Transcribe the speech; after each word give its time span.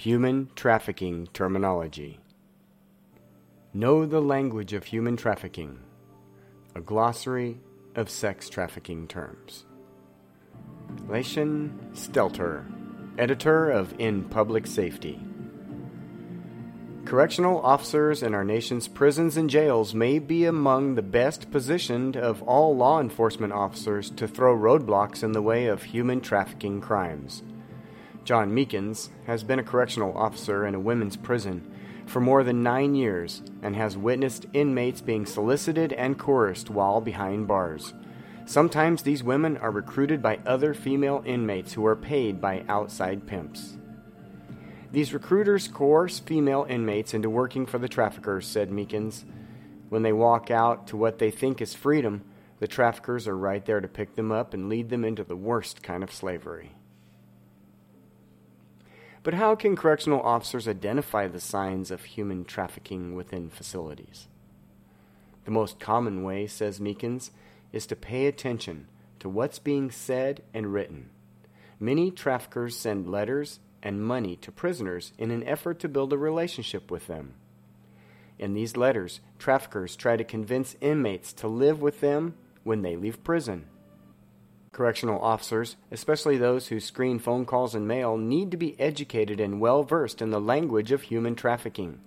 Human 0.00 0.48
Trafficking 0.56 1.28
Terminology. 1.34 2.20
Know 3.74 4.06
the 4.06 4.22
language 4.22 4.72
of 4.72 4.84
human 4.84 5.14
trafficking, 5.18 5.78
a 6.74 6.80
glossary 6.80 7.60
of 7.94 8.08
sex 8.08 8.48
trafficking 8.48 9.06
terms. 9.06 9.66
Leischen 11.06 11.92
Stelter, 11.92 12.64
editor 13.18 13.68
of 13.70 13.94
In 13.98 14.24
Public 14.24 14.66
Safety. 14.66 15.20
Correctional 17.04 17.60
officers 17.60 18.22
in 18.22 18.34
our 18.34 18.42
nation's 18.42 18.88
prisons 18.88 19.36
and 19.36 19.50
jails 19.50 19.94
may 19.94 20.18
be 20.18 20.46
among 20.46 20.94
the 20.94 21.02
best 21.02 21.50
positioned 21.50 22.16
of 22.16 22.42
all 22.44 22.74
law 22.74 23.02
enforcement 23.02 23.52
officers 23.52 24.08
to 24.12 24.26
throw 24.26 24.56
roadblocks 24.56 25.22
in 25.22 25.32
the 25.32 25.42
way 25.42 25.66
of 25.66 25.82
human 25.82 26.22
trafficking 26.22 26.80
crimes. 26.80 27.42
John 28.24 28.52
Meekins 28.52 29.08
has 29.26 29.42
been 29.42 29.58
a 29.58 29.64
correctional 29.64 30.16
officer 30.16 30.66
in 30.66 30.74
a 30.74 30.80
women's 30.80 31.16
prison 31.16 31.70
for 32.06 32.20
more 32.20 32.42
than 32.42 32.62
nine 32.62 32.94
years 32.94 33.42
and 33.62 33.76
has 33.76 33.96
witnessed 33.96 34.46
inmates 34.52 35.00
being 35.00 35.24
solicited 35.26 35.92
and 35.92 36.18
coerced 36.18 36.70
while 36.70 37.00
behind 37.00 37.46
bars. 37.46 37.94
Sometimes 38.46 39.02
these 39.02 39.22
women 39.22 39.56
are 39.58 39.70
recruited 39.70 40.20
by 40.20 40.40
other 40.44 40.74
female 40.74 41.22
inmates 41.24 41.74
who 41.74 41.86
are 41.86 41.96
paid 41.96 42.40
by 42.40 42.64
outside 42.68 43.26
pimps. 43.26 43.76
These 44.90 45.14
recruiters 45.14 45.68
coerce 45.68 46.18
female 46.18 46.66
inmates 46.68 47.14
into 47.14 47.30
working 47.30 47.64
for 47.64 47.78
the 47.78 47.88
traffickers, 47.88 48.46
said 48.46 48.70
Meekins. 48.70 49.24
When 49.88 50.02
they 50.02 50.12
walk 50.12 50.50
out 50.50 50.88
to 50.88 50.96
what 50.96 51.18
they 51.20 51.30
think 51.30 51.60
is 51.60 51.74
freedom, 51.74 52.24
the 52.58 52.66
traffickers 52.66 53.28
are 53.28 53.36
right 53.36 53.64
there 53.64 53.80
to 53.80 53.86
pick 53.86 54.16
them 54.16 54.32
up 54.32 54.52
and 54.52 54.68
lead 54.68 54.90
them 54.90 55.04
into 55.04 55.22
the 55.22 55.36
worst 55.36 55.82
kind 55.84 56.02
of 56.02 56.12
slavery. 56.12 56.72
But 59.22 59.34
how 59.34 59.54
can 59.54 59.76
correctional 59.76 60.22
officers 60.22 60.66
identify 60.66 61.26
the 61.26 61.40
signs 61.40 61.90
of 61.90 62.04
human 62.04 62.44
trafficking 62.44 63.14
within 63.14 63.50
facilities? 63.50 64.28
The 65.44 65.50
most 65.50 65.78
common 65.78 66.22
way, 66.22 66.46
says 66.46 66.80
Meekins, 66.80 67.30
is 67.72 67.86
to 67.86 67.96
pay 67.96 68.26
attention 68.26 68.86
to 69.18 69.28
what's 69.28 69.58
being 69.58 69.90
said 69.90 70.42
and 70.54 70.72
written. 70.72 71.10
Many 71.78 72.10
traffickers 72.10 72.76
send 72.76 73.10
letters 73.10 73.60
and 73.82 74.02
money 74.02 74.36
to 74.36 74.52
prisoners 74.52 75.12
in 75.18 75.30
an 75.30 75.44
effort 75.44 75.78
to 75.80 75.88
build 75.88 76.12
a 76.12 76.18
relationship 76.18 76.90
with 76.90 77.06
them. 77.06 77.34
In 78.38 78.54
these 78.54 78.76
letters, 78.76 79.20
traffickers 79.38 79.96
try 79.96 80.16
to 80.16 80.24
convince 80.24 80.76
inmates 80.80 81.32
to 81.34 81.48
live 81.48 81.82
with 81.82 82.00
them 82.00 82.34
when 82.64 82.82
they 82.82 82.96
leave 82.96 83.22
prison. 83.22 83.66
Correctional 84.80 85.20
officers, 85.20 85.76
especially 85.90 86.38
those 86.38 86.68
who 86.68 86.80
screen 86.80 87.18
phone 87.18 87.44
calls 87.44 87.74
and 87.74 87.86
mail, 87.86 88.16
need 88.16 88.50
to 88.50 88.56
be 88.56 88.80
educated 88.80 89.38
and 89.38 89.60
well 89.60 89.82
versed 89.82 90.22
in 90.22 90.30
the 90.30 90.40
language 90.40 90.90
of 90.90 91.02
human 91.02 91.34
trafficking. 91.34 92.00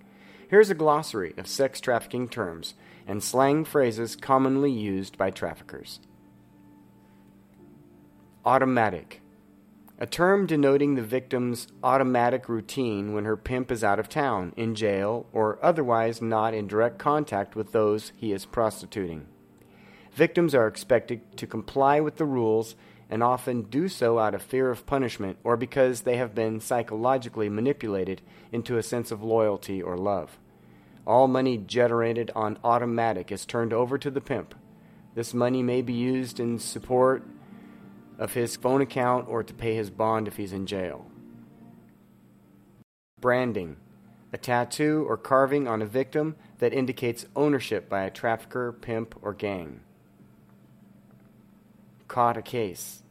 Here's 0.48 0.70
a 0.70 0.74
glossary 0.74 1.34
of 1.36 1.46
sex 1.46 1.80
trafficking 1.80 2.28
terms 2.28 2.74
and 3.06 3.22
slang 3.22 3.64
phrases 3.64 4.16
commonly 4.16 4.72
used 4.72 5.16
by 5.16 5.30
traffickers. 5.30 6.00
Automatic. 8.44 9.20
A 10.00 10.06
term 10.06 10.44
denoting 10.44 10.96
the 10.96 11.02
victim's 11.02 11.68
automatic 11.84 12.48
routine 12.48 13.14
when 13.14 13.24
her 13.24 13.36
pimp 13.36 13.70
is 13.70 13.84
out 13.84 14.00
of 14.00 14.08
town, 14.08 14.52
in 14.56 14.74
jail, 14.74 15.26
or 15.32 15.60
otherwise 15.62 16.20
not 16.20 16.54
in 16.54 16.66
direct 16.66 16.98
contact 16.98 17.54
with 17.54 17.70
those 17.70 18.10
he 18.16 18.32
is 18.32 18.44
prostituting. 18.44 19.28
Victims 20.14 20.54
are 20.54 20.68
expected 20.68 21.36
to 21.38 21.46
comply 21.46 21.98
with 21.98 22.16
the 22.16 22.24
rules 22.24 22.76
and 23.10 23.20
often 23.20 23.62
do 23.62 23.88
so 23.88 24.20
out 24.20 24.32
of 24.32 24.42
fear 24.42 24.70
of 24.70 24.86
punishment 24.86 25.38
or 25.42 25.56
because 25.56 26.02
they 26.02 26.16
have 26.18 26.36
been 26.36 26.60
psychologically 26.60 27.48
manipulated 27.48 28.22
into 28.52 28.78
a 28.78 28.82
sense 28.82 29.10
of 29.10 29.24
loyalty 29.24 29.82
or 29.82 29.96
love. 29.96 30.38
All 31.04 31.26
money 31.26 31.58
generated 31.58 32.30
on 32.36 32.58
automatic 32.62 33.32
is 33.32 33.44
turned 33.44 33.72
over 33.72 33.98
to 33.98 34.10
the 34.10 34.20
pimp. 34.20 34.54
This 35.16 35.34
money 35.34 35.64
may 35.64 35.82
be 35.82 35.92
used 35.92 36.38
in 36.38 36.60
support 36.60 37.24
of 38.16 38.34
his 38.34 38.54
phone 38.54 38.80
account 38.80 39.28
or 39.28 39.42
to 39.42 39.52
pay 39.52 39.74
his 39.74 39.90
bond 39.90 40.28
if 40.28 40.36
he's 40.36 40.52
in 40.52 40.66
jail. 40.66 41.06
Branding 43.20 43.78
a 44.32 44.36
tattoo 44.36 45.04
or 45.08 45.16
carving 45.16 45.68
on 45.68 45.80
a 45.80 45.86
victim 45.86 46.34
that 46.58 46.72
indicates 46.72 47.26
ownership 47.36 47.88
by 47.88 48.02
a 48.02 48.10
trafficker, 48.10 48.72
pimp, 48.72 49.14
or 49.22 49.32
gang 49.32 49.80
caught 52.08 52.36
a 52.36 52.42
case, 52.42 53.02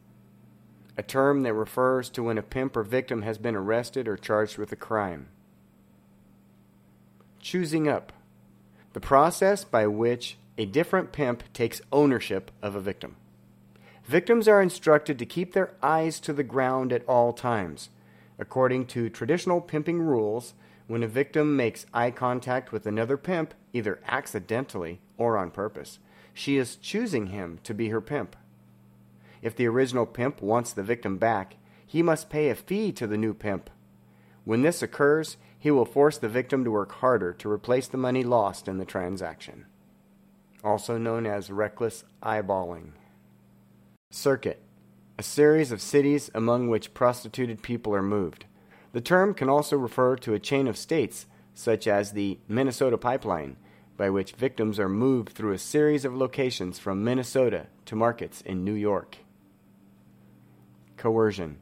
a 0.96 1.02
term 1.02 1.42
that 1.42 1.54
refers 1.54 2.08
to 2.10 2.22
when 2.22 2.38
a 2.38 2.42
pimp 2.42 2.76
or 2.76 2.82
victim 2.82 3.22
has 3.22 3.38
been 3.38 3.56
arrested 3.56 4.06
or 4.06 4.16
charged 4.16 4.58
with 4.58 4.70
a 4.72 4.76
crime. 4.76 5.28
Choosing 7.40 7.88
up, 7.88 8.12
the 8.92 9.00
process 9.00 9.64
by 9.64 9.86
which 9.86 10.38
a 10.56 10.66
different 10.66 11.12
pimp 11.12 11.42
takes 11.52 11.82
ownership 11.92 12.50
of 12.62 12.76
a 12.76 12.80
victim. 12.80 13.16
Victims 14.04 14.46
are 14.46 14.62
instructed 14.62 15.18
to 15.18 15.26
keep 15.26 15.52
their 15.52 15.74
eyes 15.82 16.20
to 16.20 16.32
the 16.32 16.44
ground 16.44 16.92
at 16.92 17.06
all 17.08 17.32
times. 17.32 17.88
According 18.38 18.86
to 18.86 19.08
traditional 19.08 19.60
pimping 19.60 20.00
rules, 20.00 20.54
when 20.86 21.02
a 21.02 21.08
victim 21.08 21.56
makes 21.56 21.86
eye 21.94 22.10
contact 22.10 22.70
with 22.70 22.86
another 22.86 23.16
pimp, 23.16 23.54
either 23.72 24.00
accidentally 24.06 25.00
or 25.16 25.38
on 25.38 25.50
purpose, 25.50 25.98
she 26.34 26.56
is 26.56 26.76
choosing 26.76 27.28
him 27.28 27.58
to 27.64 27.72
be 27.72 27.88
her 27.88 28.00
pimp. 28.00 28.36
If 29.44 29.54
the 29.54 29.66
original 29.66 30.06
pimp 30.06 30.40
wants 30.40 30.72
the 30.72 30.82
victim 30.82 31.18
back, 31.18 31.56
he 31.86 32.02
must 32.02 32.30
pay 32.30 32.48
a 32.48 32.54
fee 32.54 32.92
to 32.92 33.06
the 33.06 33.18
new 33.18 33.34
pimp. 33.34 33.68
When 34.44 34.62
this 34.62 34.82
occurs, 34.82 35.36
he 35.58 35.70
will 35.70 35.84
force 35.84 36.16
the 36.16 36.30
victim 36.30 36.64
to 36.64 36.70
work 36.70 36.92
harder 36.92 37.34
to 37.34 37.50
replace 37.50 37.86
the 37.86 37.98
money 37.98 38.24
lost 38.24 38.68
in 38.68 38.78
the 38.78 38.86
transaction, 38.86 39.66
also 40.64 40.96
known 40.96 41.26
as 41.26 41.50
reckless 41.50 42.04
eyeballing. 42.22 42.92
Circuit 44.10 44.62
a 45.18 45.22
series 45.22 45.70
of 45.70 45.80
cities 45.80 46.30
among 46.34 46.68
which 46.68 46.94
prostituted 46.94 47.62
people 47.62 47.94
are 47.94 48.02
moved. 48.02 48.46
The 48.92 49.00
term 49.02 49.34
can 49.34 49.48
also 49.48 49.76
refer 49.76 50.16
to 50.16 50.34
a 50.34 50.40
chain 50.40 50.66
of 50.66 50.76
states, 50.76 51.26
such 51.52 51.86
as 51.86 52.12
the 52.12 52.40
Minnesota 52.48 52.98
Pipeline, 52.98 53.56
by 53.96 54.10
which 54.10 54.32
victims 54.32 54.80
are 54.80 54.88
moved 54.88 55.28
through 55.28 55.52
a 55.52 55.58
series 55.58 56.04
of 56.04 56.16
locations 56.16 56.80
from 56.80 57.04
Minnesota 57.04 57.66
to 57.84 57.94
markets 57.94 58.40
in 58.40 58.64
New 58.64 58.72
York 58.72 59.18
coercion. 61.04 61.58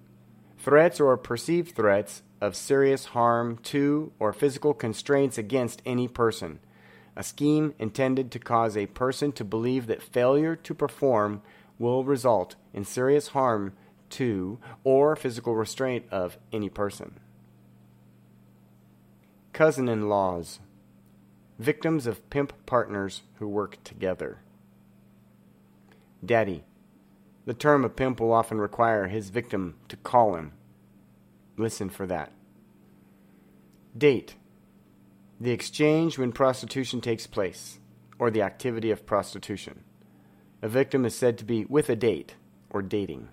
Threats 0.57 1.01
or 1.01 1.17
perceived 1.17 1.75
threats 1.75 2.23
of 2.41 2.55
serious 2.55 3.07
harm 3.07 3.59
to 3.65 4.13
or 4.21 4.33
physical 4.33 4.73
constraints 4.73 5.37
against 5.37 5.83
any 5.85 6.07
person. 6.07 6.61
A 7.17 7.25
scheme 7.25 7.75
intended 7.77 8.31
to 8.31 8.39
cause 8.39 8.77
a 8.77 8.87
person 8.87 9.33
to 9.33 9.45
believe 9.45 9.89
that 9.89 10.01
failure 10.01 10.55
to 10.55 10.75
perform 10.75 11.43
will 11.77 12.05
result 12.05 12.55
in 12.73 12.85
serious 12.85 13.29
harm 13.29 13.73
to 14.11 14.61
or 14.85 15.17
physical 15.17 15.57
restraint 15.57 16.05
of 16.13 16.39
any 16.53 16.69
person. 16.69 17.19
Cousin 19.53 19.89
in 19.89 20.09
laws. 20.09 20.61
Victims 21.59 22.07
of 22.07 22.31
pimp 22.31 22.53
partners 22.65 23.23
who 23.41 23.49
work 23.49 23.83
together. 23.83 24.39
Daddy 26.25 26.63
the 27.45 27.55
term 27.55 27.85
a 27.85 27.89
pimp 27.89 28.21
will 28.21 28.33
often 28.33 28.59
require 28.59 29.09
his 29.09 29.31
victim 29.31 29.75
to 29.89 29.97
call 29.97 30.37
him. 30.37 30.53
Listen 31.57 31.89
for 31.89 32.07
that. 32.07 32.33
Date. 33.97 34.37
The 35.41 35.51
exchange 35.51 36.19
when 36.19 36.33
prostitution 36.33 37.01
takes 37.01 37.27
place, 37.27 37.81
or 38.19 38.31
the 38.31 38.43
activity 38.43 38.91
of 38.91 39.07
prostitution. 39.07 39.83
A 40.63 40.69
victim 40.69 41.05
is 41.05 41.17
said 41.17 41.37
to 41.39 41.45
be 41.45 41.65
with 41.65 41.91
a 41.91 41.97
date, 41.97 42.37
or 42.71 42.81
dating. 42.81 43.29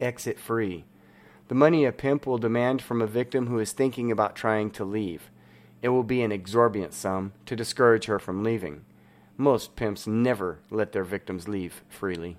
Exit 0.00 0.38
free. 0.38 0.84
The 1.48 1.54
money 1.54 1.86
a 1.86 1.92
pimp 1.92 2.26
will 2.26 2.36
demand 2.36 2.82
from 2.82 3.00
a 3.00 3.06
victim 3.06 3.46
who 3.46 3.58
is 3.58 3.72
thinking 3.72 4.12
about 4.12 4.36
trying 4.36 4.70
to 4.72 4.84
leave. 4.84 5.30
It 5.80 5.88
will 5.88 6.02
be 6.02 6.22
an 6.22 6.32
exorbitant 6.32 6.92
sum 6.92 7.32
to 7.46 7.56
discourage 7.56 8.04
her 8.04 8.18
from 8.18 8.44
leaving. 8.44 8.84
Most 9.40 9.76
pimps 9.76 10.04
never 10.04 10.58
let 10.68 10.90
their 10.90 11.04
victims 11.04 11.46
leave 11.46 11.84
freely. 11.88 12.38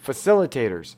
Facilitators. 0.00 0.94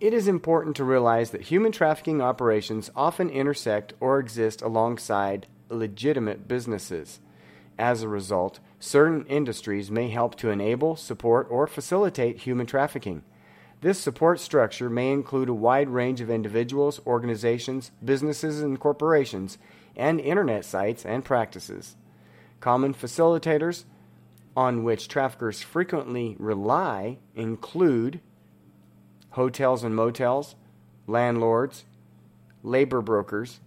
It 0.00 0.12
is 0.12 0.26
important 0.26 0.74
to 0.76 0.84
realize 0.84 1.30
that 1.30 1.42
human 1.42 1.70
trafficking 1.70 2.20
operations 2.20 2.90
often 2.96 3.30
intersect 3.30 3.92
or 4.00 4.18
exist 4.18 4.62
alongside 4.62 5.46
legitimate 5.68 6.48
businesses. 6.48 7.20
As 7.78 8.02
a 8.02 8.08
result, 8.08 8.58
certain 8.80 9.24
industries 9.26 9.92
may 9.92 10.10
help 10.10 10.34
to 10.36 10.50
enable, 10.50 10.96
support, 10.96 11.46
or 11.48 11.68
facilitate 11.68 12.38
human 12.38 12.66
trafficking. 12.66 13.22
This 13.80 14.00
support 14.00 14.40
structure 14.40 14.90
may 14.90 15.12
include 15.12 15.48
a 15.48 15.54
wide 15.54 15.88
range 15.88 16.20
of 16.20 16.30
individuals, 16.30 17.00
organizations, 17.06 17.92
businesses, 18.04 18.60
and 18.60 18.80
corporations, 18.80 19.56
and 19.94 20.20
internet 20.20 20.64
sites 20.64 21.06
and 21.06 21.24
practices. 21.24 21.94
Common 22.64 22.94
facilitators 22.94 23.84
on 24.56 24.84
which 24.84 25.06
traffickers 25.06 25.60
frequently 25.60 26.34
rely 26.38 27.18
include 27.34 28.20
hotels 29.32 29.84
and 29.84 29.94
motels, 29.94 30.54
landlords, 31.06 31.84
labor 32.62 33.02
brokers, 33.02 33.60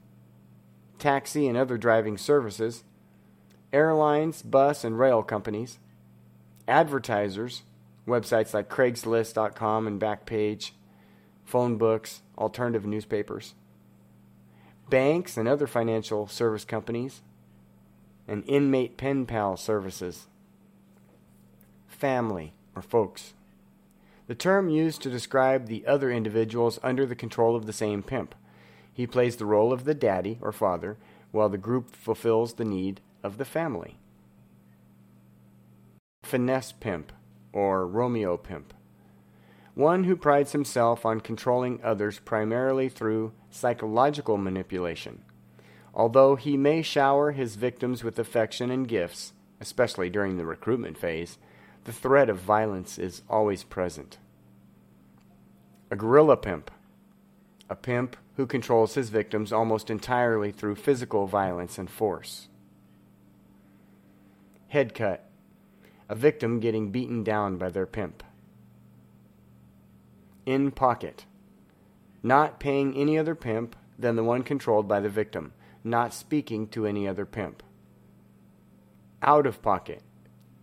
taxi 0.97 1.47
and 1.47 1.55
other 1.55 1.77
driving 1.77 2.17
services, 2.17 2.83
airlines, 3.71 4.41
bus 4.41 4.83
and 4.83 4.97
rail 4.97 5.21
companies, 5.21 5.77
advertisers, 6.67 7.61
websites 8.07 8.55
like 8.55 8.67
Craigslist.com 8.67 9.85
and 9.85 10.01
Backpage, 10.01 10.71
phone 11.45 11.77
books, 11.77 12.23
alternative 12.35 12.87
newspapers, 12.87 13.53
banks 14.89 15.37
and 15.37 15.47
other 15.47 15.67
financial 15.67 16.25
service 16.25 16.65
companies, 16.65 17.21
and 18.27 18.43
inmate 18.47 18.97
pen 18.97 19.25
pal 19.25 19.57
services, 19.57 20.27
family 21.87 22.53
or 22.75 22.81
folks. 22.81 23.33
The 24.27 24.35
term 24.35 24.69
used 24.69 25.01
to 25.03 25.09
describe 25.09 25.67
the 25.67 25.85
other 25.87 26.11
individuals 26.11 26.79
under 26.83 27.05
the 27.05 27.15
control 27.15 27.55
of 27.55 27.65
the 27.65 27.73
same 27.73 28.03
pimp. 28.03 28.35
He 28.93 29.07
plays 29.07 29.37
the 29.37 29.45
role 29.45 29.71
of 29.71 29.85
the 29.85 29.93
daddy 29.93 30.37
or 30.41 30.51
father, 30.51 30.97
while 31.31 31.49
the 31.49 31.57
group 31.57 31.95
fulfills 31.95 32.53
the 32.53 32.65
need 32.65 32.99
of 33.23 33.37
the 33.37 33.45
family. 33.45 33.97
Finesse 36.23 36.73
pimp, 36.73 37.13
or 37.53 37.87
Romeo 37.87 38.35
pimp. 38.35 38.73
One 39.75 40.03
who 40.03 40.15
prides 40.15 40.51
himself 40.51 41.05
on 41.05 41.21
controlling 41.21 41.79
others 41.83 42.19
primarily 42.19 42.89
through 42.89 43.31
psychological 43.49 44.37
manipulation. 44.37 45.21
Although 45.97 46.35
he 46.35 46.57
may 46.57 46.83
shower 46.83 47.31
his 47.31 47.55
victims 47.55 48.03
with 48.03 48.19
affection 48.19 48.69
and 48.69 48.87
gifts, 48.87 49.33
especially 49.59 50.11
during 50.11 50.37
the 50.37 50.45
recruitment 50.45 50.95
phase, 50.95 51.39
the 51.85 51.91
threat 51.91 52.29
of 52.29 52.37
violence 52.37 52.99
is 52.99 53.23
always 53.27 53.63
present. 53.63 54.19
A 55.89 55.95
guerrilla 55.95 56.37
pimp. 56.37 56.69
A 57.67 57.75
pimp 57.75 58.15
who 58.35 58.45
controls 58.45 58.93
his 58.93 59.09
victims 59.09 59.51
almost 59.51 59.89
entirely 59.89 60.51
through 60.51 60.75
physical 60.75 61.25
violence 61.25 61.79
and 61.79 61.89
force. 61.89 62.47
Head 64.67 64.93
cut. 64.93 65.27
A 66.09 66.13
victim 66.13 66.59
getting 66.59 66.91
beaten 66.91 67.23
down 67.23 67.57
by 67.57 67.69
their 67.69 67.87
pimp. 67.87 68.21
In 70.45 70.69
pocket. 70.69 71.25
Not 72.21 72.59
paying 72.59 72.95
any 72.95 73.17
other 73.17 73.33
pimp 73.33 73.75
than 73.97 74.15
the 74.15 74.23
one 74.23 74.43
controlled 74.43 74.87
by 74.87 74.99
the 74.99 75.09
victim. 75.09 75.53
Not 75.89 76.13
speaking 76.13 76.67
to 76.69 76.85
any 76.85 77.07
other 77.07 77.25
pimp. 77.25 77.63
Out 79.21 79.45
of 79.45 79.61
pocket. 79.61 80.03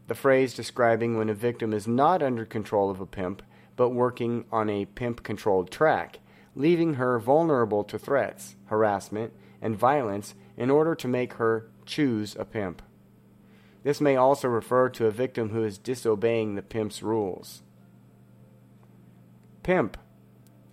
The 0.06 0.14
phrase 0.14 0.54
describing 0.54 1.16
when 1.16 1.30
a 1.30 1.34
victim 1.34 1.72
is 1.72 1.88
not 1.88 2.22
under 2.22 2.44
control 2.44 2.90
of 2.90 3.00
a 3.00 3.06
pimp, 3.06 3.42
but 3.76 3.90
working 3.90 4.44
on 4.52 4.68
a 4.68 4.84
pimp 4.84 5.22
controlled 5.22 5.70
track 5.70 6.20
leaving 6.54 6.94
her 6.94 7.18
vulnerable 7.18 7.84
to 7.84 7.98
threats, 7.98 8.56
harassment, 8.66 9.32
and 9.60 9.76
violence 9.76 10.34
in 10.56 10.70
order 10.70 10.94
to 10.94 11.08
make 11.08 11.34
her 11.34 11.68
choose 11.84 12.36
a 12.38 12.44
pimp. 12.44 12.82
This 13.82 14.00
may 14.00 14.16
also 14.16 14.48
refer 14.48 14.88
to 14.90 15.06
a 15.06 15.10
victim 15.10 15.50
who 15.50 15.64
is 15.64 15.78
disobeying 15.78 16.54
the 16.54 16.62
pimp's 16.62 17.02
rules. 17.02 17.62
Pimp, 19.62 19.96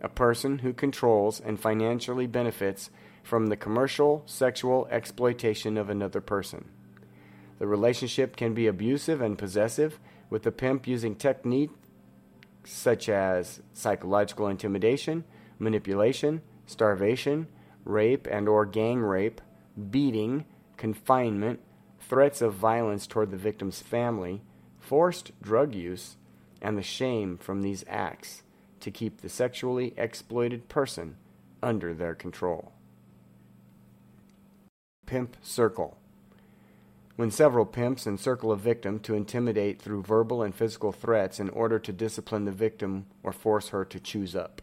a 0.01 0.09
person 0.09 0.59
who 0.59 0.73
controls 0.73 1.39
and 1.39 1.59
financially 1.59 2.27
benefits 2.27 2.89
from 3.23 3.47
the 3.47 3.57
commercial 3.57 4.23
sexual 4.25 4.87
exploitation 4.91 5.77
of 5.77 5.89
another 5.89 6.21
person. 6.21 6.65
The 7.59 7.67
relationship 7.67 8.35
can 8.35 8.53
be 8.53 8.67
abusive 8.67 9.21
and 9.21 9.37
possessive, 9.37 9.99
with 10.29 10.43
the 10.43 10.51
pimp 10.51 10.87
using 10.87 11.15
techniques 11.15 11.73
such 12.63 13.09
as 13.09 13.61
psychological 13.73 14.47
intimidation, 14.47 15.23
manipulation, 15.59 16.41
starvation, 16.65 17.47
rape 17.85 18.27
and 18.29 18.47
or 18.47 18.65
gang 18.65 18.99
rape, 18.99 19.41
beating, 19.89 20.45
confinement, 20.77 21.59
threats 21.99 22.41
of 22.41 22.53
violence 22.53 23.07
toward 23.07 23.31
the 23.31 23.37
victim's 23.37 23.79
family, 23.81 24.41
forced 24.79 25.31
drug 25.41 25.75
use, 25.75 26.17
and 26.61 26.77
the 26.77 26.83
shame 26.83 27.37
from 27.37 27.61
these 27.61 27.83
acts 27.87 28.43
to 28.79 28.91
keep 28.91 29.21
the 29.21 29.29
sexually 29.29 29.93
exploited 29.97 30.67
person 30.69 31.15
under 31.61 31.93
their 31.93 32.15
control. 32.15 32.71
Pimp 35.11 35.35
Circle 35.41 35.97
when 37.17 37.29
several 37.29 37.65
pimps 37.65 38.07
encircle 38.07 38.53
a 38.53 38.55
victim 38.55 38.97
to 38.97 39.13
intimidate 39.13 39.81
through 39.81 40.01
verbal 40.01 40.41
and 40.41 40.55
physical 40.55 40.93
threats 40.93 41.37
in 41.37 41.49
order 41.49 41.77
to 41.77 41.91
discipline 41.91 42.45
the 42.45 42.51
victim 42.53 43.05
or 43.21 43.33
force 43.33 43.67
her 43.67 43.83
to 43.83 43.99
choose 43.99 44.37
up 44.37 44.61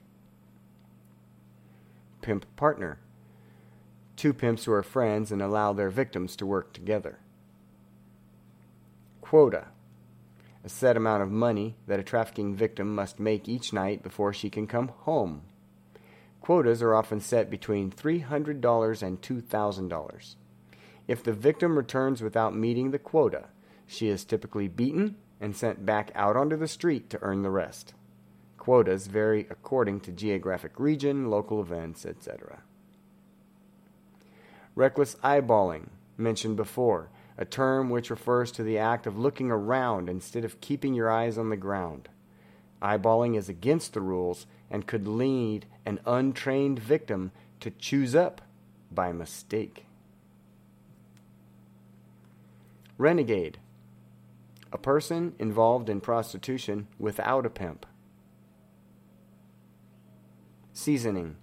pimp 2.22 2.46
partner. 2.56 2.98
Two 4.16 4.32
pimps 4.32 4.64
who 4.64 4.72
are 4.72 4.82
friends 4.82 5.30
and 5.30 5.42
allow 5.42 5.74
their 5.74 5.90
victims 5.90 6.34
to 6.36 6.46
work 6.46 6.72
together. 6.72 7.18
Quota. 9.20 9.66
A 10.64 10.70
set 10.70 10.96
amount 10.96 11.22
of 11.22 11.30
money 11.30 11.76
that 11.86 12.00
a 12.00 12.02
trafficking 12.02 12.56
victim 12.56 12.94
must 12.94 13.20
make 13.20 13.50
each 13.50 13.74
night 13.74 14.02
before 14.02 14.32
she 14.32 14.48
can 14.48 14.66
come 14.66 14.88
home. 14.88 15.42
Quotas 16.40 16.82
are 16.82 16.94
often 16.94 17.20
set 17.20 17.50
between 17.50 17.90
$300 17.90 19.02
and 19.02 19.20
$2,000. 19.20 20.34
If 21.06 21.22
the 21.22 21.32
victim 21.32 21.76
returns 21.76 22.22
without 22.22 22.54
meeting 22.54 22.90
the 22.90 22.98
quota, 22.98 23.46
she 23.86 24.08
is 24.08 24.24
typically 24.24 24.68
beaten 24.68 25.16
and 25.40 25.56
sent 25.56 25.86
back 25.86 26.10
out 26.14 26.36
onto 26.36 26.56
the 26.56 26.68
street 26.68 27.08
to 27.10 27.22
earn 27.22 27.42
the 27.42 27.50
rest. 27.50 27.94
Quotas 28.58 29.06
vary 29.06 29.46
according 29.50 30.00
to 30.00 30.12
geographic 30.12 30.78
region, 30.78 31.30
local 31.30 31.60
events, 31.60 32.04
etc. 32.04 32.62
Reckless 34.74 35.14
eyeballing, 35.24 35.88
mentioned 36.16 36.56
before, 36.56 37.10
a 37.38 37.44
term 37.44 37.88
which 37.88 38.10
refers 38.10 38.52
to 38.52 38.62
the 38.62 38.78
act 38.78 39.06
of 39.06 39.18
looking 39.18 39.50
around 39.50 40.08
instead 40.08 40.44
of 40.44 40.60
keeping 40.60 40.92
your 40.92 41.10
eyes 41.10 41.38
on 41.38 41.48
the 41.48 41.56
ground. 41.56 42.08
Eyeballing 42.82 43.36
is 43.36 43.48
against 43.48 43.94
the 43.94 44.00
rules 44.00 44.46
and 44.70 44.86
could 44.86 45.06
lead 45.06 45.66
an 45.86 46.00
untrained 46.06 46.78
victim 46.78 47.32
to 47.60 47.70
choose 47.70 48.14
up 48.14 48.40
by 48.90 49.12
mistake. 49.12 49.86
Renegade, 52.96 53.58
a 54.72 54.78
person 54.78 55.34
involved 55.38 55.88
in 55.88 56.00
prostitution 56.00 56.88
without 56.98 57.46
a 57.46 57.50
pimp. 57.50 57.86
Seasoning. 60.72 61.36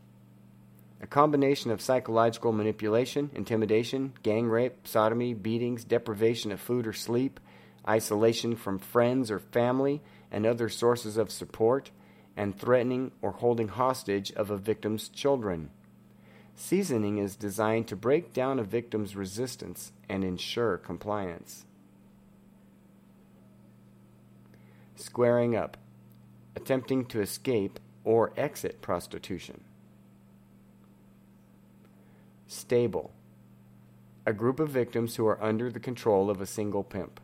A 1.01 1.07
combination 1.07 1.71
of 1.71 1.81
psychological 1.81 2.51
manipulation, 2.51 3.29
intimidation, 3.33 4.13
gang 4.23 4.47
rape, 4.47 4.87
sodomy, 4.87 5.33
beatings, 5.33 5.83
deprivation 5.83 6.51
of 6.51 6.59
food 6.59 6.87
or 6.87 6.93
sleep, 6.93 7.39
isolation 7.87 8.55
from 8.55 8.79
friends 8.79 9.29
or 9.29 9.39
family 9.39 10.01
and 10.31 10.45
other 10.45 10.69
sources 10.69 11.17
of 11.17 11.31
support, 11.31 11.91
and 12.37 12.57
threatening 12.57 13.11
or 13.21 13.31
holding 13.31 13.69
hostage 13.69 14.31
of 14.33 14.49
a 14.49 14.57
victim's 14.57 15.09
children. 15.09 15.69
Seasoning 16.55 17.17
is 17.17 17.35
designed 17.35 17.87
to 17.87 17.95
break 17.95 18.33
down 18.33 18.59
a 18.59 18.63
victim's 18.63 19.15
resistance 19.15 19.91
and 20.07 20.23
ensure 20.23 20.77
compliance. 20.77 21.65
Squaring 24.95 25.55
up. 25.55 25.77
Attempting 26.55 27.05
to 27.05 27.21
escape 27.21 27.79
or 28.05 28.31
exit 28.37 28.81
prostitution. 28.81 29.61
Stable. 32.47 33.11
A 34.25 34.33
group 34.33 34.59
of 34.59 34.69
victims 34.69 35.17
who 35.17 35.27
are 35.27 35.43
under 35.43 35.69
the 35.69 35.79
control 35.79 36.29
of 36.29 36.39
a 36.39 36.45
single 36.45 36.83
pimp. 36.83 37.19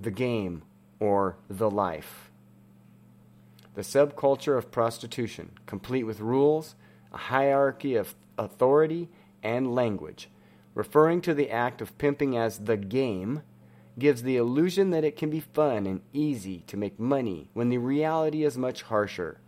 The 0.00 0.10
game 0.10 0.62
or 0.98 1.36
the 1.48 1.70
life. 1.70 2.30
The 3.74 3.82
subculture 3.82 4.56
of 4.56 4.70
prostitution, 4.70 5.50
complete 5.66 6.04
with 6.04 6.20
rules, 6.20 6.74
a 7.12 7.18
hierarchy 7.18 7.96
of 7.96 8.14
authority, 8.38 9.08
and 9.42 9.74
language, 9.74 10.30
referring 10.74 11.20
to 11.22 11.34
the 11.34 11.50
act 11.50 11.80
of 11.80 11.98
pimping 11.98 12.36
as 12.36 12.60
the 12.60 12.76
game, 12.76 13.42
gives 13.98 14.22
the 14.22 14.36
illusion 14.36 14.90
that 14.90 15.04
it 15.04 15.16
can 15.16 15.30
be 15.30 15.40
fun 15.40 15.86
and 15.86 16.00
easy 16.12 16.64
to 16.66 16.76
make 16.76 16.98
money 16.98 17.50
when 17.52 17.68
the 17.68 17.78
reality 17.78 18.44
is 18.44 18.58
much 18.58 18.82
harsher. 18.82 19.40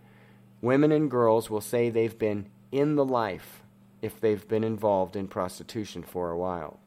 Women 0.61 0.93
and 0.93 1.11
girls 1.11 1.51
will 1.51 1.61
say 1.61 1.91
they've 1.91 2.19
been 2.19 2.49
in 2.71 2.97
the 2.97 3.05
life 3.05 3.63
if 4.03 4.21
they've 4.21 4.47
been 4.47 4.65
involved 4.65 5.17
in 5.17 5.29
prostitution 5.29 6.03
for 6.03 6.31
a 6.31 6.39
while. 6.39 6.79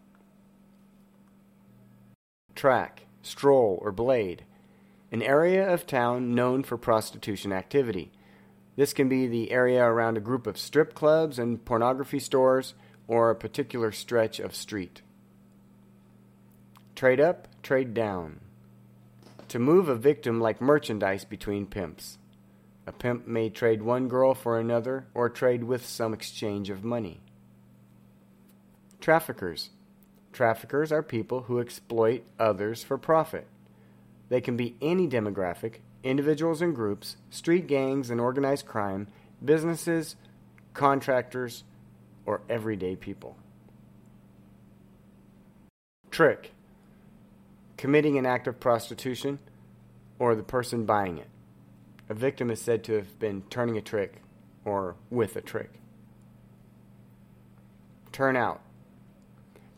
Track, 2.55 3.08
stroll, 3.22 3.79
or 3.81 3.91
blade. 3.91 4.46
An 5.11 5.21
area 5.21 5.67
of 5.67 5.87
town 5.87 6.35
known 6.35 6.63
for 6.63 6.77
prostitution 6.77 7.51
activity. 7.51 8.11
This 8.75 8.93
can 8.93 9.09
be 9.09 9.27
the 9.27 9.51
area 9.51 9.83
around 9.83 10.17
a 10.17 10.21
group 10.21 10.45
of 10.45 10.57
strip 10.57 10.93
clubs 10.93 11.39
and 11.39 11.63
pornography 11.65 12.19
stores 12.19 12.75
or 13.07 13.29
a 13.29 13.35
particular 13.35 13.91
stretch 13.91 14.39
of 14.39 14.55
street. 14.55 15.01
Trade 16.95 17.19
up, 17.19 17.47
trade 17.63 17.93
down. 17.93 18.39
To 19.47 19.57
move 19.57 19.89
a 19.89 19.95
victim 19.95 20.39
like 20.39 20.61
merchandise 20.61 21.25
between 21.25 21.65
pimps. 21.65 22.19
A 22.85 22.91
pimp 22.91 23.25
may 23.25 23.49
trade 23.49 23.81
one 23.81 24.07
girl 24.07 24.33
for 24.33 24.59
another 24.59 25.07
or 25.13 25.29
trade 25.29 25.63
with 25.63 25.85
some 25.85 26.13
exchange 26.13 26.69
of 26.69 26.83
money. 26.83 27.19
Traffickers. 29.01 29.69
Traffickers 30.33 30.91
are 30.91 31.01
people 31.01 31.43
who 31.43 31.59
exploit 31.59 32.23
others 32.37 32.83
for 32.83 32.97
profit. 32.97 33.47
They 34.29 34.41
can 34.41 34.55
be 34.55 34.75
any 34.81 35.07
demographic, 35.07 35.77
individuals 36.03 36.62
and 36.62 36.75
groups, 36.75 37.17
street 37.29 37.67
gangs 37.67 38.09
and 38.09 38.21
organized 38.21 38.65
crime, 38.65 39.07
businesses, 39.43 40.15
contractors, 40.74 41.63
or 42.25 42.41
everyday 42.50 42.95
people. 42.95 43.36
Trick 46.12 46.51
committing 47.79 48.17
an 48.17 48.25
act 48.25 48.45
of 48.45 48.59
prostitution 48.59 49.39
or 50.19 50.36
the 50.36 50.43
person 50.43 50.86
buying 50.86 51.17
it. 51.17 51.29
A 52.09 52.13
victim 52.13 52.51
is 52.51 52.62
said 52.62 52.83
to 52.83 52.93
have 52.93 53.17
been 53.19 53.41
turning 53.50 53.77
a 53.77 53.81
trick 53.81 54.21
or 54.65 54.98
with 55.09 55.38
a 55.38 55.41
trick. 55.41 55.71
Turn 58.12 58.36
out. 58.36 58.62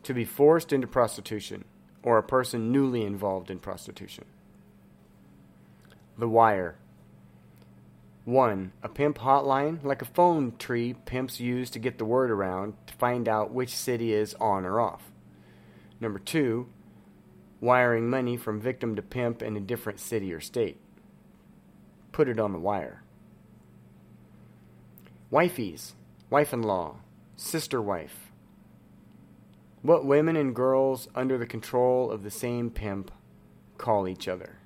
To 0.02 0.14
be 0.14 0.24
forced 0.24 0.72
into 0.72 0.88
prostitution 0.88 1.64
or 2.02 2.18
a 2.18 2.24
person 2.24 2.72
newly 2.72 3.04
involved 3.04 3.52
in 3.52 3.60
prostitution. 3.60 4.24
The 6.22 6.28
Wire. 6.28 6.76
1. 8.26 8.72
A 8.84 8.88
pimp 8.88 9.18
hotline, 9.18 9.82
like 9.82 10.02
a 10.02 10.04
phone 10.04 10.56
tree 10.56 10.94
pimps 11.04 11.40
use 11.40 11.68
to 11.70 11.80
get 11.80 11.98
the 11.98 12.04
word 12.04 12.30
around 12.30 12.74
to 12.86 12.94
find 12.94 13.28
out 13.28 13.50
which 13.50 13.74
city 13.74 14.12
is 14.12 14.34
on 14.34 14.64
or 14.64 14.80
off. 14.80 15.10
Number 16.00 16.20
2 16.20 16.68
wiring 17.60 18.08
money 18.08 18.36
from 18.36 18.60
victim 18.60 18.94
to 18.94 19.02
pimp 19.02 19.42
in 19.42 19.56
a 19.56 19.60
different 19.60 19.98
city 19.98 20.32
or 20.32 20.38
state. 20.38 20.78
Put 22.12 22.28
it 22.28 22.38
on 22.38 22.52
the 22.52 22.60
wire. 22.60 23.02
Wifeys, 25.32 25.94
wife 26.30 26.52
in 26.52 26.62
law, 26.62 26.98
sister 27.34 27.82
wife. 27.82 28.30
What 29.82 30.04
women 30.04 30.36
and 30.36 30.54
girls 30.54 31.08
under 31.16 31.36
the 31.36 31.46
control 31.46 32.12
of 32.12 32.22
the 32.22 32.30
same 32.30 32.70
pimp 32.70 33.10
call 33.76 34.06
each 34.06 34.28
other. 34.28 34.58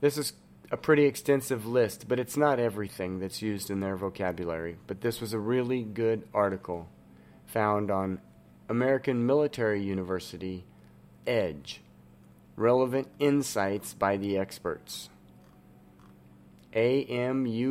This 0.00 0.16
is 0.16 0.32
a 0.70 0.76
pretty 0.76 1.04
extensive 1.04 1.66
list, 1.66 2.08
but 2.08 2.20
it's 2.20 2.36
not 2.36 2.58
everything 2.58 3.18
that's 3.18 3.42
used 3.42 3.70
in 3.70 3.80
their 3.80 3.96
vocabulary. 3.96 4.76
But 4.86 5.00
this 5.00 5.20
was 5.20 5.32
a 5.32 5.38
really 5.38 5.82
good 5.82 6.26
article 6.32 6.88
found 7.46 7.90
on 7.90 8.20
American 8.68 9.26
Military 9.26 9.82
University, 9.82 10.64
EDGE 11.26 11.80
Relevant 12.56 13.08
Insights 13.18 13.94
by 13.94 14.16
the 14.16 14.38
Experts. 14.38 15.08
AMUEDGE.com. 16.74 17.70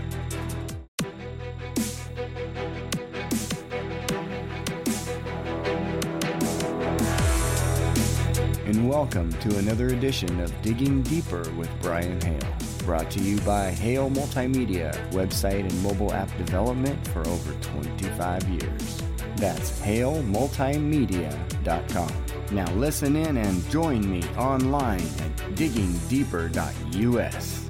Welcome 9.13 9.33
to 9.41 9.57
another 9.57 9.87
edition 9.87 10.39
of 10.39 10.61
Digging 10.61 11.01
Deeper 11.01 11.43
with 11.57 11.69
Brian 11.81 12.21
Hale. 12.21 12.39
Brought 12.85 13.11
to 13.11 13.19
you 13.19 13.41
by 13.41 13.71
Hale 13.71 14.09
Multimedia, 14.09 14.93
website 15.11 15.69
and 15.69 15.83
mobile 15.83 16.13
app 16.13 16.29
development 16.37 17.05
for 17.09 17.19
over 17.27 17.51
25 17.55 18.47
years. 18.47 19.03
That's 19.35 19.77
halemultimedia.com. 19.81 22.55
Now 22.55 22.71
listen 22.75 23.17
in 23.17 23.35
and 23.35 23.69
join 23.69 24.09
me 24.09 24.23
online 24.37 25.01
at 25.01 25.35
diggingdeeper.us. 25.55 27.67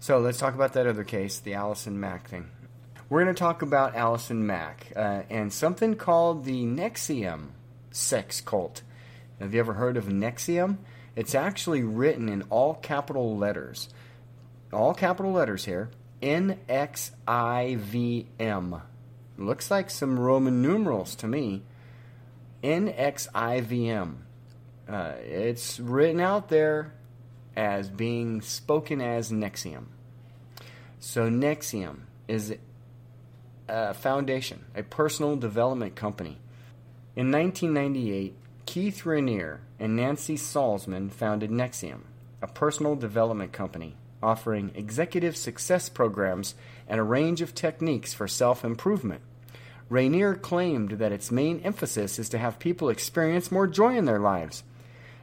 So 0.00 0.18
let's 0.18 0.36
talk 0.36 0.54
about 0.54 0.74
that 0.74 0.86
other 0.86 1.04
case, 1.04 1.38
the 1.38 1.54
Allison 1.54 1.98
Mack 1.98 2.28
thing. 2.28 2.50
We're 3.12 3.24
going 3.24 3.34
to 3.34 3.38
talk 3.38 3.60
about 3.60 3.94
Allison 3.94 4.46
Mack 4.46 4.86
uh, 4.96 5.24
and 5.28 5.52
something 5.52 5.96
called 5.96 6.46
the 6.46 6.64
Nexium 6.64 7.48
sex 7.90 8.40
cult. 8.40 8.80
Have 9.38 9.52
you 9.52 9.60
ever 9.60 9.74
heard 9.74 9.98
of 9.98 10.06
Nexium? 10.06 10.78
It's 11.14 11.34
actually 11.34 11.82
written 11.82 12.30
in 12.30 12.40
all 12.48 12.72
capital 12.72 13.36
letters. 13.36 13.90
All 14.72 14.94
capital 14.94 15.30
letters 15.30 15.66
here. 15.66 15.90
N 16.22 16.58
X 16.70 17.10
I 17.28 17.76
V 17.78 18.28
M. 18.40 18.80
Looks 19.36 19.70
like 19.70 19.90
some 19.90 20.18
Roman 20.18 20.62
numerals 20.62 21.14
to 21.16 21.26
me. 21.26 21.64
N 22.62 22.88
X 22.96 23.28
I 23.34 23.60
V 23.60 23.90
M. 23.90 24.24
Uh, 24.88 25.12
it's 25.22 25.78
written 25.78 26.18
out 26.18 26.48
there 26.48 26.94
as 27.54 27.90
being 27.90 28.40
spoken 28.40 29.02
as 29.02 29.30
Nexium. 29.30 29.88
So 30.98 31.28
NXIVM 31.28 31.98
is 32.26 32.56
a 33.72 33.94
foundation, 33.94 34.66
a 34.74 34.82
personal 34.82 35.34
development 35.34 35.94
company. 35.94 36.38
In 37.16 37.30
1998, 37.32 38.36
Keith 38.66 39.02
Raniere 39.04 39.60
and 39.80 39.96
Nancy 39.96 40.36
Salzman 40.36 41.10
founded 41.10 41.50
Nexium, 41.50 42.02
a 42.42 42.46
personal 42.46 42.96
development 42.96 43.52
company 43.52 43.96
offering 44.22 44.70
executive 44.74 45.36
success 45.36 45.88
programs 45.88 46.54
and 46.86 47.00
a 47.00 47.02
range 47.02 47.40
of 47.40 47.54
techniques 47.54 48.14
for 48.14 48.28
self 48.28 48.64
improvement. 48.64 49.22
Raniere 49.90 50.40
claimed 50.40 50.92
that 50.92 51.12
its 51.12 51.32
main 51.32 51.60
emphasis 51.60 52.18
is 52.18 52.28
to 52.28 52.38
have 52.38 52.58
people 52.58 52.88
experience 52.88 53.50
more 53.50 53.66
joy 53.66 53.96
in 53.96 54.04
their 54.04 54.20
lives. 54.20 54.62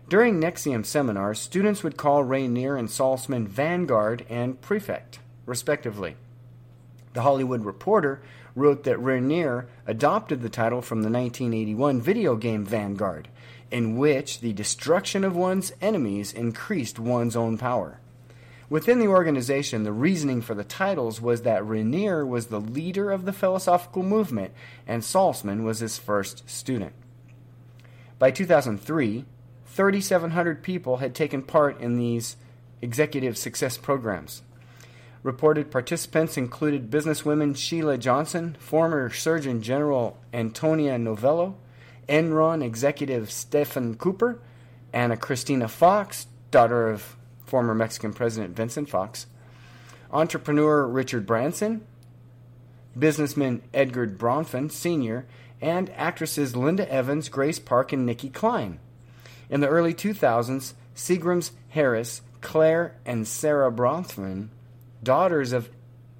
During 0.10 0.42
Nexium 0.42 0.86
seminars, 0.86 1.40
students 1.40 1.84
would 1.84 1.98
call 1.98 2.24
Raniere 2.24 2.78
and 2.78 2.90
Salzman 2.90 3.48
Vanguard 3.48 4.26
and 4.28 4.60
Prefect, 4.60 5.20
respectively. 5.46 6.16
The 7.14 7.22
Hollywood 7.22 7.64
Reporter 7.64 8.22
wrote 8.56 8.84
that 8.84 8.98
Raniere 8.98 9.66
adopted 9.86 10.42
the 10.42 10.50
title 10.50 10.82
from 10.82 11.02
the 11.02 11.10
1981 11.10 12.02
video 12.02 12.36
game 12.36 12.66
Vanguard, 12.66 13.28
in 13.72 13.98
which 13.98 14.40
the 14.42 14.54
destruction 14.54 15.24
of 15.24 15.36
one's 15.36 15.72
enemies 15.82 16.34
increased 16.34 17.00
one's 17.00 17.36
own 17.36 17.58
power. 17.58 18.00
Within 18.70 19.00
the 19.00 19.08
organization, 19.08 19.84
the 19.84 19.92
reasoning 19.92 20.42
for 20.42 20.54
the 20.54 20.64
titles 20.64 21.20
was 21.20 21.42
that 21.42 21.64
Raniere 21.64 22.28
was 22.28 22.48
the 22.48 22.62
leader 22.62 23.12
of 23.12 23.26
the 23.26 23.34
philosophical 23.34 24.04
movement 24.04 24.54
and 24.86 25.02
Salzman 25.02 25.64
was 25.64 25.80
his 25.80 25.98
first 25.98 26.48
student. 26.48 26.94
By 28.20 28.30
2003, 28.30 29.26
3,700 29.66 30.62
people 30.62 30.98
had 30.98 31.16
taken 31.16 31.42
part 31.42 31.80
in 31.80 31.98
these 31.98 32.36
executive 32.82 33.38
success 33.38 33.78
programs. 33.78 34.44
Reported 35.22 35.70
participants 35.70 36.38
included 36.38 36.90
businesswomen 36.90 37.56
Sheila 37.58 37.98
Johnson, 37.98 38.56
former 38.60 39.10
Surgeon 39.10 39.62
General 39.62 40.18
Antonia 40.34 40.98
Novello, 40.98 41.58
Enron 42.08 42.64
executive 42.64 43.30
Stephen 43.30 43.96
Cooper, 43.96 44.40
Ana 44.94 45.18
Cristina 45.18 45.68
Fox, 45.68 46.28
daughter 46.52 46.90
of 46.90 47.18
former 47.46 47.76
Mexican 47.76 48.14
President 48.14 48.56
Vincent 48.56 48.90
Fox, 48.90 49.28
entrepreneur 50.12 50.88
Richard 50.88 51.26
Branson, 51.26 51.86
businessman 52.98 53.62
Edgar 53.74 54.08
Bronfman 54.08 54.72
Sr., 54.72 55.26
and 55.62 55.90
actresses 55.92 56.56
Linda 56.56 56.90
Evans, 56.90 57.28
Grace 57.28 57.60
Park, 57.60 57.92
and 57.92 58.06
Nicki 58.06 58.30
Clyne. 58.30 58.80
In 59.50 59.60
the 59.60 59.68
early 59.68 59.94
2000s, 59.94 60.74
Seagram 60.96 61.52
heiresses, 61.76 62.22
Clare, 62.40 62.96
and 63.06 63.28
Sara 63.28 63.70
Bronfman, 63.70 64.48
daughters 65.04 65.54
of 65.54 65.70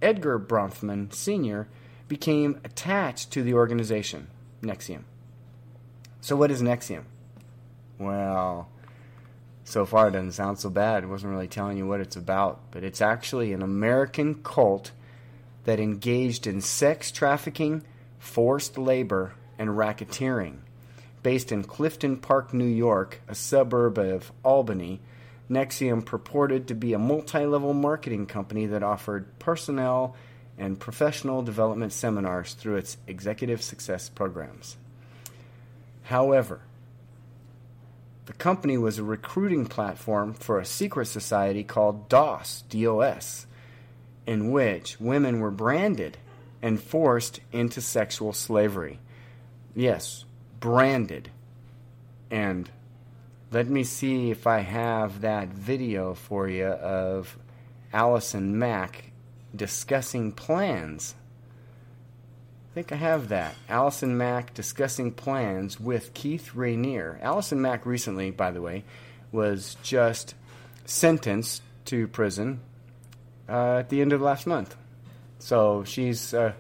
Edgar 0.02 0.40
Bronfman 0.40 1.14
Sr., 1.14 1.68
became 2.08 2.60
attached 2.64 3.32
to 3.32 3.44
the 3.44 3.54
organization, 3.54 4.28
Nexium. 4.62 5.04
So, 6.22 6.36
what 6.36 6.52
is 6.52 6.62
Nexium? 6.62 7.04
Well, 7.98 8.70
so 9.64 9.86
far 9.86 10.08
it 10.08 10.12
doesn't 10.12 10.32
sound 10.32 10.60
so 10.60 10.70
bad. 10.70 11.04
It 11.04 11.08
wasn't 11.08 11.32
really 11.32 11.48
telling 11.48 11.78
you 11.78 11.86
what 11.86 12.02
it's 12.02 12.16
about, 12.16 12.60
but 12.72 12.84
it's 12.84 13.02
actually 13.02 13.54
an 13.54 13.62
American 13.62 14.42
cult 14.42 14.92
that 15.66 15.80
engaged 15.80 16.48
in 16.48 16.62
sex 16.62 17.12
trafficking, 17.12 17.84
forced 18.18 18.78
labor, 18.78 19.34
and 19.58 19.72
racketeering. 19.72 20.58
Based 21.22 21.52
in 21.52 21.64
Clifton 21.64 22.18
Park, 22.18 22.54
New 22.54 22.66
York, 22.66 23.22
a 23.28 23.36
suburb 23.36 23.98
of 23.98 24.32
Albany, 24.44 25.02
NXIVM 25.50 26.06
purported 26.06 26.68
to 26.68 26.76
be 26.76 26.94
a 26.94 27.00
multi 27.00 27.46
level 27.46 27.74
marketing 27.74 28.28
company 28.28 28.68
that 28.68 28.84
offered 28.84 29.40
personnel 29.40 30.16
and 30.58 30.80
professional 30.80 31.42
development 31.42 31.94
seminars 31.94 32.54
through 32.54 32.76
its 32.76 32.98
executive 33.08 33.62
success 33.62 34.10
programs. 34.10 34.78
However, 36.04 36.62
the 38.26 38.34
company 38.34 38.78
was 38.78 39.00
a 39.00 39.04
recruiting 39.04 39.66
platform 39.66 40.34
for 40.34 40.60
a 40.60 40.66
secret 40.66 41.08
society 41.08 41.64
called 41.64 42.10
DOS, 42.10 42.64
DOS, 42.70 43.48
in 44.28 44.52
which 44.52 45.00
women 45.00 45.40
were 45.40 45.50
branded 45.50 46.18
and 46.62 46.80
forced 46.80 47.40
into 47.52 47.82
sexual 47.82 48.34
slavery. 48.34 49.00
Yes, 49.74 50.26
branded. 50.60 51.32
And 52.30 52.70
let 53.52 53.68
me 53.68 53.84
see 53.84 54.30
if 54.30 54.46
I 54.46 54.60
have 54.60 55.22
that 55.22 55.50
video 55.50 56.14
for 56.14 56.48
you 56.48 56.66
of 56.66 57.38
Allison 57.92 58.60
Mack 58.60 59.12
discussing 59.56 60.32
plans. 60.32 61.16
I 62.72 62.74
think 62.76 62.92
I 62.92 62.96
have 62.98 63.30
that. 63.30 63.56
Allison 63.68 64.18
Mack 64.18 64.54
discussing 64.54 65.12
plans 65.12 65.80
with 65.80 66.14
Keith 66.14 66.52
Raniere. 66.54 67.20
Allison 67.22 67.60
Mack 67.62 67.86
recently, 67.86 68.30
by 68.30 68.52
the 68.52 68.62
way, 68.62 68.84
was 69.32 69.76
just 69.82 70.36
sentenced 70.86 71.64
to 71.86 72.08
prison 72.08 72.60
uh, 73.48 73.78
at 73.78 73.90
the 73.90 74.02
end 74.02 74.14
of 74.14 74.22
last 74.22 74.46
month. 74.46 74.76
So 75.40 75.84
she's 75.84 76.34
uh, 76.34 76.54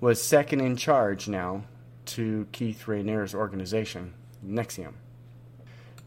was 0.00 0.20
second 0.22 0.60
in 0.60 0.76
charge 0.76 1.26
now 1.26 1.64
to 2.06 2.46
Keith 2.52 2.84
Raniere's 2.86 3.34
organization, 3.34 4.12
NXIVM. 4.46 4.92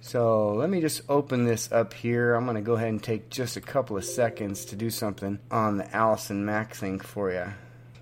So 0.03 0.53
let 0.55 0.71
me 0.71 0.81
just 0.81 1.03
open 1.09 1.45
this 1.45 1.71
up 1.71 1.93
here. 1.93 2.33
I'm 2.33 2.45
going 2.45 2.55
to 2.55 2.61
go 2.61 2.73
ahead 2.73 2.89
and 2.89 3.01
take 3.01 3.29
just 3.29 3.55
a 3.55 3.61
couple 3.61 3.95
of 3.97 4.03
seconds 4.03 4.65
to 4.65 4.75
do 4.75 4.89
something 4.89 5.37
on 5.51 5.77
the 5.77 5.95
Allison 5.95 6.43
Mack 6.43 6.73
thing 6.73 6.99
for 6.99 7.31
you. 7.31 7.45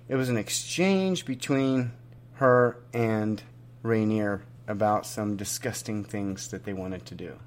It 0.08 0.16
was 0.16 0.30
an 0.30 0.38
exchange 0.38 1.26
between 1.26 1.92
her 2.34 2.78
and 2.94 3.42
Raniere 3.84 4.40
about 4.66 5.04
some 5.04 5.36
disgusting 5.36 6.02
things 6.02 6.48
that 6.48 6.64
they 6.64 6.72
wanted 6.72 7.04
to 7.04 7.14
do. 7.14 7.38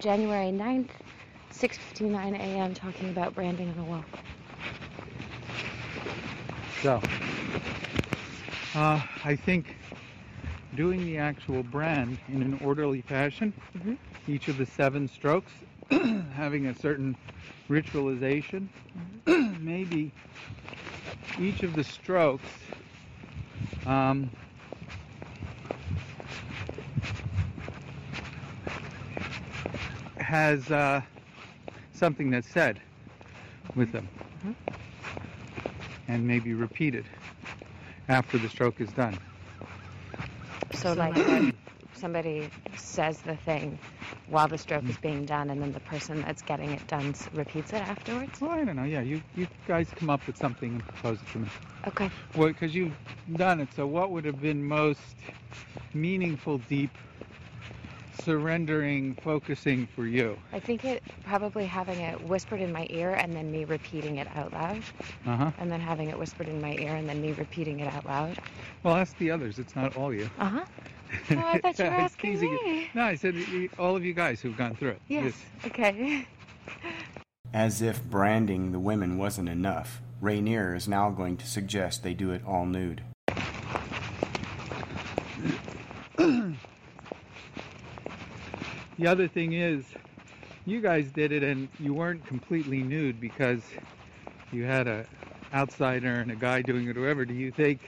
January 0.00 0.50
9th, 0.50 0.90
6:59 1.52 2.34
a.m. 2.34 2.74
talking 2.74 3.10
about 3.10 3.32
branding 3.34 3.70
on 3.70 3.78
a 3.78 3.84
wall. 3.84 4.04
So, 6.82 7.00
uh, 8.74 9.00
I 9.24 9.36
think 9.36 9.76
doing 10.74 11.04
the 11.04 11.16
actual 11.18 11.62
brand 11.62 12.18
in 12.28 12.42
an 12.42 12.54
orderly 12.54 13.02
fashion, 13.02 13.54
Mhm. 13.76 13.98
each 14.26 14.48
of 14.48 14.56
the 14.56 14.66
seven 14.66 15.08
strokes 15.08 15.64
having 15.90 16.66
a 16.66 16.74
certain 16.74 17.16
ritualization, 17.70 18.68
maybe 19.58 20.12
each 21.40 21.62
of 21.62 21.74
the 21.74 21.84
strokes 21.84 22.50
um, 23.86 24.30
has 30.18 30.70
uh, 30.70 31.00
something 31.92 32.30
that's 32.30 32.48
said 32.48 32.80
with 33.74 33.92
them 33.92 34.08
Mhm. 34.44 34.54
and 36.08 36.26
maybe 36.26 36.54
repeated 36.54 37.06
after 38.08 38.38
the 38.38 38.48
stroke 38.48 38.80
is 38.80 38.92
done. 38.92 39.18
So 40.74 40.90
oh 40.90 40.94
like 40.94 41.16
when 41.16 41.52
somebody 41.94 42.48
says 42.76 43.20
the 43.22 43.36
thing 43.36 43.78
while 44.28 44.48
the 44.48 44.58
stroke 44.58 44.88
is 44.88 44.96
being 44.98 45.24
done, 45.24 45.50
and 45.50 45.60
then 45.60 45.72
the 45.72 45.80
person 45.80 46.20
that's 46.20 46.42
getting 46.42 46.70
it 46.72 46.86
done 46.86 47.14
repeats 47.32 47.72
it 47.72 47.76
afterwards. 47.76 48.40
Well, 48.40 48.50
I 48.50 48.64
don't 48.64 48.76
know. 48.76 48.84
Yeah, 48.84 49.00
you, 49.00 49.22
you 49.36 49.48
guys 49.66 49.90
come 49.94 50.10
up 50.10 50.26
with 50.26 50.36
something 50.36 50.70
and 50.70 50.82
propose 50.84 51.18
it 51.22 51.32
to 51.32 51.38
me. 51.38 51.48
Okay. 51.86 52.10
Well, 52.36 52.48
because 52.48 52.74
you've 52.74 52.94
done 53.36 53.60
it. 53.60 53.68
So, 53.74 53.86
what 53.86 54.10
would 54.10 54.24
have 54.26 54.40
been 54.40 54.62
most 54.62 55.00
meaningful, 55.94 56.58
deep, 56.58 56.90
surrendering, 58.32 59.14
focusing 59.24 59.86
for 59.96 60.06
you? 60.06 60.36
I 60.52 60.60
think 60.60 60.84
it 60.84 61.02
probably 61.24 61.64
having 61.64 61.98
it 62.00 62.20
whispered 62.24 62.60
in 62.60 62.70
my 62.70 62.86
ear 62.90 63.14
and 63.14 63.32
then 63.32 63.50
me 63.50 63.64
repeating 63.64 64.16
it 64.18 64.28
out 64.36 64.52
loud, 64.52 64.82
Uh 65.24 65.36
huh. 65.36 65.50
and 65.58 65.72
then 65.72 65.80
having 65.80 66.10
it 66.10 66.18
whispered 66.18 66.46
in 66.46 66.60
my 66.60 66.74
ear 66.74 66.94
and 66.94 67.08
then 67.08 67.22
me 67.22 67.32
repeating 67.32 67.80
it 67.80 67.90
out 67.94 68.04
loud. 68.04 68.38
Well, 68.82 68.96
ask 68.96 69.16
the 69.16 69.30
others. 69.30 69.58
It's 69.58 69.74
not 69.74 69.96
all 69.96 70.12
you. 70.12 70.28
Uh 70.38 70.44
huh. 70.44 70.64
Oh, 71.30 71.36
I 71.38 71.58
thought 71.58 71.78
you 71.78 71.84
were 71.86 71.90
asking 72.06 72.32
teasing 72.32 72.50
you. 72.52 72.64
me. 72.66 72.90
No, 72.94 73.04
I 73.04 73.14
said 73.14 73.34
all 73.78 73.96
of 73.96 74.04
you 74.04 74.12
guys 74.12 74.42
who've 74.42 74.56
gone 74.58 74.74
through 74.76 74.90
it. 74.90 75.00
Yes. 75.08 75.32
Okay. 75.64 76.26
As 77.54 77.80
if 77.80 78.04
branding 78.04 78.72
the 78.72 78.78
women 78.78 79.16
wasn't 79.16 79.48
enough, 79.48 80.02
Raniere 80.22 80.76
is 80.76 80.86
now 80.86 81.08
going 81.08 81.38
to 81.38 81.46
suggest 81.46 82.02
they 82.02 82.12
do 82.12 82.30
it 82.30 82.42
all 82.46 82.66
nude. 82.66 83.00
The 88.98 89.06
other 89.06 89.28
thing 89.28 89.52
is, 89.52 89.84
you 90.66 90.80
guys 90.80 91.06
did 91.12 91.30
it 91.30 91.44
and 91.44 91.68
you 91.78 91.94
weren't 91.94 92.26
completely 92.26 92.82
nude 92.82 93.20
because 93.20 93.62
you 94.52 94.64
had 94.64 94.88
a 94.88 95.06
outsider 95.54 96.16
and 96.16 96.32
a 96.32 96.36
guy 96.36 96.62
doing 96.62 96.88
it. 96.88 96.96
Whoever, 96.96 97.24
do 97.24 97.32
you 97.32 97.52
think 97.52 97.78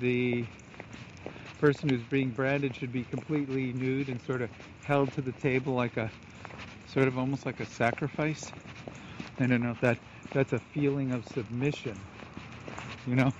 the 0.00 0.44
person 1.60 1.88
who's 1.88 2.02
being 2.02 2.30
branded 2.30 2.74
should 2.74 2.92
be 2.92 3.04
completely 3.04 3.72
nude 3.72 4.08
and 4.08 4.20
sort 4.22 4.42
of 4.42 4.50
held 4.82 5.12
to 5.12 5.20
the 5.20 5.32
table 5.32 5.74
like 5.74 5.96
a 5.96 6.10
sort 6.88 7.06
of 7.06 7.16
almost 7.16 7.46
like 7.46 7.60
a 7.60 7.66
sacrifice? 7.66 8.52
I 9.38 9.46
don't 9.46 9.62
know 9.62 9.70
if 9.70 9.80
that 9.80 9.98
that's 10.32 10.52
a 10.52 10.58
feeling 10.58 11.12
of 11.12 11.24
submission, 11.24 11.96
you 13.06 13.14
know. 13.14 13.32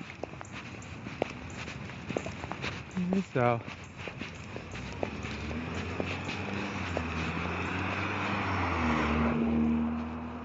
Mm-hmm. 2.97 3.21
So. 3.35 3.61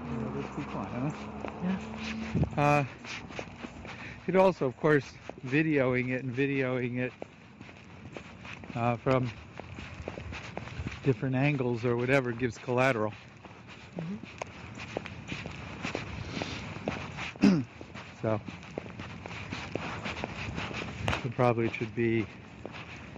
Yeah, 0.04 0.28
let's 0.36 0.56
be 0.56 0.62
quiet, 0.64 0.92
huh? 0.92 2.43
Uh, 2.56 2.84
it 4.26 4.36
also, 4.36 4.66
of 4.66 4.76
course, 4.76 5.04
videoing 5.46 6.10
it 6.10 6.22
and 6.22 6.34
videoing 6.34 6.98
it 6.98 7.12
uh, 8.74 8.96
from 8.96 9.30
different 11.02 11.34
angles 11.34 11.84
or 11.84 11.96
whatever 11.96 12.32
gives 12.32 12.56
collateral. 12.58 13.12
so, 18.22 18.40
so 21.22 21.28
probably 21.34 21.68
should 21.70 21.94
be 21.94 22.24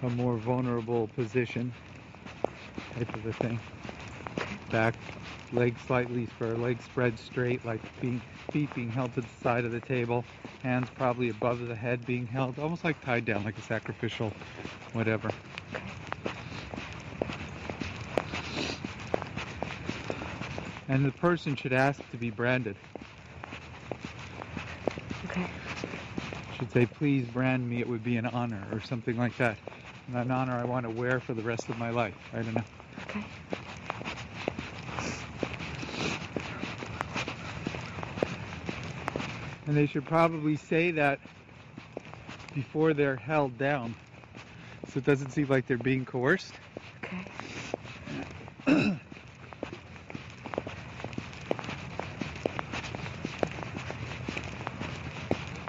a 0.02 0.10
more 0.10 0.36
vulnerable 0.36 1.08
position 1.08 1.72
type 2.94 3.14
of 3.14 3.26
a 3.26 3.32
thing. 3.34 3.60
Back, 4.70 4.94
legs 5.52 5.80
slightly 5.86 6.26
for 6.26 6.56
legs 6.56 6.84
spread 6.84 7.18
straight, 7.18 7.64
like 7.64 7.80
being 8.00 8.20
feet 8.50 8.72
being 8.74 8.90
held 8.90 9.14
to 9.14 9.20
the 9.20 9.28
side 9.42 9.64
of 9.64 9.72
the 9.72 9.80
table, 9.80 10.24
hands 10.62 10.88
probably 10.94 11.28
above 11.28 11.66
the 11.66 11.74
head 11.74 12.04
being 12.06 12.26
held, 12.26 12.58
almost 12.58 12.84
like 12.84 13.00
tied 13.04 13.24
down, 13.24 13.44
like 13.44 13.58
a 13.58 13.62
sacrificial, 13.62 14.32
whatever. 14.92 15.30
And 20.88 21.04
the 21.04 21.12
person 21.12 21.56
should 21.56 21.72
ask 21.72 22.00
to 22.10 22.16
be 22.16 22.30
branded. 22.30 22.76
Okay. 25.24 25.46
Should 26.58 26.70
say, 26.70 26.86
please 26.86 27.26
brand 27.26 27.68
me, 27.68 27.80
it 27.80 27.88
would 27.88 28.04
be 28.04 28.16
an 28.16 28.26
honor, 28.26 28.62
or 28.72 28.80
something 28.80 29.16
like 29.16 29.36
that. 29.38 29.58
And 30.06 30.16
an 30.16 30.30
honor 30.30 30.54
I 30.54 30.64
want 30.64 30.86
to 30.86 30.90
wear 30.90 31.18
for 31.18 31.34
the 31.34 31.42
rest 31.42 31.68
of 31.68 31.78
my 31.78 31.90
life. 31.90 32.14
I 32.32 32.36
don't 32.36 32.54
know. 32.54 32.64
Okay. 33.08 33.24
And 39.66 39.76
they 39.76 39.86
should 39.86 40.04
probably 40.04 40.56
say 40.56 40.92
that 40.92 41.18
before 42.54 42.94
they're 42.94 43.16
held 43.16 43.58
down. 43.58 43.94
So 44.88 44.98
it 44.98 45.04
doesn't 45.04 45.30
seem 45.30 45.48
like 45.48 45.66
they're 45.66 45.76
being 45.76 46.04
coerced. 46.04 46.54
Okay. 47.04 47.26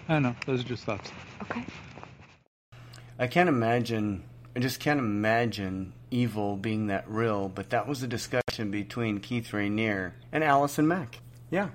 I 0.10 0.14
don't 0.14 0.24
know. 0.24 0.36
Those 0.46 0.62
are 0.62 0.68
just 0.68 0.86
thoughts. 0.86 1.12
Okay. 1.42 1.66
I 3.20 3.28
can't 3.28 3.50
imagine. 3.50 4.24
I 4.56 4.60
just 4.60 4.80
can't 4.80 5.00
imagine 5.00 5.92
evil 6.12 6.56
being 6.56 6.88
that 6.88 7.10
real. 7.10 7.50
But 7.50 7.72
that 7.72 7.88
was 7.88 8.04
a 8.04 8.08
discussion 8.08 8.72
between 8.72 9.20
Keith 9.20 9.52
Raniere 9.52 10.14
and 10.32 10.44
Allison 10.44 10.88
Mack. 10.88 11.20
Yeah. 11.52 11.70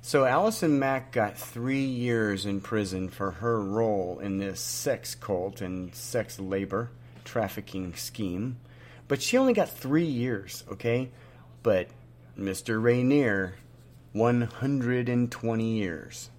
So 0.00 0.24
Allison 0.24 0.78
Mack 0.78 1.12
got 1.12 1.36
three 1.36 1.84
years 1.84 2.46
in 2.46 2.60
prison 2.60 3.08
for 3.08 3.32
her 3.32 3.60
role 3.60 4.20
in 4.20 4.38
this 4.38 4.60
sex 4.60 5.14
cult 5.14 5.60
and 5.60 5.94
sex 5.94 6.38
labor 6.38 6.90
trafficking 7.24 7.94
scheme. 7.94 8.56
But 9.06 9.22
she 9.22 9.36
only 9.36 9.52
got 9.52 9.68
three 9.68 10.06
years, 10.06 10.64
okay? 10.70 11.10
But 11.62 11.88
Mr. 12.38 12.80
Raniere, 12.80 13.52
120 14.12 15.64
years. 15.64 16.30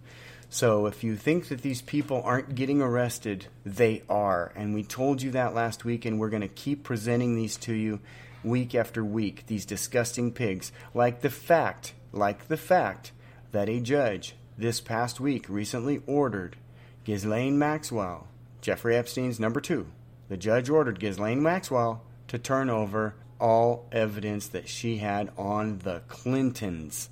So 0.50 0.88
if 0.88 1.04
you 1.04 1.16
think 1.16 1.50
that 1.50 1.62
these 1.62 1.82
people 1.82 2.24
aren't 2.24 2.56
getting 2.56 2.82
arrested, 2.82 3.46
they 3.66 4.02
are. 4.10 4.52
And 4.56 4.74
we 4.74 4.84
told 4.84 5.22
you 5.22 5.32
that 5.32 5.54
last 5.54 5.86
week, 5.86 6.06
and 6.06 6.20
we're 6.20 6.30
going 6.30 6.42
to 6.42 6.48
keep 6.48 6.84
presenting 6.84 7.36
these 7.36 7.58
to 7.58 7.74
you 7.74 8.00
week 8.44 8.74
after 8.74 9.04
week, 9.04 9.46
these 9.46 9.66
disgusting 9.66 10.32
pigs. 10.32 10.72
Like 10.94 11.22
the 11.22 11.30
fact, 11.30 11.94
like 12.12 12.48
the 12.48 12.58
fact 12.58 13.12
that 13.52 13.70
a 13.70 13.80
judge 13.80 14.36
this 14.58 14.82
past 14.82 15.20
week 15.20 15.48
recently 15.50 16.02
ordered 16.06 16.56
Ghislaine 17.04 17.58
Maxwell, 17.58 18.28
Jeffrey 18.62 18.96
Epstein's 18.96 19.40
number 19.40 19.62
two, 19.62 19.88
the 20.28 20.38
judge 20.38 20.70
ordered 20.70 21.00
Ghislaine 21.00 21.42
Maxwell 21.42 22.04
to 22.28 22.38
turn 22.38 22.70
over 22.70 23.16
all 23.40 23.88
evidence 23.92 24.48
that 24.48 24.68
she 24.68 24.98
had 24.98 25.32
on 25.38 25.80
the 25.80 26.02
Clintons. 26.08 27.10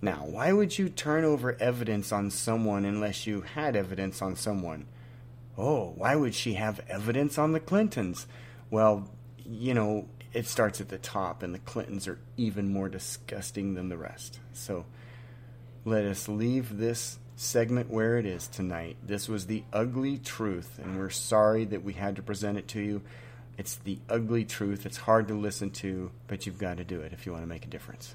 Now, 0.00 0.24
why 0.26 0.52
would 0.52 0.78
you 0.78 0.88
turn 0.88 1.24
over 1.24 1.56
evidence 1.60 2.12
on 2.12 2.30
someone 2.30 2.84
unless 2.84 3.26
you 3.26 3.40
had 3.40 3.74
evidence 3.74 4.20
on 4.20 4.36
someone? 4.36 4.86
Oh, 5.56 5.94
why 5.96 6.16
would 6.16 6.34
she 6.34 6.54
have 6.54 6.80
evidence 6.88 7.38
on 7.38 7.52
the 7.52 7.60
Clintons? 7.60 8.26
Well, 8.70 9.10
you 9.38 9.74
know, 9.74 10.08
it 10.32 10.46
starts 10.46 10.80
at 10.80 10.88
the 10.88 10.98
top, 10.98 11.42
and 11.42 11.54
the 11.54 11.58
Clintons 11.58 12.08
are 12.08 12.18
even 12.36 12.72
more 12.72 12.88
disgusting 12.88 13.74
than 13.74 13.88
the 13.88 13.96
rest. 13.96 14.40
So 14.52 14.86
let 15.84 16.04
us 16.04 16.28
leave 16.28 16.78
this 16.78 17.18
segment 17.36 17.90
where 17.90 18.18
it 18.18 18.26
is 18.26 18.46
tonight. 18.46 18.96
This 19.04 19.28
was 19.28 19.46
the 19.46 19.64
ugly 19.72 20.18
truth, 20.18 20.78
and 20.82 20.98
we're 20.98 21.10
sorry 21.10 21.64
that 21.66 21.82
we 21.82 21.94
had 21.94 22.16
to 22.16 22.22
present 22.22 22.58
it 22.58 22.68
to 22.68 22.80
you. 22.80 23.02
It's 23.58 23.76
the 23.76 23.98
ugly 24.08 24.44
truth. 24.44 24.86
It's 24.86 24.96
hard 24.96 25.28
to 25.28 25.34
listen 25.34 25.70
to, 25.70 26.10
but 26.28 26.46
you've 26.46 26.58
got 26.58 26.76
to 26.76 26.84
do 26.84 27.00
it 27.00 27.12
if 27.12 27.26
you 27.26 27.32
want 27.32 27.42
to 27.44 27.48
make 27.48 27.64
a 27.64 27.68
difference. 27.68 28.14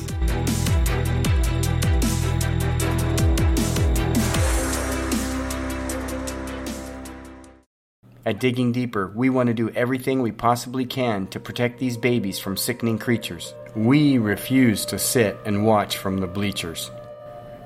At 8.23 8.39
Digging 8.39 8.71
Deeper, 8.71 9.11
we 9.15 9.31
want 9.31 9.47
to 9.47 9.53
do 9.55 9.71
everything 9.71 10.21
we 10.21 10.31
possibly 10.31 10.85
can 10.85 11.25
to 11.27 11.39
protect 11.39 11.79
these 11.79 11.97
babies 11.97 12.37
from 12.37 12.55
sickening 12.55 12.99
creatures. 12.99 13.55
We 13.75 14.19
refuse 14.19 14.85
to 14.85 14.99
sit 14.99 15.39
and 15.43 15.65
watch 15.65 15.97
from 15.97 16.19
the 16.19 16.27
bleachers. 16.27 16.91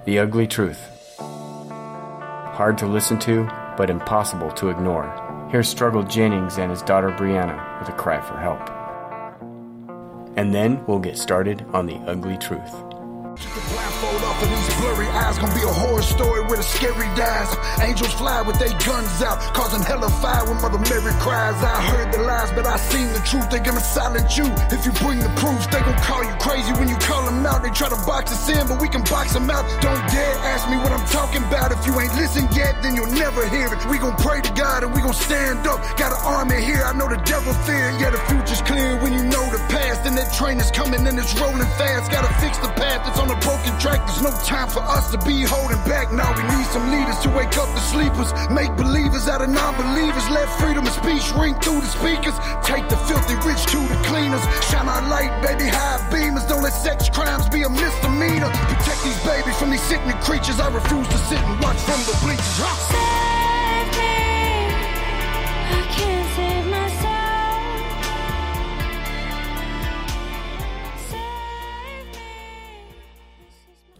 The 0.05 0.19
ugly 0.19 0.47
truth. 0.47 0.79
Hard 1.17 2.77
to 2.77 2.87
listen 2.87 3.19
to, 3.19 3.43
but 3.75 3.89
impossible 3.89 4.49
to 4.51 4.69
ignore. 4.69 5.11
Here's 5.51 5.67
Struggle 5.67 6.03
Jennings 6.03 6.57
and 6.57 6.71
his 6.71 6.81
daughter 6.83 7.09
Brianna 7.09 7.79
with 7.81 7.89
a 7.89 7.97
cry 7.97 8.21
for 8.21 8.37
help. 8.37 8.61
And 10.37 10.53
then 10.53 10.85
we'll 10.85 10.99
get 10.99 11.17
started 11.17 11.65
on 11.73 11.85
the 11.85 11.95
ugly 12.07 12.37
truth. 12.37 12.71
Eyes. 15.15 15.39
Gonna 15.39 15.55
be 15.55 15.63
a 15.63 15.71
horror 15.71 16.01
story 16.03 16.43
with 16.43 16.59
a 16.59 16.63
scary 16.63 17.07
dies. 17.15 17.47
Angels 17.79 18.11
fly 18.13 18.41
with 18.41 18.59
their 18.59 18.75
guns 18.83 19.21
out, 19.23 19.39
causing 19.55 19.81
hell 19.81 20.03
of 20.03 20.11
fire 20.19 20.43
when 20.43 20.59
Mother 20.59 20.79
Mary 20.91 21.13
cries. 21.23 21.55
I 21.63 21.79
heard 21.87 22.11
the 22.11 22.19
lies, 22.19 22.51
but 22.51 22.67
I 22.67 22.75
seen 22.77 23.07
the 23.13 23.23
truth. 23.23 23.49
They 23.49 23.59
gonna 23.59 23.79
silence 23.79 24.35
you 24.35 24.45
if 24.75 24.85
you 24.85 24.91
bring 24.99 25.19
the 25.19 25.31
proofs. 25.39 25.67
They 25.71 25.79
gonna 25.79 26.03
call 26.03 26.23
you 26.23 26.35
crazy 26.43 26.73
when 26.73 26.89
you 26.89 26.97
call 26.99 27.23
them 27.23 27.45
out. 27.45 27.63
They 27.63 27.71
try 27.71 27.87
to 27.87 28.01
box 28.03 28.31
us 28.35 28.49
in, 28.49 28.67
but 28.67 28.81
we 28.81 28.89
can 28.89 29.03
box 29.07 29.31
them 29.33 29.49
out. 29.49 29.63
Don't 29.79 30.03
dare 30.11 30.35
ask 30.51 30.67
me 30.69 30.75
what 30.83 30.91
I'm 30.91 31.05
talking 31.07 31.43
about. 31.47 31.71
If 31.71 31.87
you 31.87 31.95
ain't 31.99 32.13
listened 32.15 32.51
yet, 32.51 32.83
then 32.83 32.95
you'll 32.95 33.15
never 33.15 33.47
hear 33.47 33.71
it. 33.71 33.79
We 33.87 33.97
gon' 33.97 34.17
pray 34.19 34.41
to 34.41 34.51
God 34.51 34.83
and 34.83 34.93
we 34.93 34.99
gon' 34.99 35.15
stand 35.15 35.65
up. 35.65 35.79
Got 35.95 36.11
an 36.11 36.21
army 36.27 36.59
here, 36.59 36.83
I 36.83 36.91
know 36.91 37.07
the 37.07 37.21
devil 37.23 37.53
fear. 37.63 37.87
Yeah, 38.03 38.11
the 38.11 38.19
future's 38.27 38.61
clear 38.67 38.99
when 38.99 39.13
you 39.13 39.23
know 39.23 39.43
the 39.47 39.63
past. 39.71 40.03
And 40.05 40.17
that 40.17 40.33
train 40.33 40.59
is 40.59 40.71
coming 40.71 41.07
and 41.07 41.17
it's 41.17 41.33
rolling 41.39 41.71
fast. 41.79 42.11
Gotta 42.11 42.33
fix 42.43 42.57
the 42.59 42.69
path 42.75 43.07
that's 43.07 43.19
on 43.19 43.31
a 43.31 43.39
broken 43.39 43.71
track. 43.79 44.03
There's 44.07 44.21
no 44.21 44.35
time 44.43 44.67
for 44.67 44.83
us 44.83 45.04
to 45.11 45.17
be 45.25 45.43
holding 45.43 45.77
back. 45.83 46.11
Now 46.11 46.31
we 46.35 46.43
need 46.55 46.65
some 46.71 46.89
leaders 46.91 47.19
to 47.19 47.29
wake 47.29 47.57
up 47.57 47.69
the 47.73 47.83
sleepers. 47.91 48.31
Make 48.49 48.75
believers 48.77 49.27
out 49.27 49.41
of 49.41 49.49
non-believers. 49.49 50.29
Let 50.29 50.47
freedom 50.59 50.85
of 50.85 50.93
speech 50.93 51.25
ring 51.35 51.55
through 51.59 51.81
the 51.81 51.91
speakers. 51.91 52.35
Take 52.63 52.87
the 52.89 52.97
filthy 53.05 53.35
rich 53.47 53.65
to 53.73 53.79
the 53.91 53.97
cleaners. 54.07 54.43
Shine 54.69 54.87
our 54.87 55.03
light, 55.09 55.31
baby, 55.41 55.67
high 55.67 55.99
beamers. 56.09 56.47
Don't 56.47 56.63
let 56.63 56.73
sex 56.73 57.09
crimes 57.09 57.49
be 57.49 57.63
a 57.63 57.69
misdemeanor. 57.69 58.49
Protect 58.71 59.03
these 59.03 59.21
babies 59.23 59.55
from 59.57 59.71
these 59.71 59.83
sickening 59.83 60.17
creatures. 60.21 60.59
I 60.59 60.69
refuse 60.73 61.07
to 61.09 61.17
sit 61.29 61.39
and 61.39 61.59
watch 61.61 61.77
from 61.83 61.99
the 62.05 62.15
bleachers. 62.23 62.57
Huh? 62.61 63.24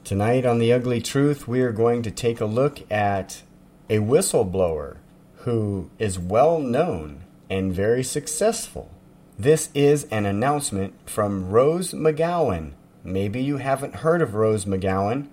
Tonight 0.05 0.45
on 0.45 0.59
The 0.59 0.71
Ugly 0.71 1.01
Truth, 1.01 1.47
we 1.47 1.61
are 1.61 1.71
going 1.71 2.03
to 2.03 2.11
take 2.11 2.39
a 2.39 2.45
look 2.45 2.79
at 2.91 3.41
a 3.89 3.97
whistleblower 3.97 4.97
who 5.37 5.89
is 5.97 6.19
well 6.19 6.59
known 6.59 7.23
and 7.49 7.73
very 7.73 8.03
successful. 8.03 8.91
This 9.39 9.71
is 9.73 10.03
an 10.11 10.27
announcement 10.27 10.93
from 11.09 11.49
Rose 11.49 11.91
McGowan. 11.91 12.73
Maybe 13.03 13.41
you 13.41 13.57
haven't 13.57 13.95
heard 13.95 14.21
of 14.21 14.35
Rose 14.35 14.65
McGowan, 14.65 15.27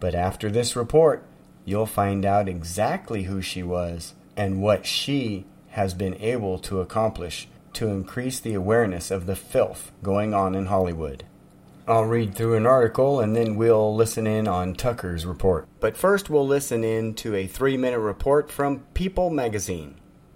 but 0.00 0.16
after 0.16 0.50
this 0.50 0.74
report, 0.74 1.22
you'll 1.64 1.86
find 1.86 2.24
out 2.24 2.48
exactly 2.48 3.22
who 3.22 3.40
she 3.40 3.62
was 3.62 4.14
and 4.36 4.60
what 4.60 4.84
she 4.84 5.44
has 5.68 5.94
been 5.94 6.16
able 6.16 6.58
to 6.58 6.80
accomplish 6.80 7.46
to 7.74 7.86
increase 7.86 8.40
the 8.40 8.54
awareness 8.54 9.12
of 9.12 9.26
the 9.26 9.36
filth 9.36 9.92
going 10.02 10.34
on 10.34 10.56
in 10.56 10.66
Hollywood. 10.66 11.22
I'll 11.88 12.04
read 12.04 12.34
through 12.34 12.56
an 12.56 12.66
article 12.66 13.20
and 13.20 13.34
then 13.34 13.56
we'll 13.56 13.96
listen 13.96 14.26
in 14.26 14.46
on 14.46 14.74
Tucker's 14.74 15.24
report. 15.24 15.66
But 15.80 15.96
first, 15.96 16.28
we'll 16.28 16.46
listen 16.46 16.84
in 16.84 17.14
to 17.14 17.34
a 17.34 17.46
three 17.46 17.78
minute 17.78 18.00
report 18.00 18.52
from 18.52 18.80
People 18.92 19.30
magazine. 19.30 19.94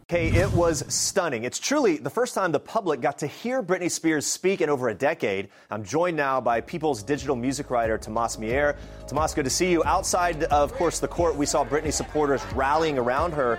Hey, 0.09 0.29
it 0.29 0.51
was 0.53 0.83
stunning. 0.89 1.45
It's 1.45 1.59
truly 1.59 1.99
the 1.99 2.09
first 2.09 2.35
time 2.35 2.53
the 2.53 2.61
public 2.61 3.03
got 3.03 3.19
to 3.19 3.27
hear 3.27 3.63
Britney 3.63 3.91
Spears 3.91 4.25
speak 4.25 4.63
in 4.63 4.71
over 4.71 4.89
a 4.89 4.95
decade. 4.95 5.51
I'm 5.71 5.85
joined 5.85 6.17
now 6.17 6.41
by 6.41 6.63
People's 6.63 7.03
digital 7.03 7.37
music 7.37 7.71
writer, 7.71 7.99
Tomas 7.99 8.39
Mier. 8.39 8.75
Tomas, 9.07 9.35
good 9.35 9.45
to 9.45 9.51
see 9.51 9.71
you. 9.71 9.85
Outside, 9.85 10.45
of 10.45 10.73
course, 10.73 11.01
the 11.01 11.09
court, 11.09 11.37
we 11.37 11.45
saw 11.45 11.67
Britney 11.67 11.93
supporters 11.93 12.43
rallying 12.55 12.97
around 12.97 13.33
her. 13.33 13.57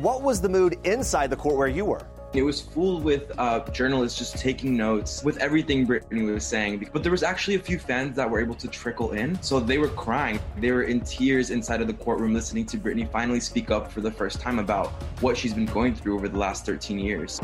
what 0.00 0.22
was 0.22 0.40
the 0.40 0.48
mood 0.48 0.76
inside 0.82 1.30
the 1.30 1.36
court 1.36 1.56
where 1.56 1.68
you 1.68 1.84
were? 1.84 2.04
It 2.34 2.42
was 2.42 2.62
full 2.62 2.98
with 2.98 3.30
uh, 3.38 3.60
journalists 3.72 4.18
just 4.18 4.38
taking 4.38 4.74
notes 4.74 5.22
with 5.22 5.36
everything 5.36 5.86
Britney 5.86 6.32
was 6.32 6.46
saying. 6.46 6.88
But 6.90 7.02
there 7.02 7.12
was 7.12 7.22
actually 7.22 7.56
a 7.56 7.58
few 7.58 7.78
fans 7.78 8.16
that 8.16 8.30
were 8.30 8.40
able 8.40 8.54
to 8.54 8.68
trickle 8.68 9.12
in. 9.12 9.40
So 9.42 9.60
they 9.60 9.76
were 9.76 9.88
crying. 9.88 10.40
They 10.56 10.72
were 10.72 10.84
in 10.84 11.02
tears 11.02 11.50
inside 11.50 11.82
of 11.82 11.88
the 11.88 11.94
courtroom 11.94 12.32
listening 12.32 12.64
to 12.66 12.78
Britney 12.78 13.10
finally 13.10 13.40
speak 13.40 13.70
up 13.70 13.92
for 13.92 14.00
the 14.00 14.10
first 14.10 14.40
time 14.40 14.58
about 14.58 14.88
what 15.20 15.36
she's 15.36 15.52
been 15.52 15.66
going 15.66 15.94
through 15.94 16.14
over 16.14 16.26
the 16.26 16.38
last 16.38 16.64
13 16.64 16.98
years. 16.98 17.38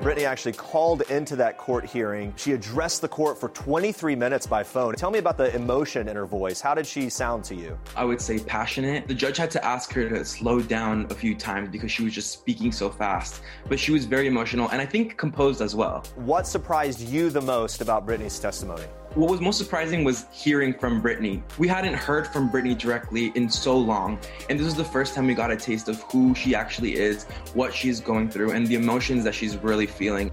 Britney 0.00 0.24
actually 0.24 0.54
called 0.54 1.02
into 1.10 1.36
that 1.36 1.58
court 1.58 1.84
hearing. 1.84 2.32
She 2.36 2.52
addressed 2.52 3.02
the 3.02 3.08
court 3.08 3.38
for 3.38 3.50
23 3.50 4.14
minutes 4.14 4.46
by 4.46 4.62
phone. 4.62 4.94
Tell 4.94 5.10
me 5.10 5.18
about 5.18 5.36
the 5.36 5.54
emotion 5.54 6.08
in 6.08 6.16
her 6.16 6.24
voice. 6.24 6.58
How 6.58 6.74
did 6.74 6.86
she 6.86 7.10
sound 7.10 7.44
to 7.44 7.54
you? 7.54 7.78
I 7.94 8.04
would 8.04 8.18
say 8.18 8.38
passionate. 8.38 9.06
The 9.08 9.14
judge 9.14 9.36
had 9.36 9.50
to 9.50 9.62
ask 9.62 9.92
her 9.92 10.08
to 10.08 10.24
slow 10.24 10.62
down 10.62 11.06
a 11.10 11.14
few 11.14 11.34
times 11.34 11.68
because 11.68 11.92
she 11.92 12.02
was 12.02 12.14
just 12.14 12.30
speaking 12.30 12.72
so 12.72 12.88
fast. 12.88 13.42
But 13.68 13.78
she 13.78 13.92
was 13.92 14.06
very 14.06 14.26
emotional 14.26 14.70
and 14.70 14.80
I 14.80 14.86
think 14.86 15.18
composed 15.18 15.60
as 15.60 15.76
well. 15.76 16.02
What 16.16 16.46
surprised 16.46 17.00
you 17.00 17.28
the 17.28 17.42
most 17.42 17.82
about 17.82 18.06
Britney's 18.06 18.38
testimony? 18.38 18.86
What 19.14 19.28
was 19.28 19.40
most 19.40 19.58
surprising 19.58 20.04
was 20.04 20.26
hearing 20.30 20.72
from 20.72 21.02
Britney. 21.02 21.42
We 21.58 21.66
hadn't 21.66 21.94
heard 21.94 22.28
from 22.28 22.48
Britney 22.48 22.78
directly 22.78 23.32
in 23.34 23.50
so 23.50 23.76
long, 23.76 24.20
and 24.48 24.56
this 24.56 24.64
was 24.64 24.76
the 24.76 24.84
first 24.84 25.16
time 25.16 25.26
we 25.26 25.34
got 25.34 25.50
a 25.50 25.56
taste 25.56 25.88
of 25.88 26.00
who 26.02 26.32
she 26.36 26.54
actually 26.54 26.94
is, 26.94 27.24
what 27.52 27.74
she's 27.74 27.98
going 27.98 28.30
through, 28.30 28.52
and 28.52 28.64
the 28.68 28.76
emotions 28.76 29.24
that 29.24 29.34
she's 29.34 29.56
really 29.56 29.86
feeling. 29.86 30.30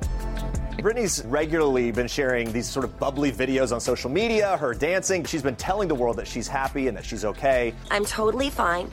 Britney's 0.77 1.25
regularly 1.25 1.91
been 1.91 2.07
sharing 2.07 2.51
these 2.51 2.67
sort 2.67 2.85
of 2.85 2.99
bubbly 2.99 3.31
videos 3.31 3.71
on 3.71 3.81
social 3.81 4.11
media, 4.11 4.57
her 4.57 4.75
dancing. 4.75 5.23
She's 5.23 5.41
been 5.41 5.55
telling 5.55 5.87
the 5.87 5.95
world 5.95 6.17
that 6.17 6.27
she's 6.27 6.47
happy 6.47 6.87
and 6.87 6.95
that 6.95 7.03
she's 7.03 7.25
okay. 7.25 7.73
I'm 7.89 8.05
totally 8.05 8.51
fine. 8.51 8.91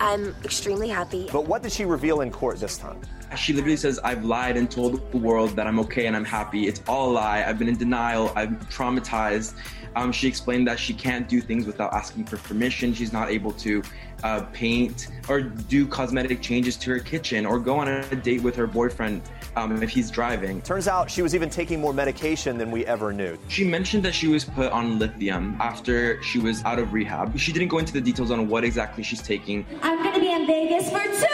I'm 0.00 0.34
extremely 0.44 0.88
happy. 0.88 1.28
But 1.32 1.46
what 1.46 1.62
did 1.62 1.72
she 1.72 1.84
reveal 1.84 2.20
in 2.20 2.30
court 2.30 2.58
this 2.58 2.76
time? 2.76 3.00
She 3.36 3.52
literally 3.52 3.76
says, 3.76 3.98
I've 4.04 4.24
lied 4.24 4.56
and 4.56 4.70
told 4.70 5.10
the 5.10 5.16
world 5.16 5.50
that 5.56 5.66
I'm 5.66 5.78
okay 5.80 6.06
and 6.06 6.14
I'm 6.14 6.24
happy. 6.24 6.68
It's 6.68 6.82
all 6.86 7.10
a 7.10 7.12
lie. 7.12 7.44
I've 7.46 7.58
been 7.58 7.68
in 7.68 7.78
denial. 7.78 8.32
I'm 8.36 8.58
traumatized. 8.66 9.54
Um, 9.96 10.12
she 10.12 10.28
explained 10.28 10.66
that 10.68 10.78
she 10.78 10.94
can't 10.94 11.28
do 11.28 11.40
things 11.40 11.66
without 11.66 11.92
asking 11.92 12.24
for 12.24 12.36
permission. 12.38 12.94
She's 12.94 13.12
not 13.12 13.30
able 13.30 13.52
to 13.52 13.82
uh, 14.22 14.42
paint 14.52 15.08
or 15.28 15.40
do 15.40 15.86
cosmetic 15.86 16.40
changes 16.40 16.76
to 16.76 16.90
her 16.90 16.98
kitchen 16.98 17.46
or 17.46 17.58
go 17.58 17.76
on 17.76 17.88
a 17.88 18.16
date 18.16 18.42
with 18.42 18.56
her 18.56 18.66
boyfriend 18.66 19.22
um, 19.56 19.82
if 19.82 19.90
he's 19.90 20.10
driving. 20.10 20.60
Turns 20.62 20.88
out 20.88 21.10
she 21.10 21.22
was 21.22 21.34
even 21.34 21.50
taking 21.50 21.80
more 21.80 21.92
medication 21.92 22.58
than 22.58 22.70
we 22.70 22.86
ever 22.86 23.12
knew. 23.12 23.38
She 23.48 23.64
mentioned 23.64 24.02
that 24.04 24.14
she 24.14 24.28
was 24.28 24.44
put 24.44 24.72
on 24.72 24.98
lithium 24.98 25.56
after 25.60 26.22
she 26.22 26.38
was 26.38 26.62
out 26.64 26.78
of 26.78 26.92
rehab. 26.92 27.38
She 27.38 27.52
didn't 27.52 27.68
go 27.68 27.78
into 27.78 27.92
the 27.92 28.00
details 28.00 28.30
on 28.30 28.48
what 28.48 28.64
exactly 28.64 29.02
she's 29.02 29.22
taking. 29.22 29.66
I'm 29.82 30.02
gonna 30.02 30.20
be 30.20 30.32
in 30.32 30.46
Vegas 30.46 30.90
for 30.90 31.02
two 31.02 31.26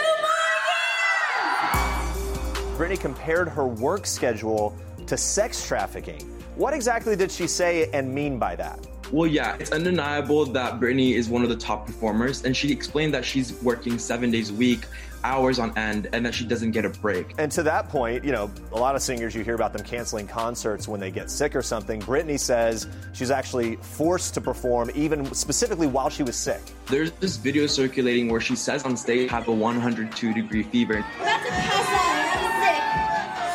Britney 2.79 2.97
compared 2.97 3.49
her 3.49 3.67
work 3.67 4.05
schedule 4.05 4.73
to 5.05 5.17
sex 5.17 5.67
trafficking. 5.67 6.21
What 6.55 6.73
exactly 6.73 7.17
did 7.17 7.29
she 7.29 7.45
say 7.45 7.89
and 7.91 8.15
mean 8.15 8.39
by 8.39 8.55
that? 8.55 8.79
Well, 9.11 9.27
yeah, 9.27 9.57
it's 9.59 9.71
undeniable 9.71 10.45
that 10.45 10.79
Britney 10.79 11.15
is 11.15 11.27
one 11.27 11.43
of 11.43 11.49
the 11.49 11.57
top 11.57 11.85
performers, 11.85 12.45
and 12.45 12.55
she 12.55 12.71
explained 12.71 13.13
that 13.15 13.25
she's 13.25 13.51
working 13.63 13.99
seven 13.99 14.31
days 14.31 14.49
a 14.49 14.53
week, 14.53 14.85
hours 15.23 15.59
on 15.59 15.77
end, 15.77 16.09
and 16.13 16.25
that 16.25 16.33
she 16.33 16.45
doesn't 16.45 16.71
get 16.71 16.85
a 16.85 16.89
break. 16.89 17.33
And 17.37 17.51
to 17.53 17.63
that 17.63 17.89
point, 17.89 18.23
you 18.23 18.31
know, 18.31 18.51
a 18.71 18.79
lot 18.79 18.95
of 18.95 19.01
singers, 19.01 19.35
you 19.35 19.43
hear 19.43 19.55
about 19.55 19.73
them 19.73 19.83
canceling 19.83 20.27
concerts 20.27 20.87
when 20.87 20.99
they 20.99 21.11
get 21.11 21.29
sick 21.29 21.55
or 21.55 21.61
something. 21.61 22.01
Britney 22.01 22.39
says 22.39 22.87
she's 23.13 23.31
actually 23.31 23.77
forced 23.77 24.33
to 24.35 24.41
perform, 24.41 24.91
even 24.95 25.25
specifically 25.33 25.87
while 25.87 26.09
she 26.09 26.23
was 26.23 26.35
sick. 26.35 26.61
There's 26.87 27.11
this 27.13 27.37
video 27.37 27.67
circulating 27.67 28.29
where 28.29 28.41
she 28.41 28.55
says 28.55 28.83
on 28.83 28.97
stage, 28.97 29.29
have 29.29 29.47
a 29.47 29.51
102 29.51 30.33
degree 30.33 30.63
fever. 30.63 31.05
I'm 31.19 31.21
about 31.21 31.43
to 31.43 31.49
pass 31.49 31.89
out. 31.89 32.19
I'm 32.37 32.49
sick. 32.63 32.79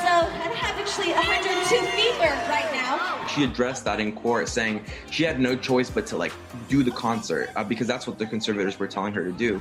So 0.05 0.13
I 0.35 0.55
have 0.55 0.79
actually 0.79 1.13
102 1.13 1.77
fever 1.97 2.35
right 2.49 2.71
now. 2.73 3.27
She 3.27 3.45
addressed 3.45 3.85
that 3.85 4.01
in 4.01 4.13
court, 4.13 4.49
saying 4.49 4.85
she 5.11 5.25
had 5.25 5.41
no 5.41 5.57
choice 5.57 5.91
but 5.91 6.07
to 6.07 6.17
like 6.17 6.33
do 6.69 6.83
the 6.83 6.93
concert 6.93 7.51
uh, 7.57 7.65
because 7.65 7.87
that's 7.87 8.07
what 8.07 8.19
the 8.19 8.27
conservators 8.27 8.79
were 8.79 8.87
telling 8.87 9.13
her 9.13 9.25
to 9.25 9.33
do. 9.33 9.61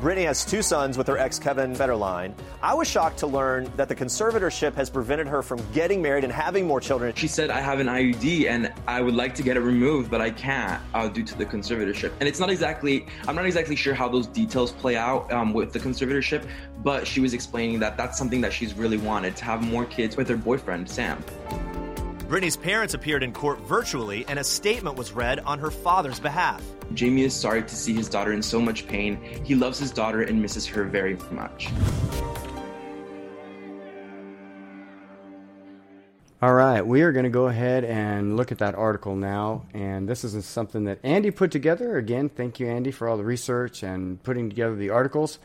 Britney 0.00 0.26
has 0.26 0.44
two 0.44 0.60
sons 0.60 0.98
with 0.98 1.06
her 1.06 1.16
ex 1.16 1.38
Kevin 1.38 1.72
Federline. 1.72 2.34
I 2.62 2.74
was 2.74 2.86
shocked 2.86 3.18
to 3.20 3.26
learn 3.26 3.72
that 3.76 3.88
the 3.88 3.94
conservatorship 3.94 4.74
has 4.74 4.90
prevented 4.90 5.26
her 5.26 5.42
from 5.42 5.58
getting 5.72 6.02
married 6.02 6.22
and 6.22 6.30
having 6.30 6.66
more 6.66 6.80
children. 6.80 7.14
She 7.14 7.28
said, 7.28 7.48
I 7.48 7.60
have 7.60 7.80
an 7.80 7.86
IUD 7.86 8.46
and 8.46 8.70
I 8.86 9.00
would 9.00 9.14
like 9.14 9.34
to 9.36 9.42
get 9.42 9.56
it 9.56 9.60
removed, 9.60 10.10
but 10.10 10.20
I 10.20 10.30
can't 10.30 10.82
uh, 10.92 11.08
due 11.08 11.24
to 11.24 11.38
the 11.38 11.46
conservatorship. 11.46 12.12
And 12.20 12.28
it's 12.28 12.38
not 12.38 12.50
exactly, 12.50 13.06
I'm 13.26 13.34
not 13.34 13.46
exactly 13.46 13.74
sure 13.74 13.94
how 13.94 14.06
those 14.06 14.26
details 14.26 14.70
play 14.70 14.96
out 14.96 15.32
um, 15.32 15.54
with 15.54 15.72
the 15.72 15.78
conservatorship, 15.78 16.46
but 16.82 17.06
she 17.06 17.20
was 17.20 17.32
explaining 17.32 17.78
that 17.80 17.96
that's 17.96 18.18
something 18.18 18.42
that 18.42 18.52
she's 18.52 18.74
really 18.74 18.98
wanted 18.98 19.34
to 19.36 19.46
have 19.46 19.62
more 19.62 19.86
kids 19.86 20.14
with 20.14 20.28
her 20.28 20.36
boyfriend, 20.36 20.90
Sam. 20.90 21.24
Britney's 22.28 22.56
parents 22.56 22.92
appeared 22.92 23.22
in 23.22 23.32
court 23.32 23.60
virtually, 23.60 24.24
and 24.26 24.40
a 24.40 24.42
statement 24.42 24.96
was 24.96 25.12
read 25.12 25.38
on 25.40 25.60
her 25.60 25.70
father's 25.70 26.18
behalf. 26.18 26.60
Jamie 26.92 27.22
is 27.22 27.32
sorry 27.32 27.62
to 27.62 27.76
see 27.76 27.94
his 27.94 28.08
daughter 28.08 28.32
in 28.32 28.42
so 28.42 28.60
much 28.60 28.88
pain. 28.88 29.16
He 29.44 29.54
loves 29.54 29.78
his 29.78 29.92
daughter 29.92 30.22
and 30.22 30.42
misses 30.42 30.66
her 30.66 30.82
very 30.82 31.16
much. 31.30 31.68
All 36.42 36.52
right, 36.52 36.84
we 36.84 37.02
are 37.02 37.12
going 37.12 37.24
to 37.24 37.30
go 37.30 37.46
ahead 37.46 37.84
and 37.84 38.36
look 38.36 38.50
at 38.50 38.58
that 38.58 38.74
article 38.74 39.14
now. 39.14 39.64
And 39.72 40.08
this 40.08 40.24
is 40.24 40.44
something 40.44 40.82
that 40.84 40.98
Andy 41.04 41.30
put 41.30 41.52
together. 41.52 41.96
Again, 41.96 42.28
thank 42.28 42.58
you, 42.58 42.66
Andy, 42.66 42.90
for 42.90 43.08
all 43.08 43.16
the 43.16 43.24
research 43.24 43.84
and 43.84 44.20
putting 44.24 44.48
together 44.48 44.74
the 44.74 44.90
articles. 44.90 45.38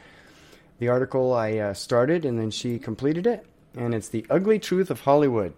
The 0.80 0.90
article 0.90 1.32
I 1.32 1.58
uh, 1.58 1.74
started 1.76 2.26
and 2.26 2.40
then 2.40 2.50
she 2.50 2.80
completed 2.80 3.28
it, 3.28 3.46
and 3.76 3.94
it's 3.94 4.10
The 4.10 4.26
Ugly 4.32 4.58
Truth 4.58 4.90
of 4.90 5.02
Hollywood. 5.02 5.54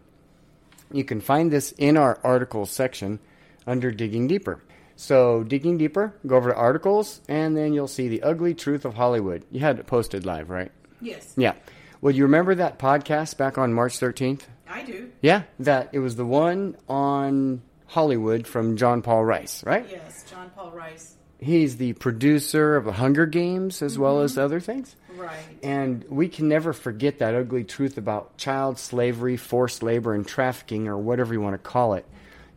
You 0.94 1.04
can 1.04 1.20
find 1.22 1.52
this 1.52 1.74
in 1.74 1.98
our 1.98 2.20
articles 2.24 2.70
section 2.72 3.20
under 3.68 3.92
Digging 3.92 4.28
Deeper. 4.28 4.64
So, 4.96 5.44
Digging 5.44 5.78
Deeper, 5.80 6.14
go 6.28 6.36
over 6.36 6.52
to 6.52 6.56
articles, 6.56 7.20
and 7.28 7.58
then 7.58 7.74
you'll 7.74 7.88
see 7.88 8.08
The 8.08 8.22
Ugly 8.22 8.54
Truth 8.54 8.86
of 8.86 8.94
Hollywood. 8.94 9.44
You 9.52 9.60
had 9.60 9.80
it 9.80 9.88
posted 9.88 10.26
live, 10.26 10.50
right? 10.50 10.72
Yes, 11.02 11.34
Yeah. 11.36 11.54
Well, 12.00 12.14
you 12.14 12.24
remember 12.24 12.54
that 12.56 12.80
podcast 12.80 13.38
back 13.38 13.58
on 13.58 13.74
March 13.74 13.98
13th? 14.00 14.42
I 14.70 14.84
do. 14.84 15.10
Yeah, 15.22 15.44
that 15.60 15.90
it 15.94 16.00
was 16.00 16.16
the 16.18 16.26
one 16.26 16.76
on 16.90 17.62
Hollywood 17.88 18.46
from 18.46 18.76
John 18.78 19.02
Paul 19.02 19.24
Rice, 19.24 19.64
right? 19.66 19.86
Yes, 19.90 20.26
John 20.30 20.52
Paul 20.56 20.72
Rice. 20.72 21.16
He's 21.44 21.78
the 21.78 21.94
producer 21.94 22.76
of 22.76 22.86
the 22.86 22.94
Hunger 22.94 23.26
Games 23.26 23.82
as 23.82 23.98
well 23.98 24.22
as 24.22 24.34
mm-hmm. 24.34 24.42
other 24.42 24.60
things. 24.60 24.96
Right. 25.16 25.40
And 25.62 26.04
we 26.10 26.28
can 26.28 26.48
never 26.48 26.74
forget 26.74 27.20
that 27.20 27.36
ugly 27.36 27.64
truth 27.64 27.98
about 27.98 28.38
child 28.38 28.80
slavery, 28.80 29.38
forced 29.38 29.84
labor, 29.84 30.14
and 30.14 30.28
trafficking, 30.28 30.88
or 30.88 30.98
whatever 30.98 31.34
you 31.34 31.42
want 31.42 31.54
to 31.54 31.58
call 31.70 31.94
it. 31.94 32.06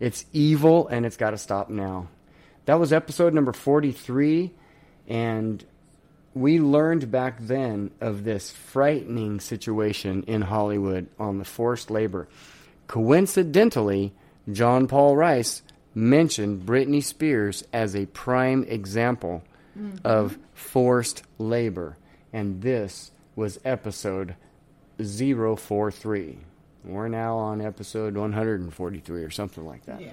It's 0.01 0.25
evil 0.33 0.88
and 0.88 1.07
it's 1.07 1.16
got 1.16 1.31
to 1.31 1.38
stop 1.38 1.68
now. 1.68 2.09
That 2.66 2.81
was 2.81 2.92
episode 2.92 3.33
number 3.33 3.53
43, 3.53 4.51
and 5.07 5.64
we 6.35 6.59
learned 6.59 7.11
back 7.11 7.38
then 7.40 7.92
of 8.01 8.25
this 8.25 8.51
frightening 8.51 9.40
situation 9.40 10.25
in 10.27 10.42
Hollywood 10.42 11.07
on 11.18 11.38
the 11.38 11.44
forced 11.44 11.90
labor. 11.90 12.29
Coincidentally, 12.88 14.12
John 14.51 14.87
Paul 14.87 15.16
Rice 15.16 15.62
mentioned 15.96 16.66
Britney 16.66 17.02
Spears 17.02 17.64
as 17.72 17.96
a 17.96 18.04
prime 18.06 18.64
example 18.64 19.42
mm-hmm. 19.76 19.96
of 20.04 20.38
forced 20.52 21.22
labor, 21.38 21.96
and 22.32 22.61
this 22.61 23.11
was 23.35 23.59
episode 23.64 24.37
043. 25.02 26.38
We're 26.85 27.09
now 27.09 27.37
on 27.38 27.61
episode 27.61 28.14
143 28.14 29.24
or 29.24 29.30
something 29.30 29.64
like 29.64 29.87
that. 29.87 30.00
Yeah. 30.00 30.11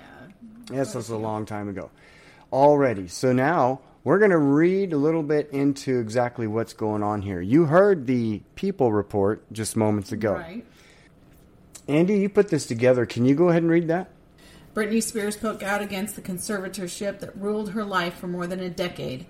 This 0.67 0.96
was 0.96 1.10
a 1.10 1.17
long 1.17 1.46
time 1.46 1.67
ago. 1.67 1.91
Already. 2.52 3.10
So 3.10 3.34
now 3.34 3.82
we're 4.04 4.19
going 4.19 4.32
to 4.32 4.38
read 4.38 4.93
a 4.93 4.98
little 4.98 5.22
bit 5.22 5.50
into 5.52 6.00
exactly 6.00 6.48
what's 6.48 6.74
going 6.74 7.04
on 7.04 7.22
here. 7.22 7.41
You 7.41 7.65
heard 7.65 8.08
the 8.08 8.41
People 8.56 8.91
report 8.91 9.43
just 9.52 9.76
moments 9.76 10.12
ago. 10.12 10.34
Right. 10.34 10.65
Andy, 11.88 12.17
you 12.19 12.30
put 12.30 12.48
this 12.48 12.65
together. 12.65 13.06
Can 13.06 13.26
you 13.26 13.36
go 13.36 13.50
ahead 13.50 13.62
and 13.62 13.72
read 13.72 13.89
that? 13.89 14.10
Britney 14.74 15.02
Spears 15.04 15.36
spoke 15.36 15.62
out 15.62 15.82
against 15.82 16.16
the 16.16 16.22
conservatorship 16.22 17.20
that 17.20 17.36
ruled 17.38 17.72
her 17.72 17.84
life 17.86 18.16
for 18.16 18.28
more 18.28 18.48
than 18.48 18.60
a 18.60 18.70
decade. 18.70 19.26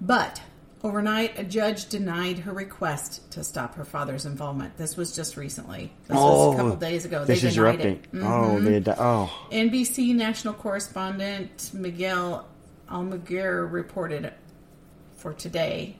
But 0.00 0.40
overnight, 0.84 1.38
a 1.38 1.42
judge 1.44 1.88
denied 1.88 2.40
her 2.40 2.52
request 2.52 3.28
to 3.32 3.42
stop 3.42 3.74
her 3.74 3.84
father's 3.84 4.24
involvement. 4.26 4.76
This 4.76 4.96
was 4.96 5.14
just 5.16 5.36
recently. 5.36 5.92
This 6.06 6.16
was 6.16 6.54
a 6.54 6.56
couple 6.58 6.76
days 6.76 7.04
ago. 7.04 7.20
Oh, 7.22 7.24
This 7.24 7.42
they 7.42 7.48
is 7.48 7.56
your 7.56 7.72
denied 7.72 7.86
update. 7.86 7.92
it. 8.04 8.12
Mhm. 8.12 8.24
Oh, 8.24 8.60
they 8.60 8.80
di- 8.80 8.96
oh. 8.98 9.46
NBC 9.50 10.12
national 10.14 10.54
correspondent 10.54 11.70
Miguel 11.74 12.46
Almaguer 12.88 13.70
reported 13.70 14.32
for 15.16 15.32
today. 15.32 15.96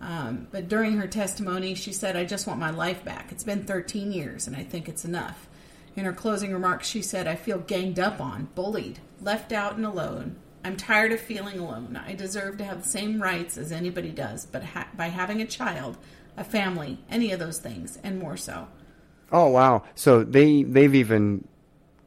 Um, 0.00 0.46
but 0.50 0.68
during 0.68 0.98
her 0.98 1.06
testimony, 1.06 1.74
she 1.74 1.92
said, 1.92 2.16
I 2.16 2.24
just 2.24 2.46
want 2.46 2.58
my 2.60 2.70
life 2.70 3.04
back. 3.04 3.32
It's 3.32 3.44
been 3.44 3.64
13 3.64 4.12
years, 4.12 4.46
and 4.46 4.54
I 4.56 4.62
think 4.62 4.88
it's 4.88 5.04
enough. 5.04 5.45
In 5.96 6.04
her 6.04 6.12
closing 6.12 6.52
remarks, 6.52 6.86
she 6.86 7.00
said, 7.00 7.26
I 7.26 7.34
feel 7.36 7.58
ganged 7.58 7.98
up 7.98 8.20
on, 8.20 8.48
bullied, 8.54 9.00
left 9.20 9.50
out 9.50 9.76
and 9.76 9.86
alone. 9.86 10.36
I'm 10.62 10.76
tired 10.76 11.12
of 11.12 11.20
feeling 11.20 11.58
alone. 11.58 11.96
I 11.96 12.14
deserve 12.14 12.58
to 12.58 12.64
have 12.64 12.82
the 12.82 12.88
same 12.88 13.22
rights 13.22 13.56
as 13.56 13.72
anybody 13.72 14.10
does, 14.10 14.44
but 14.44 14.62
ha- 14.62 14.88
by 14.94 15.08
having 15.08 15.40
a 15.40 15.46
child, 15.46 15.96
a 16.36 16.44
family, 16.44 16.98
any 17.08 17.32
of 17.32 17.38
those 17.38 17.58
things, 17.58 17.98
and 18.02 18.18
more 18.18 18.36
so. 18.36 18.68
Oh 19.32 19.48
wow! 19.48 19.84
So 19.94 20.22
they 20.22 20.62
they've 20.62 20.94
even 20.94 21.46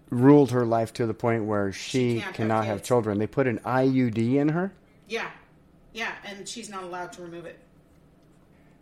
ruled 0.10 0.52
her 0.52 0.66
life 0.66 0.94
to 0.94 1.06
the 1.06 1.14
point 1.14 1.46
where 1.46 1.72
she, 1.72 2.20
have 2.20 2.34
cannot 2.34 2.66
have 2.66 2.84
children. 2.84 3.18
They 3.18 3.28
put 3.28 3.48
an 3.48 3.60
IUD 3.60 4.36
in 4.36 4.50
her. 4.50 4.74
Yeah, 5.08 5.30
yeah, 5.94 6.14
and 6.26 6.48
she's 6.48 6.70
not 6.70 6.84
allowed 6.84 7.14
to 7.14 7.22
remove 7.22 7.46
it. 7.46 7.60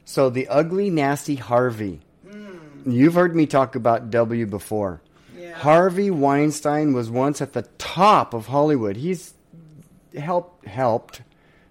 So 0.05 0.29
the 0.29 0.47
ugly, 0.47 0.89
nasty 0.89 1.35
Harvey. 1.35 2.01
You've 2.88 3.15
heard 3.15 3.36
me 3.36 3.45
talk 3.45 3.76
about 3.76 4.10
W 4.12 4.45
before. 4.45 5.02
Yeah. 5.38 5.54
Harvey 5.54 6.10
Weinstein 6.10 6.93
was 6.93 7.10
once 7.10 7.41
at 7.41 7.54
the 7.54 7.63
top 7.78 8.34
of 8.34 8.47
Hollywood. 8.47 8.95
He's 8.95 9.34
helped 10.17 10.65
helped 10.65 11.21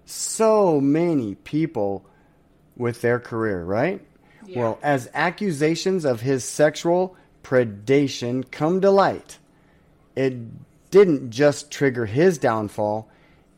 so 0.05 0.79
many 0.79 1.35
people 1.35 2.05
with 2.75 3.01
their 3.01 3.19
career, 3.19 3.63
right? 3.63 4.01
Yeah. 4.45 4.59
Well, 4.59 4.79
as 4.81 5.09
accusations 5.13 6.05
of 6.05 6.21
his 6.21 6.43
sexual 6.43 7.15
predation 7.43 8.49
come 8.49 8.81
to 8.81 8.91
light, 8.91 9.39
it 10.15 10.35
didn't 10.91 11.31
just 11.31 11.71
trigger 11.71 12.05
his 12.05 12.37
downfall, 12.37 13.09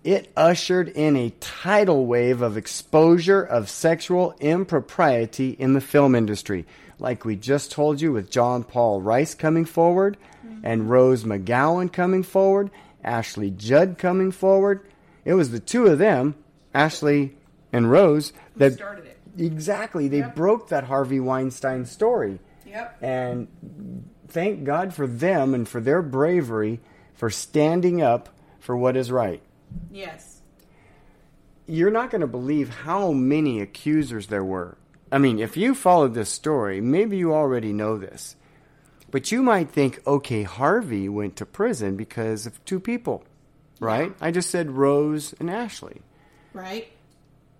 it 0.04 0.32
ushered 0.36 0.90
in 0.90 1.16
a 1.16 1.30
tidal 1.40 2.06
wave 2.06 2.42
of 2.42 2.58
exposure 2.58 3.44
of 3.44 3.70
sexual 3.70 4.34
impropriety 4.40 5.52
in 5.52 5.74
the 5.74 5.82
film 5.82 6.16
industry. 6.16 6.66
Like 7.00 7.24
we 7.26 7.36
just 7.36 7.72
told 7.72 8.02
you 8.02 8.12
with 8.12 8.30
John 8.30 8.64
Paul 8.64 9.02
Rice 9.02 9.34
coming 9.34 9.66
forward 9.66 10.18
and 10.64 10.90
Rose 10.90 11.24
McGowan 11.24 11.92
coming 11.92 12.24
forward, 12.24 12.70
Ashley 13.04 13.50
Judd 13.50 13.98
coming 13.98 14.32
forward. 14.32 14.86
It 15.24 15.34
was 15.34 15.52
the 15.52 15.60
two 15.60 15.88
of 15.88 16.00
them, 16.00 16.36
Ashley 16.74 17.38
and 17.72 17.90
Rose, 17.90 18.34
that 18.58 18.74
started 18.74 19.06
it. 19.06 19.18
Exactly. 19.38 20.08
They 20.08 20.22
broke 20.22 20.70
that 20.70 20.84
Harvey 20.86 21.20
Weinstein 21.20 21.86
story. 21.86 22.40
Yep. 22.66 22.98
And 23.02 23.48
thank 24.28 24.64
God 24.64 24.94
for 24.94 25.08
them 25.08 25.54
and 25.54 25.68
for 25.68 25.80
their 25.80 26.02
bravery 26.02 26.82
for 27.14 27.30
standing 27.30 28.02
up 28.02 28.30
for 28.60 28.76
what 28.76 28.98
is 28.98 29.12
right. 29.12 29.42
Yes. 29.92 30.42
You're 31.68 31.92
not 31.92 32.12
going 32.12 32.22
to 32.22 32.28
believe 32.28 32.70
how 32.70 33.12
many 33.12 33.62
accusers 33.62 34.28
there 34.28 34.44
were. 34.44 34.78
I 35.12 35.18
mean, 35.18 35.40
if 35.40 35.58
you 35.58 35.74
followed 35.76 36.14
this 36.14 36.30
story, 36.30 36.82
maybe 36.82 37.18
you 37.18 37.34
already 37.34 37.74
know 37.74 37.98
this. 37.98 38.36
But 39.12 39.32
you 39.32 39.42
might 39.42 39.72
think, 39.72 40.06
okay, 40.06 40.44
Harvey 40.44 41.10
went 41.10 41.36
to 41.38 41.46
prison 41.46 41.96
because 41.96 42.46
of 42.46 42.64
two 42.66 42.80
people, 42.80 43.24
right? 43.80 44.14
I 44.22 44.30
just 44.30 44.52
said 44.52 44.70
Rose 44.72 45.34
and 45.40 45.50
Ashley. 45.50 46.02
Right? 46.54 46.90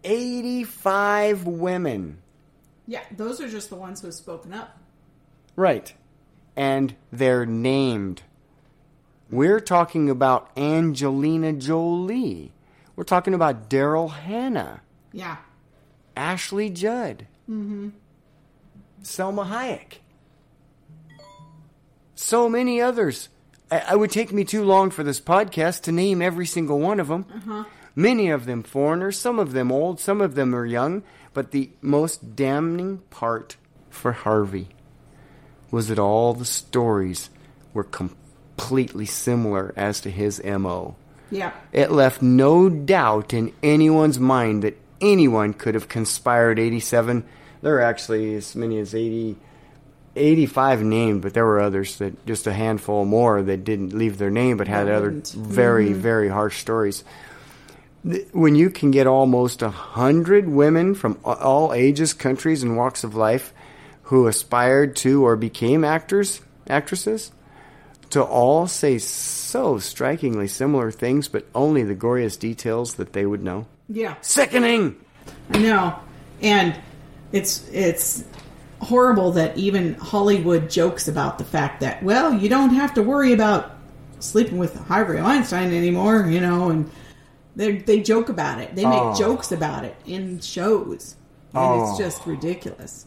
85 0.04 1.46
women. 1.48 2.20
Yeah, 2.88 3.02
those 3.16 3.42
are 3.42 3.50
just 3.50 3.70
the 3.70 3.76
ones 3.76 4.02
who 4.02 4.08
have 4.08 4.14
spoken 4.14 4.54
up. 4.54 4.78
Right. 5.56 5.94
And 6.56 6.96
they're 7.12 7.46
named. 7.46 8.24
We're 9.30 9.60
talking 9.60 10.10
about 10.10 10.50
Angelina 10.58 11.54
Jolie. 11.54 12.52
We're 12.96 13.04
talking 13.04 13.34
about 13.34 13.70
Daryl 13.70 14.12
Hannah, 14.12 14.82
Yeah. 15.14 15.38
Ashley 16.18 16.70
Judd, 16.70 17.28
Mm-hmm. 17.50 17.90
Salma 19.02 19.50
Hayek. 19.50 20.00
So 22.16 22.48
many 22.48 22.80
others. 22.82 23.30
I, 23.72 23.80
I 23.80 23.96
would 23.96 24.12
take 24.12 24.32
me 24.32 24.44
too 24.44 24.64
long 24.64 24.92
for 24.92 25.04
this 25.04 25.20
podcast 25.20 25.82
to 25.84 25.92
name 25.92 26.22
every 26.22 26.46
single 26.46 26.80
one 26.80 27.00
of 27.00 27.08
them. 27.08 27.26
Uh-huh. 27.34 27.64
Many 27.96 28.30
of 28.30 28.46
them 28.46 28.64
foreigners, 28.64 29.18
some 29.18 29.40
of 29.40 29.54
them 29.54 29.72
old, 29.72 30.00
some 30.00 30.22
of 30.22 30.36
them 30.36 30.54
are 30.54 30.66
young. 30.66 31.04
But 31.34 31.52
the 31.52 31.72
most 31.82 32.36
damning 32.36 33.00
part 33.10 33.58
for 33.90 34.12
Harvey 34.12 34.70
was 35.72 35.88
that 35.88 36.00
all 36.00 36.34
the 36.34 36.46
stories 36.46 37.30
were 37.74 37.84
completely 37.84 39.06
similar 39.06 39.74
as 39.76 40.02
to 40.02 40.12
his 40.12 40.44
MO. 40.44 40.96
Yeah. 41.32 41.52
It 41.72 41.92
left 41.92 42.22
no 42.22 42.70
doubt 42.70 43.34
in 43.34 43.54
anyone's 43.62 44.20
mind 44.20 44.64
that 44.64 44.80
anyone 45.00 45.54
could 45.54 45.76
have 45.76 45.88
conspired 45.88 46.60
87. 46.60 47.24
There 47.62 47.74
were 47.74 47.82
actually 47.82 48.36
as 48.36 48.56
many 48.56 48.80
as 48.80 48.96
80, 48.96 49.36
85 50.16 50.82
named, 50.84 51.22
but 51.22 51.34
there 51.34 51.46
were 51.46 51.60
others 51.60 51.98
that 51.98 52.26
just 52.26 52.48
a 52.48 52.54
handful 52.54 53.06
more 53.06 53.42
that 53.42 53.64
didn't 53.64 53.94
leave 53.94 54.18
their 54.18 54.30
name 54.30 54.58
but 54.58 54.68
had 54.68 54.90
other 54.90 55.22
very, 55.36 55.90
Mhm. 55.90 55.96
very 55.96 56.30
harsh 56.30 56.60
stories. 56.60 57.04
When 58.32 58.56
you 58.56 58.70
can 58.70 58.92
get 58.92 59.08
almost 59.08 59.62
a 59.62 59.70
hundred 59.70 60.48
women 60.48 60.96
from 60.96 61.18
all 61.26 61.74
ages, 61.74 62.14
countries, 62.14 62.64
and 62.64 62.78
walks 62.78 63.04
of 63.04 63.14
life 63.14 63.54
who 64.04 64.26
aspired 64.28 64.96
to 64.98 65.26
or 65.26 65.36
became 65.36 65.84
actors, 65.84 66.40
actresses, 66.68 67.32
to 68.12 68.24
all 68.24 68.68
say 68.68 68.98
so 68.98 69.78
strikingly 69.80 70.48
similar 70.48 70.92
things, 70.92 71.28
but 71.28 71.46
only 71.54 71.84
the 71.84 71.94
goriest 71.94 72.40
details 72.40 72.96
that 72.96 73.12
they 73.14 73.26
would 73.26 73.44
know. 73.44 73.66
Yeah. 73.90 74.16
Sickening. 74.22 74.96
I 75.52 75.60
know. 75.60 75.96
And 76.42 76.76
it's 77.32 77.68
it's 77.70 78.24
horrible 78.82 79.32
that 79.34 79.58
even 79.58 79.94
Hollywood 79.96 80.70
jokes 80.70 81.08
about 81.08 81.38
the 81.38 81.44
fact 81.44 81.82
that, 81.82 82.02
well, 82.02 82.34
you 82.34 82.48
don't 82.50 82.70
have 82.76 82.94
to 82.94 83.04
worry 83.04 83.34
about 83.34 83.72
sleeping 84.20 84.58
with 84.58 84.76
Harvey 84.88 85.20
Weinstein 85.22 85.74
anymore, 85.74 86.26
you 86.28 86.40
know, 86.40 86.70
and 86.70 86.90
they 87.56 87.78
they 87.78 88.00
joke 88.02 88.30
about 88.30 88.60
it. 88.60 88.76
They 88.76 88.86
make 88.86 88.94
Oh. 89.00 89.16
jokes 89.16 89.52
about 89.52 89.84
it 89.86 89.96
in 90.06 90.40
shows. 90.40 91.16
And 91.54 91.64
Oh. 91.64 91.90
it's 91.90 91.98
just 91.98 92.26
ridiculous. 92.26 93.06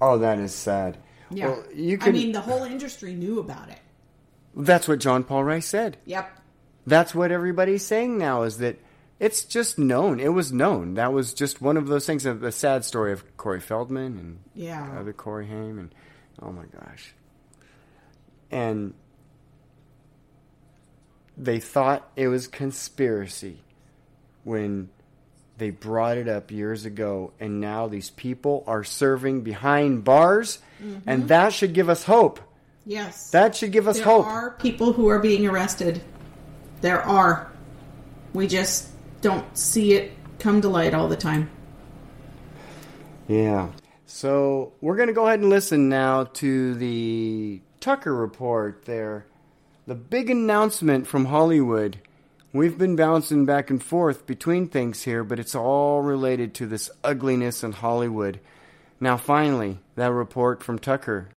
Oh, 0.00 0.18
that 0.18 0.38
is 0.38 0.52
sad. 0.54 0.98
Yeah. 1.30 1.48
Well, 1.48 1.62
you 1.74 1.98
I 2.00 2.10
mean, 2.10 2.32
the 2.32 2.40
whole 2.40 2.64
industry 2.64 3.14
knew 3.14 3.38
about 3.38 3.68
it. 3.70 3.78
that's 4.56 4.86
what 4.86 4.98
John 5.00 5.24
Paul 5.24 5.44
Rice 5.44 5.66
said. 5.66 5.96
Yep. 6.04 6.30
That's 6.86 7.14
what 7.14 7.32
everybody's 7.32 7.84
saying 7.84 8.18
now 8.18 8.42
is 8.42 8.58
that 8.58 8.76
it's 9.20 9.44
just 9.44 9.78
known. 9.78 10.20
It 10.20 10.32
was 10.32 10.52
known. 10.52 10.94
That 10.94 11.12
was 11.12 11.32
just 11.34 11.60
one 11.60 11.76
of 11.76 11.86
those 11.86 12.06
things. 12.06 12.24
The 12.24 12.52
sad 12.52 12.84
story 12.84 13.12
of 13.12 13.36
Corey 13.36 13.60
Feldman 13.60 14.18
and 14.18 14.38
Yeah. 14.54 14.96
other 14.98 15.12
Corey 15.12 15.46
Haim 15.46 15.78
and 15.78 15.94
oh 16.42 16.52
my 16.52 16.64
gosh. 16.64 17.14
And 18.50 18.94
they 21.36 21.58
thought 21.60 22.08
it 22.16 22.28
was 22.28 22.46
conspiracy 22.46 23.58
when 24.44 24.88
they 25.56 25.70
brought 25.70 26.18
it 26.18 26.28
up 26.28 26.50
years 26.50 26.84
ago, 26.84 27.32
and 27.38 27.60
now 27.60 27.86
these 27.86 28.10
people 28.10 28.64
are 28.66 28.82
serving 28.84 29.42
behind 29.42 30.04
bars, 30.04 30.58
mm-hmm. 30.82 31.08
and 31.08 31.28
that 31.28 31.52
should 31.52 31.72
give 31.72 31.88
us 31.88 32.04
hope. 32.04 32.40
Yes. 32.84 33.30
That 33.30 33.54
should 33.56 33.72
give 33.72 33.88
us 33.88 33.96
there 33.96 34.04
hope. 34.04 34.26
are 34.26 34.50
people 34.52 34.92
who 34.92 35.08
are 35.08 35.18
being 35.20 35.46
arrested. 35.46 36.02
There 36.80 37.00
are. 37.02 37.50
We 38.32 38.46
just 38.48 38.88
don't 39.24 39.56
see 39.56 39.94
it 39.94 40.12
come 40.38 40.60
to 40.60 40.68
light 40.68 40.92
all 40.92 41.08
the 41.08 41.16
time. 41.16 41.50
Yeah. 43.26 43.70
So 44.04 44.74
we're 44.82 44.96
going 44.96 45.08
to 45.08 45.14
go 45.14 45.26
ahead 45.26 45.40
and 45.40 45.48
listen 45.48 45.88
now 45.88 46.24
to 46.24 46.74
the 46.74 47.62
Tucker 47.80 48.14
report 48.14 48.84
there. 48.84 49.24
The 49.86 49.94
big 49.94 50.28
announcement 50.28 51.06
from 51.06 51.24
Hollywood. 51.24 51.98
We've 52.52 52.76
been 52.76 52.96
bouncing 52.96 53.46
back 53.46 53.70
and 53.70 53.82
forth 53.82 54.26
between 54.26 54.68
things 54.68 55.02
here, 55.02 55.24
but 55.24 55.38
it's 55.38 55.54
all 55.54 56.02
related 56.02 56.52
to 56.56 56.66
this 56.66 56.90
ugliness 57.02 57.64
in 57.64 57.72
Hollywood. 57.72 58.40
Now, 59.00 59.16
finally, 59.16 59.78
that 59.96 60.12
report 60.12 60.62
from 60.62 60.78
Tucker. 60.78 61.30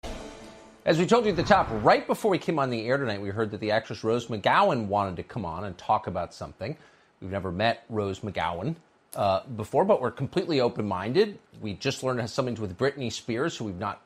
As 0.85 0.99
we 0.99 1.05
told 1.05 1.23
you 1.23 1.31
at 1.31 1.37
the 1.37 1.43
top, 1.43 1.69
right 1.71 2.05
before 2.05 2.31
we 2.31 2.37
came 2.37 2.59
on 2.59 2.69
the 2.69 2.85
air 2.85 2.97
tonight, 2.97 3.21
we 3.21 3.29
heard 3.29 3.51
that 3.51 3.61
the 3.61 3.71
actress 3.71 4.03
Rose 4.03 4.27
McGowan 4.27 4.87
wanted 4.87 5.15
to 5.15 5.23
come 5.23 5.45
on 5.45 5.63
and 5.63 5.77
talk 5.77 6.07
about 6.07 6.33
something. 6.33 6.75
We've 7.21 7.31
never 7.31 7.51
met 7.51 7.83
Rose 7.89 8.19
McGowan 8.19 8.75
uh, 9.15 9.41
before, 9.55 9.85
but 9.85 10.01
we're 10.01 10.11
completely 10.11 10.61
open 10.61 10.87
minded. 10.87 11.39
We 11.61 11.73
just 11.73 12.03
learned 12.03 12.21
has 12.21 12.33
something 12.33 12.55
with 12.55 12.77
Britney 12.77 13.11
Spears, 13.11 13.57
who 13.57 13.65
we've 13.65 13.75
not 13.75 14.01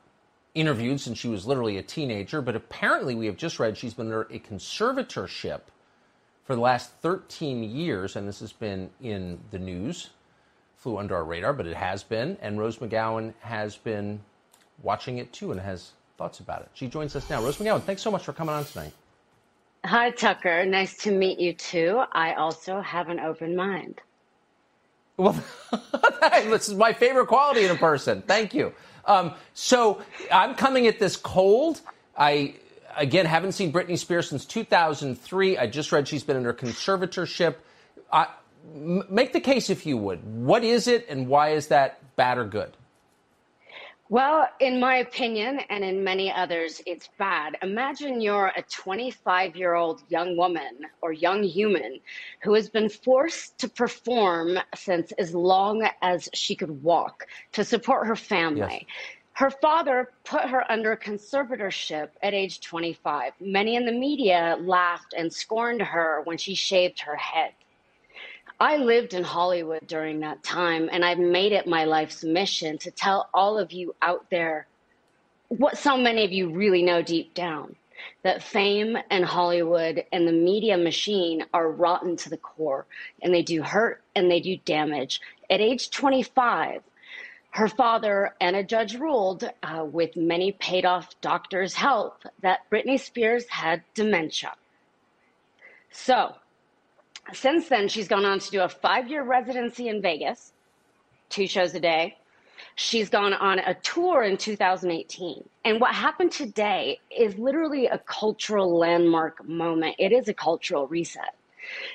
interviewed 0.54 1.00
since 1.00 1.18
she 1.18 1.28
was 1.28 1.46
literally 1.46 1.78
a 1.78 1.82
teenager. 1.82 2.40
But 2.40 2.56
apparently, 2.56 3.14
we 3.14 3.26
have 3.26 3.36
just 3.36 3.58
read 3.58 3.76
she's 3.76 3.94
been 3.94 4.06
under 4.06 4.22
a 4.22 4.38
conservatorship 4.38 5.60
for 6.44 6.54
the 6.54 6.60
last 6.60 6.90
13 7.02 7.62
years, 7.64 8.16
and 8.16 8.26
this 8.26 8.40
has 8.40 8.52
been 8.52 8.90
in 9.00 9.38
the 9.50 9.58
news. 9.58 10.10
Flew 10.76 10.98
under 10.98 11.14
our 11.14 11.24
radar, 11.24 11.52
but 11.52 11.66
it 11.66 11.76
has 11.76 12.02
been. 12.02 12.36
And 12.40 12.58
Rose 12.58 12.78
McGowan 12.78 13.34
has 13.40 13.76
been 13.76 14.20
watching 14.82 15.18
it 15.18 15.32
too 15.32 15.52
and 15.52 15.60
has 15.60 15.92
thoughts 16.18 16.40
about 16.40 16.62
it. 16.62 16.70
She 16.74 16.88
joins 16.88 17.14
us 17.14 17.28
now. 17.30 17.42
Rose 17.42 17.58
McGowan, 17.58 17.82
thanks 17.82 18.02
so 18.02 18.10
much 18.10 18.24
for 18.24 18.32
coming 18.32 18.54
on 18.54 18.64
tonight. 18.64 18.92
Hi, 19.84 20.10
Tucker. 20.10 20.64
Nice 20.64 20.96
to 20.98 21.10
meet 21.10 21.40
you 21.40 21.54
too. 21.54 22.02
I 22.12 22.34
also 22.34 22.80
have 22.80 23.08
an 23.08 23.18
open 23.18 23.56
mind. 23.56 24.00
Well, 25.16 25.32
this 26.20 26.68
is 26.68 26.74
my 26.74 26.92
favorite 26.92 27.26
quality 27.26 27.64
in 27.64 27.70
a 27.70 27.76
person. 27.76 28.22
Thank 28.22 28.54
you. 28.54 28.72
Um, 29.04 29.34
so 29.54 30.00
I'm 30.30 30.54
coming 30.54 30.86
at 30.86 30.98
this 31.00 31.16
cold. 31.16 31.80
I 32.16 32.54
again 32.96 33.26
haven't 33.26 33.52
seen 33.52 33.72
Britney 33.72 33.98
Spears 33.98 34.28
since 34.28 34.44
2003. 34.44 35.58
I 35.58 35.66
just 35.66 35.90
read 35.90 36.06
she's 36.06 36.22
been 36.22 36.36
under 36.36 36.52
conservatorship. 36.52 37.56
I, 38.12 38.28
m- 38.74 39.02
make 39.10 39.32
the 39.32 39.40
case 39.40 39.68
if 39.68 39.84
you 39.84 39.96
would. 39.96 40.24
What 40.24 40.62
is 40.62 40.86
it, 40.86 41.06
and 41.08 41.26
why 41.26 41.50
is 41.50 41.66
that 41.68 41.98
bad 42.16 42.38
or 42.38 42.44
good? 42.44 42.76
Well, 44.12 44.46
in 44.60 44.78
my 44.78 44.96
opinion, 44.96 45.60
and 45.70 45.82
in 45.82 46.04
many 46.04 46.30
others, 46.30 46.82
it's 46.84 47.08
bad. 47.16 47.56
Imagine 47.62 48.20
you're 48.20 48.52
a 48.54 48.60
25 48.60 49.56
year 49.56 49.72
old 49.72 50.02
young 50.10 50.36
woman 50.36 50.80
or 51.00 51.14
young 51.14 51.42
human 51.42 51.98
who 52.42 52.52
has 52.52 52.68
been 52.68 52.90
forced 52.90 53.56
to 53.60 53.70
perform 53.70 54.58
since 54.74 55.12
as 55.12 55.34
long 55.34 55.88
as 56.02 56.28
she 56.34 56.54
could 56.54 56.82
walk 56.82 57.24
to 57.52 57.64
support 57.64 58.06
her 58.06 58.14
family. 58.14 58.86
Her 59.32 59.50
father 59.50 60.10
put 60.24 60.42
her 60.42 60.70
under 60.70 60.94
conservatorship 60.94 62.10
at 62.22 62.34
age 62.34 62.60
25. 62.60 63.32
Many 63.40 63.76
in 63.76 63.86
the 63.86 63.92
media 63.92 64.58
laughed 64.60 65.14
and 65.16 65.32
scorned 65.32 65.80
her 65.80 66.20
when 66.24 66.36
she 66.36 66.54
shaved 66.54 67.00
her 67.00 67.16
head. 67.16 67.54
I 68.62 68.76
lived 68.76 69.12
in 69.12 69.24
Hollywood 69.24 69.88
during 69.88 70.20
that 70.20 70.44
time, 70.44 70.88
and 70.92 71.04
I've 71.04 71.18
made 71.18 71.50
it 71.50 71.66
my 71.66 71.82
life's 71.82 72.22
mission 72.22 72.78
to 72.78 72.92
tell 72.92 73.28
all 73.34 73.58
of 73.58 73.72
you 73.72 73.96
out 74.00 74.30
there 74.30 74.68
what 75.48 75.76
so 75.76 75.96
many 75.96 76.24
of 76.24 76.30
you 76.30 76.48
really 76.48 76.80
know 76.80 77.02
deep 77.02 77.34
down 77.34 77.74
that 78.22 78.40
fame 78.40 78.96
and 79.10 79.24
Hollywood 79.24 80.04
and 80.12 80.28
the 80.28 80.32
media 80.32 80.78
machine 80.78 81.44
are 81.52 81.72
rotten 81.72 82.16
to 82.18 82.30
the 82.30 82.36
core, 82.36 82.86
and 83.20 83.34
they 83.34 83.42
do 83.42 83.64
hurt 83.64 84.00
and 84.14 84.30
they 84.30 84.38
do 84.38 84.56
damage. 84.58 85.20
At 85.50 85.60
age 85.60 85.90
25, 85.90 86.82
her 87.50 87.68
father 87.68 88.32
and 88.40 88.54
a 88.54 88.62
judge 88.62 88.94
ruled, 88.94 89.42
uh, 89.64 89.84
with 89.84 90.14
many 90.14 90.52
paid 90.52 90.84
off 90.84 91.20
doctors' 91.20 91.74
help, 91.74 92.22
that 92.42 92.70
Britney 92.70 93.00
Spears 93.00 93.48
had 93.48 93.82
dementia. 93.94 94.52
So, 95.90 96.36
since 97.32 97.68
then, 97.68 97.88
she's 97.88 98.08
gone 98.08 98.24
on 98.24 98.38
to 98.40 98.50
do 98.50 98.60
a 98.62 98.68
five 98.68 99.08
year 99.08 99.22
residency 99.24 99.88
in 99.88 100.02
Vegas, 100.02 100.52
two 101.30 101.46
shows 101.46 101.74
a 101.74 101.80
day. 101.80 102.16
She's 102.76 103.10
gone 103.10 103.34
on 103.34 103.58
a 103.60 103.74
tour 103.74 104.22
in 104.22 104.36
2018. 104.36 105.48
And 105.64 105.80
what 105.80 105.94
happened 105.94 106.32
today 106.32 107.00
is 107.16 107.36
literally 107.38 107.86
a 107.86 107.98
cultural 107.98 108.78
landmark 108.78 109.46
moment. 109.46 109.96
It 109.98 110.12
is 110.12 110.28
a 110.28 110.34
cultural 110.34 110.86
reset. 110.86 111.34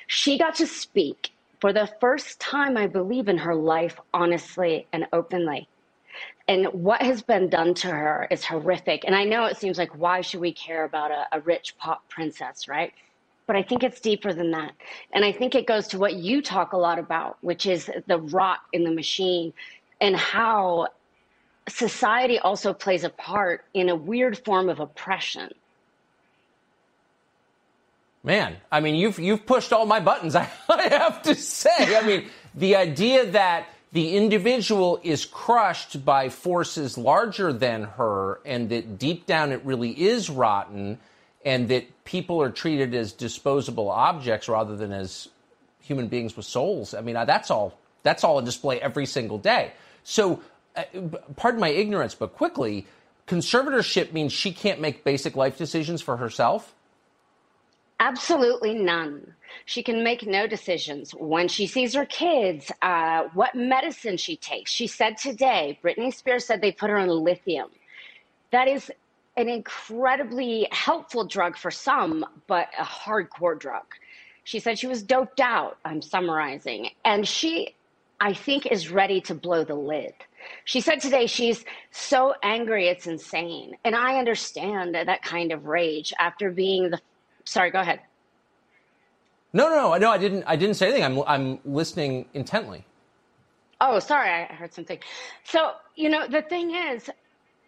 She 0.06 0.38
got 0.38 0.54
to 0.56 0.66
speak 0.66 1.30
for 1.60 1.72
the 1.72 1.90
first 2.00 2.40
time, 2.40 2.76
I 2.76 2.86
believe, 2.86 3.28
in 3.28 3.38
her 3.38 3.54
life, 3.54 3.98
honestly 4.14 4.86
and 4.92 5.06
openly. 5.12 5.68
And 6.48 6.66
what 6.68 7.02
has 7.02 7.22
been 7.22 7.48
done 7.50 7.74
to 7.74 7.88
her 7.88 8.28
is 8.30 8.44
horrific. 8.44 9.04
And 9.04 9.14
I 9.14 9.24
know 9.24 9.44
it 9.46 9.58
seems 9.58 9.78
like, 9.78 9.96
why 9.98 10.20
should 10.22 10.40
we 10.40 10.52
care 10.52 10.84
about 10.84 11.10
a, 11.10 11.26
a 11.32 11.40
rich 11.40 11.76
pop 11.78 12.08
princess, 12.08 12.68
right? 12.68 12.92
But 13.48 13.56
I 13.56 13.62
think 13.62 13.82
it's 13.82 13.98
deeper 13.98 14.32
than 14.32 14.52
that. 14.52 14.72
And 15.10 15.24
I 15.24 15.32
think 15.32 15.54
it 15.54 15.66
goes 15.66 15.88
to 15.88 15.98
what 15.98 16.14
you 16.14 16.42
talk 16.42 16.74
a 16.74 16.76
lot 16.76 16.98
about, 16.98 17.38
which 17.40 17.64
is 17.64 17.90
the 18.06 18.18
rot 18.18 18.58
in 18.74 18.84
the 18.84 18.92
machine 18.92 19.54
and 20.00 20.14
how 20.14 20.88
society 21.66 22.38
also 22.38 22.74
plays 22.74 23.04
a 23.04 23.08
part 23.08 23.64
in 23.72 23.88
a 23.88 23.96
weird 23.96 24.38
form 24.44 24.68
of 24.68 24.80
oppression. 24.80 25.50
Man, 28.22 28.56
I 28.70 28.80
mean, 28.80 28.96
you've 28.96 29.18
you've 29.18 29.46
pushed 29.46 29.72
all 29.72 29.86
my 29.86 30.00
buttons. 30.00 30.36
I, 30.36 30.50
I 30.68 30.88
have 30.88 31.22
to 31.22 31.34
say. 31.34 31.96
I 31.96 32.02
mean, 32.02 32.28
the 32.54 32.76
idea 32.76 33.30
that 33.30 33.66
the 33.92 34.14
individual 34.16 35.00
is 35.02 35.24
crushed 35.24 36.04
by 36.04 36.28
forces 36.28 36.98
larger 36.98 37.54
than 37.54 37.84
her, 37.84 38.40
and 38.44 38.68
that 38.68 38.98
deep 38.98 39.24
down 39.24 39.52
it 39.52 39.64
really 39.64 39.92
is 39.92 40.28
rotten, 40.28 40.98
and 41.48 41.68
that 41.68 42.04
people 42.04 42.42
are 42.42 42.50
treated 42.50 42.94
as 42.94 43.10
disposable 43.12 43.90
objects 43.90 44.50
rather 44.50 44.76
than 44.76 44.92
as 44.92 45.28
human 45.80 46.06
beings 46.06 46.36
with 46.36 46.44
souls. 46.44 46.92
I 46.92 47.00
mean, 47.00 47.14
that's 47.14 47.50
all. 47.50 47.78
That's 48.02 48.22
all 48.22 48.36
on 48.36 48.44
display 48.44 48.78
every 48.78 49.06
single 49.06 49.38
day. 49.38 49.72
So, 50.04 50.42
uh, 50.76 50.82
pardon 51.36 51.58
my 51.58 51.70
ignorance, 51.70 52.14
but 52.14 52.34
quickly, 52.34 52.86
conservatorship 53.26 54.12
means 54.12 54.30
she 54.30 54.52
can't 54.52 54.78
make 54.78 55.04
basic 55.04 55.36
life 55.36 55.56
decisions 55.56 56.02
for 56.02 56.18
herself. 56.18 56.74
Absolutely 57.98 58.74
none. 58.74 59.34
She 59.64 59.82
can 59.82 60.04
make 60.04 60.26
no 60.26 60.46
decisions 60.46 61.12
when 61.12 61.48
she 61.48 61.66
sees 61.66 61.94
her 61.94 62.04
kids, 62.04 62.70
uh, 62.82 63.24
what 63.32 63.54
medicine 63.54 64.18
she 64.18 64.36
takes. 64.36 64.70
She 64.70 64.86
said 64.86 65.16
today, 65.16 65.78
Britney 65.82 66.12
Spears 66.14 66.44
said 66.44 66.60
they 66.60 66.72
put 66.72 66.90
her 66.90 66.98
on 66.98 67.08
lithium. 67.08 67.70
That 68.50 68.68
is 68.68 68.92
an 69.38 69.48
incredibly 69.48 70.66
helpful 70.72 71.24
drug 71.24 71.56
for 71.56 71.70
some, 71.70 72.26
but 72.48 72.68
a 72.78 72.82
hardcore 72.82 73.58
drug. 73.58 73.84
She 74.42 74.58
said 74.58 74.78
she 74.78 74.88
was 74.88 75.02
doped 75.02 75.38
out. 75.40 75.78
I'm 75.84 76.02
summarizing. 76.02 76.90
And 77.04 77.26
she, 77.26 77.76
I 78.20 78.32
think, 78.32 78.66
is 78.66 78.90
ready 78.90 79.20
to 79.22 79.34
blow 79.34 79.62
the 79.62 79.76
lid. 79.76 80.12
She 80.64 80.80
said 80.80 81.00
today 81.00 81.26
she's 81.26 81.64
so 81.92 82.34
angry 82.42 82.88
it's 82.88 83.06
insane. 83.06 83.76
And 83.84 83.94
I 83.94 84.18
understand 84.18 84.94
that 84.94 85.22
kind 85.22 85.52
of 85.52 85.66
rage 85.66 86.12
after 86.18 86.50
being 86.50 86.90
the 86.90 87.00
sorry, 87.44 87.70
go 87.70 87.80
ahead. 87.80 88.00
No, 89.52 89.68
no, 89.68 89.96
no, 89.96 90.10
I 90.10 90.18
didn't 90.18 90.44
I 90.46 90.56
didn't 90.56 90.74
say 90.74 90.86
anything. 90.86 91.04
I'm 91.04 91.22
I'm 91.26 91.60
listening 91.64 92.26
intently. 92.34 92.84
Oh, 93.80 94.00
sorry, 94.00 94.28
I 94.30 94.44
heard 94.46 94.74
something. 94.74 94.98
So, 95.44 95.72
you 95.94 96.08
know, 96.08 96.26
the 96.26 96.42
thing 96.42 96.74
is, 96.74 97.08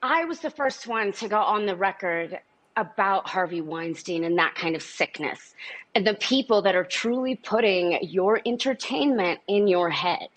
I 0.03 0.25
was 0.25 0.41
the 0.41 0.51
first 0.51 0.87
one 0.87 1.13
to 1.13 1.29
go 1.29 1.39
on 1.39 1.67
the 1.67 1.77
record 1.77 2.39
about 2.77 3.29
Harvey 3.29 3.61
Weinstein 3.61 4.25
and 4.25 4.39
that 4.39 4.55
kind 4.55 4.75
of 4.75 4.83
sickness 4.83 5.55
and 5.95 6.07
the 6.07 6.15
people 6.15 6.63
that 6.63 6.75
are 6.75 6.85
truly 6.85 7.37
putting 7.37 7.99
your 8.03 8.41
entertainment 8.47 9.41
in 9.47 9.69
your 9.69 9.91
head. 9.91 10.29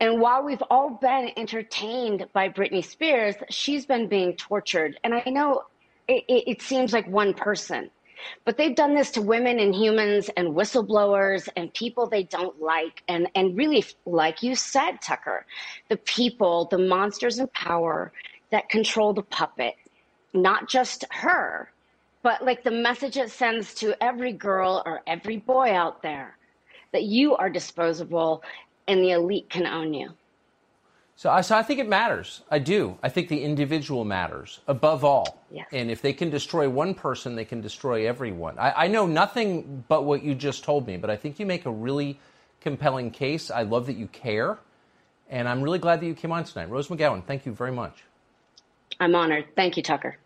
And 0.00 0.20
while 0.20 0.42
we've 0.44 0.62
all 0.68 0.90
been 0.90 1.30
entertained 1.38 2.26
by 2.34 2.50
Britney 2.50 2.84
Spears, 2.84 3.36
she's 3.48 3.86
been 3.86 4.06
being 4.06 4.34
tortured. 4.34 5.00
And 5.02 5.14
I 5.14 5.22
know 5.30 5.62
it, 6.06 6.24
it, 6.28 6.44
it 6.46 6.62
seems 6.62 6.92
like 6.92 7.08
one 7.08 7.32
person, 7.32 7.90
but 8.44 8.58
they've 8.58 8.76
done 8.76 8.94
this 8.94 9.10
to 9.12 9.22
women 9.22 9.60
and 9.60 9.74
humans 9.74 10.28
and 10.36 10.48
whistleblowers 10.48 11.48
and 11.56 11.72
people 11.72 12.06
they 12.06 12.24
don't 12.24 12.60
like. 12.60 13.02
And, 13.08 13.28
and 13.34 13.56
really, 13.56 13.82
like 14.04 14.42
you 14.42 14.54
said, 14.54 15.00
Tucker, 15.00 15.46
the 15.88 15.96
people, 15.96 16.66
the 16.70 16.76
monsters 16.78 17.38
in 17.38 17.46
power 17.48 18.12
that 18.50 18.68
control 18.68 19.12
the 19.12 19.22
puppet, 19.22 19.74
not 20.32 20.68
just 20.68 21.04
her, 21.10 21.70
but 22.22 22.44
like 22.44 22.64
the 22.64 22.70
message 22.70 23.16
it 23.16 23.30
sends 23.30 23.74
to 23.74 23.94
every 24.02 24.32
girl 24.32 24.82
or 24.86 25.02
every 25.06 25.36
boy 25.36 25.72
out 25.74 26.02
there 26.02 26.36
that 26.92 27.02
you 27.04 27.36
are 27.36 27.50
disposable 27.50 28.42
and 28.88 29.00
the 29.00 29.10
elite 29.10 29.50
can 29.50 29.66
own 29.66 29.92
you. 29.92 30.10
So 31.16 31.30
I, 31.30 31.42
so 31.42 31.56
I 31.56 31.62
think 31.62 31.78
it 31.78 31.88
matters. 31.88 32.42
I 32.50 32.58
do. 32.58 32.98
I 33.02 33.08
think 33.08 33.28
the 33.28 33.42
individual 33.42 34.04
matters 34.04 34.60
above 34.66 35.04
all. 35.04 35.44
Yes. 35.50 35.66
And 35.72 35.90
if 35.90 36.02
they 36.02 36.12
can 36.12 36.30
destroy 36.30 36.68
one 36.68 36.94
person, 36.94 37.36
they 37.36 37.44
can 37.44 37.60
destroy 37.60 38.08
everyone. 38.08 38.58
I, 38.58 38.84
I 38.84 38.88
know 38.88 39.06
nothing 39.06 39.84
but 39.86 40.04
what 40.04 40.24
you 40.24 40.34
just 40.34 40.64
told 40.64 40.86
me, 40.86 40.96
but 40.96 41.10
I 41.10 41.16
think 41.16 41.38
you 41.38 41.46
make 41.46 41.66
a 41.66 41.70
really 41.70 42.18
compelling 42.60 43.10
case. 43.10 43.50
I 43.50 43.62
love 43.62 43.86
that 43.86 43.96
you 43.96 44.08
care. 44.08 44.58
And 45.30 45.48
I'm 45.48 45.62
really 45.62 45.78
glad 45.78 46.00
that 46.00 46.06
you 46.06 46.14
came 46.14 46.32
on 46.32 46.44
tonight. 46.44 46.68
Rose 46.68 46.88
McGowan, 46.88 47.24
thank 47.24 47.46
you 47.46 47.52
very 47.52 47.72
much. 47.72 48.02
I'm 49.00 49.14
honored. 49.14 49.46
Thank 49.56 49.76
you, 49.76 49.82
Tucker. 49.82 50.16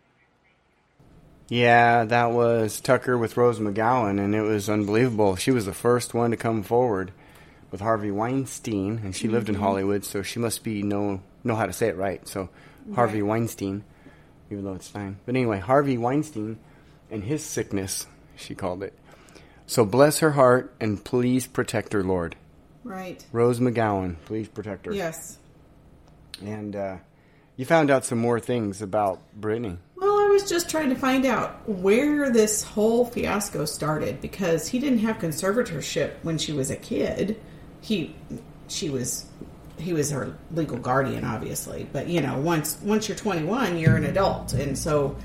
Yeah, 1.49 2.05
that 2.05 2.31
was 2.31 2.79
Tucker 2.79 3.17
with 3.17 3.35
Rose 3.35 3.59
McGowan, 3.59 4.23
and 4.23 4.35
it 4.35 4.41
was 4.41 4.69
unbelievable. 4.69 5.35
She 5.35 5.49
was 5.49 5.65
the 5.65 5.73
first 5.73 6.13
one 6.13 6.29
to 6.31 6.37
come 6.37 6.61
forward 6.61 7.11
with 7.71 7.81
Harvey 7.81 8.11
Weinstein, 8.11 9.01
and 9.03 9.15
she 9.15 9.25
mm-hmm. 9.25 9.33
lived 9.33 9.49
in 9.49 9.55
Hollywood, 9.55 10.05
so 10.05 10.21
she 10.21 10.39
must 10.39 10.63
be 10.63 10.83
know 10.83 11.21
know 11.43 11.55
how 11.55 11.65
to 11.65 11.73
say 11.73 11.87
it 11.87 11.97
right. 11.97 12.27
So 12.27 12.49
Harvey. 12.93 13.21
Weinstein, 13.21 13.83
even 14.51 14.63
though 14.63 14.73
it's 14.73 14.87
fine. 14.87 15.17
But 15.25 15.35
anyway, 15.35 15.59
Harvey 15.59 15.97
Weinstein 15.97 16.59
and 17.09 17.23
his 17.23 17.43
sickness, 17.43 18.07
she 18.35 18.55
called 18.55 18.83
it. 18.83 18.93
So 19.65 19.85
bless 19.85 20.19
her 20.19 20.31
heart 20.31 20.73
and 20.79 21.03
please 21.03 21.47
protect 21.47 21.93
her, 21.93 22.03
Lord. 22.03 22.35
Right. 22.83 23.23
Rose 23.31 23.59
McGowan, 23.59 24.15
please 24.25 24.47
protect 24.47 24.85
her. 24.85 24.93
Yes. 24.93 25.37
And 26.41 26.75
uh, 26.75 26.97
you 27.59 27.65
found 27.65 27.91
out 27.91 28.05
some 28.05 28.19
more 28.19 28.39
things 28.39 28.81
about 28.81 29.19
Britney. 29.37 29.75
Well, 29.97 30.17
I 30.17 30.27
was 30.27 30.47
just 30.47 30.69
trying 30.69 30.87
to 30.91 30.95
find 30.95 31.25
out 31.25 31.67
where 31.67 32.29
this 32.29 32.63
whole 32.63 33.03
fiasco 33.03 33.65
started 33.65 34.21
because 34.21 34.69
he 34.69 34.79
didn't 34.79 34.99
have 34.99 35.17
conservatorship 35.17 36.13
when 36.21 36.37
she 36.37 36.53
was 36.53 36.71
a 36.71 36.77
kid. 36.77 37.37
He, 37.81 38.15
she 38.69 38.89
was, 38.89 39.25
he 39.77 39.91
was 39.91 40.09
her 40.11 40.37
legal 40.53 40.77
guardian, 40.77 41.25
obviously. 41.25 41.85
But 41.91 42.07
you 42.07 42.21
know, 42.21 42.39
once 42.39 42.79
once 42.81 43.09
you're 43.09 43.17
21, 43.17 43.77
you're 43.77 43.97
an 43.97 44.05
adult, 44.05 44.53
and 44.53 44.77
so 44.77 45.17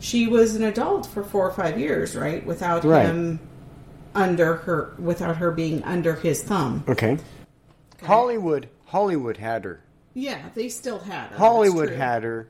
she 0.00 0.26
was 0.26 0.56
an 0.56 0.64
adult 0.64 1.04
for 1.04 1.22
four 1.22 1.46
or 1.46 1.52
five 1.52 1.78
years, 1.78 2.16
right? 2.16 2.46
Without 2.46 2.82
right. 2.82 3.04
him 3.04 3.40
under 4.14 4.54
her, 4.54 4.94
without 4.98 5.36
her 5.36 5.50
being 5.50 5.84
under 5.84 6.14
his 6.14 6.42
thumb. 6.42 6.82
Okay. 6.88 7.12
okay. 7.12 8.06
Hollywood, 8.06 8.70
Hollywood 8.86 9.36
had 9.36 9.64
her. 9.64 9.82
Yeah, 10.18 10.48
they 10.54 10.68
still 10.68 10.98
had 10.98 11.28
her. 11.30 11.36
Hollywood 11.36 11.90
had 11.90 12.22
her, 12.24 12.48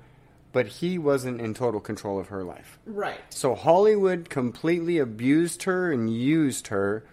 but 0.52 0.66
he 0.66 0.98
wasn't 0.98 1.40
in 1.40 1.52
total 1.54 1.80
control 1.80 2.18
of 2.18 2.28
her 2.28 2.42
life. 2.44 2.78
Right. 2.86 3.18
So 3.30 3.54
Hollywood 3.54 4.30
completely 4.30 4.98
abused 4.98 5.64
her 5.64 5.92
and 5.92 6.08
used 6.12 6.68
her, 6.68 7.04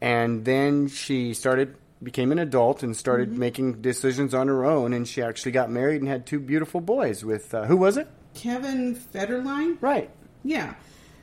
and 0.00 0.44
then 0.44 0.88
she 0.88 1.32
started 1.34 1.76
became 2.02 2.32
an 2.32 2.38
adult 2.38 2.82
and 2.82 2.94
started 2.94 3.30
Mhm. 3.32 3.36
making 3.38 3.72
decisions 3.80 4.34
on 4.34 4.48
her 4.48 4.62
own. 4.66 4.92
And 4.92 5.08
she 5.08 5.22
actually 5.22 5.52
got 5.52 5.70
married 5.70 6.02
and 6.02 6.08
had 6.08 6.26
two 6.26 6.38
beautiful 6.38 6.82
boys. 6.82 7.24
With 7.24 7.54
uh, 7.54 7.64
who 7.64 7.78
was 7.78 7.96
it? 7.96 8.06
Kevin 8.34 8.94
Federline? 8.94 9.78
Right. 9.80 10.10
Yeah. 10.42 10.74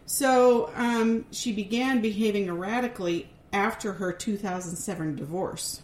So 0.07 0.71
um, 0.75 1.25
she 1.29 1.51
began 1.51 2.01
behaving 2.01 2.47
erratically 2.47 3.29
after 3.53 3.93
her 3.93 4.11
2007 4.11 5.15
divorce. 5.17 5.82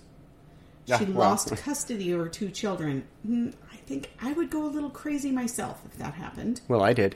Yeah, 0.88 0.98
She 1.00 1.06
well. 1.06 1.30
lost 1.30 1.56
custody 1.58 2.12
of 2.14 2.20
her 2.20 2.28
two 2.30 2.50
children. 2.50 3.04
Hmm, 3.26 3.50
I 3.72 3.76
think 3.76 4.10
I 4.22 4.32
would 4.34 4.50
go 4.50 4.66
a 4.66 4.72
little 4.72 4.90
crazy 4.90 5.32
myself 5.32 5.82
if 5.86 5.98
that 5.98 6.14
happened. 6.16 6.62
Well, 6.68 6.82
I 6.82 6.94
did. 6.94 7.16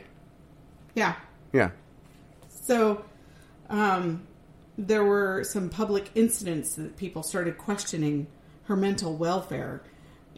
Yeah. 0.94 1.16
Yeah. 1.54 1.72
So 2.50 3.04
um, 3.70 4.28
there 4.78 5.04
were 5.04 5.44
some 5.44 5.70
public 5.70 6.10
incidents 6.16 6.76
that 6.76 6.98
people 6.98 7.24
started 7.24 7.58
questioning 7.58 8.28
her 8.66 8.76
mental 8.76 9.16
welfare, 9.16 9.82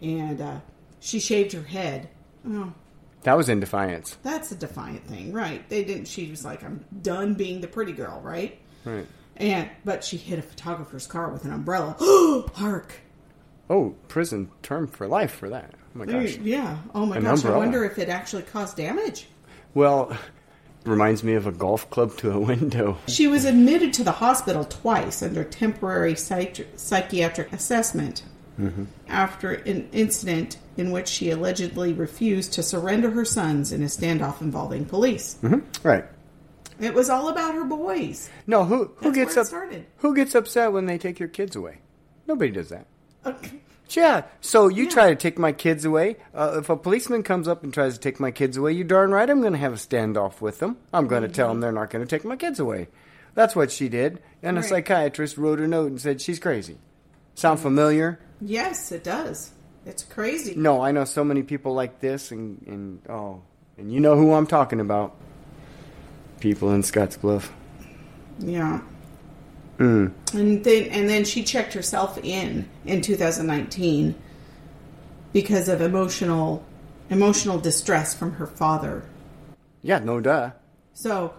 and 0.02 0.40
uh, 0.40 0.60
she 1.00 1.20
shaved 1.20 1.54
her 1.54 1.64
head. 1.64 2.10
Oh, 2.48 2.74
That 3.24 3.36
was 3.38 3.50
in 3.50 3.60
defiance. 3.60 4.18
that's 4.24 4.52
a 4.52 4.56
defiant 4.56 5.06
thing, 5.08 5.34
right? 5.34 5.68
They 5.70 5.84
didn't. 5.84 6.08
She 6.08 6.30
was 6.30 6.44
like, 6.46 6.64
"I'm 6.64 6.86
done 7.02 7.34
being 7.34 7.62
the 7.62 7.68
pretty 7.68 7.94
girl," 7.94 8.22
right? 8.22 8.60
Right. 8.86 9.08
And 9.38 9.70
but 9.86 10.04
she 10.04 10.18
hit 10.18 10.38
a 10.40 10.44
photographer's 10.44 11.08
car 11.08 11.30
with 11.32 11.46
an 11.46 11.52
umbrella. 11.52 11.96
Hark! 12.56 12.94
Oh, 13.74 13.96
prison 14.08 14.52
term 14.62 14.88
for 14.88 15.08
life 15.08 15.32
for 15.34 15.50
that. 15.50 15.72
Oh 15.74 16.00
my 16.00 16.06
gosh. 16.06 16.38
Yeah. 16.38 16.78
Oh 16.94 17.06
my 17.08 17.18
An 17.18 17.24
gosh! 17.24 17.38
umbrella. 17.40 17.56
I 17.56 17.60
wonder 17.60 17.84
if 17.84 17.98
it 17.98 18.08
actually 18.10 18.44
caused 18.44 18.78
damage. 18.78 19.28
Well, 19.74 20.16
reminds 20.86 21.24
me 21.24 21.34
of 21.34 21.48
a 21.48 21.52
golf 21.52 21.90
club 21.90 22.16
to 22.18 22.32
a 22.32 22.40
window. 22.52 22.98
She 23.08 23.28
was 23.28 23.46
admitted 23.46 23.92
to 23.94 24.04
the 24.04 24.12
hospital 24.12 24.64
twice 24.66 25.24
under 25.24 25.44
temporary 25.44 26.16
psych- 26.16 26.68
psychiatric 26.76 27.52
assessment 27.52 28.24
Mm-hmm. 28.60 28.84
after 29.08 29.54
an 29.54 29.90
incident 29.94 30.60
in 30.78 30.92
which 30.92 31.08
she 31.08 31.32
allegedly 31.32 31.92
refused 31.92 32.54
to 32.54 32.62
surrender 32.62 33.10
her 33.10 33.26
sons 33.26 33.72
in 33.72 33.82
a 33.82 33.88
standoff 33.88 34.42
involving 34.42 34.86
police. 34.86 35.38
hmm 35.42 35.62
Right. 35.82 36.06
It 36.80 36.94
was 36.94 37.10
all 37.10 37.30
about 37.30 37.56
her 37.56 37.64
boys. 37.66 38.30
No, 38.46 38.64
who 38.64 38.92
who 38.98 39.06
That's 39.12 39.16
gets 39.16 39.38
up? 39.38 39.48
started. 39.48 39.88
Who 39.98 40.14
gets 40.16 40.36
upset 40.36 40.72
when 40.72 40.86
they 40.86 41.00
take 41.00 41.18
your 41.20 41.30
kids 41.30 41.56
away? 41.56 41.80
Nobody 42.28 42.52
does 42.52 42.70
that. 42.70 42.86
Okay. 43.26 43.60
Yeah. 43.96 44.24
So 44.42 44.68
you 44.68 44.90
try 44.90 45.10
to 45.10 45.16
take 45.16 45.38
my 45.38 45.52
kids 45.52 45.86
away. 45.86 46.18
Uh, 46.34 46.56
if 46.60 46.70
a 46.70 46.76
policeman 46.76 47.24
comes 47.24 47.48
up 47.48 47.64
and 47.64 47.74
tries 47.74 47.94
to 47.94 48.00
take 48.00 48.20
my 48.20 48.32
kids 48.32 48.58
away, 48.58 48.74
you 48.74 48.84
darn 48.84 49.12
right 49.12 49.30
I'm 49.30 49.42
going 49.42 49.54
to 49.54 49.60
have 49.60 49.74
a 49.74 49.78
standoff 49.78 50.42
with 50.42 50.60
them. 50.60 50.78
I'm 50.94 51.08
going 51.08 51.24
to 51.24 51.28
tell 51.28 51.50
them 51.50 51.60
they're 51.60 51.72
not 51.72 51.90
going 51.90 52.06
to 52.06 52.10
take 52.10 52.26
my 52.26 52.36
kids 52.36 52.60
away. 52.60 52.88
That's 53.36 53.56
what 53.56 53.72
she 53.72 53.90
did. 53.90 54.22
And 54.42 54.58
a 54.58 54.64
psychiatrist 54.64 55.38
wrote 55.38 55.60
a 55.60 55.68
note 55.68 55.90
and 55.90 56.00
said 56.00 56.22
she's 56.22 56.40
crazy. 56.40 56.78
Sound 57.36 57.60
familiar? 57.60 58.20
Yes, 58.42 58.92
it 58.92 59.04
does. 59.04 59.52
It's 59.86 60.04
crazy. 60.04 60.54
No, 60.56 60.82
I 60.82 60.92
know 60.92 61.04
so 61.04 61.24
many 61.24 61.44
people 61.44 61.74
like 61.74 62.00
this, 62.00 62.32
and, 62.32 62.62
and 62.68 63.02
oh, 63.10 63.42
and 63.78 63.92
you 63.92 64.00
know 64.00 64.16
who 64.16 64.34
I'm 64.34 64.48
talking 64.48 64.80
about. 64.80 65.16
People 66.40 66.72
in 66.72 66.84
Scottsbluff. 66.84 67.50
Yeah. 68.40 68.82
Mm. 69.84 70.12
And 70.34 70.64
then 70.64 70.84
and 70.86 71.10
then 71.10 71.26
she 71.26 71.44
checked 71.44 71.74
herself 71.74 72.18
in 72.24 72.68
in 72.86 73.02
2019 73.02 74.16
because 75.34 75.68
of 75.68 75.82
emotional 75.82 76.64
emotional 77.10 77.60
distress 77.60 78.14
from 78.14 78.34
her 78.34 78.48
father. 78.48 79.04
Yeah, 79.82 80.00
no 80.00 80.20
duh. 80.22 80.52
So 80.94 81.34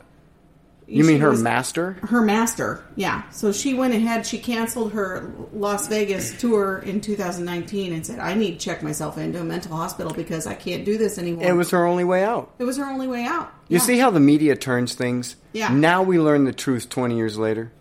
You 0.87 1.05
mean 1.05 1.21
her 1.21 1.31
was- 1.31 1.43
master? 1.43 1.93
Her 2.03 2.21
master, 2.21 2.83
yeah. 2.97 3.23
So 3.31 3.51
she 3.53 3.73
went 3.73 3.95
ahead. 3.95 4.27
She 4.27 4.37
canceled 4.39 4.93
her 4.93 5.33
Las 5.55 5.89
Vegas 5.89 6.39
tour 6.39 6.83
in 6.85 7.01
2019 7.01 7.95
and 7.95 8.05
said, 8.05 8.19
"I 8.19 8.35
need 8.35 8.59
to 8.61 8.65
check 8.67 8.83
myself 8.83 9.17
into 9.17 9.41
a 9.41 9.45
mental 9.45 9.75
hospital 9.75 10.13
because 10.13 10.47
I 10.47 10.53
can't 10.55 10.85
do 10.85 10.99
this 10.99 11.17
anymore." 11.19 11.47
It 11.49 11.55
was 11.55 11.71
her 11.71 11.87
only 11.87 12.05
way 12.05 12.23
out. 12.23 12.51
It 12.59 12.65
was 12.65 12.77
her 12.77 12.85
only 12.85 13.07
way 13.09 13.25
out. 13.25 13.51
You 13.69 13.79
Yeah. 13.79 13.83
see 13.85 13.99
how 13.99 14.11
the 14.11 14.21
media 14.21 14.55
turns 14.57 14.93
things? 14.95 15.37
Yeah. 15.55 15.73
Now 15.73 16.03
we 16.03 16.19
learn 16.19 16.45
the 16.45 16.53
truth 16.53 16.91
20 16.91 17.17
years 17.17 17.39
later. 17.39 17.73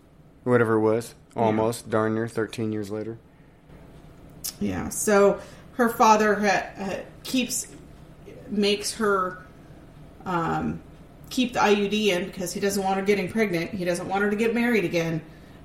Whatever 0.44 0.74
it 0.74 0.80
was. 0.80 1.14
Almost. 1.36 1.90
Darn 1.90 2.14
near 2.14 2.28
13 2.28 2.70
years 2.72 2.90
later. 2.90 3.18
Yeah. 4.60 4.88
So 4.90 5.40
her 5.74 5.88
father 5.88 6.34
ha- 6.36 6.70
ha- 6.76 7.00
keeps 7.24 7.66
makes 8.48 8.94
her 8.94 9.38
um, 10.26 10.80
keep 11.30 11.54
the 11.54 11.58
IUD 11.60 11.92
in 12.08 12.24
because 12.26 12.52
he 12.52 12.60
doesn't 12.60 12.82
want 12.82 12.96
her 13.00 13.04
getting 13.04 13.28
pregnant. 13.28 13.70
He 13.72 13.84
doesn't 13.84 14.08
want 14.08 14.22
her 14.22 14.30
to 14.30 14.36
get 14.36 14.54
married 14.54 14.84
again 14.84 15.20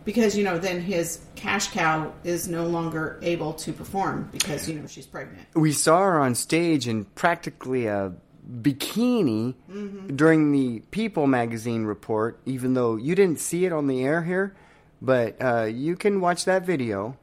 because 0.05 0.35
you 0.35 0.43
know 0.43 0.57
then 0.57 0.81
his 0.81 1.19
cash 1.35 1.67
cow 1.69 2.11
is 2.23 2.47
no 2.47 2.65
longer 2.65 3.19
able 3.21 3.53
to 3.53 3.71
perform 3.73 4.29
because 4.31 4.67
you 4.67 4.79
know 4.79 4.87
she's 4.87 5.05
pregnant. 5.05 5.45
We 5.53 5.71
saw 5.71 5.99
her 5.99 6.19
on 6.19 6.33
stage 6.35 6.87
in 6.87 7.05
practically 7.05 7.85
a 7.85 8.13
bikini 8.61 9.53
Mhm. 9.71 10.17
during 10.17 10.51
the 10.51 10.79
People 10.89 11.27
magazine 11.27 11.83
report, 11.85 12.39
even 12.45 12.73
though 12.73 12.95
you 12.95 13.13
didn't 13.13 13.39
see 13.39 13.65
it 13.65 13.71
on 13.73 13.85
the 13.87 14.03
air 14.03 14.23
here. 14.23 14.55
But 15.01 15.37
uh, 15.41 15.63
you 15.65 15.95
can 15.95 16.19
watch 16.21 16.45
that 16.45 16.65
video, 16.65 17.17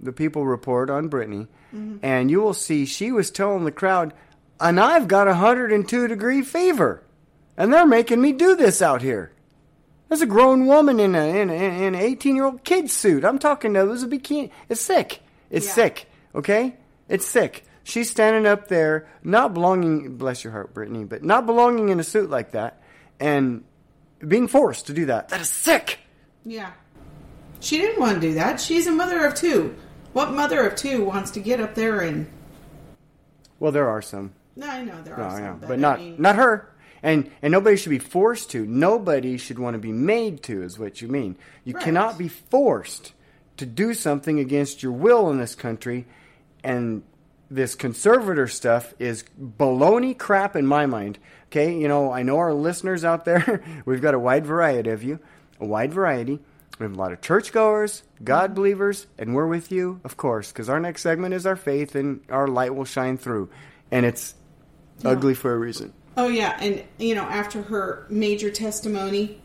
the 0.00 0.12
People 0.12 0.44
report 0.46 0.90
on 0.90 1.08
Britney, 1.08 1.46
Mhm. 1.74 2.00
and 2.02 2.30
you 2.30 2.40
will 2.40 2.54
see 2.54 2.84
she 2.84 3.12
was 3.12 3.30
telling 3.30 3.64
the 3.64 3.70
crowd, 3.72 4.12
and 4.60 4.78
I've 4.80 5.08
got 5.08 5.28
a 5.28 5.34
102 5.34 6.08
degree 6.08 6.42
fever, 6.42 7.02
and 7.56 7.72
they're 7.72 7.86
making 7.86 8.20
me 8.20 8.32
do 8.32 8.56
this 8.56 8.82
out 8.82 9.02
here. 9.02 9.30
There's 10.08 10.20
a 10.20 10.26
grown 10.26 10.66
woman 10.66 11.00
in 11.00 11.14
a 11.14 11.40
in, 11.40 11.48
a, 11.48 11.52
in 11.54 11.94
an 11.94 11.94
18 11.94 12.36
year 12.36 12.44
old 12.44 12.64
kid 12.64 12.90
suit. 12.90 13.24
I'm 13.24 13.38
talking 13.38 13.72
to 13.74 13.84
was 13.86 14.02
a 14.02 14.06
bikini. 14.08 14.50
It's 14.68 14.80
sick. 14.82 15.20
It's 15.50 15.70
sick. 15.70 16.06
Okay, 16.34 16.76
it's 17.08 17.24
sick. 17.26 17.64
She's 17.84 18.10
standing 18.10 18.46
up 18.46 18.68
there, 18.68 19.06
not 19.24 19.54
belonging. 19.54 20.16
Bless 20.18 20.44
your 20.44 20.52
heart, 20.52 20.74
Britney, 20.74 21.08
but 21.08 21.22
not 21.24 21.46
belonging 21.46 21.88
in 21.88 21.98
a 22.00 22.04
suit 22.04 22.28
like 22.28 22.50
that, 22.52 22.82
and 23.20 23.64
being 24.26 24.48
forced 24.48 24.88
to 24.88 24.92
do 24.92 25.06
that. 25.06 25.28
That 25.30 25.40
is 25.40 25.48
sick. 25.50 25.98
Yeah. 26.44 26.70
She 27.62 27.78
didn't 27.78 28.00
want 28.00 28.20
to 28.20 28.20
do 28.20 28.34
that. 28.34 28.60
She's 28.60 28.86
a 28.86 28.90
mother 28.92 29.24
of 29.24 29.34
two. 29.34 29.74
What 30.12 30.32
mother 30.32 30.66
of 30.66 30.74
two 30.76 31.04
wants 31.04 31.30
to 31.32 31.40
get 31.40 31.60
up 31.60 31.74
there 31.74 32.00
and? 32.00 32.26
Well, 33.60 33.72
there 33.72 33.88
are 33.88 34.02
some. 34.02 34.32
No, 34.56 34.68
I 34.68 34.82
know 34.84 35.00
there 35.02 35.16
No, 35.16 35.22
are 35.22 35.30
some, 35.30 35.40
yeah, 35.40 35.56
but, 35.60 35.68
but 35.68 35.78
not 35.78 35.98
mean- 36.00 36.16
not 36.18 36.36
her. 36.36 36.68
And 37.04 37.30
and 37.40 37.50
nobody 37.52 37.76
should 37.76 37.90
be 37.90 37.98
forced 37.98 38.50
to. 38.50 38.66
Nobody 38.66 39.36
should 39.36 39.58
want 39.58 39.74
to 39.74 39.78
be 39.78 39.92
made 39.92 40.42
to. 40.44 40.62
Is 40.62 40.78
what 40.78 41.00
you 41.00 41.08
mean. 41.08 41.36
You 41.64 41.74
Right. 41.74 41.84
cannot 41.84 42.18
be 42.18 42.28
forced 42.28 43.12
to 43.56 43.66
do 43.66 43.94
something 43.94 44.38
against 44.38 44.82
your 44.82 44.92
will 44.92 45.30
in 45.30 45.38
this 45.38 45.54
country. 45.54 46.06
And 46.64 47.02
this 47.50 47.74
conservator 47.74 48.46
stuff 48.48 48.94
is 48.98 49.24
baloney 49.40 50.16
crap 50.16 50.54
in 50.56 50.66
my 50.66 50.86
mind. 50.86 51.18
Okay, 51.46 51.76
you 51.76 51.88
know 51.88 52.12
I 52.12 52.22
know 52.22 52.38
our 52.38 52.52
listeners 52.54 53.04
out 53.04 53.24
there. 53.24 53.62
We've 53.84 54.02
got 54.02 54.14
a 54.14 54.18
wide 54.18 54.46
variety 54.46 54.90
of 54.90 55.02
you, 55.02 55.18
a 55.60 55.66
wide 55.66 55.92
variety. 55.92 56.40
We 56.78 56.84
have 56.84 56.94
a 56.94 56.98
lot 56.98 57.12
of 57.12 57.20
churchgoers, 57.20 58.02
God 58.24 58.54
believers, 58.54 59.06
and 59.18 59.34
we're 59.34 59.46
with 59.46 59.70
you, 59.70 60.00
of 60.04 60.16
course, 60.16 60.50
because 60.50 60.68
our 60.68 60.80
next 60.80 61.02
segment 61.02 61.34
is 61.34 61.46
our 61.46 61.56
faith, 61.56 61.94
and 61.94 62.20
our 62.30 62.48
light 62.48 62.74
will 62.74 62.84
shine 62.84 63.18
through. 63.18 63.50
And 63.90 64.06
it's 64.06 64.34
Yeah. 65.00 65.10
ugly 65.10 65.34
for 65.34 65.52
a 65.54 65.58
reason. 65.58 65.92
Oh 66.16 66.28
yeah, 66.28 66.56
and 66.60 66.82
you 66.98 67.14
know 67.14 67.22
after 67.24 67.62
her 67.62 68.06
major 68.10 68.50
testimony, 68.50 69.40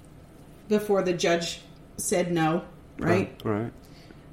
before 0.68 1.02
the 1.04 1.14
judge 1.14 1.62
said 1.98 2.32
no, 2.32 2.64
right? 3.00 3.40
Right. 3.44 3.72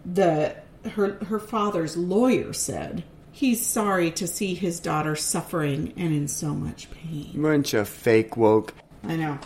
The 0.04 0.56
her 0.90 1.14
her 1.26 1.38
father's 1.38 1.96
lawyer 1.96 2.52
said 2.52 3.04
he's 3.32 3.64
sorry 3.64 4.10
to 4.12 4.26
see 4.26 4.54
his 4.54 4.80
daughter 4.80 5.16
suffering 5.16 5.92
and 5.96 6.12
in 6.14 6.28
so 6.28 6.54
much 6.54 6.88
pain. 6.90 7.30
Bunch 7.40 7.74
of 7.74 7.88
fake 7.88 8.36
woke. 8.36 8.74
I 9.04 9.16
know. 9.16 9.38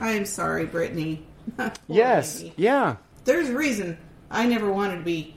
I 0.00 0.12
am 0.12 0.24
sorry, 0.26 0.66
Britney. 0.66 1.20
Yes. 1.88 2.42
lady. 2.42 2.54
Yeah. 2.56 2.96
There's 3.24 3.48
a 3.50 3.56
reason 3.56 3.98
I 4.30 4.46
never 4.46 4.70
wanted 4.72 4.98
to 4.98 5.02
be 5.04 5.36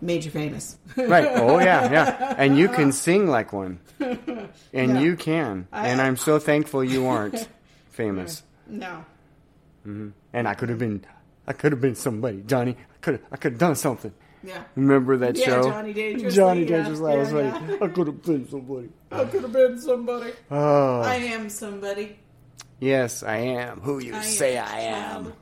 major 0.00 0.30
famous. 0.30 0.78
Right. 0.96 1.26
Oh 1.34 1.58
yeah, 1.58 1.90
yeah. 1.90 2.34
And 2.38 2.56
you 2.58 2.68
can 2.68 2.92
sing 2.92 3.26
like 3.28 3.52
one. 3.52 3.78
And 4.00 4.94
Yeah. 4.94 5.00
you 5.00 5.16
can. 5.16 5.68
I- 5.72 5.88
and 5.88 6.00
I'm 6.00 6.16
so 6.16 6.38
thankful 6.38 6.82
you 6.84 7.06
aren't 7.06 7.48
famous. 7.90 8.42
No. 8.66 9.04
hmm 9.84 10.10
And 10.32 10.46
I 10.48 10.54
could 10.54 10.68
have 10.68 10.78
been 10.78 11.04
I 11.46 11.52
could 11.52 11.72
have 11.72 11.80
been 11.80 11.94
somebody, 11.96 12.42
Johnny. 12.46 12.76
I 12.78 12.96
could 13.00 13.20
I 13.32 13.36
could 13.36 13.52
have 13.52 13.60
done 13.60 13.74
something. 13.76 14.12
Yeah. 14.42 14.62
Remember 14.74 15.18
that 15.18 15.36
Yeah, 15.36 15.44
show? 15.44 15.62
Johnny 15.64 15.92
Dangerously, 15.92 16.34
Johnny 16.36 16.64
Dangerously. 16.64 17.12
Yeah, 17.12 17.50
like, 17.50 17.68
yeah. 17.68 17.84
I 17.84 17.88
could 17.88 18.06
have 18.06 18.22
been 18.22 18.48
somebody. 18.48 18.88
I 19.12 19.24
could 19.26 19.42
have 19.42 19.52
been 19.52 19.78
somebody. 19.78 20.32
Oh. 20.50 21.00
I 21.02 21.16
am 21.16 21.50
somebody. 21.50 22.16
Yes, 22.80 23.22
I 23.22 23.36
am. 23.36 23.80
Who 23.80 23.98
you 23.98 24.14
I 24.14 24.22
say 24.22 24.56
am 24.56 24.66
I 24.66 24.80
am. 24.80 25.32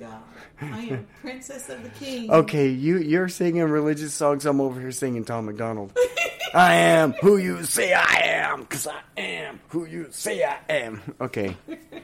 I 0.61 0.81
am 0.87 1.07
princess 1.23 1.69
of 1.69 1.83
the 1.85 1.89
king. 1.91 2.31
Okay, 2.31 2.69
you 2.69 2.99
you're 2.99 3.29
singing 3.29 3.63
religious 3.65 4.13
songs. 4.13 4.45
I'm 4.45 4.61
over 4.61 4.81
here 4.81 4.91
singing 4.91 5.25
Tom 5.25 5.47
MacDonald. 5.47 5.97
I 6.55 6.75
am 6.77 7.13
who 7.13 7.37
you 7.37 7.63
say 7.65 7.93
I 7.93 8.23
am, 8.25 8.65
cause 8.67 8.87
I 8.89 9.21
am 9.21 9.61
who 9.69 9.85
you 9.85 10.09
say 10.11 10.43
I 10.45 10.57
am. 10.69 11.01
Okay, 11.21 11.57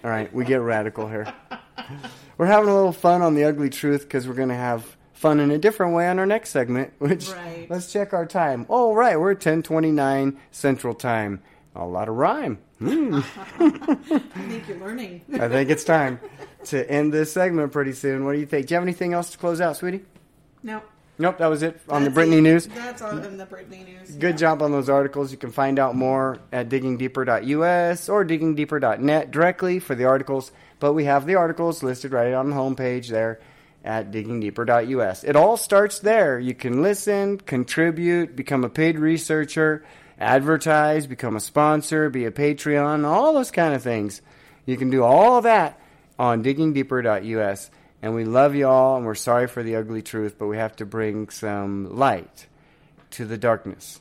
all 0.05 0.11
right, 0.11 0.32
we 0.35 0.45
get 0.45 0.61
radical 0.61 1.09
here. 1.09 1.32
We're 2.39 2.47
having 2.47 2.68
a 2.68 2.74
little 2.74 2.93
fun 2.93 3.22
on 3.22 3.35
the 3.35 3.45
ugly 3.45 3.70
truth 3.70 4.03
because 4.03 4.28
we're 4.28 4.35
gonna 4.35 4.55
have 4.55 4.97
fun 5.14 5.41
in 5.41 5.51
a 5.51 5.59
different 5.59 5.95
way 5.95 6.07
on 6.09 6.18
our 6.18 6.26
next 6.26 6.51
segment, 6.51 6.93
which 6.99 7.30
Right. 7.30 7.66
let's 7.70 7.91
check 7.93 8.12
our 8.12 8.26
time. 8.26 8.66
Oh, 8.68 8.95
right, 8.95 9.18
we're 9.18 9.30
at 9.32 9.39
1029 9.39 10.39
Central 10.51 10.95
Time. 10.95 11.43
A 11.74 11.87
lot 11.87 12.09
of 12.09 12.14
rhyme. 12.16 12.59
Hmm. 12.79 13.20
I 13.61 14.18
think 14.49 14.68
you're 14.68 14.79
learning. 14.79 15.22
I 15.35 15.49
think 15.49 15.70
it's 15.70 15.85
time 15.85 16.20
to 16.64 16.91
end 16.91 17.12
this 17.12 17.33
segment 17.33 17.72
pretty 17.72 17.93
soon. 17.93 18.25
What 18.25 18.33
do 18.33 18.39
you 18.39 18.47
think? 18.47 18.66
Do 18.66 18.75
you 18.75 18.77
have 18.77 18.85
anything 18.85 19.12
else 19.12 19.31
to 19.31 19.39
close 19.39 19.61
out, 19.61 19.77
sweetie? 19.77 20.05
No. 20.62 20.83
Nope, 21.16 21.39
that 21.39 21.47
was 21.47 21.62
it 21.62 21.81
on 21.89 22.03
the 22.03 22.11
Britney 22.11 22.39
it. 22.39 22.43
News. 22.43 22.66
That's 22.66 23.01
on 23.01 23.37
the 23.37 23.47
Britney 23.47 23.87
News. 23.87 24.11
Good 24.16 24.37
job 24.37 24.62
on 24.62 24.72
those 24.72 24.89
articles. 24.89 25.31
You 25.31 25.39
can 25.39 25.53
find 25.53 25.79
out 25.79 25.95
more 25.95 26.39
at 26.51 26.68
diggingdeeper.us 26.68 28.09
or 28.09 28.25
diggingdeeper.net 28.25 29.31
directly 29.31 29.79
for 29.79 29.95
the 29.95 30.07
articles, 30.07 30.51
but 30.81 30.93
we 30.93 31.05
have 31.05 31.25
the 31.27 31.37
articles 31.37 31.85
listed 31.85 32.11
right 32.12 32.33
on 32.33 32.51
the 32.51 32.57
homepage 32.57 33.09
there 33.09 33.41
at 33.85 34.11
diggingdeeper.us. 34.11 35.22
It 35.22 35.37
all 35.37 35.57
starts 35.57 36.01
there. 36.01 36.41
You 36.41 36.55
can 36.55 36.83
listen, 36.83 37.39
contribute, 37.39 38.35
become 38.35 38.64
a 38.64 38.70
paid 38.70 38.99
researcher, 38.99 39.85
advertise, 40.19 41.07
become 41.07 41.37
a 41.37 41.41
sponsor, 41.41 42.11
be 42.11 42.25
a 42.25 42.31
Patreon, 42.31 43.05
all 43.05 43.33
those 43.33 43.51
kind 43.51 43.75
of 43.75 43.83
things. 43.83 44.23
You 44.67 44.77
can 44.77 44.91
do 44.91 45.03
all 45.03 45.41
that 45.43 45.79
on 46.19 46.43
diggingdeeper.us. 46.43 47.71
And 48.03 48.15
we 48.15 48.25
love 48.25 48.55
you 48.55 48.69
all, 48.69 48.97
and 48.99 49.07
we're 49.07 49.15
sorry 49.15 49.47
for 49.47 49.62
the 49.62 49.77
ugly 49.77 50.03
truth, 50.03 50.37
but 50.39 50.47
we 50.47 50.59
have 50.59 50.77
to 50.77 50.85
bring 50.85 51.31
some 51.31 51.97
light 51.97 52.47
to 53.12 53.25
the 53.25 53.39
darkness. 53.39 54.01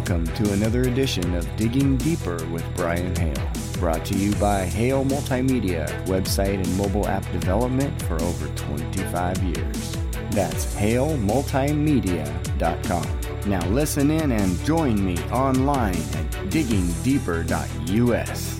Welcome 0.00 0.24
to 0.28 0.52
another 0.54 0.84
edition 0.84 1.34
of 1.34 1.44
Digging 1.56 1.98
Deeper 1.98 2.42
with 2.46 2.64
Brian 2.74 3.14
Hale. 3.16 3.50
Brought 3.74 4.02
to 4.06 4.16
you 4.16 4.34
by 4.36 4.64
Hale 4.64 5.04
Multimedia, 5.04 5.86
website 6.06 6.54
and 6.54 6.78
mobile 6.78 7.06
app 7.06 7.30
development 7.32 8.00
for 8.04 8.14
over 8.22 8.48
25 8.54 9.42
years. 9.42 9.98
That's 10.30 10.74
halemultimedia.com. 10.74 13.20
Now 13.44 13.68
listen 13.68 14.10
in 14.10 14.32
and 14.32 14.58
join 14.64 15.04
me 15.04 15.18
online 15.24 15.96
at 15.96 16.30
diggingdeeper.us. 16.48 18.56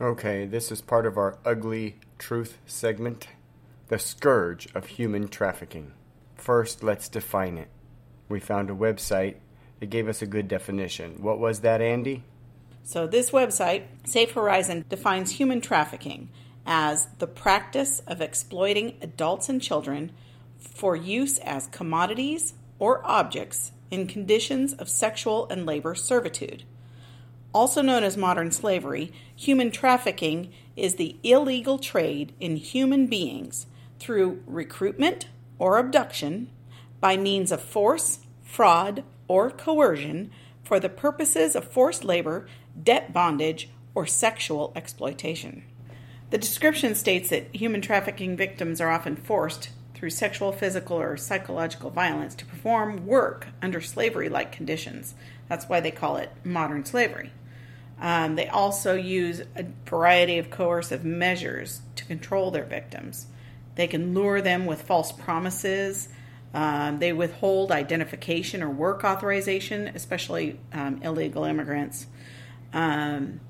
Okay, 0.00 0.46
this 0.46 0.70
is 0.70 0.80
part 0.80 1.04
of 1.04 1.18
our 1.18 1.36
ugly 1.44 1.96
truth 2.16 2.58
segment 2.64 3.26
the 3.90 3.98
scourge 3.98 4.68
of 4.72 4.86
human 4.86 5.26
trafficking. 5.26 5.90
First, 6.36 6.84
let's 6.84 7.08
define 7.08 7.58
it. 7.58 7.66
We 8.28 8.38
found 8.38 8.70
a 8.70 8.72
website 8.72 9.34
that 9.80 9.90
gave 9.90 10.06
us 10.06 10.22
a 10.22 10.26
good 10.26 10.46
definition. 10.46 11.20
What 11.20 11.40
was 11.40 11.60
that, 11.60 11.82
Andy? 11.82 12.22
So, 12.84 13.08
this 13.08 13.32
website, 13.32 13.82
Safe 14.04 14.30
Horizon, 14.30 14.84
defines 14.88 15.32
human 15.32 15.60
trafficking 15.60 16.30
as 16.64 17.08
the 17.18 17.26
practice 17.26 17.98
of 18.06 18.20
exploiting 18.20 18.96
adults 19.02 19.48
and 19.48 19.60
children 19.60 20.12
for 20.56 20.94
use 20.94 21.38
as 21.38 21.66
commodities 21.66 22.54
or 22.78 23.04
objects 23.04 23.72
in 23.90 24.06
conditions 24.06 24.72
of 24.72 24.88
sexual 24.88 25.48
and 25.48 25.66
labor 25.66 25.96
servitude. 25.96 26.62
Also 27.52 27.82
known 27.82 28.04
as 28.04 28.16
modern 28.16 28.52
slavery, 28.52 29.12
human 29.34 29.72
trafficking 29.72 30.52
is 30.76 30.94
the 30.94 31.16
illegal 31.24 31.76
trade 31.76 32.32
in 32.38 32.54
human 32.54 33.08
beings 33.08 33.66
through 34.00 34.42
recruitment 34.46 35.28
or 35.58 35.78
abduction 35.78 36.50
by 37.00 37.16
means 37.16 37.52
of 37.52 37.60
force, 37.60 38.20
fraud, 38.42 39.04
or 39.28 39.50
coercion 39.50 40.30
for 40.64 40.80
the 40.80 40.88
purposes 40.88 41.54
of 41.54 41.70
forced 41.70 42.04
labor, 42.04 42.48
debt 42.82 43.12
bondage, 43.12 43.68
or 43.94 44.06
sexual 44.06 44.72
exploitation. 44.74 45.62
The 46.30 46.38
description 46.38 46.94
states 46.94 47.30
that 47.30 47.54
human 47.54 47.80
trafficking 47.80 48.36
victims 48.36 48.80
are 48.80 48.90
often 48.90 49.16
forced 49.16 49.70
through 49.94 50.10
sexual, 50.10 50.52
physical, 50.52 50.98
or 50.98 51.16
psychological 51.16 51.90
violence 51.90 52.34
to 52.36 52.46
perform 52.46 53.06
work 53.06 53.48
under 53.60 53.80
slavery 53.80 54.28
like 54.28 54.52
conditions. 54.52 55.14
That's 55.48 55.68
why 55.68 55.80
they 55.80 55.90
call 55.90 56.16
it 56.16 56.30
modern 56.44 56.84
slavery. 56.84 57.32
Um, 58.00 58.36
they 58.36 58.48
also 58.48 58.94
use 58.94 59.42
a 59.56 59.66
variety 59.84 60.38
of 60.38 60.48
coercive 60.48 61.04
measures 61.04 61.82
to 61.96 62.04
control 62.06 62.50
their 62.50 62.64
victims. 62.64 63.26
They 63.74 63.86
can 63.86 64.14
lure 64.14 64.40
them 64.40 64.66
with 64.66 64.82
false 64.82 65.12
promises. 65.12 66.08
Um, 66.52 66.98
they 66.98 67.12
withhold 67.12 67.70
identification 67.70 68.62
or 68.62 68.70
work 68.70 69.04
authorization, 69.04 69.88
especially 69.94 70.58
um, 70.72 71.00
illegal 71.02 71.44
immigrants. 71.44 72.06
Um, 72.72 73.40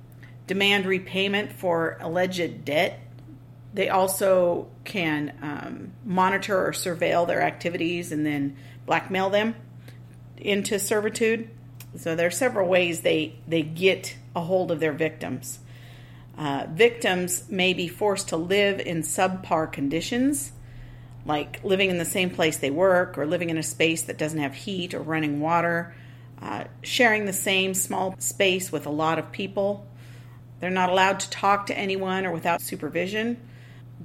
demand 0.47 0.85
repayment 0.85 1.53
for 1.53 1.97
alleged 2.01 2.65
debt. 2.65 2.99
They 3.73 3.89
also 3.89 4.69
can 4.85 5.33
um, 5.41 5.93
monitor 6.05 6.67
or 6.67 6.73
surveil 6.73 7.27
their 7.27 7.41
activities 7.41 8.11
and 8.11 8.27
then 8.27 8.57
blackmail 8.85 9.31
them 9.31 9.55
into 10.37 10.81
servitude. 10.81 11.49
So 11.97 12.17
there 12.17 12.27
are 12.27 12.33
several 12.33 12.69
ways 12.69 13.03
they, 13.03 13.37
they 13.47 13.63
get 13.63 14.17
a 14.35 14.41
hold 14.41 14.73
of 14.73 14.81
their 14.81 14.93
victims. 14.93 15.60
Uh, 16.41 16.67
victims 16.73 17.45
may 17.51 17.75
be 17.75 17.87
forced 17.87 18.29
to 18.29 18.37
live 18.39 18.81
in 18.81 19.03
subpar 19.03 19.71
conditions, 19.71 20.53
like 21.27 21.63
living 21.63 21.91
in 21.91 21.99
the 21.99 22.05
same 22.07 22.31
place 22.31 22.57
they 22.57 22.71
work 22.71 23.19
or 23.19 23.27
living 23.27 23.51
in 23.51 23.59
a 23.59 23.63
space 23.63 24.01
that 24.01 24.17
doesn't 24.17 24.39
have 24.39 24.55
heat 24.55 24.95
or 24.95 25.03
running 25.03 25.39
water, 25.39 25.95
uh, 26.41 26.65
sharing 26.81 27.27
the 27.27 27.33
same 27.35 27.75
small 27.75 28.15
space 28.19 28.73
with 28.73 28.87
a 28.87 28.91
lot 28.91 29.19
of 29.19 29.31
people. 29.31 29.87
They're 30.61 30.71
not 30.71 30.89
allowed 30.89 31.21
to 31.21 31.29
talk 31.29 31.67
to 31.67 31.77
anyone 31.77 32.25
or 32.25 32.33
without 32.33 32.63
supervision. 32.63 33.37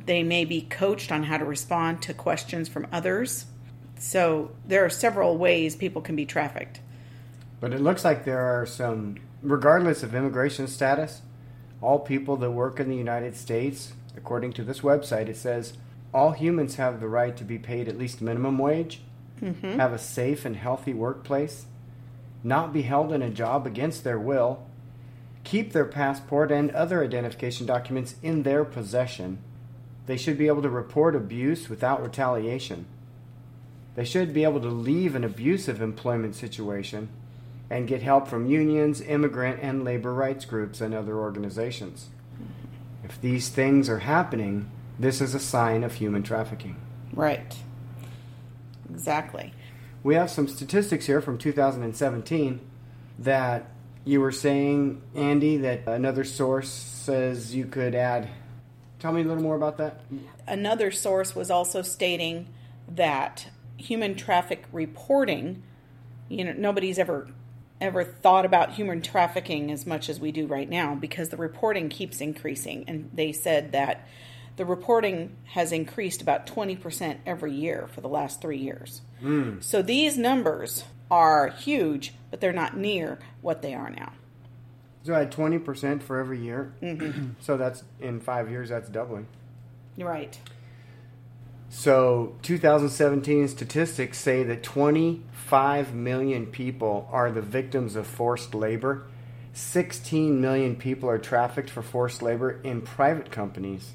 They 0.06 0.22
may 0.22 0.44
be 0.44 0.60
coached 0.60 1.14
on 1.14 1.24
how 1.24 1.38
to 1.38 1.46
respond 1.46 2.02
to 2.02 2.14
questions 2.14 2.68
from 2.68 2.86
others. 2.92 3.46
So 3.98 4.52
there 4.68 4.84
are 4.84 4.90
several 4.90 5.38
ways 5.38 5.78
people 5.78 6.02
can 6.02 6.18
be 6.18 6.26
trafficked. 6.26 6.82
But 7.62 7.72
it 7.72 7.80
looks 7.80 8.04
like 8.04 8.26
there 8.26 8.42
are 8.42 8.66
some, 8.66 9.20
regardless 9.42 10.04
of 10.04 10.14
immigration 10.14 10.68
status, 10.68 11.22
all 11.86 12.00
people 12.00 12.36
that 12.38 12.50
work 12.50 12.80
in 12.80 12.90
the 12.90 12.96
United 12.96 13.36
States, 13.36 13.94
according 14.18 14.52
to 14.54 14.64
this 14.64 14.82
website, 14.82 15.28
it 15.28 15.38
says 15.38 15.74
all 16.14 16.32
humans 16.32 16.78
have 16.78 17.00
the 17.00 17.08
right 17.08 17.38
to 17.38 17.44
be 17.44 17.60
paid 17.60 17.88
at 17.88 17.98
least 17.98 18.22
minimum 18.22 18.58
wage, 18.58 19.02
Mhm. 19.42 19.76
have 19.76 19.94
a 19.94 20.00
safe 20.00 20.46
and 20.46 20.56
healthy 20.56 20.94
workplace, 20.96 21.68
not 22.44 22.74
be 22.74 22.82
held 22.82 23.14
in 23.14 23.22
a 23.22 23.30
job 23.30 23.68
against 23.68 24.04
their 24.04 24.18
will, 24.18 24.64
keep 25.44 25.74
their 25.74 25.86
passport 25.86 26.52
and 26.52 26.72
other 26.72 27.04
identification 27.04 27.68
documents 27.68 28.16
in 28.24 28.42
their 28.42 28.66
possession. 28.66 29.38
They 30.08 30.18
should 30.18 30.40
be 30.40 30.48
able 30.48 30.64
to 30.64 30.70
report 30.70 31.16
abuse 31.16 31.70
without 31.70 32.02
retaliation. 32.02 32.86
They 33.94 34.06
should 34.06 34.34
be 34.34 34.44
able 34.44 34.62
to 34.62 34.70
leave 34.70 35.16
an 35.16 35.24
abusive 35.24 35.82
employment 35.82 36.34
situation 36.36 37.10
and 37.70 37.88
get 37.88 38.02
help 38.02 38.28
from 38.28 38.46
unions, 38.46 39.02
immigrant, 39.02 39.60
and 39.62 39.84
labor 39.84 40.14
rights 40.14 40.46
groups 40.46 40.82
and 40.82 40.94
other 40.94 41.18
organizations. 41.18 42.10
If 43.04 43.20
these 43.22 43.50
things 43.50 43.90
are 43.90 44.00
happening, 44.00 44.72
this 45.00 45.22
is 45.22 45.36
a 45.36 45.40
sign 45.40 45.84
of 45.84 45.96
human 45.96 46.24
trafficking. 46.24 46.78
Right. 47.14 47.56
Exactly. 48.90 49.54
We 50.04 50.16
have 50.16 50.30
some 50.30 50.48
statistics 50.48 51.06
here 51.06 51.22
from 51.22 51.38
2017 51.38 52.60
that 53.20 53.66
you 54.04 54.22
were 54.22 54.32
saying, 54.32 55.02
Andy, 55.16 55.58
that 55.58 55.88
another 55.88 56.24
source 56.24 56.70
says 56.70 57.56
you 57.56 57.66
could 57.66 57.96
add. 57.96 58.30
Tell 59.00 59.12
me 59.12 59.22
a 59.22 59.26
little 59.26 59.44
more 59.44 59.56
about 59.56 59.78
that. 59.78 60.02
Another 60.48 60.92
source 60.92 61.36
was 61.36 61.50
also 61.50 61.82
stating 61.82 62.48
that 62.88 63.48
human 63.78 64.16
traffic 64.16 64.66
reporting, 64.72 65.64
you 66.30 66.44
know, 66.44 66.54
nobody's 66.56 67.00
ever 67.00 67.28
ever 67.82 68.04
thought 68.04 68.46
about 68.46 68.74
human 68.74 69.02
trafficking 69.02 69.72
as 69.72 69.86
much 69.86 70.10
as 70.10 70.20
we 70.20 70.32
do 70.32 70.48
right 70.48 70.70
now 70.70 70.96
because 70.96 71.30
the 71.30 71.38
reporting 71.38 71.90
keeps 71.90 72.22
increasing 72.22 72.86
and 72.88 73.10
they 73.14 73.32
said 73.32 73.72
that 73.74 74.08
the 74.56 74.66
reporting 74.66 75.36
has 75.46 75.72
increased 75.72 76.22
about 76.22 76.48
20% 76.48 77.18
every 77.26 77.54
year 77.54 77.90
for 77.94 78.00
the 78.00 78.08
last 78.08 78.42
three 78.42 78.58
years. 78.58 79.02
Mm. 79.22 79.62
So 79.62 79.82
these 79.82 80.18
numbers 80.18 80.86
are 81.12 81.50
huge, 81.50 82.14
but 82.32 82.40
they're 82.40 82.54
not 82.54 82.78
near 82.78 83.20
what 83.42 83.62
they 83.62 83.74
are 83.74 83.90
now. 83.90 84.14
So 85.04 85.14
at 85.14 85.32
twenty 85.32 85.60
percent 85.60 86.02
for 86.02 86.18
every 86.18 86.40
year. 86.40 86.74
Mm-hmm. 86.82 87.32
so 87.40 87.58
that's 87.58 87.84
in 88.00 88.20
five 88.20 88.50
years. 88.50 88.70
That's 88.70 88.90
doubling. 88.90 89.28
You're 89.96 90.10
right. 90.10 90.38
So 91.78 92.34
2017 92.42 93.50
statistics 93.50 94.18
say 94.18 94.44
that 94.44 94.64
25 94.64 95.94
million 95.94 96.46
people 96.46 97.10
are 97.12 97.30
the 97.30 97.42
victims 97.42 97.98
of 97.98 98.08
forced 98.08 98.56
labor. 98.56 99.04
16 99.52 100.40
million 100.40 100.78
people 100.78 101.10
are 101.10 101.18
trafficked 101.18 101.70
for 101.70 101.82
forced 101.82 102.22
labor 102.22 102.62
in 102.64 102.82
private 102.82 103.30
companies. 103.30 103.92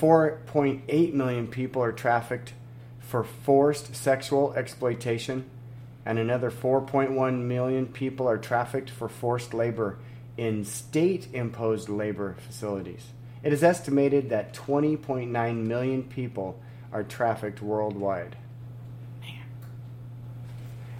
4.8 0.00 1.12
million 1.12 1.46
people 1.46 1.82
are 1.82 1.92
trafficked 1.92 2.54
for 3.00 3.22
forced 3.22 3.94
sexual 3.94 4.54
exploitation, 4.54 5.44
and 6.06 6.18
another 6.18 6.50
4.1 6.50 7.38
million 7.42 7.86
people 7.86 8.26
are 8.26 8.38
trafficked 8.38 8.88
for 8.88 9.10
forced 9.10 9.52
labor 9.52 9.98
in 10.38 10.64
state 10.64 11.28
imposed 11.34 11.90
labor 11.90 12.34
facilities. 12.38 13.08
It 13.42 13.52
is 13.52 13.62
estimated 13.62 14.30
that 14.30 14.54
20.9 14.54 15.66
million 15.66 16.02
people 16.04 16.60
are 16.92 17.02
trafficked 17.02 17.62
worldwide. 17.62 18.36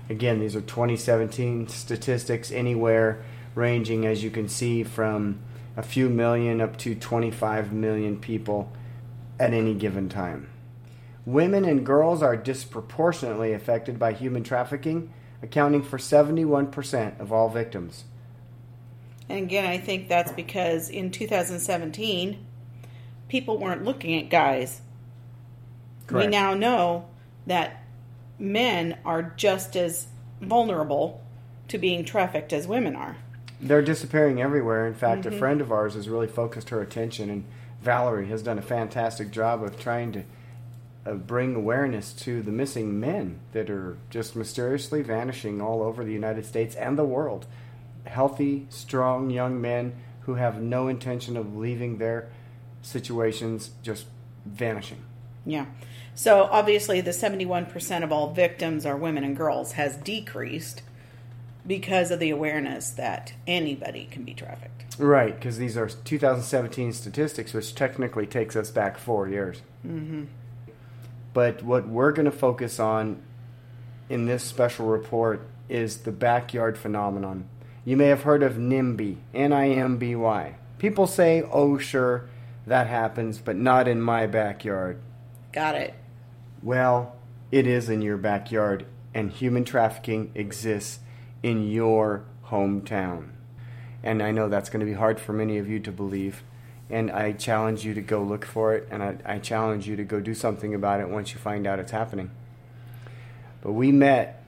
Again, 0.09 0.39
these 0.39 0.55
are 0.55 0.61
2017 0.61 1.69
statistics, 1.69 2.53
anywhere 2.53 3.25
ranging, 3.55 4.07
as 4.07 4.23
you 4.23 4.31
can 4.31 4.49
see, 4.49 4.85
from 4.85 5.41
a 5.77 5.83
few 5.83 6.09
million 6.09 6.61
up 6.61 6.77
to 6.79 6.95
25 6.95 7.73
million 7.73 8.19
people 8.19 8.73
at 9.39 9.53
any 9.53 9.75
given 9.75 10.09
time. 10.09 10.49
Women 11.25 11.65
and 11.65 11.85
girls 11.85 12.23
are 12.23 12.37
disproportionately 12.37 13.53
affected 13.53 13.99
by 13.99 14.13
human 14.13 14.45
trafficking, 14.45 15.13
accounting 15.43 15.83
for 15.83 15.99
71% 15.99 17.19
of 17.19 17.33
all 17.33 17.49
victims. 17.49 18.05
And 19.29 19.39
again, 19.45 19.67
I 19.67 19.79
think 19.79 20.09
that's 20.09 20.33
because 20.33 20.89
in 20.89 21.11
2017, 21.11 22.45
people 23.29 23.59
weren't 23.59 23.85
looking 23.85 24.15
at 24.21 24.31
guys. 24.31 24.81
Correct. 26.07 26.27
We 26.27 26.31
now 26.31 26.55
know 26.55 27.07
that 27.47 27.83
men 28.39 28.99
are 29.05 29.35
just 29.37 29.77
as 29.77 30.07
vulnerable 30.41 31.23
to 31.69 31.79
being 31.79 32.05
trafficked 32.05 32.53
as 32.53 32.69
women 32.69 32.95
are. 32.95 33.17
They're 33.61 33.83
disappearing 33.83 34.41
everywhere. 34.41 34.87
In 34.87 34.95
fact, 34.95 35.23
Mhm. 35.23 35.33
a 35.35 35.39
friend 35.39 35.61
of 35.61 35.73
ours 35.73 35.95
has 35.95 36.09
really 36.09 36.27
focused 36.27 36.69
her 36.71 36.81
attention, 36.81 37.31
and 37.31 37.45
Valerie 37.83 38.29
has 38.29 38.43
done 38.43 38.59
a 38.59 38.63
fantastic 38.63 39.31
job 39.31 39.63
of 39.63 39.79
trying 39.79 40.13
to 40.13 40.23
uh, 41.05 41.15
bring 41.15 41.55
awareness 41.55 42.13
to 42.13 42.43
the 42.43 42.51
missing 42.51 42.99
men 42.99 43.39
that 43.53 43.71
are 43.71 43.97
just 44.11 44.35
mysteriously 44.35 45.03
vanishing 45.03 45.61
all 45.61 45.81
over 45.81 46.05
the 46.05 46.13
United 46.13 46.45
States 46.45 46.75
and 46.75 46.99
the 46.99 47.05
world. 47.05 47.47
Healthy, 48.07 48.67
strong 48.71 49.31
young 49.31 49.61
men 49.61 49.95
who 50.21 50.35
have 50.35 50.61
no 50.61 50.89
intention 50.89 51.37
of 51.37 51.57
leaving 51.57 51.99
their 51.99 52.29
situations, 52.83 53.71
just 53.83 54.07
vanishing. 54.45 55.03
Yeah. 55.45 55.67
So 56.15 56.49
obviously, 56.51 57.01
the 57.01 57.11
71% 57.11 58.03
of 58.03 58.11
all 58.11 58.33
victims 58.33 58.87
are 58.87 58.97
women 58.97 59.23
and 59.23 59.37
girls 59.37 59.73
has 59.73 59.97
decreased 59.97 60.83
because 61.67 62.11
of 62.11 62.21
the 62.21 62.31
awareness 62.31 62.91
that 62.91 63.35
anybody 63.47 64.07
can 64.11 64.25
be 64.25 64.35
trafficked. 64.35 64.97
Right, 64.99 65.35
because 65.35 65.59
these 65.59 65.77
are 65.77 65.89
2017 65.89 66.93
statistics, 66.93 67.53
which 67.53 67.75
technically 67.75 68.27
takes 68.27 68.57
us 68.57 68.71
back 68.71 68.99
four 68.99 69.29
years. 69.29 69.63
Mm-hmm. 69.87 70.25
But 71.35 71.63
what 71.63 71.87
we're 71.87 72.13
going 72.13 72.25
to 72.25 72.31
focus 72.31 72.81
on 72.81 73.21
in 74.09 74.27
this 74.27 74.43
special 74.43 74.87
report 74.87 75.47
is 75.69 75.99
the 75.99 76.13
backyard 76.13 76.79
phenomenon. 76.79 77.49
You 77.87 77.97
may 77.97 78.09
have 78.09 78.25
heard 78.25 78.43
of 78.43 78.55
NIMBY, 78.55 79.19
N 79.33 79.53
I 79.53 79.69
M 79.69 79.97
B 79.97 80.17
Y. 80.17 80.57
People 80.77 81.07
say, 81.07 81.45
oh, 81.53 81.79
sure, 81.79 82.29
that 82.67 82.89
happens, 82.89 83.39
but 83.39 83.55
not 83.55 83.87
in 83.87 84.01
my 84.01 84.27
backyard. 84.27 84.99
Got 85.53 85.77
it. 85.77 85.95
Well, 86.65 87.15
it 87.53 87.65
is 87.65 87.89
in 87.89 88.03
your 88.03 88.17
backyard, 88.17 88.87
and 89.15 89.31
human 89.31 89.65
trafficking 89.65 90.33
exists 90.35 90.99
in 91.45 91.71
your 91.71 92.25
hometown. 92.47 93.29
And 94.03 94.21
I 94.21 94.33
know 94.33 94.49
that's 94.49 94.69
going 94.69 94.81
to 94.81 94.87
be 94.87 94.95
hard 94.95 95.21
for 95.21 95.33
many 95.33 95.57
of 95.57 95.69
you 95.69 95.79
to 95.79 95.93
believe. 95.93 96.43
And 96.91 97.09
I 97.09 97.31
challenge 97.35 97.85
you 97.85 97.95
to 97.95 98.03
go 98.03 98.21
look 98.21 98.45
for 98.45 98.75
it, 98.75 98.89
and 98.91 99.01
I, 99.01 99.19
I 99.25 99.39
challenge 99.39 99.87
you 99.87 99.95
to 99.95 100.03
go 100.03 100.19
do 100.19 100.35
something 100.35 100.75
about 100.75 100.99
it 100.99 101.09
once 101.09 101.33
you 101.33 101.39
find 101.39 101.69
out 101.69 101.79
it's 101.79 101.93
happening. 101.93 102.33
But 103.61 103.75
we 103.75 103.93
met 103.93 104.43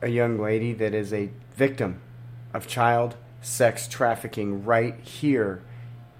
a 0.00 0.08
young 0.08 0.38
lady 0.38 0.72
that 0.72 0.94
is 0.94 1.12
a 1.12 1.28
victim 1.54 2.00
of 2.54 2.66
child 2.66 3.16
sex 3.42 3.86
trafficking 3.86 4.64
right 4.64 4.98
here 5.00 5.62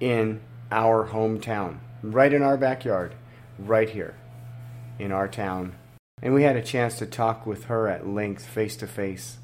in 0.00 0.40
our 0.70 1.08
hometown, 1.08 1.78
right 2.02 2.32
in 2.32 2.42
our 2.42 2.58
backyard, 2.58 3.14
right 3.58 3.88
here 3.88 4.14
in 4.98 5.12
our 5.12 5.28
town. 5.28 5.74
And 6.22 6.34
we 6.34 6.42
had 6.42 6.56
a 6.56 6.62
chance 6.62 6.98
to 6.98 7.06
talk 7.06 7.46
with 7.46 7.64
her 7.64 7.88
at 7.88 8.06
length, 8.06 8.44
face 8.44 8.76
to 8.76 8.86
face. 8.86 9.38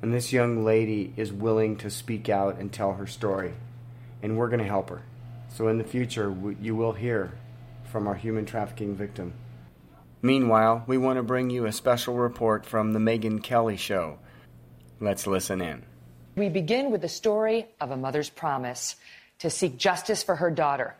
And 0.00 0.14
this 0.14 0.32
young 0.32 0.64
lady 0.64 1.12
is 1.16 1.32
willing 1.32 1.76
to 1.78 1.90
speak 1.90 2.28
out 2.28 2.58
and 2.58 2.72
tell 2.72 2.94
her 2.94 3.06
story. 3.06 3.54
And 4.22 4.36
we're 4.36 4.48
going 4.48 4.60
to 4.60 4.64
help 4.64 4.90
her. 4.90 5.02
So 5.48 5.68
in 5.68 5.78
the 5.78 5.84
future, 5.84 6.34
you 6.60 6.76
will 6.76 6.92
hear 6.92 7.32
from 7.90 8.06
our 8.06 8.14
human 8.14 8.46
trafficking 8.46 8.94
victim. 8.94 9.32
Meanwhile, 10.20 10.84
we 10.86 10.98
want 10.98 11.16
to 11.16 11.22
bring 11.22 11.50
you 11.50 11.66
a 11.66 11.72
special 11.72 12.14
report 12.14 12.66
from 12.66 12.92
The 12.92 12.98
Megyn 12.98 13.42
Kelly 13.42 13.76
Show. 13.76 14.18
Let's 15.00 15.26
listen 15.26 15.60
in. 15.60 15.87
We 16.38 16.48
begin 16.48 16.92
with 16.92 17.00
the 17.00 17.08
story 17.08 17.66
of 17.80 17.90
a 17.90 17.96
mother's 17.96 18.30
promise 18.30 18.94
to 19.40 19.50
seek 19.50 19.76
justice 19.76 20.22
for 20.22 20.36
her 20.36 20.52
daughter. 20.52 20.94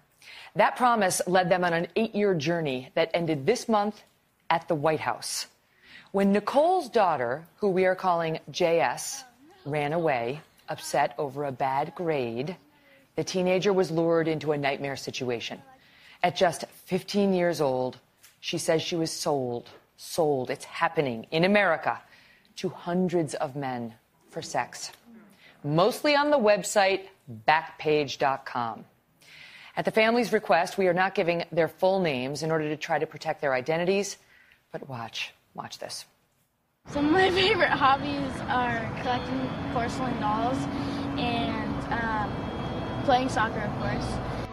That 0.57 0.75
promise 0.75 1.23
led 1.29 1.49
them 1.49 1.63
on 1.63 1.73
an 1.73 1.87
eight 1.95 2.13
year 2.13 2.35
journey 2.35 2.91
that 2.97 3.13
ended 3.15 3.47
this 3.47 3.69
month 3.69 4.03
at 4.51 4.67
the 4.67 4.75
White 4.75 4.99
House. 4.99 5.47
When 6.11 6.33
Nicole's 6.33 6.89
daughter, 6.89 7.45
who 7.59 7.69
we 7.69 7.85
are 7.85 7.95
calling 7.95 8.41
JS, 8.51 9.23
ran 9.65 9.93
away, 9.93 10.41
upset 10.69 11.15
over 11.19 11.45
a 11.45 11.53
bad 11.53 11.95
grade, 11.95 12.57
the 13.15 13.23
teenager 13.23 13.73
was 13.73 13.93
lured 13.93 14.27
into 14.27 14.51
a 14.51 14.59
nightmare 14.59 14.97
situation. 14.97 15.63
At 16.21 16.35
just 16.35 16.65
15 16.87 17.33
years 17.33 17.61
old, 17.61 17.97
she 18.41 18.59
says 18.59 18.83
she 18.83 18.97
was 18.97 19.13
sold, 19.13 19.69
sold, 19.97 20.51
it's 20.51 20.65
happening 20.65 21.29
in 21.31 21.45
America, 21.45 22.01
to 22.57 22.71
hundreds 22.71 23.35
of 23.35 23.55
men 23.55 23.95
for 24.31 24.43
sex. 24.43 24.91
Mostly 25.65 26.15
on 26.15 26.31
the 26.31 26.39
website 26.39 27.09
backpage.com. 27.47 28.85
At 29.77 29.85
the 29.85 29.91
family's 29.91 30.33
request, 30.33 30.79
we 30.79 30.89
are 30.89 30.95
not 30.95 31.15
giving 31.15 31.45
their 31.53 31.69
full 31.69 32.01
names 32.01 32.43
in 32.43 32.51
order 32.51 32.69
to 32.69 32.77
try 32.77 32.99
to 32.99 33.07
protect 33.07 33.41
their 33.41 33.55
identities. 33.55 34.17
But 34.73 34.89
watch, 34.89 35.33
watch 35.55 35.79
this. 35.79 36.05
Some 36.89 37.07
of 37.07 37.13
my 37.13 37.31
favorite 37.43 37.71
hobbies 37.71 38.33
are 38.49 38.81
collecting 39.03 39.49
porcelain 39.73 40.19
dolls 40.21 40.59
and 41.19 41.93
um, 41.93 43.03
playing 43.05 43.29
soccer, 43.29 43.61
of 43.61 43.79
course. 43.79 44.49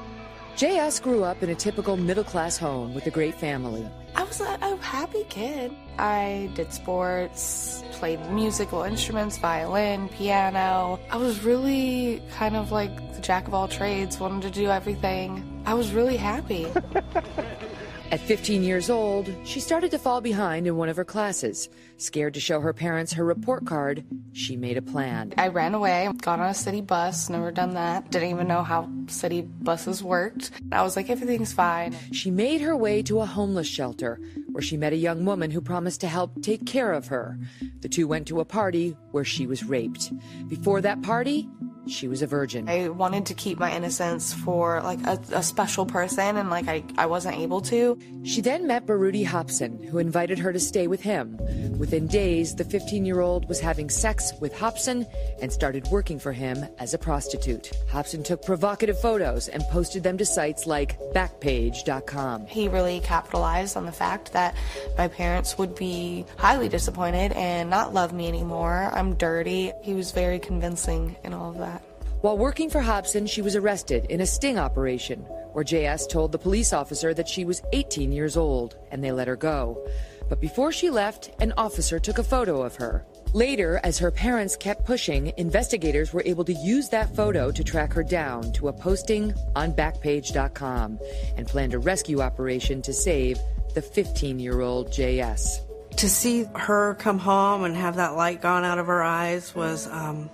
JS 0.58 1.02
grew 1.02 1.24
up 1.24 1.44
in 1.44 1.50
a 1.50 1.56
typical 1.56 1.98
middle 1.98 2.24
class 2.24 2.58
home 2.58 2.94
with 2.94 3.08
a 3.08 3.12
great 3.12 3.36
family. 3.36 3.86
I 4.16 4.24
was 4.24 4.40
a, 4.40 4.58
a 4.62 4.78
happy 4.78 5.26
kid. 5.30 5.74
I 5.98 6.50
did 6.56 6.72
sports, 6.72 7.84
played 7.92 8.20
musical 8.32 8.84
instruments, 8.84 9.38
violin, 9.38 10.10
piano. 10.10 11.00
I 11.12 11.18
was 11.18 11.44
really 11.44 12.22
kind 12.32 12.56
of 12.56 12.72
like 12.72 13.14
the 13.16 13.22
jack 13.22 13.48
of 13.48 13.54
all 13.54 13.68
trades, 13.68 14.20
wanted 14.20 14.42
to 14.44 14.52
do 14.52 14.70
everything. 14.70 15.64
I 15.66 15.74
was 15.74 15.92
really 15.92 16.18
happy. 16.18 16.68
At 18.12 18.20
15 18.20 18.64
years 18.64 18.92
old, 18.92 19.34
she 19.44 19.60
started 19.60 19.90
to 19.92 19.98
fall 19.98 20.22
behind 20.22 20.68
in 20.68 20.78
one 20.78 20.90
of 20.90 20.96
her 20.96 21.04
classes. 21.04 21.70
Scared 21.98 22.36
to 22.36 22.40
show 22.40 22.62
her 22.62 22.72
parents 22.72 23.14
her 23.14 23.26
report 23.26 23.66
card, 23.66 24.06
she 24.32 24.56
made 24.56 24.78
a 24.78 24.82
plan. 24.82 25.34
I 25.38 25.48
ran 25.48 25.74
away, 25.74 26.08
got 26.22 26.40
on 26.40 26.48
a 26.48 26.54
city 26.54 26.82
bus, 26.82 27.30
never 27.30 27.52
done 27.52 27.74
that. 27.74 28.12
Didn't 28.12 28.30
even 28.30 28.48
know 28.48 28.64
how 28.64 28.90
city 29.08 29.42
buses 29.42 30.04
worked. 30.04 30.52
I 30.72 30.84
was 30.84 30.96
like, 30.96 31.10
everything's 31.10 31.52
fine. 31.52 31.96
She 32.12 32.30
made 32.30 32.62
her 32.62 32.78
way 32.78 33.02
to 33.04 33.22
a 33.22 33.26
homeless 33.26 33.68
shelter 33.68 34.20
where 34.52 34.62
she 34.62 34.78
met 34.78 34.94
a 34.94 34.98
young 34.98 35.26
woman 35.26 35.50
who 35.52 35.60
promised 35.60 36.00
to 36.02 36.08
help 36.08 36.42
take 36.42 36.66
care 36.66 36.94
of 36.94 37.08
her. 37.08 37.40
The 37.82 37.90
two 37.90 38.08
went 38.08 38.28
to 38.28 38.40
a 38.40 38.46
party 38.46 38.96
where 39.12 39.26
she 39.26 39.48
was 39.48 39.64
raped. 39.64 40.14
Before 40.48 40.80
that 40.82 41.02
party, 41.02 41.50
she 41.88 42.08
was 42.08 42.22
a 42.22 42.28
virgin. 42.28 42.68
I 42.70 42.90
wanted 42.90 43.26
to 43.28 43.34
keep 43.34 43.60
my 43.60 43.72
innocence 43.72 44.34
for 44.34 44.82
like 44.82 45.00
a, 45.06 45.20
a 45.34 45.44
special 45.44 45.86
person, 45.86 46.38
and 46.38 46.50
like 46.50 46.68
I, 46.68 46.84
I 46.98 47.06
wasn't 47.06 47.38
able 47.38 47.62
to. 47.62 47.98
She 48.24 48.42
then 48.42 48.68
met 48.68 48.86
Baruti 48.86 49.26
Hobson, 49.26 49.82
who 49.84 49.98
invited 50.00 50.40
her 50.40 50.52
to 50.52 50.60
stay 50.60 50.88
with 50.88 51.02
him. 51.02 51.38
Within 51.78 52.08
days, 52.08 52.56
the 52.56 52.64
15 52.64 53.06
year 53.06 53.20
old 53.20 53.48
was 53.48 53.60
having 53.60 53.90
sex 53.90 54.34
with 54.40 54.58
Hobson 54.58 55.06
and 55.42 55.52
started 55.52 55.88
working 55.92 56.20
for 56.20 56.32
him 56.32 56.66
as 56.80 56.94
a 56.94 56.98
prostitute. 56.98 57.72
Hobson 57.90 58.24
took 58.24 58.44
provocative 58.44 59.00
photos 59.00 59.48
and 59.48 59.64
posted 59.72 60.04
them 60.04 60.18
to 60.18 60.26
sites 60.26 60.66
like 60.66 61.00
Backpage.com. 61.14 62.46
He 62.48 62.68
really 62.68 63.00
capitalized 63.02 63.78
on 63.78 63.86
the 63.86 63.92
fact 63.92 64.34
that 64.34 64.56
my 64.98 65.08
parents 65.08 65.58
would 65.58 65.76
be 65.76 66.26
highly 66.38 66.70
disappointed 66.70 67.32
and 67.34 67.70
not 67.70 67.94
love 67.94 68.14
me 68.14 68.28
anymore. 68.28 68.90
I'm 68.94 69.16
dirty. 69.16 69.72
He 69.84 69.94
was 69.94 70.12
very 70.12 70.40
convincing 70.40 71.16
in 71.24 71.34
all 71.34 71.52
of 71.52 71.58
that. 71.58 71.75
While 72.22 72.38
working 72.38 72.70
for 72.70 72.82
Hobson, 72.82 73.28
she 73.28 73.42
was 73.42 73.56
arrested 73.56 74.06
in 74.10 74.22
a 74.22 74.26
sting 74.26 74.58
operation 74.58 75.20
where 75.54 75.64
JS 75.64 76.10
told 76.10 76.32
the 76.32 76.40
police 76.40 76.74
officer 76.74 77.14
that 77.14 77.28
she 77.28 77.46
was 77.46 77.62
18 77.72 78.12
years 78.12 78.36
old 78.36 78.78
and 78.92 79.04
they 79.04 79.12
let 79.12 79.28
her 79.28 79.36
go. 79.36 79.88
But 80.28 80.42
before 80.42 80.72
she 80.72 80.90
left, 80.90 81.32
an 81.40 81.54
officer 81.56 82.00
took 82.00 82.18
a 82.18 82.24
photo 82.24 82.62
of 82.62 82.76
her. 82.76 83.06
Later, 83.34 83.80
as 83.84 84.00
her 84.00 84.12
parents 84.12 84.56
kept 84.56 84.86
pushing, 84.86 85.34
investigators 85.38 86.14
were 86.14 86.24
able 86.26 86.46
to 86.46 86.54
use 86.54 86.90
that 86.90 87.16
photo 87.16 87.52
to 87.52 87.64
track 87.64 87.94
her 87.94 88.04
down 88.04 88.52
to 88.54 88.70
a 88.70 88.74
posting 88.74 89.34
on 89.56 89.74
Backpage.com 89.74 91.00
and 91.38 91.48
planned 91.48 91.74
a 91.74 91.80
rescue 91.80 92.22
operation 92.22 92.82
to 92.82 92.94
save 92.94 93.38
the 93.74 93.82
15 93.82 94.40
year 94.40 94.62
old 94.62 94.90
JS. 94.90 95.60
To 95.98 96.10
see 96.10 96.46
her 96.56 96.96
come 96.96 97.20
home 97.20 97.64
and 97.64 97.76
have 97.76 97.98
that 97.98 98.16
light 98.16 98.42
gone 98.42 98.64
out 98.64 98.80
of 98.80 98.88
her 98.88 99.04
eyes 99.04 99.54
was 99.54 99.88
um, 99.88 100.30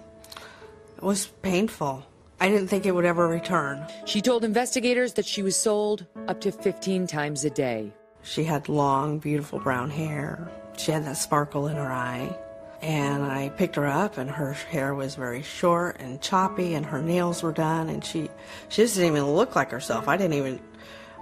was 1.01 1.27
painful. 1.41 2.05
I 2.39 2.49
didn't 2.49 2.67
think 2.69 2.85
it 2.85 2.95
would 2.95 3.05
ever 3.05 3.27
return. 3.27 3.85
She 4.05 4.21
told 4.21 4.43
investigators 4.43 5.13
that 5.13 5.25
she 5.25 5.43
was 5.43 5.55
sold 5.55 6.07
up 6.27 6.41
to 6.41 6.51
15 6.51 7.05
times 7.07 7.45
a 7.45 7.49
day. 7.49 7.93
She 8.23 8.43
had 8.43 8.67
long, 8.67 9.19
beautiful 9.19 9.59
brown 9.59 9.89
hair. 9.89 10.49
She 10.77 10.91
had 10.91 11.05
that 11.05 11.17
sparkle 11.17 11.67
in 11.67 11.75
her 11.75 11.91
eye. 11.91 12.35
And 12.81 13.23
I 13.23 13.49
picked 13.49 13.75
her 13.75 13.85
up, 13.85 14.17
and 14.17 14.27
her 14.27 14.53
hair 14.53 14.95
was 14.95 15.13
very 15.13 15.43
short 15.43 15.97
and 15.99 16.19
choppy, 16.19 16.73
and 16.73 16.83
her 16.83 16.99
nails 16.99 17.43
were 17.43 17.51
done, 17.51 17.89
and 17.89 18.03
she 18.03 18.27
she 18.69 18.81
just 18.81 18.95
didn't 18.95 19.15
even 19.15 19.29
look 19.35 19.55
like 19.55 19.69
herself. 19.69 20.07
I 20.07 20.17
didn't 20.17 20.33
even. 20.33 20.59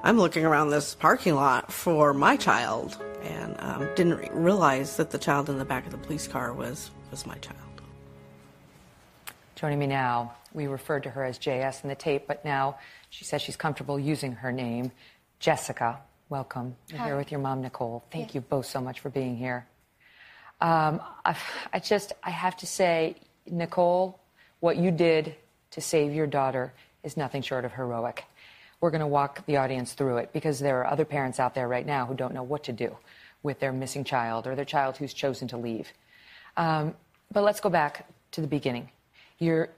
I'm 0.02 0.18
looking 0.18 0.46
around 0.46 0.70
this 0.70 0.96
parking 0.96 1.36
lot 1.36 1.70
for 1.70 2.14
my 2.14 2.38
child, 2.38 2.98
and 3.24 3.58
um, 3.60 3.90
didn't 3.98 4.32
realize 4.32 4.96
that 4.96 5.10
the 5.10 5.18
child 5.18 5.50
in 5.50 5.58
the 5.58 5.66
back 5.66 5.86
of 5.86 5.92
the 5.92 5.98
police 5.98 6.30
car 6.30 6.54
was 6.54 6.92
was 7.12 7.26
my 7.26 7.36
child. 7.36 7.69
Joining 9.60 9.80
me 9.80 9.88
now, 9.88 10.36
we 10.54 10.68
referred 10.68 11.04
to 11.04 11.10
her 11.10 11.26
as 11.26 11.38
JS 11.38 11.84
in 11.84 11.90
the 11.90 11.96
tape, 11.96 12.28
but 12.28 12.46
now 12.46 12.78
she 13.10 13.26
says 13.26 13.42
she's 13.42 13.58
comfortable 13.58 14.00
using 14.00 14.32
her 14.32 14.54
name. 14.54 14.90
Jessica, 15.40 16.00
welcome. 16.30 16.78
You're 16.88 17.00
Hi. 17.00 17.08
here 17.08 17.18
with 17.18 17.30
your 17.30 17.42
mom, 17.42 17.62
Nicole. 17.62 18.06
Thank 18.10 18.34
you 18.34 18.40
both 18.40 18.68
so 18.68 18.80
much 18.80 19.02
for 19.02 19.10
being 19.10 19.36
here. 19.36 19.68
Um, 20.62 21.02
I, 21.26 21.36
I 21.74 21.80
just, 21.80 22.14
I 22.24 22.30
have 22.30 22.56
to 22.56 22.66
say, 22.66 23.18
Nicole, 23.52 24.22
what 24.62 24.78
you 24.78 24.92
did 24.92 25.36
to 25.72 25.82
save 25.82 26.14
your 26.14 26.26
daughter 26.26 26.72
is 27.04 27.18
nothing 27.18 27.42
short 27.42 27.66
of 27.66 27.74
heroic. 27.74 28.24
We're 28.80 28.92
going 28.92 29.02
to 29.02 29.08
walk 29.08 29.46
the 29.46 29.58
audience 29.58 29.92
through 29.92 30.20
it 30.20 30.32
because 30.32 30.60
there 30.60 30.80
are 30.80 30.88
other 30.88 31.04
parents 31.04 31.38
out 31.38 31.54
there 31.54 31.68
right 31.68 31.86
now 31.86 32.06
who 32.06 32.16
don't 32.16 32.34
know 32.34 32.44
what 32.44 32.64
to 32.64 32.72
do 32.72 32.96
with 33.44 33.60
their 33.60 33.74
missing 33.74 34.06
child 34.06 34.48
or 34.48 34.56
their 34.56 34.64
child 34.64 34.96
who's 34.96 35.14
chosen 35.14 35.50
to 35.50 35.58
leave. 35.58 35.92
Um, 36.56 36.96
but 37.30 37.44
let's 37.44 37.60
go 37.60 37.70
back 37.70 38.08
to 38.32 38.40
the 38.40 38.48
beginning. 38.48 38.90
You're 39.40 39.70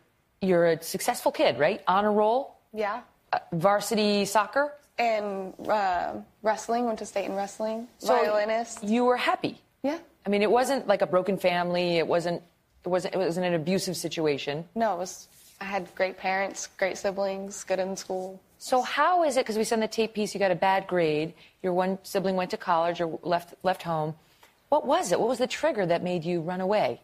you're 0.42 0.66
a 0.66 0.82
successful 0.84 1.32
kid, 1.32 1.60
right? 1.60 1.82
Honor 1.88 2.12
roll, 2.12 2.56
Yeah. 2.74 3.02
uh, 3.32 3.40
varsity 3.54 4.26
soccer. 4.26 4.74
And 4.98 5.54
uh, 5.68 6.14
wrestling, 6.44 6.86
went 6.86 7.00
to 7.00 7.06
state 7.06 7.26
in 7.26 7.36
wrestling. 7.36 7.88
So 8.00 8.16
Violinist. 8.16 8.84
You 8.84 9.06
were 9.06 9.18
happy. 9.18 9.60
Yeah. 9.84 9.98
I 10.26 10.30
mean, 10.30 10.42
it 10.42 10.52
wasn't 10.52 10.88
like 10.88 11.02
a 11.02 11.08
broken 11.08 11.38
family. 11.38 11.98
It 11.98 12.06
wasn't. 12.08 12.42
It 12.84 12.90
wasn't. 12.90 13.16
It 13.16 13.18
wasn't 13.18 13.46
an 13.48 13.54
abusive 13.54 13.98
situation. 13.98 14.66
No, 14.76 14.94
it 14.96 14.98
was. 14.98 15.28
I 15.60 15.66
had 15.66 15.94
great 15.96 16.18
parents, 16.18 16.68
great 16.78 16.98
siblings, 16.98 17.64
good 17.64 17.80
in 17.80 17.96
school. 17.96 18.40
So 18.58 18.82
how 18.82 19.24
is 19.24 19.38
it? 19.38 19.42
Because 19.46 19.58
we 19.58 19.66
in 19.76 19.80
the 19.80 19.88
tape 19.88 20.14
piece, 20.14 20.34
you 20.36 20.40
got 20.40 20.52
a 20.52 20.56
bad 20.56 20.86
grade. 20.88 21.34
Your 21.64 21.74
one 21.74 21.98
sibling 22.04 22.36
went 22.36 22.52
to 22.52 22.58
college 22.58 23.02
or 23.02 23.20
left 23.24 23.54
left 23.64 23.82
home. 23.84 24.14
What 24.70 24.86
was 24.86 25.12
it? 25.12 25.20
What 25.20 25.30
was 25.30 25.40
the 25.40 25.48
trigger 25.48 25.86
that 25.86 26.04
made 26.04 26.24
you 26.26 26.42
run 26.42 26.62
away? 26.62 27.02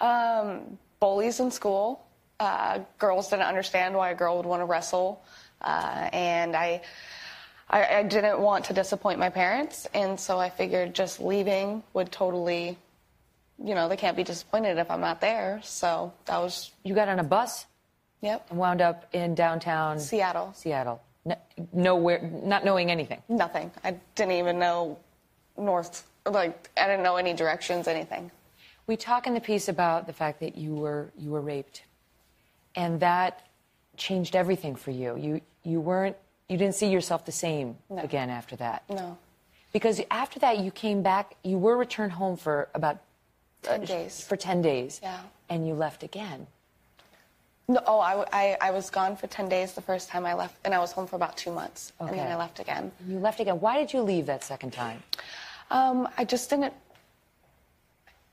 Um, 0.00 0.78
bullies 1.00 1.40
in 1.40 1.50
school. 1.50 2.06
Uh, 2.38 2.80
girls 2.98 3.30
didn't 3.30 3.46
understand 3.46 3.94
why 3.94 4.10
a 4.10 4.14
girl 4.14 4.36
would 4.36 4.46
want 4.46 4.60
to 4.60 4.66
wrestle, 4.66 5.22
uh, 5.62 6.10
and 6.12 6.54
I, 6.54 6.82
I, 7.70 7.96
I 7.96 8.02
didn't 8.02 8.40
want 8.40 8.66
to 8.66 8.74
disappoint 8.74 9.18
my 9.18 9.30
parents, 9.30 9.86
and 9.94 10.20
so 10.20 10.38
I 10.38 10.50
figured 10.50 10.94
just 10.94 11.18
leaving 11.18 11.82
would 11.94 12.12
totally, 12.12 12.76
you 13.62 13.74
know, 13.74 13.88
they 13.88 13.96
can't 13.96 14.16
be 14.16 14.24
disappointed 14.24 14.76
if 14.76 14.90
I'm 14.90 15.00
not 15.00 15.22
there. 15.22 15.60
So 15.64 16.12
that 16.26 16.38
was. 16.38 16.72
You 16.82 16.94
got 16.94 17.08
on 17.08 17.18
a 17.18 17.24
bus. 17.24 17.64
Yep. 18.20 18.46
And 18.50 18.58
wound 18.58 18.80
up 18.80 19.06
in 19.14 19.34
downtown 19.34 19.98
Seattle. 19.98 20.52
Seattle. 20.54 21.00
No, 21.24 21.36
nowhere, 21.72 22.20
not 22.44 22.64
knowing 22.64 22.90
anything. 22.90 23.22
Nothing. 23.28 23.70
I 23.82 23.96
didn't 24.14 24.32
even 24.32 24.58
know 24.58 24.98
north. 25.56 26.06
Like 26.24 26.70
I 26.76 26.86
didn't 26.86 27.02
know 27.02 27.16
any 27.16 27.34
directions, 27.34 27.88
anything. 27.88 28.30
We 28.86 28.96
talk 28.96 29.26
in 29.26 29.34
the 29.34 29.40
piece 29.40 29.68
about 29.68 30.06
the 30.06 30.12
fact 30.12 30.40
that 30.40 30.56
you 30.56 30.74
were 30.74 31.10
you 31.18 31.30
were 31.30 31.40
raped, 31.40 31.82
and 32.74 33.00
that 33.00 33.46
changed 33.96 34.36
everything 34.36 34.76
for 34.76 34.90
you. 34.92 35.16
You 35.16 35.40
you 35.64 35.80
weren't 35.80 36.16
you 36.48 36.56
didn't 36.56 36.76
see 36.76 36.88
yourself 36.88 37.24
the 37.24 37.32
same 37.32 37.76
No. 37.90 38.02
again 38.02 38.30
after 38.30 38.54
that. 38.56 38.84
No. 38.88 39.18
Because 39.72 40.00
after 40.10 40.38
that, 40.40 40.58
you 40.58 40.70
came 40.70 41.02
back. 41.02 41.34
You 41.42 41.58
were 41.58 41.76
returned 41.76 42.12
home 42.12 42.36
for 42.36 42.68
about 42.74 42.98
uh, 43.68 43.78
10 43.78 43.84
days. 43.84 44.24
For 44.24 44.36
ten 44.36 44.62
days. 44.62 45.00
Yeah. 45.02 45.18
And 45.50 45.66
you 45.66 45.74
left 45.74 46.02
again. 46.02 46.46
No, 47.68 47.82
oh, 47.84 47.98
I 47.98 48.56
I 48.60 48.70
was 48.70 48.90
gone 48.90 49.16
for 49.16 49.26
10 49.26 49.48
days 49.48 49.72
the 49.72 49.82
first 49.82 50.08
time 50.08 50.24
I 50.24 50.34
left, 50.34 50.54
and 50.64 50.72
I 50.72 50.78
was 50.78 50.92
home 50.92 51.08
for 51.08 51.16
about 51.16 51.36
two 51.36 51.50
months. 51.50 51.92
Okay. 52.00 52.10
And 52.10 52.18
then 52.20 52.30
I 52.30 52.36
left 52.36 52.60
again. 52.60 52.92
You 53.08 53.18
left 53.18 53.40
again. 53.40 53.58
Why 53.58 53.76
did 53.78 53.92
you 53.92 54.02
leave 54.02 54.26
that 54.26 54.44
second 54.44 54.72
time? 54.72 55.02
Um, 55.72 56.08
I 56.16 56.24
just 56.24 56.48
didn't, 56.48 56.72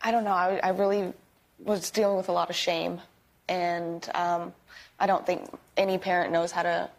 I 0.04 0.12
don't 0.12 0.26
know, 0.26 0.32
I, 0.32 0.60
I 0.62 0.70
really 0.70 1.14
was 1.60 1.90
dealing 1.92 2.18
with 2.18 2.30
a 2.30 2.34
lot 2.34 2.50
of 2.50 2.56
shame. 2.56 3.00
And 3.48 4.08
um, 4.14 4.54
I 5.00 5.08
don't 5.08 5.26
think 5.26 5.50
any 5.78 5.98
parent 5.98 6.32
knows 6.32 6.52
how 6.52 6.64
to, 6.64 6.90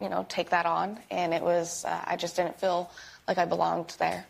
you 0.00 0.08
know, 0.08 0.26
take 0.28 0.50
that 0.50 0.66
on. 0.66 0.98
And 1.10 1.32
it 1.32 1.42
was, 1.42 1.84
uh, 1.84 2.00
I 2.04 2.16
just 2.16 2.36
didn't 2.36 2.58
feel 2.60 2.90
like 3.26 3.38
I 3.38 3.44
belonged 3.44 3.94
there. 3.98 4.26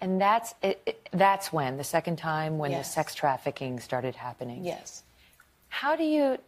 And 0.00 0.20
that's 0.20 0.54
it, 0.62 0.80
it, 0.86 1.08
that's 1.12 1.52
when 1.52 1.76
the 1.76 1.84
second 1.84 2.16
time 2.16 2.58
when 2.58 2.70
Yes. 2.70 2.88
the 2.88 2.92
sex 2.94 3.14
trafficking 3.14 3.80
started 3.80 4.14
happening. 4.16 4.64
Yes. 4.64 5.02
How 5.68 5.94
do 5.94 6.04
you 6.04 6.38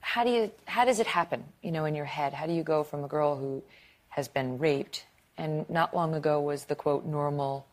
how 0.00 0.24
do 0.24 0.30
you 0.30 0.50
how 0.66 0.84
does 0.84 1.00
it 1.00 1.06
happen, 1.06 1.44
you 1.62 1.72
know, 1.72 1.86
in 1.86 1.94
your 1.94 2.04
head? 2.04 2.34
How 2.34 2.46
do 2.46 2.52
you 2.52 2.62
go 2.62 2.84
from 2.84 3.02
a 3.02 3.08
girl 3.08 3.36
who 3.36 3.62
has 4.10 4.28
been 4.28 4.58
raped 4.58 5.06
and 5.38 5.68
not 5.70 5.94
long 5.96 6.14
ago 6.14 6.40
was 6.40 6.66
the 6.66 6.74
quote 6.74 7.06
normal 7.06 7.66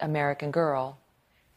American 0.00 0.50
girl 0.50 0.98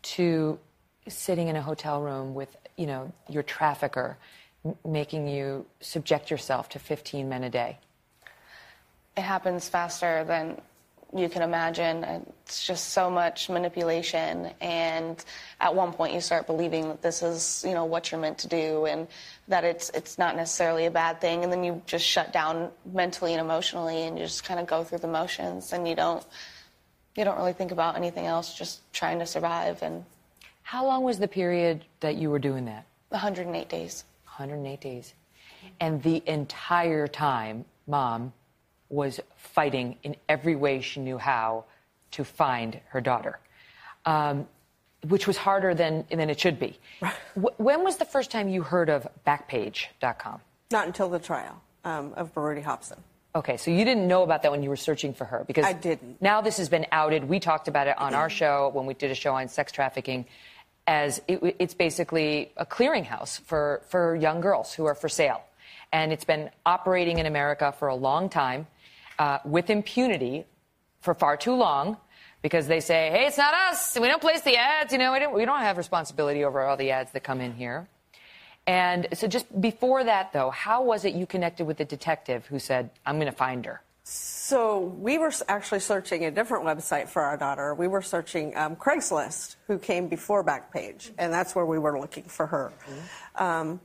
to 0.04 0.60
sitting 1.08 1.48
in 1.48 1.56
a 1.56 1.62
hotel 1.62 2.02
room 2.02 2.34
with, 2.34 2.56
you 2.78 2.88
know, 2.88 3.12
your 3.30 3.44
trafficker 3.44 4.18
m- 4.66 4.76
making 4.86 5.28
you 5.28 5.66
subject 5.80 6.30
yourself 6.30 6.70
to 6.70 6.80
15 6.80 7.28
men 7.28 7.44
a 7.44 7.50
day? 7.50 7.78
it 9.18 9.22
happens 9.22 9.68
faster 9.68 10.24
than 10.24 10.60
you 11.14 11.28
can 11.28 11.42
imagine. 11.42 12.04
It's 12.46 12.66
just 12.66 12.90
so 12.90 13.10
much 13.10 13.50
manipulation, 13.50 14.52
and 14.62 15.24
at 15.60 15.76
one 15.76 15.92
point 15.92 16.14
you 16.14 16.22
start 16.22 16.48
believing 16.48 16.88
that 16.88 17.02
this 17.02 17.22
is, 17.22 17.66
you 17.68 17.74
know, 17.74 17.84
what 17.84 18.12
you're 18.12 18.22
meant 18.22 18.38
to 18.40 18.48
do, 18.48 18.86
and 18.86 19.08
that 19.50 19.66
it's 19.66 19.90
it's 19.90 20.18
not 20.18 20.38
necessarily 20.38 20.86
a 20.86 20.92
bad 20.92 21.20
thing, 21.20 21.44
and 21.44 21.52
then 21.52 21.66
you 21.66 21.82
just 21.86 22.06
shut 22.06 22.32
down 22.32 22.72
mentally 22.94 23.34
and 23.34 23.42
emotionally, 23.42 24.04
and 24.04 24.18
you 24.18 24.24
just 24.24 24.46
kind 24.46 24.60
of 24.60 24.68
go 24.68 24.86
through 24.86 25.00
the 25.00 25.08
motions, 25.08 25.74
and 25.74 25.86
you 25.88 25.96
don't 25.96 26.26
you 27.16 27.24
don't 27.24 27.38
really 27.38 27.54
think 27.54 27.72
about 27.72 27.96
anything 27.96 28.26
else, 28.26 28.54
just 28.54 28.80
trying 28.94 29.20
to 29.20 29.26
survive. 29.26 29.82
And 29.82 30.06
How 30.64 30.86
long 30.86 31.04
was 31.04 31.20
the 31.20 31.28
period 31.28 31.84
that 32.00 32.16
you 32.16 32.30
were 32.30 32.40
doing 32.40 32.66
that? 32.66 32.86
108 33.10 33.68
days. 33.70 34.04
108 34.26 34.80
days. 34.80 35.14
And 35.80 36.02
the 36.02 36.24
entire 36.26 37.08
time, 37.08 37.66
mom 37.88 38.34
was 38.90 39.20
fighting 39.38 39.98
in 40.04 40.16
every 40.30 40.56
way 40.56 40.82
she 40.82 41.00
knew 41.00 41.18
how 41.18 41.66
to 42.12 42.24
find 42.24 42.80
her 42.90 43.00
daughter, 43.02 43.40
um, 44.06 44.48
which 45.08 45.28
was 45.28 45.38
harder 45.38 45.74
than, 45.74 46.06
than 46.10 46.30
it 46.30 46.40
should 46.40 46.60
be. 46.60 46.78
Wh- 47.36 47.58
when 47.60 47.84
was 47.84 47.98
the 47.98 48.06
first 48.06 48.32
time 48.32 48.50
you 48.50 48.64
heard 48.64 48.90
of 48.90 49.08
Backpage.com? 49.26 50.40
Not 50.72 50.88
until 50.88 51.10
the 51.10 51.20
trial 51.20 51.62
um, 51.84 52.14
of 52.16 52.34
Baruti 52.34 52.64
Hobson. 52.64 52.98
Okay, 53.34 53.56
so 53.56 53.72
you 53.72 53.86
didn't 53.86 54.08
know 54.08 54.24
about 54.24 54.42
that 54.42 54.52
when 54.52 54.62
you 54.62 54.70
were 54.70 54.76
searching 54.76 55.14
for 55.14 55.24
her 55.24 55.46
because 55.48 55.66
I 55.66 55.74
didn't. 55.74 56.22
Now 56.22 56.42
this 56.42 56.58
has 56.58 56.68
been 56.68 56.86
outed. 56.92 57.24
We 57.24 57.40
talked 57.40 57.70
about 57.70 57.88
it 57.88 57.98
on 57.98 58.14
our 58.14 58.30
show 58.30 58.70
when 58.74 58.86
we 58.86 58.94
did 58.94 59.10
a 59.10 59.16
show 59.16 59.34
on 59.36 59.48
sex 59.48 59.72
trafficking, 59.72 60.26
as 60.86 61.22
it, 61.30 61.56
it's 61.60 61.74
basically 61.74 62.52
a 62.58 62.66
clearinghouse 62.66 63.40
for, 63.42 63.84
for 63.88 64.16
young 64.16 64.42
girls 64.42 64.74
who 64.74 64.86
are 64.86 64.96
for 64.96 65.08
sale. 65.08 65.42
And 65.94 66.12
it's 66.12 66.26
been 66.26 66.50
operating 66.66 67.20
in 67.20 67.26
America 67.26 67.74
for 67.78 67.88
a 67.88 67.96
long 67.96 68.28
time 68.30 68.68
uh, 69.18 69.40
with 69.46 69.70
impunity 69.70 70.46
for 71.00 71.14
far 71.14 71.38
too 71.38 71.54
long 71.54 71.98
because 72.42 72.68
they 72.68 72.80
say, 72.80 73.10
hey, 73.12 73.28
it's 73.28 73.38
not 73.38 73.54
us. 73.54 73.98
We 74.00 74.08
don't 74.08 74.22
place 74.22 74.42
the 74.42 74.58
ads. 74.58 74.92
You 74.92 75.00
know, 75.00 75.14
we 75.14 75.20
don't, 75.20 75.34
we 75.34 75.46
don't 75.46 75.60
have 75.60 75.78
responsibility 75.78 76.44
over 76.44 76.62
all 76.62 76.76
the 76.76 76.92
ads 76.92 77.12
that 77.12 77.24
come 77.24 77.40
in 77.40 77.54
here. 77.54 77.88
And 78.72 79.10
so 79.12 79.28
just 79.28 79.60
before 79.60 80.02
that, 80.06 80.32
though, 80.32 80.50
how 80.50 80.82
was 80.82 81.04
it 81.04 81.14
you 81.14 81.26
connected 81.26 81.66
with 81.66 81.76
the 81.76 81.84
detective 81.84 82.46
who 82.46 82.58
said, 82.58 82.90
I'm 83.06 83.18
going 83.18 83.30
to 83.30 83.38
find 83.38 83.66
her? 83.66 83.82
So 84.06 84.80
we 84.80 85.18
were 85.18 85.34
actually 85.50 85.82
searching 85.82 86.24
a 86.24 86.32
different 86.32 86.64
website 86.64 87.10
for 87.10 87.22
our 87.22 87.36
daughter. 87.36 87.76
We 87.76 87.90
were 87.90 88.02
searching 88.02 88.56
um, 88.56 88.78
Craigslist, 88.78 89.58
who 89.68 89.78
came 89.78 90.08
before 90.08 90.42
Backpage, 90.42 91.12
and 91.18 91.34
that's 91.34 91.54
where 91.54 91.66
we 91.66 91.80
were 91.80 92.00
looking 92.00 92.24
for 92.24 92.46
her. 92.46 92.72
Mm-hmm. 92.88 93.44
Um, 93.44 93.82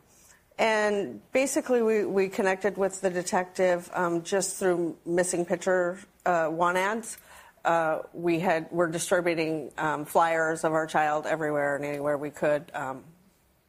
and 0.57 1.21
basically, 1.33 1.83
we, 1.83 2.05
we 2.05 2.29
connected 2.29 2.77
with 2.77 3.01
the 3.01 3.11
detective 3.11 3.91
um, 3.93 4.23
just 4.23 4.57
through 4.57 4.97
missing 5.05 5.45
picture 5.45 5.99
uh, 6.25 6.49
want 6.49 6.79
ads. 6.79 7.19
Uh, 7.65 8.03
we 8.13 8.39
had 8.39 8.71
were 8.71 8.87
distributing 8.87 9.73
um, 9.79 10.05
flyers 10.05 10.63
of 10.63 10.73
our 10.75 10.87
child 10.87 11.27
everywhere 11.27 11.75
and 11.75 11.85
anywhere 11.85 12.17
we 12.17 12.31
could, 12.31 12.71
um, 12.73 13.03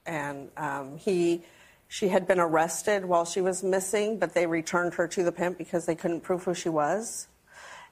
and 0.07 0.49
um, 0.57 0.97
he 0.97 1.43
she 1.89 2.09
had 2.09 2.27
been 2.27 2.39
arrested 2.39 3.05
while 3.05 3.25
she 3.25 3.39
was 3.39 3.63
missing, 3.63 4.19
but 4.19 4.33
they 4.33 4.45
returned 4.45 4.95
her 4.95 5.07
to 5.07 5.23
the 5.23 5.31
pimp 5.31 5.57
because 5.57 5.85
they 5.85 5.95
couldn't 5.95 6.21
prove 6.21 6.43
who 6.43 6.53
she 6.53 6.69
was. 6.69 7.27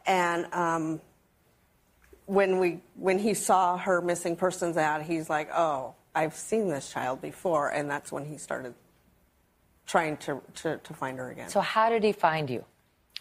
And 0.06 0.54
um, 0.54 1.02
when 2.26 2.60
we 2.60 2.82
when 2.96 3.20
he 3.20 3.34
saw 3.34 3.78
her 3.78 4.02
missing 4.02 4.36
persons 4.36 4.78
ad, 4.78 5.04
he's 5.04 5.30
like, 5.30 5.50
"Oh, 5.54 5.96
I've 6.14 6.36
seen 6.36 6.68
this 6.70 6.92
child 6.92 7.22
before," 7.22 7.70
and 7.70 7.90
that's 7.90 8.12
when 8.12 8.26
he 8.26 8.38
started 8.38 8.74
trying 9.86 10.18
to 10.18 10.42
to, 10.56 10.78
to 10.78 10.94
find 10.94 11.18
her 11.18 11.32
again. 11.32 11.50
So 11.50 11.62
how 11.62 11.90
did 11.90 12.04
he 12.04 12.12
find 12.12 12.50
you? 12.50 12.64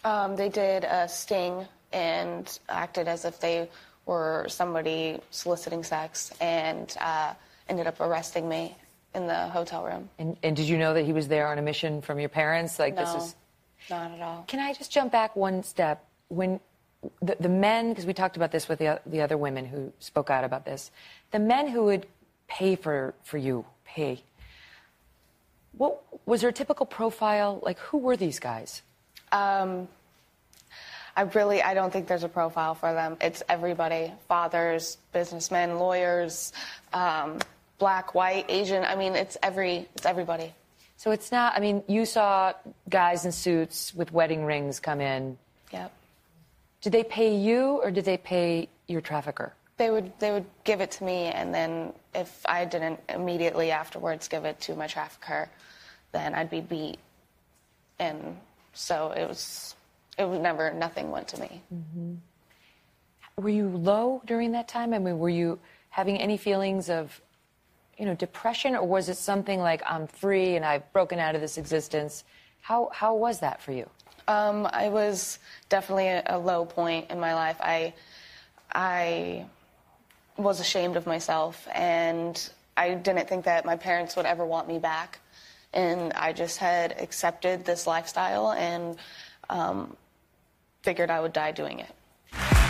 Um, 0.03 0.35
they 0.35 0.49
did 0.49 0.83
a 0.83 1.07
sting 1.07 1.65
and 1.91 2.59
acted 2.69 3.07
as 3.07 3.25
if 3.25 3.39
they 3.39 3.69
were 4.05 4.45
somebody 4.49 5.19
soliciting 5.31 5.83
sex, 5.83 6.31
and 6.41 6.95
uh, 6.99 7.33
ended 7.69 7.87
up 7.87 7.99
arresting 8.01 8.47
me 8.47 8.75
in 9.15 9.27
the 9.27 9.47
hotel 9.49 9.83
room. 9.83 10.09
And, 10.19 10.37
and, 10.43 10.55
did 10.55 10.67
you 10.67 10.77
know 10.77 10.93
that 10.93 11.05
he 11.05 11.13
was 11.13 11.27
there 11.27 11.47
on 11.47 11.57
a 11.57 11.61
mission 11.61 12.01
from 12.01 12.19
your 12.19 12.29
parents? 12.29 12.77
Like 12.77 12.95
no, 12.95 13.05
this 13.05 13.23
is 13.23 13.35
not 13.89 14.11
at 14.11 14.21
all. 14.21 14.43
Can 14.47 14.59
I 14.59 14.73
just 14.73 14.91
jump 14.91 15.11
back 15.11 15.35
one 15.35 15.63
step? 15.63 16.03
When 16.27 16.59
the, 17.21 17.37
the 17.39 17.49
men, 17.49 17.89
because 17.89 18.05
we 18.05 18.13
talked 18.13 18.35
about 18.35 18.51
this 18.51 18.67
with 18.67 18.79
the, 18.79 18.99
the 19.05 19.21
other 19.21 19.37
women 19.37 19.65
who 19.65 19.91
spoke 19.99 20.29
out 20.29 20.43
about 20.43 20.65
this, 20.65 20.91
the 21.31 21.39
men 21.39 21.67
who 21.67 21.83
would 21.85 22.05
pay 22.47 22.75
for, 22.75 23.13
for 23.23 23.37
you, 23.37 23.65
pay. 23.85 24.21
What 25.77 26.01
was 26.25 26.41
there 26.41 26.49
a 26.49 26.53
typical 26.53 26.85
profile? 26.85 27.59
Like 27.61 27.79
who 27.79 27.97
were 27.97 28.17
these 28.17 28.39
guys? 28.39 28.81
Um, 29.31 29.87
I 31.17 31.21
really, 31.21 31.61
I 31.61 31.73
don't 31.73 31.91
think 31.91 32.07
there's 32.07 32.23
a 32.23 32.29
profile 32.29 32.75
for 32.75 32.93
them. 32.93 33.17
It's 33.21 33.41
everybody: 33.47 34.11
fathers, 34.27 34.97
businessmen, 35.13 35.79
lawyers. 35.79 36.51
Um, 36.93 37.39
black, 37.77 38.15
white, 38.15 38.45
Asian. 38.49 38.83
I 38.83 38.95
mean, 38.95 39.15
it's 39.15 39.37
every 39.43 39.87
it's 39.95 40.05
everybody. 40.05 40.53
So 40.97 41.11
it's 41.11 41.31
not. 41.31 41.55
I 41.55 41.59
mean, 41.59 41.83
you 41.87 42.05
saw 42.05 42.53
guys 42.89 43.25
in 43.25 43.31
suits 43.31 43.93
with 43.93 44.11
wedding 44.13 44.45
rings 44.45 44.79
come 44.79 45.01
in. 45.01 45.37
Yep. 45.71 45.91
Did 46.81 46.93
they 46.93 47.03
pay 47.03 47.35
you, 47.35 47.81
or 47.83 47.91
did 47.91 48.05
they 48.05 48.17
pay 48.17 48.69
your 48.87 49.01
trafficker? 49.01 49.53
They 49.77 49.89
would 49.89 50.11
they 50.19 50.31
would 50.31 50.45
give 50.63 50.81
it 50.81 50.91
to 50.91 51.03
me, 51.03 51.25
and 51.25 51.53
then 51.53 51.93
if 52.13 52.45
I 52.45 52.65
didn't 52.65 52.99
immediately 53.09 53.71
afterwards 53.71 54.27
give 54.27 54.45
it 54.45 54.59
to 54.61 54.75
my 54.75 54.87
trafficker, 54.87 55.49
then 56.11 56.33
I'd 56.33 56.49
be 56.49 56.61
beat. 56.61 56.97
And 57.99 58.37
so 58.73 59.11
it 59.11 59.27
was 59.27 59.75
it 60.17 60.25
was 60.25 60.39
never 60.39 60.73
nothing 60.73 61.11
went 61.11 61.27
to 61.29 61.41
me. 61.41 61.61
Mm-hmm. 61.73 62.13
Were 63.37 63.49
you 63.49 63.67
low 63.67 64.21
during 64.25 64.53
that 64.53 64.69
time? 64.69 64.93
I 64.93 64.99
mean, 64.99 65.19
were 65.19 65.29
you 65.29 65.59
having 65.89 66.17
any 66.17 66.37
feelings 66.37 66.89
of 66.89 67.19
you 67.97 68.05
know, 68.05 68.15
depression, 68.15 68.75
or 68.75 68.85
was 68.85 69.09
it 69.09 69.17
something 69.17 69.59
like 69.59 69.81
I'm 69.85 70.07
free 70.07 70.55
and 70.55 70.65
I've 70.65 70.91
broken 70.93 71.19
out 71.19 71.35
of 71.35 71.41
this 71.41 71.57
existence? 71.57 72.23
How 72.61 72.89
how 72.93 73.15
was 73.15 73.39
that 73.39 73.61
for 73.61 73.71
you? 73.71 73.89
Um, 74.27 74.67
I 74.71 74.89
was 74.89 75.39
definitely 75.69 76.07
a, 76.07 76.23
a 76.25 76.39
low 76.39 76.65
point 76.65 77.11
in 77.11 77.19
my 77.19 77.33
life. 77.33 77.57
I 77.59 77.93
I 78.73 79.45
was 80.37 80.59
ashamed 80.59 80.97
of 80.97 81.05
myself, 81.05 81.67
and 81.73 82.49
I 82.75 82.95
didn't 82.95 83.27
think 83.29 83.45
that 83.45 83.65
my 83.65 83.77
parents 83.77 84.15
would 84.15 84.25
ever 84.25 84.45
want 84.45 84.67
me 84.67 84.79
back. 84.79 85.19
And 85.73 86.13
I 86.13 86.33
just 86.33 86.57
had 86.57 86.99
accepted 87.01 87.65
this 87.65 87.85
lifestyle 87.85 88.51
and 88.51 88.97
um, 89.49 89.95
figured 90.83 91.09
I 91.09 91.19
would 91.19 91.33
die 91.33 91.51
doing 91.51 91.79
it. 91.79 92.64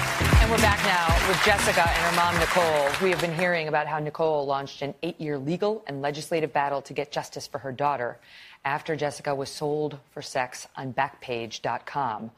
And 0.45 0.51
we're 0.51 0.57
back 0.59 0.85
now 0.85 1.27
with 1.27 1.43
Jessica 1.43 1.89
and 1.89 1.97
her 2.03 2.15
mom, 2.15 2.37
Nicole. 2.37 2.87
We 3.01 3.09
have 3.09 3.19
been 3.19 3.33
hearing 3.33 3.67
about 3.67 3.87
how 3.87 3.97
Nicole 3.97 4.45
launched 4.45 4.83
an 4.83 4.93
eight 5.01 5.19
year 5.19 5.39
legal 5.39 5.83
and 5.87 6.03
legislative 6.03 6.53
battle 6.53 6.83
to 6.83 6.93
get 6.93 7.11
justice 7.11 7.47
for 7.47 7.57
her 7.57 7.71
daughter 7.71 8.19
after 8.63 8.95
Jessica 8.95 9.33
was 9.33 9.49
sold 9.49 9.97
for 10.11 10.21
sex 10.21 10.67
on 10.75 10.93
Backpage.com. 10.93 12.29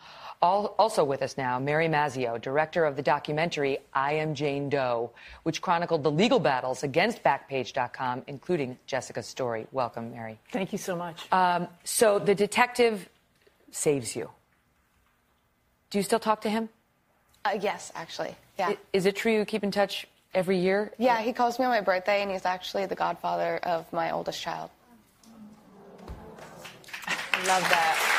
Also 0.41 1.03
with 1.03 1.21
us 1.21 1.37
now, 1.37 1.59
Mary 1.59 1.89
Mazzio, 1.89 2.41
director 2.41 2.85
of 2.85 2.95
the 2.95 3.01
documentary 3.01 3.79
I 3.91 4.13
Am 4.13 4.35
Jane 4.35 4.69
Doe, 4.69 5.11
which 5.43 5.61
chronicled 5.61 6.03
the 6.03 6.11
legal 6.11 6.39
battles 6.39 6.83
against 6.83 7.21
Backpage.com, 7.23 8.23
including 8.27 8.77
Jessica's 8.87 9.27
story. 9.27 9.67
Welcome, 9.73 10.11
Mary. 10.11 10.39
Thank 10.53 10.71
you 10.71 10.77
so 10.77 10.95
much. 10.95 11.29
Um, 11.33 11.67
so 11.83 12.19
the 12.19 12.35
detective 12.35 13.09
saves 13.71 14.15
you. 14.15 14.29
Do 15.89 15.97
you 15.97 16.03
still 16.03 16.19
talk 16.19 16.39
to 16.43 16.49
him? 16.49 16.69
Uh, 17.47 17.59
yes, 17.61 17.91
actually. 17.95 18.35
Yeah. 18.59 18.73
Is 18.91 19.05
it 19.05 19.15
true 19.15 19.31
you 19.31 19.45
keep 19.45 19.63
in 19.63 19.71
touch 19.71 20.05
every 20.33 20.57
year? 20.57 20.91
Yeah, 20.97 21.21
he 21.21 21.31
calls 21.31 21.59
me 21.59 21.65
on 21.65 21.71
my 21.71 21.79
birthday, 21.81 22.21
and 22.21 22.29
he's 22.29 22.45
actually 22.45 22.85
the 22.87 22.95
godfather 22.95 23.57
of 23.63 23.91
my 23.93 24.11
oldest 24.11 24.41
child. 24.41 24.69
I 27.07 27.37
love 27.47 27.63
that. 27.69 28.13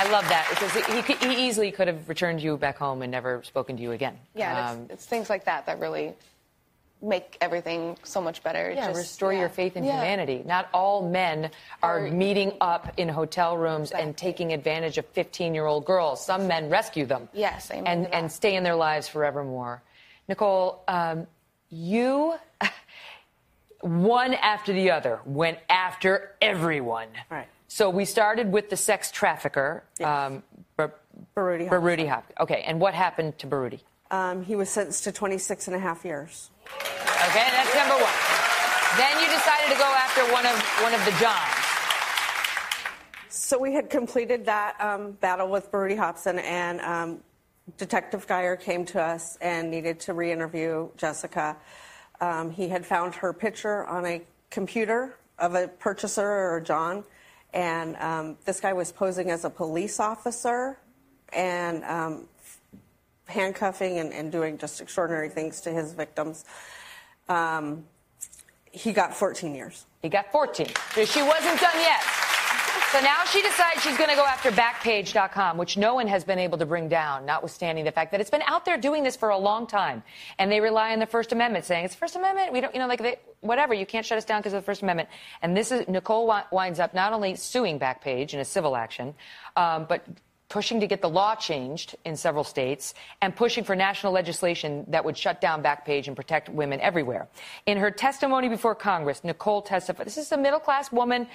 I 0.00 0.08
love 0.12 0.28
that 0.28 0.46
because 0.50 0.72
he, 1.18 1.34
he, 1.34 1.48
easily 1.48 1.72
could 1.72 1.88
have 1.88 2.08
returned 2.08 2.40
you 2.40 2.56
back 2.56 2.78
home 2.78 3.02
and 3.02 3.10
never 3.10 3.42
spoken 3.42 3.76
to 3.76 3.82
you 3.82 3.90
again. 3.90 4.16
Yeah, 4.36 4.70
um, 4.70 4.82
it's, 4.82 4.92
it's, 4.92 5.06
things 5.06 5.28
like 5.28 5.46
that 5.46 5.66
that 5.66 5.80
really 5.80 6.12
make 7.00 7.36
everything 7.40 7.96
so 8.02 8.20
much 8.20 8.42
better. 8.42 8.70
Yeah, 8.70 8.88
Just, 8.88 8.98
restore 8.98 9.32
yeah. 9.32 9.40
your 9.40 9.48
faith 9.48 9.76
in 9.76 9.84
yeah. 9.84 9.92
humanity. 9.92 10.42
Not 10.44 10.68
all 10.74 11.08
men 11.08 11.50
are 11.82 12.06
or, 12.06 12.10
meeting 12.10 12.52
up 12.60 12.92
in 12.96 13.08
hotel 13.08 13.56
rooms 13.56 13.90
exactly. 13.90 14.06
and 14.06 14.16
taking 14.16 14.52
advantage 14.52 14.98
of 14.98 15.06
15 15.06 15.54
year 15.54 15.66
old 15.66 15.84
girls. 15.84 16.24
Some 16.24 16.48
men 16.48 16.68
rescue 16.68 17.06
them. 17.06 17.28
Yes, 17.32 17.70
and, 17.70 17.86
and 18.12 18.30
stay 18.30 18.56
in 18.56 18.64
their 18.64 18.74
lives 18.74 19.08
forevermore. 19.08 19.82
Nicole, 20.28 20.82
um, 20.88 21.26
you, 21.70 22.34
one 23.80 24.34
after 24.34 24.72
the 24.72 24.90
other, 24.90 25.20
went 25.24 25.58
after 25.68 26.34
everyone. 26.42 27.08
Right. 27.30 27.48
So 27.68 27.90
we 27.90 28.06
started 28.06 28.50
with 28.50 28.70
the 28.70 28.76
sex 28.76 29.10
trafficker, 29.10 29.84
yes. 30.00 30.08
um, 30.08 30.42
Bar- 30.76 30.94
Baruti 31.36 31.68
Baruti 31.68 32.08
Hop. 32.08 32.32
Okay, 32.40 32.62
and 32.66 32.80
what 32.80 32.94
happened 32.94 33.38
to 33.38 33.46
Baruti? 33.46 33.80
Um, 34.10 34.42
he 34.42 34.56
was 34.56 34.70
sentenced 34.70 35.04
to 35.04 35.12
26 35.12 35.68
and 35.68 35.76
a 35.76 35.78
half 35.78 36.04
years. 36.04 36.50
Okay, 37.28 37.48
that's 37.50 37.74
number 37.74 37.94
one. 37.94 38.14
Then 38.96 39.20
you 39.20 39.28
decided 39.28 39.72
to 39.72 39.78
go 39.78 39.84
after 39.84 40.22
one 40.32 40.46
of 40.46 40.56
one 40.82 40.94
of 40.94 41.04
the 41.04 41.12
Johns. 41.20 41.58
So 43.28 43.58
we 43.58 43.72
had 43.72 43.90
completed 43.90 44.46
that 44.46 44.80
um, 44.80 45.12
battle 45.12 45.48
with 45.48 45.70
Baruti 45.70 45.96
Hobson, 45.96 46.38
and 46.38 46.80
um, 46.80 47.20
Detective 47.76 48.26
Geyer 48.26 48.56
came 48.56 48.84
to 48.86 49.02
us 49.02 49.36
and 49.40 49.70
needed 49.70 50.00
to 50.00 50.14
re-interview 50.14 50.88
Jessica. 50.96 51.56
Um, 52.20 52.50
he 52.50 52.68
had 52.68 52.84
found 52.84 53.14
her 53.16 53.32
picture 53.32 53.86
on 53.86 54.04
a 54.06 54.22
computer 54.50 55.16
of 55.38 55.54
a 55.54 55.68
purchaser 55.68 56.28
or 56.28 56.60
John, 56.60 57.04
and 57.52 57.96
um, 57.96 58.36
this 58.44 58.60
guy 58.60 58.72
was 58.72 58.90
posing 58.90 59.30
as 59.30 59.44
a 59.44 59.50
police 59.50 60.00
officer 60.00 60.78
and 61.32 61.84
um, 61.84 62.28
handcuffing 63.28 63.98
and, 63.98 64.12
and, 64.12 64.32
doing 64.32 64.58
just 64.58 64.80
extraordinary 64.80 65.28
things 65.28 65.60
to 65.62 65.70
his 65.70 65.92
victims. 65.92 66.44
Um, 67.28 67.84
he 68.72 68.92
got 68.92 69.14
14 69.14 69.54
years. 69.54 69.86
He 70.02 70.08
got 70.08 70.32
14. 70.32 70.66
She 70.66 71.22
wasn't 71.22 71.60
done 71.60 71.80
yet. 71.80 72.02
So 72.92 73.00
now 73.00 73.24
she 73.24 73.42
decides 73.42 73.82
she's 73.82 73.98
going 73.98 74.08
to 74.08 74.16
go 74.16 74.24
after 74.24 74.50
Backpage.com, 74.50 75.58
which 75.58 75.76
no 75.76 75.94
one 75.94 76.06
has 76.06 76.24
been 76.24 76.38
able 76.38 76.56
to 76.56 76.64
bring 76.64 76.88
down, 76.88 77.26
notwithstanding 77.26 77.84
the 77.84 77.92
fact 77.92 78.12
that 78.12 78.20
it's 78.20 78.30
been 78.30 78.42
out 78.46 78.64
there 78.64 78.78
doing 78.78 79.02
this 79.02 79.14
for 79.14 79.28
a 79.28 79.36
long 79.36 79.66
time. 79.66 80.02
And 80.38 80.50
they 80.50 80.60
rely 80.60 80.92
on 80.92 80.98
the 80.98 81.06
First 81.06 81.32
Amendment, 81.32 81.66
saying 81.66 81.84
it's 81.84 81.94
First 81.94 82.16
Amendment. 82.16 82.50
We 82.50 82.62
don't, 82.62 82.74
you 82.74 82.80
know, 82.80 82.86
like 82.86 83.02
they, 83.02 83.16
whatever. 83.40 83.74
You 83.74 83.84
can't 83.84 84.06
shut 84.06 84.16
us 84.16 84.24
down 84.24 84.40
because 84.40 84.54
of 84.54 84.62
the 84.62 84.64
First 84.64 84.80
Amendment. 84.80 85.10
And 85.42 85.54
this 85.54 85.70
is 85.70 85.86
Nicole 85.86 86.34
winds 86.50 86.80
up 86.80 86.94
not 86.94 87.12
only 87.12 87.34
suing 87.34 87.78
Backpage 87.78 88.32
in 88.32 88.40
a 88.40 88.44
civil 88.44 88.74
action, 88.74 89.14
um, 89.54 89.84
but 89.86 90.06
pushing 90.48 90.80
to 90.80 90.86
get 90.86 91.02
the 91.02 91.08
law 91.08 91.34
changed 91.34 91.96
in 92.04 92.16
several 92.16 92.44
states, 92.44 92.94
and 93.20 93.36
pushing 93.36 93.64
for 93.64 93.76
national 93.76 94.12
legislation 94.12 94.84
that 94.88 95.04
would 95.04 95.16
shut 95.16 95.40
down 95.40 95.62
Backpage 95.62 96.06
and 96.06 96.16
protect 96.16 96.48
women 96.48 96.80
everywhere. 96.80 97.28
In 97.66 97.78
her 97.78 97.90
testimony 97.90 98.48
before 98.48 98.74
Congress, 98.74 99.22
Nicole 99.24 99.62
testified. 99.62 100.06
This 100.06 100.16
is 100.16 100.32
a 100.32 100.38
middle 100.38 100.60
class 100.60 100.90
woman 100.90 101.26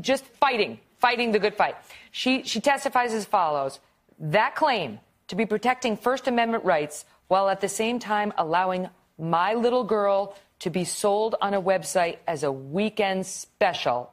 just 0.00 0.24
fighting, 0.24 0.78
fighting 0.98 1.32
the 1.32 1.38
good 1.38 1.56
fight. 1.56 1.74
She, 2.12 2.44
she 2.44 2.60
testifies 2.60 3.12
as 3.12 3.24
follows 3.24 3.80
That 4.18 4.54
claim 4.54 5.00
to 5.28 5.36
be 5.36 5.46
protecting 5.46 5.96
First 5.96 6.28
Amendment 6.28 6.64
rights 6.64 7.04
while 7.28 7.48
at 7.48 7.60
the 7.60 7.68
same 7.68 7.98
time 7.98 8.32
allowing 8.38 8.88
my 9.18 9.54
little 9.54 9.84
girl 9.84 10.36
to 10.60 10.70
be 10.70 10.84
sold 10.84 11.34
on 11.40 11.54
a 11.54 11.60
website 11.60 12.18
as 12.26 12.42
a 12.42 12.52
weekend 12.52 13.26
special 13.26 14.12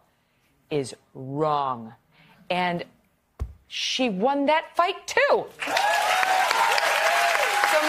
is 0.69 0.95
wrong. 1.13 1.93
And 2.49 2.83
she 3.73 4.09
won 4.09 4.47
that 4.47 4.75
fight 4.75 5.07
too. 5.07 5.17
So, 5.29 5.45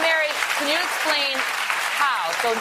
Mary, 0.01 0.31
can 0.57 0.69
you 0.69 0.79
explain 0.79 1.35
how? 1.35 2.31
So, 2.41 2.55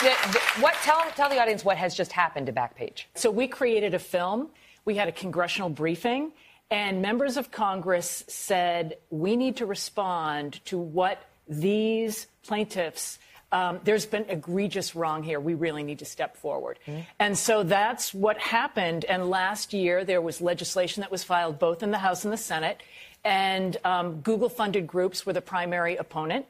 the, 0.00 0.32
the, 0.32 0.40
what 0.62 0.72
tell 0.82 1.04
tell 1.16 1.28
the 1.28 1.38
audience 1.38 1.66
what 1.66 1.76
has 1.76 1.94
just 1.94 2.12
happened 2.12 2.46
to 2.46 2.52
Backpage? 2.52 3.04
So 3.14 3.30
we 3.30 3.46
created 3.46 3.92
a 3.92 3.98
film. 3.98 4.48
We 4.86 4.94
had 4.94 5.08
a 5.08 5.12
congressional 5.12 5.68
briefing, 5.68 6.32
and 6.70 7.02
members 7.02 7.36
of 7.36 7.50
Congress 7.50 8.24
said 8.26 8.96
we 9.10 9.36
need 9.36 9.56
to 9.56 9.66
respond 9.66 10.64
to 10.64 10.78
what 10.78 11.22
these 11.46 12.26
plaintiffs 12.42 13.18
um, 13.50 13.80
there's 13.84 14.04
been 14.04 14.26
egregious 14.28 14.94
wrong 14.94 15.22
here. 15.22 15.40
We 15.40 15.54
really 15.54 15.82
need 15.82 16.00
to 16.00 16.04
step 16.04 16.36
forward. 16.36 16.78
Mm-hmm. 16.86 17.00
And 17.18 17.38
so 17.38 17.62
that's 17.62 18.12
what 18.12 18.38
happened. 18.38 19.04
And 19.06 19.30
last 19.30 19.72
year, 19.72 20.04
there 20.04 20.20
was 20.20 20.40
legislation 20.40 21.00
that 21.00 21.10
was 21.10 21.24
filed 21.24 21.58
both 21.58 21.82
in 21.82 21.90
the 21.90 21.98
House 21.98 22.24
and 22.24 22.32
the 22.32 22.38
Senate. 22.38 22.82
And 23.24 23.76
um, 23.84 24.20
Google 24.20 24.48
funded 24.48 24.86
groups 24.86 25.24
were 25.24 25.32
the 25.32 25.40
primary 25.40 25.96
opponent. 25.96 26.46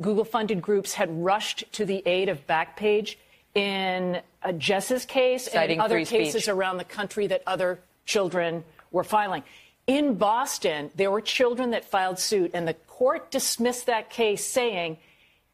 Google 0.00 0.24
funded 0.24 0.60
groups 0.60 0.94
had 0.94 1.24
rushed 1.24 1.64
to 1.72 1.84
the 1.84 2.02
aid 2.06 2.28
of 2.28 2.46
Backpage 2.46 3.16
in 3.54 4.20
uh, 4.42 4.52
Jess's 4.52 5.04
case 5.04 5.50
Citing 5.50 5.78
and 5.78 5.82
other 5.82 6.04
cases 6.04 6.48
around 6.48 6.78
the 6.78 6.84
country 6.84 7.26
that 7.28 7.42
other 7.46 7.80
children 8.04 8.64
were 8.90 9.04
filing. 9.04 9.42
In 9.86 10.14
Boston, 10.14 10.90
there 10.94 11.10
were 11.10 11.20
children 11.20 11.70
that 11.70 11.84
filed 11.84 12.18
suit, 12.18 12.52
and 12.54 12.68
the 12.68 12.74
court 12.74 13.30
dismissed 13.30 13.86
that 13.86 14.10
case 14.10 14.44
saying, 14.44 14.98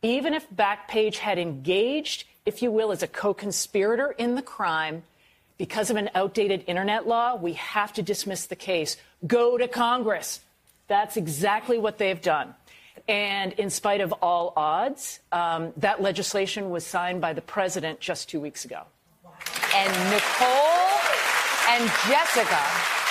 even 0.02 0.34
if 0.34 0.48
Backpage 0.50 1.16
had 1.16 1.38
engaged, 1.38 2.24
if 2.46 2.62
you 2.62 2.70
will, 2.70 2.92
as 2.92 3.02
a 3.02 3.08
co 3.08 3.34
conspirator 3.34 4.12
in 4.12 4.34
the 4.34 4.42
crime, 4.42 5.02
because 5.56 5.90
of 5.90 5.96
an 5.96 6.08
outdated 6.14 6.64
internet 6.66 7.06
law, 7.06 7.34
we 7.34 7.54
have 7.54 7.92
to 7.94 8.02
dismiss 8.02 8.46
the 8.46 8.56
case. 8.56 8.96
Go 9.26 9.58
to 9.58 9.66
Congress. 9.66 10.40
That's 10.86 11.16
exactly 11.16 11.78
what 11.78 11.98
they've 11.98 12.20
done. 12.20 12.54
And 13.08 13.52
in 13.54 13.70
spite 13.70 14.00
of 14.00 14.12
all 14.22 14.52
odds, 14.56 15.20
um, 15.32 15.72
that 15.78 16.00
legislation 16.00 16.70
was 16.70 16.86
signed 16.86 17.20
by 17.20 17.32
the 17.32 17.40
president 17.40 18.00
just 18.00 18.28
two 18.28 18.40
weeks 18.40 18.64
ago. 18.64 18.82
And 19.74 19.92
Nicole 20.10 20.88
and 21.70 21.90
Jessica 22.06 23.07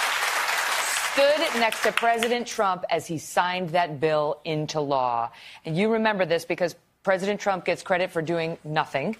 stood 1.17 1.59
next 1.59 1.81
to 1.81 1.91
President 1.91 2.45
Trump 2.45 2.85
as 2.91 3.07
he 3.07 3.17
signed 3.17 3.71
that 3.71 3.99
bill 3.99 4.39
into 4.45 4.79
law. 4.79 5.31
And 5.65 5.75
you 5.75 5.91
remember 5.91 6.25
this 6.25 6.45
because 6.45 6.75
President 7.01 7.39
Trump 7.39 7.65
gets 7.65 7.81
credit 7.81 8.11
for 8.11 8.21
doing 8.21 8.59
nothing. 8.63 9.15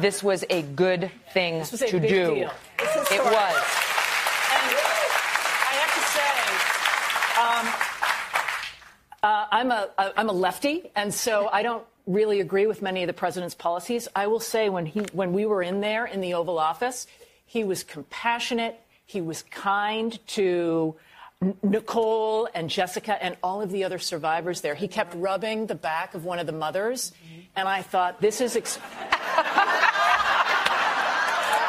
this 0.00 0.20
was 0.20 0.44
a 0.50 0.62
good 0.62 1.12
thing 1.32 1.64
to 1.64 2.00
do. 2.00 2.08
deal. 2.08 2.50
It 2.80 3.22
was. 3.22 3.54
I 5.62 5.74
have 5.78 5.94
to 5.94 6.00
say, 6.10 6.32
um, 7.40 7.68
uh, 9.22 9.46
I'm 9.52 9.70
a 9.70 9.90
I'm 10.16 10.28
a 10.28 10.32
lefty, 10.32 10.90
and 10.96 11.14
so 11.14 11.48
I 11.52 11.62
don't 11.62 11.84
really 12.08 12.40
agree 12.40 12.66
with 12.66 12.82
many 12.82 13.04
of 13.04 13.06
the 13.06 13.12
president's 13.12 13.54
policies. 13.54 14.08
I 14.16 14.26
will 14.26 14.40
say 14.40 14.68
when 14.70 14.86
he 14.86 15.00
when 15.12 15.32
we 15.32 15.46
were 15.46 15.62
in 15.62 15.80
there 15.80 16.04
in 16.04 16.20
the 16.20 16.34
Oval 16.34 16.58
Office, 16.58 17.06
he 17.46 17.62
was 17.62 17.84
compassionate. 17.84 18.80
He 19.06 19.20
was 19.20 19.42
kind 19.50 20.18
to 20.28 20.96
Nicole 21.62 22.48
and 22.54 22.70
Jessica 22.70 23.22
and 23.22 23.36
all 23.42 23.60
of 23.60 23.70
the 23.70 23.84
other 23.84 23.98
survivors 23.98 24.60
there. 24.62 24.74
He 24.74 24.88
kept 24.88 25.14
rubbing 25.14 25.66
the 25.66 25.74
back 25.74 26.14
of 26.14 26.24
one 26.24 26.38
of 26.38 26.46
the 26.46 26.52
mothers, 26.52 27.12
and 27.54 27.68
I 27.68 27.82
thought, 27.82 28.20
this 28.20 28.40
is. 28.40 28.56
Ex- 28.56 28.78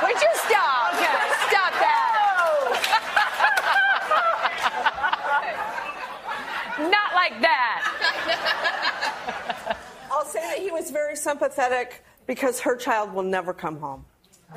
Would 0.01 0.21
you 0.21 0.29
stop? 0.33 0.93
Okay. 0.93 1.31
Stop 1.49 1.73
that. 1.73 2.11
Not 6.91 7.13
like 7.15 7.41
that. 7.41 7.81
I'll 10.11 10.25
say 10.25 10.39
that 10.41 10.59
he 10.59 10.71
was 10.71 10.91
very 10.91 11.15
sympathetic 11.15 12.03
because 12.27 12.59
her 12.61 12.75
child 12.75 13.13
will 13.13 13.23
never 13.23 13.53
come 13.53 13.79
home. 13.79 14.05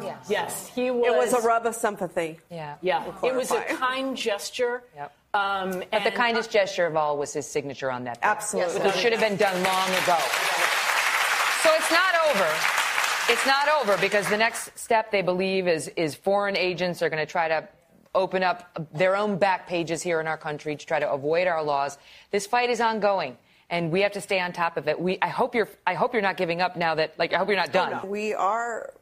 Yes. 0.03 0.26
Yes, 0.28 0.68
he 0.68 0.90
was. 0.90 1.07
It 1.07 1.16
was 1.16 1.32
a 1.32 1.46
rub 1.46 1.66
of 1.66 1.74
sympathy. 1.74 2.38
Yeah. 2.51 2.76
Yeah, 2.80 3.05
We'll 3.22 3.32
it 3.32 3.36
was 3.36 3.51
a 3.51 3.62
kind 3.62 4.16
gesture. 4.16 4.82
Yep. 4.96 5.14
Um, 5.34 5.70
But 5.70 5.90
the 5.90 5.96
and- 6.07 6.14
kindest 6.14 6.51
gesture 6.51 6.86
of 6.86 6.96
all 6.96 7.16
was 7.18 7.32
his 7.32 7.46
signature 7.46 7.90
on 7.90 8.05
that. 8.05 8.20
bill. 8.20 8.30
Absolutely. 8.30 8.80
It 8.88 8.94
should 8.94 9.12
have 9.12 9.20
been 9.20 9.36
done 9.36 9.55
long 9.62 9.88
ago. 10.03 10.16
So 11.62 11.74
it's 11.74 11.90
not 11.90 12.14
over. 12.30 12.49
It's 13.30 13.44
not 13.46 13.68
over 13.80 13.99
because 13.99 14.28
the 14.28 14.36
next 14.38 14.78
step 14.78 15.11
they 15.11 15.22
believe 15.22 15.68
is 15.68 15.88
is 15.88 16.14
foreign 16.14 16.57
agents 16.57 17.03
are 17.03 17.11
going 17.11 17.24
to 17.24 17.30
try 17.30 17.49
to 17.49 17.68
open 18.14 18.42
up 18.42 18.70
their 18.94 19.14
own 19.16 19.36
back 19.36 19.66
pages 19.68 20.03
here 20.03 20.18
in 20.20 20.26
our 20.26 20.38
country 20.38 20.74
to 20.76 20.86
try 20.86 20.99
to 20.99 21.11
avoid 21.12 21.46
our 21.46 21.62
laws. 21.62 21.99
This 22.30 22.46
fight 22.46 22.70
is 22.70 22.80
ongoing. 22.80 23.36
And 23.70 23.92
we 23.92 24.01
have 24.01 24.12
to 24.12 24.20
stay 24.22 24.40
on 24.40 24.55
top 24.55 24.78
of 24.78 24.88
it. 24.88 24.99
We, 24.99 25.18
I 25.20 25.28
hope 25.28 25.55
you're. 25.55 25.68
I 25.86 25.92
hope 25.92 26.14
you're 26.14 26.22
not 26.22 26.38
giving 26.38 26.62
up 26.62 26.74
now. 26.74 26.94
That, 26.94 27.18
like, 27.18 27.34
I 27.34 27.36
hope 27.36 27.49
you're 27.49 27.57
not 27.59 27.70
done. 27.70 28.09
We 28.09 28.32
are 28.32 28.94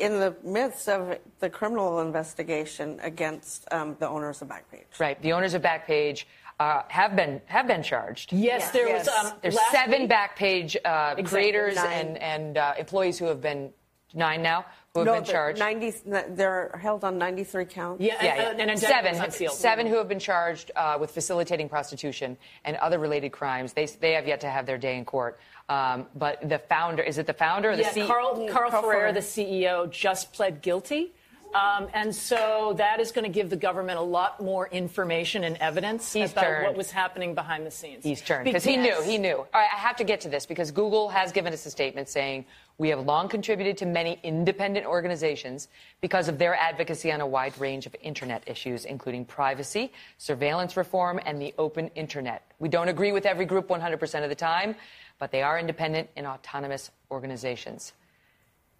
in 0.00 0.20
the 0.20 0.34
midst 0.44 0.88
of 0.88 1.18
the 1.40 1.50
criminal 1.50 2.00
investigation 2.00 2.98
against 3.02 3.66
um, 3.72 3.96
the 3.98 4.08
owners 4.08 4.42
of 4.42 4.48
Backpage. 4.48 4.98
Right. 4.98 5.20
The 5.22 5.32
owners 5.32 5.54
of 5.54 5.62
Backpage 5.62 6.24
uh, 6.60 6.82
have 6.88 7.14
been 7.16 7.40
have 7.46 7.66
been 7.66 7.82
charged. 7.82 8.32
Yes, 8.32 8.70
there 8.70 8.88
was. 8.96 9.08
Um, 9.08 9.32
There's 9.42 9.58
seven 9.70 10.02
week- 10.02 10.10
Backpage 10.10 10.76
uh, 10.84 11.14
Exactly, 11.18 11.24
creators 11.24 11.76
nine. 11.76 11.92
and 11.92 12.18
and 12.18 12.58
uh, 12.58 12.74
employees 12.78 13.18
who 13.18 13.26
have 13.26 13.40
been 13.40 13.72
nine 14.14 14.42
now 14.42 14.64
who 14.96 15.10
have 15.10 15.14
no, 15.14 15.20
been 15.22 15.24
charged. 15.32 15.58
90, 15.58 15.94
they're 16.30 16.78
held 16.80 17.04
on 17.04 17.18
93 17.18 17.64
counts. 17.66 18.02
Yeah, 18.02 18.14
yeah, 18.22 18.36
yeah. 18.36 18.50
and 18.50 18.60
an 18.60 18.70
indictment 18.70 19.32
seven, 19.32 19.48
seven 19.50 19.86
who 19.86 19.96
have 19.96 20.08
been 20.08 20.18
charged 20.18 20.70
uh, 20.76 20.96
with 20.98 21.10
facilitating 21.10 21.68
prostitution 21.68 22.36
and 22.64 22.76
other 22.76 22.98
related 22.98 23.32
crimes. 23.32 23.72
They 23.72 23.86
they 23.86 24.12
have 24.12 24.26
yet 24.26 24.40
to 24.40 24.50
have 24.50 24.66
their 24.66 24.78
day 24.78 24.96
in 24.96 25.04
court. 25.04 25.38
Um, 25.68 26.06
but 26.14 26.48
the 26.48 26.58
founder 26.58 27.02
is 27.02 27.18
it 27.18 27.26
the 27.26 27.34
founder 27.34 27.70
or 27.70 27.76
the 27.76 27.82
Yeah, 27.82 27.92
CEO? 27.92 28.06
Carl, 28.06 28.48
Carl, 28.48 28.70
Carl 28.70 28.82
Ferrer, 28.82 28.92
Ferrer. 28.94 29.12
the 29.12 29.20
CEO, 29.20 29.90
just 29.90 30.32
pled 30.32 30.62
guilty. 30.62 31.12
Um, 31.54 31.88
and 31.94 32.14
so 32.14 32.74
that 32.76 33.00
is 33.00 33.12
going 33.12 33.24
to 33.24 33.30
give 33.30 33.48
the 33.48 33.56
government 33.56 33.98
a 33.98 34.02
lot 34.02 34.42
more 34.42 34.68
information 34.68 35.44
and 35.44 35.56
evidence 35.56 36.12
He's 36.12 36.32
about 36.32 36.44
turned. 36.44 36.66
what 36.66 36.76
was 36.76 36.90
happening 36.90 37.34
behind 37.34 37.64
the 37.64 37.70
scenes. 37.70 38.04
He's 38.04 38.20
turned 38.20 38.44
because 38.44 38.64
he 38.64 38.76
knew. 38.76 39.00
He 39.02 39.16
knew. 39.16 39.36
All 39.36 39.46
right, 39.54 39.68
I 39.72 39.78
have 39.78 39.96
to 39.96 40.04
get 40.04 40.20
to 40.22 40.28
this 40.28 40.44
because 40.44 40.70
Google 40.70 41.08
has 41.08 41.32
given 41.32 41.52
us 41.52 41.64
a 41.64 41.70
statement 41.70 42.08
saying 42.08 42.44
we 42.78 42.90
have 42.90 43.00
long 43.06 43.28
contributed 43.28 43.76
to 43.78 43.86
many 43.86 44.20
independent 44.22 44.84
organizations 44.86 45.68
because 46.00 46.28
of 46.28 46.38
their 46.38 46.54
advocacy 46.54 47.10
on 47.10 47.20
a 47.20 47.26
wide 47.26 47.58
range 47.58 47.86
of 47.86 47.96
internet 48.02 48.42
issues, 48.46 48.84
including 48.84 49.24
privacy, 49.24 49.92
surveillance 50.18 50.76
reform, 50.76 51.18
and 51.24 51.40
the 51.40 51.54
open 51.58 51.88
internet. 51.94 52.42
We 52.58 52.68
don't 52.68 52.88
agree 52.88 53.12
with 53.12 53.24
every 53.24 53.46
group 53.46 53.68
100% 53.68 54.22
of 54.22 54.28
the 54.28 54.34
time, 54.34 54.76
but 55.18 55.30
they 55.30 55.42
are 55.42 55.58
independent 55.58 56.10
and 56.16 56.26
autonomous 56.26 56.90
organizations. 57.10 57.92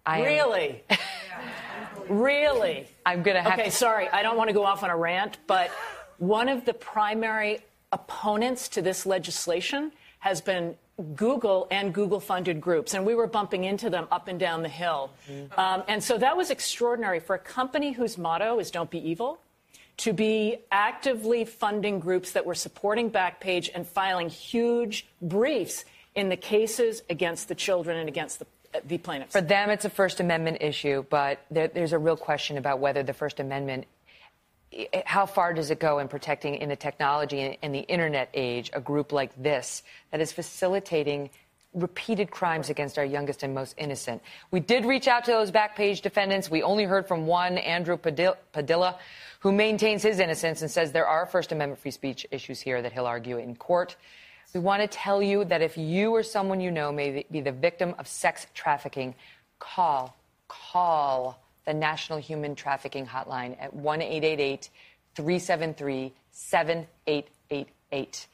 I 0.05 0.19
am- 0.19 0.25
Really? 0.25 0.83
really? 2.09 2.87
I'm 3.05 3.23
going 3.23 3.35
to 3.35 3.41
have 3.41 3.53
Okay, 3.59 3.65
to. 3.65 3.71
sorry, 3.71 4.07
I 4.09 4.21
don't 4.21 4.37
want 4.37 4.49
to 4.49 4.53
go 4.53 4.63
off 4.63 4.83
on 4.83 4.89
a 4.91 4.97
rant, 4.97 5.37
but 5.47 5.71
one 6.19 6.49
of 6.49 6.65
the 6.65 6.73
primary 6.73 7.59
opponents 7.91 8.67
to 8.69 8.81
this 8.81 9.05
legislation 9.05 9.91
has 10.19 10.39
been 10.41 10.75
Google 11.15 11.67
and 11.69 11.93
Google 11.93 12.19
funded 12.19 12.59
groups, 12.59 12.93
and 12.93 13.05
we 13.05 13.13
were 13.13 13.27
bumping 13.27 13.63
into 13.65 13.89
them 13.89 14.07
up 14.11 14.27
and 14.27 14.39
down 14.39 14.63
the 14.63 14.69
hill. 14.69 15.11
Um, 15.55 15.83
and 15.87 16.03
so 16.03 16.17
that 16.17 16.35
was 16.35 16.49
extraordinary 16.49 17.19
for 17.19 17.35
a 17.35 17.39
company 17.39 17.91
whose 17.91 18.17
motto 18.17 18.59
is 18.59 18.71
don't 18.71 18.89
be 18.89 19.09
evil 19.09 19.39
to 19.97 20.13
be 20.13 20.59
actively 20.71 21.43
funding 21.43 21.99
groups 21.99 22.31
that 22.33 22.45
were 22.45 22.55
supporting 22.55 23.11
Backpage 23.11 23.69
and 23.73 23.85
filing 23.85 24.29
huge 24.29 25.07
briefs 25.21 25.85
in 26.15 26.29
the 26.29 26.37
cases 26.37 27.01
against 27.09 27.47
the 27.47 27.55
children 27.55 27.97
and 27.97 28.07
against 28.07 28.39
the, 28.39 28.45
the 28.85 28.97
plaintiffs. 28.97 29.33
For 29.33 29.41
them, 29.41 29.69
it's 29.69 29.85
a 29.85 29.89
First 29.89 30.19
Amendment 30.19 30.57
issue, 30.61 31.03
but 31.09 31.43
there, 31.49 31.67
there's 31.67 31.93
a 31.93 31.99
real 31.99 32.17
question 32.17 32.57
about 32.57 32.79
whether 32.79 33.03
the 33.03 33.13
First 33.13 33.39
Amendment, 33.39 33.85
how 35.05 35.25
far 35.25 35.53
does 35.53 35.71
it 35.71 35.79
go 35.79 35.99
in 35.99 36.07
protecting 36.07 36.55
in 36.55 36.69
the 36.69 36.75
technology 36.75 37.57
and 37.61 37.73
the 37.73 37.81
internet 37.81 38.29
age 38.33 38.69
a 38.73 38.81
group 38.81 39.11
like 39.11 39.31
this 39.41 39.83
that 40.11 40.19
is 40.19 40.31
facilitating 40.31 41.29
repeated 41.73 42.31
crimes 42.31 42.69
against 42.69 42.97
our 42.97 43.05
youngest 43.05 43.43
and 43.43 43.53
most 43.53 43.75
innocent. 43.77 44.21
We 44.51 44.59
did 44.59 44.85
reach 44.85 45.07
out 45.07 45.25
to 45.25 45.31
those 45.31 45.51
Backpage 45.51 46.01
defendants. 46.01 46.49
We 46.49 46.63
only 46.63 46.85
heard 46.85 47.07
from 47.07 47.27
one, 47.27 47.57
Andrew 47.57 47.97
Padilla, 47.97 48.97
who 49.39 49.51
maintains 49.51 50.01
his 50.01 50.19
innocence 50.19 50.61
and 50.61 50.71
says 50.71 50.91
there 50.91 51.07
are 51.07 51.25
First 51.25 51.51
Amendment 51.51 51.81
free 51.81 51.91
speech 51.91 52.25
issues 52.31 52.59
here 52.59 52.81
that 52.81 52.93
he'll 52.93 53.05
argue 53.05 53.37
in 53.37 53.55
court. 53.55 53.95
We 54.53 54.59
want 54.59 54.81
to 54.81 54.87
tell 54.87 55.21
you 55.21 55.45
that 55.45 55.61
if 55.61 55.77
you 55.77 56.11
or 56.15 56.23
someone 56.23 56.59
you 56.59 56.71
know 56.71 56.91
may 56.91 57.25
be 57.29 57.41
the 57.41 57.51
victim 57.51 57.93
of 57.99 58.07
sex 58.07 58.47
trafficking, 58.53 59.13
call, 59.59 60.15
call 60.47 61.39
the 61.67 61.73
National 61.73 62.17
Human 62.17 62.55
Trafficking 62.55 63.05
Hotline 63.05 63.55
at 63.59 63.73
1 63.73 64.01
888 64.01 64.69
373 65.15 66.13
7888. 66.31 68.27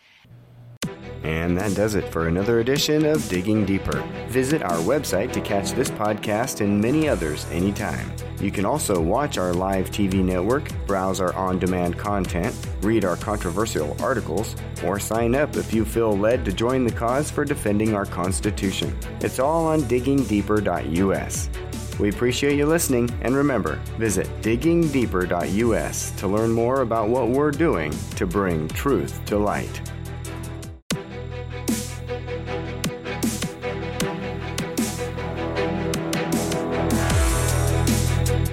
And 1.23 1.57
that 1.57 1.73
does 1.73 1.95
it 1.95 2.07
for 2.09 2.27
another 2.27 2.59
edition 2.59 3.05
of 3.05 3.27
Digging 3.29 3.65
Deeper. 3.65 4.03
Visit 4.27 4.61
our 4.61 4.77
website 4.79 5.31
to 5.33 5.41
catch 5.41 5.71
this 5.71 5.89
podcast 5.89 6.61
and 6.61 6.79
many 6.79 7.07
others 7.07 7.45
anytime. 7.49 8.11
You 8.39 8.51
can 8.51 8.65
also 8.65 9.01
watch 9.01 9.37
our 9.37 9.53
live 9.53 9.89
TV 9.89 10.15
network, 10.23 10.69
browse 10.85 11.21
our 11.21 11.33
on 11.33 11.59
demand 11.59 11.97
content, 11.97 12.53
read 12.81 13.05
our 13.05 13.15
controversial 13.15 13.95
articles, 14.01 14.55
or 14.83 14.99
sign 14.99 15.33
up 15.33 15.55
if 15.55 15.73
you 15.73 15.85
feel 15.85 16.15
led 16.15 16.43
to 16.45 16.51
join 16.51 16.83
the 16.83 16.91
cause 16.91 17.31
for 17.31 17.45
defending 17.45 17.95
our 17.95 18.05
Constitution. 18.05 18.95
It's 19.21 19.39
all 19.39 19.65
on 19.65 19.83
diggingdeeper.us. 19.83 21.49
We 21.99 22.09
appreciate 22.09 22.57
you 22.57 22.65
listening, 22.65 23.07
and 23.21 23.35
remember, 23.35 23.75
visit 23.99 24.27
diggingdeeper.us 24.41 26.11
to 26.11 26.27
learn 26.27 26.51
more 26.51 26.81
about 26.81 27.09
what 27.09 27.29
we're 27.29 27.51
doing 27.51 27.93
to 28.15 28.25
bring 28.25 28.67
truth 28.69 29.23
to 29.25 29.37
light. 29.37 29.81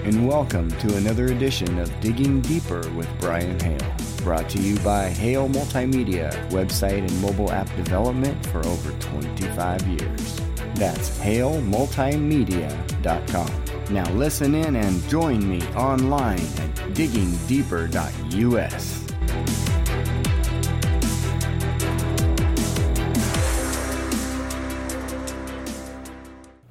And 0.04 0.28
welcome 0.28 0.70
to 0.72 0.96
another 0.98 1.26
edition 1.26 1.78
of 1.78 1.98
Digging 2.00 2.42
Deeper 2.42 2.86
with 2.90 3.08
Brian 3.20 3.58
Hale. 3.58 3.78
Brought 4.22 4.50
to 4.50 4.60
you 4.60 4.78
by 4.80 5.08
Hale 5.08 5.48
Multimedia, 5.48 6.30
website 6.50 6.98
and 6.98 7.22
mobile 7.22 7.50
app 7.50 7.74
development 7.76 8.44
for 8.46 8.58
over 8.66 8.92
25 8.98 9.86
years. 9.86 10.49
That's 10.80 11.16
halemultimedia.com. 11.18 13.50
Now 13.90 14.10
listen 14.12 14.54
in 14.54 14.76
and 14.76 15.06
join 15.10 15.46
me 15.46 15.60
online 15.74 16.38
at 16.38 16.74
diggingdeeper.us. 16.94 19.06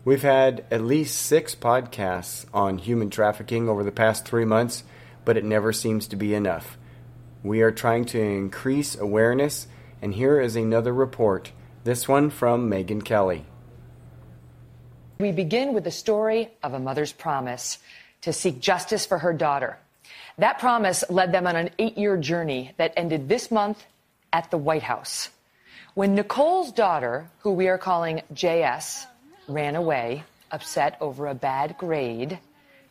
We've 0.03 0.23
had 0.23 0.65
at 0.71 0.81
least 0.81 1.21
six 1.21 1.53
podcasts 1.53 2.47
on 2.51 2.79
human 2.79 3.11
trafficking 3.11 3.69
over 3.69 3.83
the 3.83 3.91
past 3.91 4.25
three 4.25 4.43
months, 4.43 4.83
but 5.23 5.37
it 5.37 5.45
never 5.45 5.71
seems 5.71 6.07
to 6.07 6.15
be 6.15 6.33
enough. 6.33 6.79
We 7.43 7.61
are 7.61 7.69
trying 7.69 8.05
to 8.05 8.19
increase 8.19 8.97
awareness, 8.97 9.67
and 10.01 10.15
here 10.15 10.41
is 10.41 10.55
another 10.55 10.95
report, 10.95 11.51
this 11.83 12.07
one 12.07 12.31
from 12.31 12.67
Megyn 12.67 13.05
Kelly. 13.05 13.45
We 15.21 15.33
begin 15.33 15.73
with 15.73 15.83
the 15.83 15.91
story 15.91 16.47
of 16.63 16.73
a 16.73 16.79
mother's 16.79 17.11
promise 17.11 17.77
to 18.21 18.31
seek 18.31 18.61
justice 18.61 19.05
for 19.05 19.17
her 19.17 19.33
daughter. 19.33 19.77
That 20.37 20.59
promise 20.59 21.03
led 21.09 21.33
them 21.33 21.45
on 21.45 21.57
an 21.57 21.71
eight 21.77 21.97
year 21.97 22.15
journey 22.15 22.71
that 22.77 22.93
ended 22.95 23.27
this 23.27 23.51
month 23.51 23.83
at 24.31 24.49
the 24.49 24.57
White 24.57 24.83
House. 24.83 25.27
When 25.93 26.15
Nicole's 26.15 26.71
daughter, 26.71 27.29
who 27.39 27.51
we 27.51 27.67
are 27.67 27.77
calling 27.77 28.21
JS, 28.33 29.07
ran 29.49 29.75
away, 29.75 30.23
upset 30.51 30.95
over 31.01 31.27
a 31.27 31.35
bad 31.35 31.77
grade, 31.77 32.39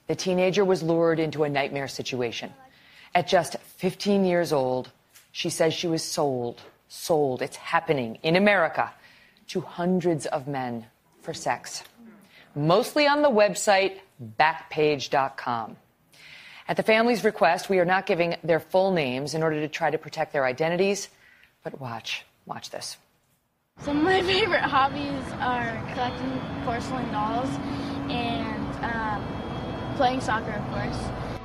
the 0.06 0.14
teenager 0.14 0.66
was 0.66 0.82
lured 0.82 1.20
into 1.20 1.44
a 1.44 1.48
nightmare 1.48 1.88
situation. 1.88 2.52
At 3.14 3.26
just 3.26 3.56
15 3.78 4.26
years 4.26 4.52
old, 4.52 4.92
she 5.32 5.48
says 5.48 5.72
she 5.72 5.88
was 5.88 6.04
sold, 6.04 6.60
sold, 6.88 7.40
it's 7.40 7.56
happening 7.56 8.18
in 8.22 8.36
America, 8.36 8.92
to 9.46 9.62
hundreds 9.62 10.26
of 10.26 10.46
men 10.46 10.84
for 11.22 11.32
sex 11.32 11.84
mostly 12.54 13.06
on 13.06 13.22
the 13.22 13.30
website 13.30 13.98
backpage.com. 14.38 15.76
At 16.68 16.76
the 16.76 16.82
family's 16.82 17.24
request, 17.24 17.70
we 17.70 17.78
are 17.78 17.84
not 17.84 18.04
giving 18.04 18.36
their 18.44 18.60
full 18.60 18.92
names 18.92 19.34
in 19.34 19.42
order 19.42 19.60
to 19.60 19.68
try 19.68 19.90
to 19.90 19.98
protect 19.98 20.32
their 20.32 20.44
identities. 20.44 21.08
But 21.64 21.80
watch, 21.80 22.26
watch 22.44 22.70
this. 22.70 22.98
Some 23.80 23.98
of 23.98 24.04
my 24.04 24.22
favorite 24.32 24.60
hobbies 24.60 25.32
are 25.40 25.72
collecting 25.94 26.40
porcelain 26.64 27.10
dolls 27.10 27.48
and 28.10 28.84
um, 28.84 29.94
playing 29.96 30.20
soccer, 30.20 30.52
of 30.52 30.68
course. 30.70 31.38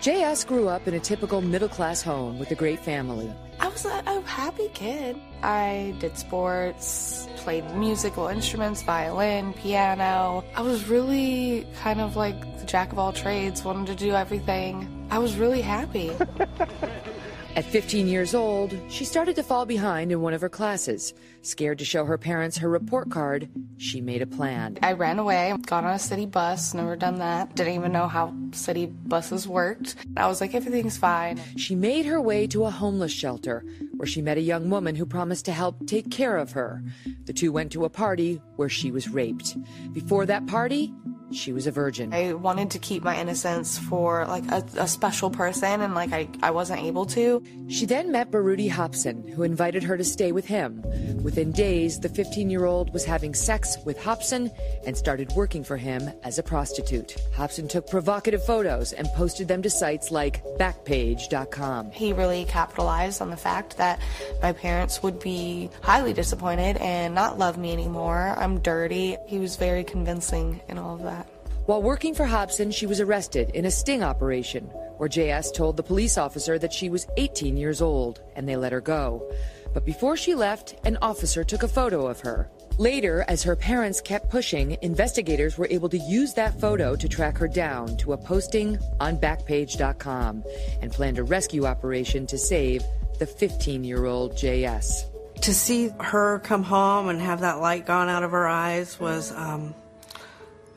JS 0.00 0.46
grew 0.46 0.68
up 0.68 0.86
in 0.86 0.94
a 0.94 1.00
typical 1.00 1.40
middle 1.40 1.68
class 1.68 2.02
home 2.02 2.38
with 2.38 2.50
a 2.50 2.54
great 2.54 2.78
family. 2.78 3.32
I 3.60 3.68
was 3.68 3.84
a, 3.84 4.02
a, 4.06 4.20
happy 4.22 4.68
kid. 4.72 5.16
I 5.42 5.94
did 5.98 6.16
sports, 6.16 7.26
played 7.36 7.68
musical 7.74 8.28
instruments, 8.28 8.82
violin, 8.82 9.52
piano. 9.54 10.44
I 10.54 10.62
was 10.62 10.88
really 10.88 11.66
kind 11.80 12.00
of 12.00 12.16
like 12.16 12.40
the 12.60 12.66
jack 12.66 12.92
of 12.92 12.98
all 12.98 13.12
trades, 13.12 13.64
wanted 13.64 13.86
to 13.98 14.04
do 14.04 14.12
everything. 14.12 15.08
I 15.10 15.18
was 15.18 15.36
really 15.36 15.60
happy. 15.60 16.10
At 17.56 17.64
15 17.64 18.06
years 18.06 18.34
old, 18.34 18.76
she 18.88 19.04
started 19.04 19.34
to 19.36 19.42
fall 19.42 19.66
behind 19.66 20.12
in 20.12 20.20
one 20.20 20.34
of 20.34 20.40
her 20.40 20.48
classes. 20.48 21.12
Scared 21.42 21.78
to 21.78 21.84
show 21.84 22.04
her 22.04 22.18
parents 22.18 22.58
her 22.58 22.68
report 22.68 23.10
card, 23.10 23.48
she 23.76 24.00
made 24.00 24.22
a 24.22 24.26
plan. 24.26 24.78
I 24.82 24.92
ran 24.92 25.18
away, 25.18 25.54
got 25.66 25.84
on 25.84 25.94
a 25.94 25.98
city 25.98 26.26
bus, 26.26 26.74
never 26.74 26.96
done 26.96 27.18
that. 27.20 27.54
Didn't 27.54 27.74
even 27.74 27.92
know 27.92 28.08
how 28.08 28.34
city 28.52 28.86
buses 28.86 29.46
worked. 29.46 29.96
I 30.16 30.26
was 30.26 30.40
like, 30.40 30.54
everything's 30.54 30.98
fine. 30.98 31.40
She 31.56 31.74
made 31.74 32.06
her 32.06 32.20
way 32.20 32.46
to 32.48 32.64
a 32.64 32.70
homeless 32.70 33.12
shelter 33.12 33.64
where 33.96 34.06
she 34.06 34.22
met 34.22 34.38
a 34.38 34.42
young 34.42 34.68
woman 34.68 34.96
who 34.96 35.06
promised 35.06 35.44
to 35.46 35.52
help 35.52 35.86
take 35.86 36.10
care 36.10 36.36
of 36.36 36.52
her. 36.52 36.82
The 37.24 37.32
two 37.32 37.52
went 37.52 37.72
to 37.72 37.84
a 37.84 37.90
party 37.90 38.40
where 38.56 38.68
she 38.68 38.90
was 38.90 39.08
raped. 39.08 39.56
Before 39.92 40.26
that 40.26 40.46
party, 40.46 40.92
she 41.30 41.52
was 41.52 41.66
a 41.66 41.70
virgin. 41.70 42.12
I 42.14 42.32
wanted 42.32 42.70
to 42.70 42.78
keep 42.78 43.02
my 43.02 43.18
innocence 43.20 43.78
for 43.78 44.26
like 44.26 44.50
a, 44.50 44.64
a, 44.78 44.88
special 44.88 45.30
person 45.30 45.82
and 45.82 45.94
like 45.94 46.12
I, 46.12 46.28
I 46.42 46.50
wasn't 46.50 46.80
able 46.80 47.04
to. 47.06 47.42
She 47.68 47.86
then 47.86 48.12
met 48.12 48.30
Baruti 48.30 48.70
Hobson, 48.70 49.26
who 49.28 49.42
invited 49.42 49.82
her 49.82 49.96
to 49.96 50.04
stay 50.04 50.32
with 50.32 50.46
him. 50.46 50.82
Within 51.28 51.52
days, 51.52 52.00
the 52.00 52.08
15 52.08 52.48
year 52.48 52.64
old 52.64 52.90
was 52.94 53.04
having 53.04 53.34
sex 53.34 53.76
with 53.84 54.02
Hobson 54.02 54.50
and 54.86 54.96
started 54.96 55.30
working 55.32 55.62
for 55.62 55.76
him 55.76 56.10
as 56.24 56.38
a 56.38 56.42
prostitute. 56.42 57.16
Hobson 57.34 57.68
took 57.68 57.86
provocative 57.86 58.42
photos 58.42 58.94
and 58.94 59.06
posted 59.08 59.46
them 59.46 59.60
to 59.60 59.68
sites 59.68 60.10
like 60.10 60.42
Backpage.com. 60.56 61.90
He 61.90 62.14
really 62.14 62.46
capitalized 62.46 63.20
on 63.20 63.28
the 63.28 63.36
fact 63.36 63.76
that 63.76 64.00
my 64.40 64.54
parents 64.54 65.02
would 65.02 65.20
be 65.20 65.68
highly 65.82 66.14
disappointed 66.14 66.78
and 66.78 67.14
not 67.14 67.38
love 67.38 67.58
me 67.58 67.74
anymore. 67.74 68.34
I'm 68.38 68.60
dirty. 68.60 69.18
He 69.26 69.38
was 69.38 69.56
very 69.56 69.84
convincing 69.84 70.62
in 70.66 70.78
all 70.78 70.94
of 70.94 71.02
that. 71.02 71.26
While 71.66 71.82
working 71.82 72.14
for 72.14 72.24
Hobson, 72.24 72.70
she 72.70 72.86
was 72.86 72.98
arrested 72.98 73.50
in 73.50 73.66
a 73.66 73.70
sting 73.70 74.02
operation 74.02 74.64
where 74.96 75.10
JS 75.10 75.52
told 75.52 75.76
the 75.76 75.82
police 75.82 76.16
officer 76.16 76.58
that 76.58 76.72
she 76.72 76.88
was 76.88 77.06
18 77.18 77.58
years 77.58 77.82
old 77.82 78.22
and 78.34 78.48
they 78.48 78.56
let 78.56 78.72
her 78.72 78.80
go. 78.80 79.30
But 79.74 79.84
before 79.84 80.16
she 80.16 80.34
left, 80.34 80.76
an 80.84 80.98
officer 81.02 81.44
took 81.44 81.62
a 81.62 81.68
photo 81.68 82.06
of 82.06 82.20
her. 82.20 82.50
Later, 82.78 83.24
as 83.26 83.42
her 83.42 83.56
parents 83.56 84.00
kept 84.00 84.30
pushing, 84.30 84.76
investigators 84.82 85.58
were 85.58 85.66
able 85.68 85.88
to 85.88 85.98
use 85.98 86.34
that 86.34 86.60
photo 86.60 86.94
to 86.94 87.08
track 87.08 87.36
her 87.38 87.48
down 87.48 87.96
to 87.98 88.12
a 88.12 88.16
posting 88.16 88.78
on 89.00 89.18
Backpage.com 89.18 90.44
and 90.80 90.92
planned 90.92 91.18
a 91.18 91.24
rescue 91.24 91.66
operation 91.66 92.26
to 92.28 92.38
save 92.38 92.82
the 93.18 93.26
15 93.26 93.82
year 93.82 94.06
old 94.06 94.32
JS. 94.34 95.02
To 95.40 95.54
see 95.54 95.90
her 96.00 96.38
come 96.40 96.62
home 96.62 97.08
and 97.08 97.20
have 97.20 97.40
that 97.40 97.60
light 97.60 97.84
gone 97.84 98.08
out 98.08 98.22
of 98.22 98.30
her 98.30 98.46
eyes 98.46 98.98
was 99.00 99.32
um, 99.32 99.74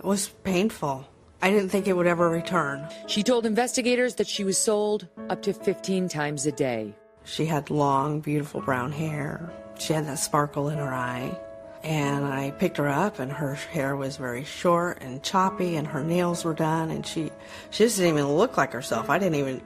was 0.04 0.30
painful. 0.44 1.08
I 1.42 1.50
didn't 1.50 1.70
think 1.70 1.88
it 1.88 1.94
would 1.94 2.08
ever 2.08 2.30
return. 2.30 2.88
She 3.08 3.24
told 3.24 3.46
investigators 3.46 4.16
that 4.16 4.28
she 4.28 4.44
was 4.44 4.58
sold 4.58 5.08
up 5.30 5.42
to 5.44 5.54
15 5.54 6.08
times 6.10 6.46
a 6.46 6.52
day. 6.52 6.96
She 7.24 7.46
had 7.46 7.70
long, 7.70 8.20
beautiful 8.20 8.62
brown 8.62 8.92
hair. 8.92 9.52
She 9.80 9.94
had 9.94 10.08
that 10.08 10.20
sparkle 10.20 10.70
in 10.70 10.78
her 10.78 10.94
eye. 10.94 11.38
And 11.84 12.26
I 12.26 12.52
picked 12.52 12.78
her 12.78 12.88
up, 12.88 13.18
and 13.20 13.32
her 13.32 13.56
hair 13.56 13.96
was 13.96 14.18
very 14.18 14.44
short 14.44 15.00
and 15.02 15.24
choppy, 15.24 15.78
and 15.78 15.88
her 15.88 16.04
nails 16.04 16.46
were 16.46 16.54
done, 16.54 16.92
and 16.92 17.06
she 17.06 17.32
she 17.72 17.86
just 17.86 17.98
didn't 17.98 18.14
even 18.14 18.32
look 18.34 18.56
like 18.56 18.72
herself. 18.72 19.10
I 19.10 19.18
didn't 19.18 19.36
even. 19.36 19.62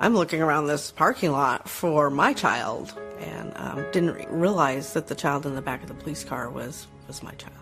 I'm 0.00 0.14
looking 0.14 0.42
around 0.42 0.66
this 0.66 0.90
parking 0.90 1.30
lot 1.30 1.68
for 1.68 2.10
my 2.10 2.32
child, 2.32 2.98
and 3.20 3.52
um, 3.54 3.86
didn't 3.92 4.28
realize 4.28 4.94
that 4.94 5.06
the 5.06 5.14
child 5.14 5.46
in 5.46 5.54
the 5.54 5.62
back 5.62 5.82
of 5.82 5.88
the 5.88 5.94
police 5.94 6.24
car 6.24 6.50
was 6.50 6.88
was 7.06 7.22
my 7.22 7.32
child. 7.34 7.54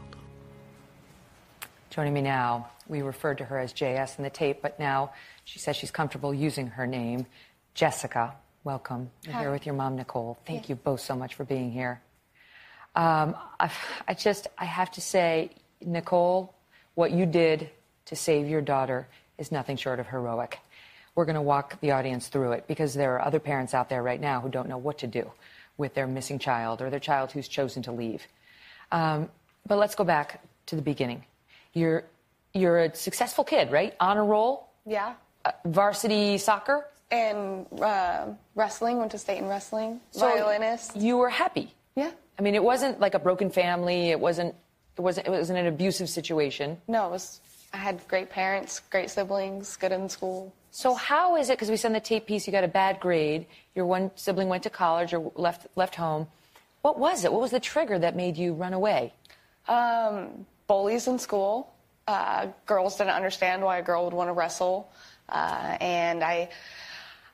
Joining 1.90 2.14
me 2.14 2.22
now, 2.22 2.70
we 2.88 3.02
referred 3.02 3.36
to 3.36 3.44
her 3.44 3.58
as 3.58 3.74
JS 3.74 4.16
in 4.16 4.24
the 4.24 4.30
tape, 4.30 4.62
but 4.62 4.80
now 4.80 5.12
she 5.44 5.58
says 5.58 5.76
she's 5.76 5.90
comfortable 5.90 6.32
using 6.32 6.68
her 6.68 6.86
name. 6.86 7.26
Jessica, 7.74 8.34
welcome. 8.64 9.10
You're 9.24 9.36
here 9.38 9.50
with 9.50 9.66
your 9.66 9.74
mom, 9.74 9.96
Nicole. 9.96 10.38
Thank 10.46 10.68
you 10.68 10.74
both 10.74 11.00
so 11.00 11.16
much 11.16 11.34
for 11.34 11.44
being 11.44 11.70
here. 11.72 12.00
Um, 12.94 13.34
I, 13.58 13.70
I 14.06 14.14
just, 14.14 14.46
I 14.58 14.64
have 14.64 14.90
to 14.92 15.00
say, 15.00 15.50
Nicole, 15.80 16.54
what 16.94 17.10
you 17.10 17.26
did 17.26 17.70
to 18.06 18.16
save 18.16 18.48
your 18.48 18.60
daughter 18.60 19.08
is 19.38 19.50
nothing 19.50 19.76
short 19.76 19.98
of 19.98 20.06
heroic. 20.06 20.58
We're 21.14 21.24
going 21.24 21.34
to 21.36 21.42
walk 21.42 21.80
the 21.80 21.90
audience 21.92 22.28
through 22.28 22.52
it 22.52 22.66
because 22.66 22.94
there 22.94 23.14
are 23.16 23.24
other 23.24 23.40
parents 23.40 23.74
out 23.74 23.88
there 23.88 24.02
right 24.02 24.20
now 24.20 24.40
who 24.40 24.48
don't 24.48 24.68
know 24.68 24.78
what 24.78 24.98
to 24.98 25.06
do 25.06 25.30
with 25.76 25.94
their 25.94 26.06
missing 26.06 26.38
child 26.38 26.80
or 26.80 26.90
their 26.90 27.00
child 27.00 27.32
who's 27.32 27.48
chosen 27.48 27.82
to 27.84 27.92
leave. 27.92 28.26
Um, 28.92 29.28
but 29.66 29.78
let's 29.78 29.94
go 29.94 30.04
back 30.04 30.42
to 30.66 30.76
the 30.76 30.82
beginning. 30.82 31.24
You're, 31.72 32.04
you're 32.54 32.78
a 32.78 32.94
successful 32.94 33.44
kid, 33.44 33.70
right? 33.72 33.94
Honor 33.98 34.24
roll, 34.24 34.68
Yeah. 34.86 35.14
uh, 35.44 35.52
varsity 35.64 36.38
soccer. 36.38 36.86
And 37.12 37.66
uh, 37.80 38.28
wrestling, 38.54 38.96
went 38.98 39.10
to 39.12 39.18
state 39.18 39.38
in 39.38 39.46
wrestling. 39.46 40.00
So 40.12 40.20
Violinist. 40.20 40.96
You 40.96 41.18
were 41.18 41.28
happy. 41.28 41.74
Yeah. 41.94 42.10
I 42.38 42.42
mean, 42.42 42.54
it 42.54 42.64
wasn't 42.64 42.98
like 43.00 43.14
a 43.14 43.18
broken 43.18 43.50
family. 43.50 44.10
It 44.10 44.18
wasn't. 44.18 44.54
It 44.96 45.02
wasn't. 45.02 45.26
It 45.26 45.30
wasn't 45.30 45.58
an 45.58 45.66
abusive 45.66 46.08
situation. 46.08 46.78
No, 46.88 47.06
it 47.08 47.10
was. 47.10 47.40
I 47.74 47.76
had 47.76 48.00
great 48.08 48.30
parents, 48.30 48.80
great 48.80 49.10
siblings, 49.10 49.76
good 49.76 49.92
in 49.92 50.08
school. 50.08 50.52
So 50.70 50.94
how 50.94 51.36
is 51.36 51.50
it? 51.50 51.58
Because 51.58 51.70
we 51.70 51.76
send 51.76 51.94
the 51.94 52.00
tape 52.00 52.26
piece. 52.26 52.46
You 52.46 52.52
got 52.52 52.64
a 52.64 52.68
bad 52.68 52.98
grade. 52.98 53.46
Your 53.74 53.84
one 53.84 54.10
sibling 54.14 54.48
went 54.48 54.62
to 54.62 54.70
college 54.70 55.12
or 55.12 55.30
left 55.36 55.66
left 55.76 55.94
home. 55.94 56.26
What 56.80 56.98
was 56.98 57.24
it? 57.24 57.32
What 57.32 57.42
was 57.42 57.50
the 57.50 57.60
trigger 57.60 57.98
that 57.98 58.16
made 58.16 58.38
you 58.38 58.54
run 58.54 58.72
away? 58.72 59.12
Um, 59.68 60.46
bullies 60.66 61.06
in 61.08 61.18
school. 61.18 61.72
Uh, 62.08 62.48
girls 62.66 62.96
didn't 62.96 63.12
understand 63.12 63.62
why 63.62 63.78
a 63.78 63.82
girl 63.82 64.04
would 64.04 64.14
want 64.14 64.28
to 64.28 64.32
wrestle, 64.32 64.90
uh, 65.28 65.76
and 65.80 66.24
I, 66.24 66.48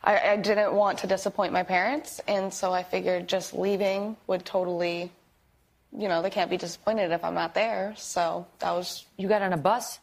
I, 0.02 0.30
I 0.30 0.36
didn't 0.36 0.74
want 0.74 0.98
to 1.00 1.06
disappoint 1.06 1.52
my 1.52 1.62
parents, 1.62 2.20
and 2.28 2.52
so 2.52 2.72
I 2.72 2.82
figured 2.82 3.28
just 3.28 3.52
leaving 3.52 4.16
would 4.26 4.44
totally, 4.44 5.10
you 5.96 6.08
know, 6.08 6.22
they 6.22 6.30
can't 6.30 6.50
be 6.50 6.56
disappointed 6.56 7.10
if 7.10 7.24
I'm 7.24 7.34
not 7.34 7.54
there. 7.54 7.94
So 7.96 8.46
that 8.60 8.70
was. 8.72 9.06
You 9.16 9.28
got 9.28 9.42
on 9.42 9.52
a 9.52 9.56
bus. 9.56 9.98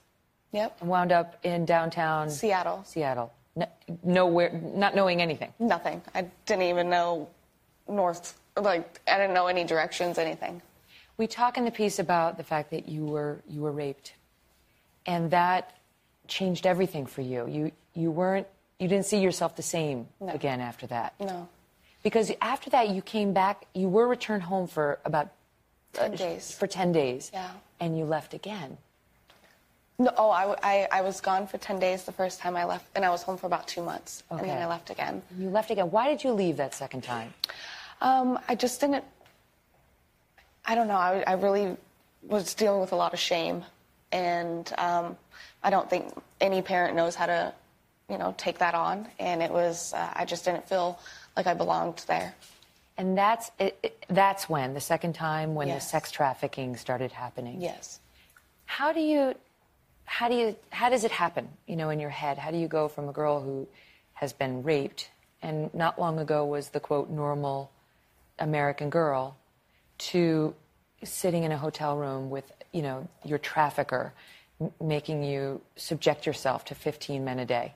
Yep. 0.52 0.78
And 0.82 0.90
wound 0.90 1.12
up 1.12 1.38
in 1.44 1.66
downtown 1.66 2.30
Seattle. 2.30 2.84
Seattle. 2.86 3.34
No, 3.56 3.68
nowhere, 4.04 4.52
not 4.52 4.96
knowing 4.96 5.22
anything. 5.22 5.54
Nothing. 5.60 6.02
I 6.14 6.28
didn't 6.46 6.64
even 6.64 6.90
know 6.90 7.30
north. 7.88 8.38
Like 8.58 9.02
I 9.08 9.18
didn't 9.18 9.34
know 9.34 9.48
any 9.48 9.64
directions, 9.64 10.18
anything. 10.18 10.62
We 11.18 11.28
talk 11.28 11.58
in 11.58 11.66
the 11.66 11.72
piece 11.72 12.00
about 12.00 12.38
the 12.38 12.44
fact 12.44 12.72
that 12.72 12.90
you 12.90 13.06
were 13.06 13.40
you 13.50 13.62
were 13.62 13.72
raped, 13.72 14.14
and 15.06 15.32
that 15.32 15.78
changed 16.28 16.66
everything 16.66 17.06
for 17.06 17.22
you. 17.22 17.48
You 17.48 17.72
you 17.94 18.12
weren't 18.12 18.48
you 18.80 18.88
didn't 18.88 19.06
see 19.06 19.20
yourself 19.20 19.56
the 19.56 19.64
same 19.64 20.08
No. 20.20 20.34
again 20.34 20.62
after 20.62 20.88
that. 20.88 21.14
No. 21.20 21.48
Because 22.04 22.32
after 22.42 22.70
that, 22.72 22.90
you 22.90 23.02
came 23.02 23.34
back. 23.34 23.66
You 23.74 23.90
were 23.90 24.08
returned 24.08 24.44
home 24.44 24.68
for 24.68 25.00
about 25.06 25.30
uh, 25.98 26.10
10 26.10 26.16
days. 26.16 26.52
For 26.52 26.68
ten 26.68 26.92
days. 26.92 27.32
Yeah. 27.34 27.50
And 27.80 27.98
you 27.98 28.06
left 28.06 28.34
again. 28.34 28.78
No, 29.98 30.12
oh, 30.18 30.30
I 30.30 30.88
I 30.92 31.02
was 31.02 31.22
gone 31.22 31.48
for 31.48 31.58
10 31.58 31.80
days 31.80 32.04
the 32.04 32.12
first 32.12 32.42
time 32.42 32.58
I 32.58 32.66
left, 32.66 32.86
and 32.96 33.06
I 33.06 33.10
was 33.10 33.24
home 33.24 33.38
for 33.38 33.48
about 33.48 33.66
two 33.68 33.82
months. 33.82 34.24
And 34.30 34.42
then 34.42 34.62
I 34.62 34.66
left 34.68 34.90
again. 34.90 35.22
You 35.40 35.50
left 35.50 35.72
again. 35.72 35.90
Why 35.90 36.10
did 36.10 36.22
you 36.24 36.34
leave 36.34 36.58
that 36.58 36.74
second 36.76 37.04
time? 37.04 37.34
Um, 38.02 38.38
I 38.50 38.56
just 38.56 38.82
didn't, 38.82 39.06
I 40.66 40.76
don't 40.76 40.90
know, 40.90 40.98
I, 40.98 41.24
I 41.26 41.34
really 41.34 41.78
was 42.24 42.54
dealing 42.54 42.82
with 42.82 42.92
a 42.92 42.96
lot 42.98 43.14
of 43.14 43.20
shame. 43.20 43.64
And 44.12 44.70
um, 44.78 45.18
I 45.64 45.70
don't 45.70 45.90
think 45.90 46.14
any 46.42 46.62
parent 46.62 46.96
knows 46.98 47.16
how 47.16 47.28
to, 47.28 47.54
you 48.10 48.18
know, 48.18 48.34
take 48.38 48.60
that 48.60 48.76
on. 48.76 49.08
And 49.20 49.42
it 49.42 49.52
was, 49.52 49.94
uh, 49.94 50.10
I 50.14 50.26
just 50.26 50.46
didn't 50.46 50.68
feel 50.68 51.00
like 51.36 51.48
I 51.48 51.54
belonged 51.54 52.04
there. 52.08 52.36
And 52.98 53.18
that's 53.18 53.52
it, 53.60 53.78
it- 53.84 54.06
that's 54.10 54.48
when 54.48 54.74
the 54.74 54.82
second 54.82 55.14
time 55.14 55.54
when 55.56 55.68
Yes. 55.68 55.84
the 55.86 55.90
sex 55.90 56.12
trafficking 56.12 56.78
started 56.78 57.12
happening. 57.12 57.62
Yes. 57.62 58.00
How 58.66 58.94
do 58.94 59.00
you 59.02 59.36
how 60.08 60.30
do 60.30 60.36
you 60.36 60.56
how 60.70 60.90
does 60.90 61.04
it 61.04 61.12
happen, 61.12 61.50
you 61.66 61.76
know, 61.76 61.90
in 61.90 62.00
your 62.00 62.12
head? 62.12 62.38
How 62.38 62.52
do 62.52 62.58
you 62.58 62.68
go 62.68 62.88
from 62.88 63.10
a 63.10 63.12
girl 63.12 63.42
who 63.42 63.68
has 64.14 64.32
been 64.34 64.64
raped 64.64 65.10
and 65.42 65.74
not 65.74 66.00
long 66.00 66.20
ago 66.20 66.46
was 66.46 66.70
the 66.70 66.80
quote 66.80 67.10
normal 67.10 67.72
American 68.40 68.90
girl 68.90 69.36
to 69.98 70.54
sitting 71.04 71.44
in 71.44 71.52
a 71.52 71.58
hotel 71.58 71.98
room 71.98 72.30
with, 72.30 72.50
you 72.72 72.82
know, 72.82 73.08
your 73.24 73.40
trafficker 73.40 74.14
m- 74.62 74.72
making 74.80 75.24
you 75.24 75.62
subject 75.76 76.26
yourself 76.26 76.64
to 76.66 76.76
15 76.76 77.26
men 77.26 77.40
a 77.40 77.46
day? 77.46 77.74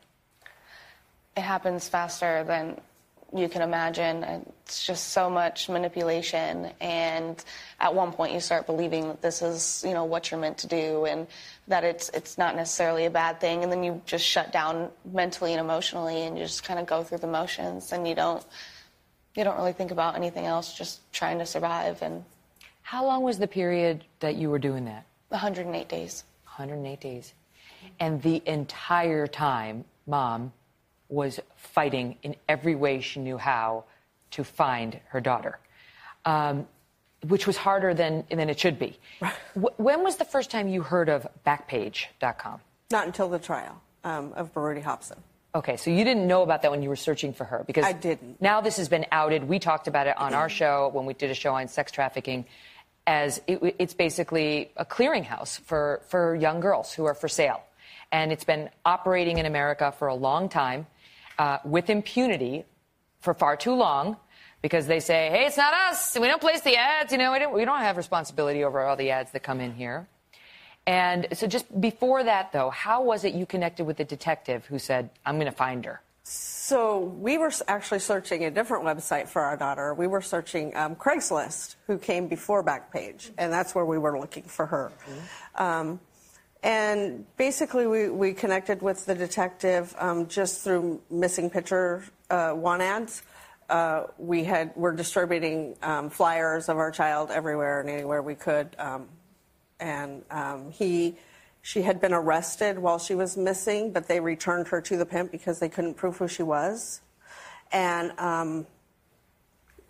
It 1.40 1.44
happens 1.44 1.88
faster 1.88 2.44
than 2.44 2.80
you 3.34 3.48
can 3.48 3.62
imagine. 3.62 4.24
It's 4.66 4.86
just 4.86 5.10
so 5.10 5.30
much 5.30 5.70
manipulation, 5.70 6.72
and 6.82 7.42
at 7.80 7.94
one 7.96 8.12
point 8.12 8.34
you 8.34 8.42
start 8.42 8.66
believing 8.66 9.08
that 9.08 9.22
this 9.22 9.42
is, 9.42 9.84
you 9.88 9.94
know, 9.94 10.04
what 10.04 10.30
you're 10.30 10.40
meant 10.40 10.58
to 10.60 10.68
do, 10.68 11.06
and 11.06 11.28
that 11.68 11.84
it's 11.84 12.10
it's 12.10 12.38
not 12.38 12.56
necessarily 12.56 13.06
a 13.06 13.10
bad 13.10 13.40
thing. 13.40 13.64
And 13.64 13.72
then 13.72 13.84
you 13.84 14.02
just 14.06 14.26
shut 14.26 14.52
down 14.52 14.90
mentally 15.06 15.54
and 15.54 15.62
emotionally, 15.62 16.24
and 16.24 16.38
you 16.38 16.44
just 16.44 16.64
kind 16.64 16.80
of 16.80 16.86
go 16.86 17.04
through 17.04 17.20
the 17.20 17.28
motions, 17.28 17.94
and 17.94 18.08
you 18.08 18.16
don't 18.16 18.44
you 19.36 19.44
don't 19.44 19.58
really 19.58 19.74
think 19.74 19.92
about 19.92 20.16
anything 20.16 20.46
else, 20.46 20.74
just 20.74 21.00
trying 21.14 21.40
to 21.40 21.46
survive. 21.46 22.02
And 22.02 22.26
How 22.82 23.06
long 23.06 23.24
was 23.24 23.38
the 23.38 23.48
period 23.48 24.04
that 24.20 24.36
you 24.36 24.50
were 24.50 24.60
doing 24.60 24.86
that? 24.86 25.06
108 25.30 25.88
days. 25.88 26.24
108 26.46 27.00
days. 27.00 27.34
And 28.00 28.22
the 28.22 28.42
entire 28.46 29.28
time, 29.28 29.86
mom 30.08 30.52
was 31.10 31.40
fighting 31.56 32.18
in 32.24 32.36
every 32.48 32.76
way 32.76 33.02
she 33.02 33.20
knew 33.20 33.38
how 33.38 33.84
to 34.32 34.44
find 34.44 35.00
her 35.10 35.20
daughter, 35.20 35.60
um, 36.26 36.68
which 37.28 37.48
was 37.48 37.58
harder 37.58 37.94
than, 37.94 38.24
than 38.30 38.50
it 38.50 38.60
should 38.60 38.80
be. 38.80 38.98
Wh- 39.56 39.78
when 39.80 40.04
was 40.04 40.18
the 40.18 40.26
first 40.26 40.52
time 40.52 40.68
you 40.68 40.84
heard 40.84 41.10
of 41.10 41.28
Backpage.com? 41.46 42.62
Not 42.92 43.08
until 43.08 43.28
the 43.28 43.40
trial 43.40 43.82
um, 44.04 44.34
of 44.34 44.54
Brody 44.54 44.82
Hobson. 44.82 45.18
Okay, 45.56 45.78
so 45.78 45.90
you 45.90 46.04
didn't 46.04 46.28
know 46.28 46.44
about 46.44 46.62
that 46.62 46.70
when 46.70 46.84
you 46.84 46.90
were 46.90 46.96
searching 46.96 47.34
for 47.34 47.44
her 47.44 47.64
because 47.66 47.84
I 47.84 47.92
didn't. 47.92 48.40
Now 48.40 48.62
this 48.62 48.78
has 48.78 48.88
been 48.88 49.06
outed. 49.12 49.44
We 49.44 49.58
talked 49.58 49.88
about 49.88 50.06
it 50.06 50.16
on 50.16 50.36
our 50.36 50.48
show 50.60 50.92
when 50.94 51.06
we 51.06 51.16
did 51.16 51.32
a 51.32 51.34
show 51.34 51.56
on 51.56 51.68
sex 51.68 51.92
trafficking, 51.92 52.46
as 53.08 53.42
it, 53.48 53.76
it's 53.80 53.96
basically 53.96 54.70
a 54.78 54.86
clearinghouse 54.86 55.60
for 55.62 56.02
for 56.08 56.36
young 56.36 56.60
girls 56.60 56.94
who 56.94 57.06
are 57.06 57.16
for 57.16 57.28
sale, 57.28 57.64
and 58.12 58.32
it's 58.32 58.44
been 58.44 58.70
operating 58.86 59.40
in 59.40 59.48
America 59.48 59.92
for 59.98 60.08
a 60.08 60.14
long 60.14 60.50
time 60.50 60.86
uh, 61.40 61.58
with 61.66 61.90
impunity 61.90 62.66
for 63.22 63.34
far 63.34 63.58
too 63.58 63.74
long. 63.74 64.18
Because 64.62 64.88
they 64.88 65.00
say, 65.00 65.30
hey, 65.30 65.46
it's 65.46 65.56
not 65.56 65.74
us. 65.74 66.18
We 66.20 66.28
don't 66.28 66.42
place 66.42 66.60
the 66.60 66.76
ads. 66.76 67.14
You 67.14 67.18
know, 67.18 67.32
we 67.32 67.40
don't, 67.40 67.54
we 67.54 67.64
don't 67.64 67.80
have 67.80 67.96
responsibility 67.96 68.66
over 68.66 68.82
all 68.82 68.98
the 68.98 69.10
ads 69.12 69.32
that 69.32 69.42
come 69.42 69.62
in 69.62 69.74
here. 69.74 70.06
And 70.86 71.28
so, 71.32 71.48
just 71.48 71.80
before 71.80 72.24
that, 72.26 72.52
though, 72.52 72.70
how 72.70 73.04
was 73.04 73.24
it 73.24 73.34
you 73.34 73.46
connected 73.46 73.86
with 73.86 73.96
the 73.96 74.04
detective 74.04 74.66
who 74.66 74.78
said, 74.78 75.12
I'm 75.26 75.36
going 75.36 75.46
to 75.46 75.58
find 75.58 75.86
her? 75.86 76.02
So 76.24 77.00
we 77.00 77.38
were 77.38 77.52
actually 77.68 78.00
searching 78.00 78.46
a 78.46 78.52
different 78.52 78.84
website 78.84 79.28
for 79.28 79.42
our 79.42 79.58
daughter. 79.58 79.94
We 79.94 80.08
were 80.08 80.22
searching 80.22 80.76
um, 80.76 80.96
Craigslist, 80.96 81.76
who 81.88 81.98
came 81.98 82.28
before 82.28 82.64
Backpage, 82.64 83.32
and 83.38 83.52
that's 83.52 83.74
where 83.74 83.86
we 83.86 83.98
were 83.98 84.20
looking 84.20 84.44
for 84.44 84.68
her. 84.68 84.92
Um, 85.56 86.00
and 86.62 87.26
basically, 87.38 87.88
we, 87.88 88.10
we 88.10 88.34
connected 88.34 88.82
with 88.82 89.06
the 89.06 89.16
detective 89.16 89.96
um, 89.98 90.28
just 90.28 90.62
through 90.62 91.02
missing 91.10 91.50
picture 91.50 92.04
uh, 92.30 92.54
want 92.54 92.82
ads. 92.82 93.24
Uh, 93.70 94.08
we 94.18 94.44
had 94.44 94.76
were 94.76 94.92
distributing 94.92 95.76
um, 95.84 96.10
flyers 96.10 96.68
of 96.68 96.78
our 96.78 96.92
child 96.92 97.30
everywhere 97.32 97.80
and 97.80 97.90
anywhere 97.90 98.22
we 98.22 98.36
could, 98.36 98.76
um, 98.78 99.08
and 99.80 100.24
um, 100.32 100.72
he. 100.72 101.16
She 101.62 101.82
had 101.82 102.00
been 102.00 102.14
arrested 102.14 102.80
while 102.80 103.00
she 103.00 103.16
was 103.16 103.36
missing, 103.36 103.92
but 103.92 104.08
they 104.08 104.22
returned 104.22 104.70
her 104.70 104.80
to 104.82 104.98
the 104.98 105.06
pimp 105.06 105.30
because 105.30 105.60
they 105.60 105.68
couldn't 105.68 105.96
prove 105.96 106.18
who 106.18 106.28
she 106.28 106.42
was. 106.42 107.02
And 107.74 108.18
um, 108.18 108.66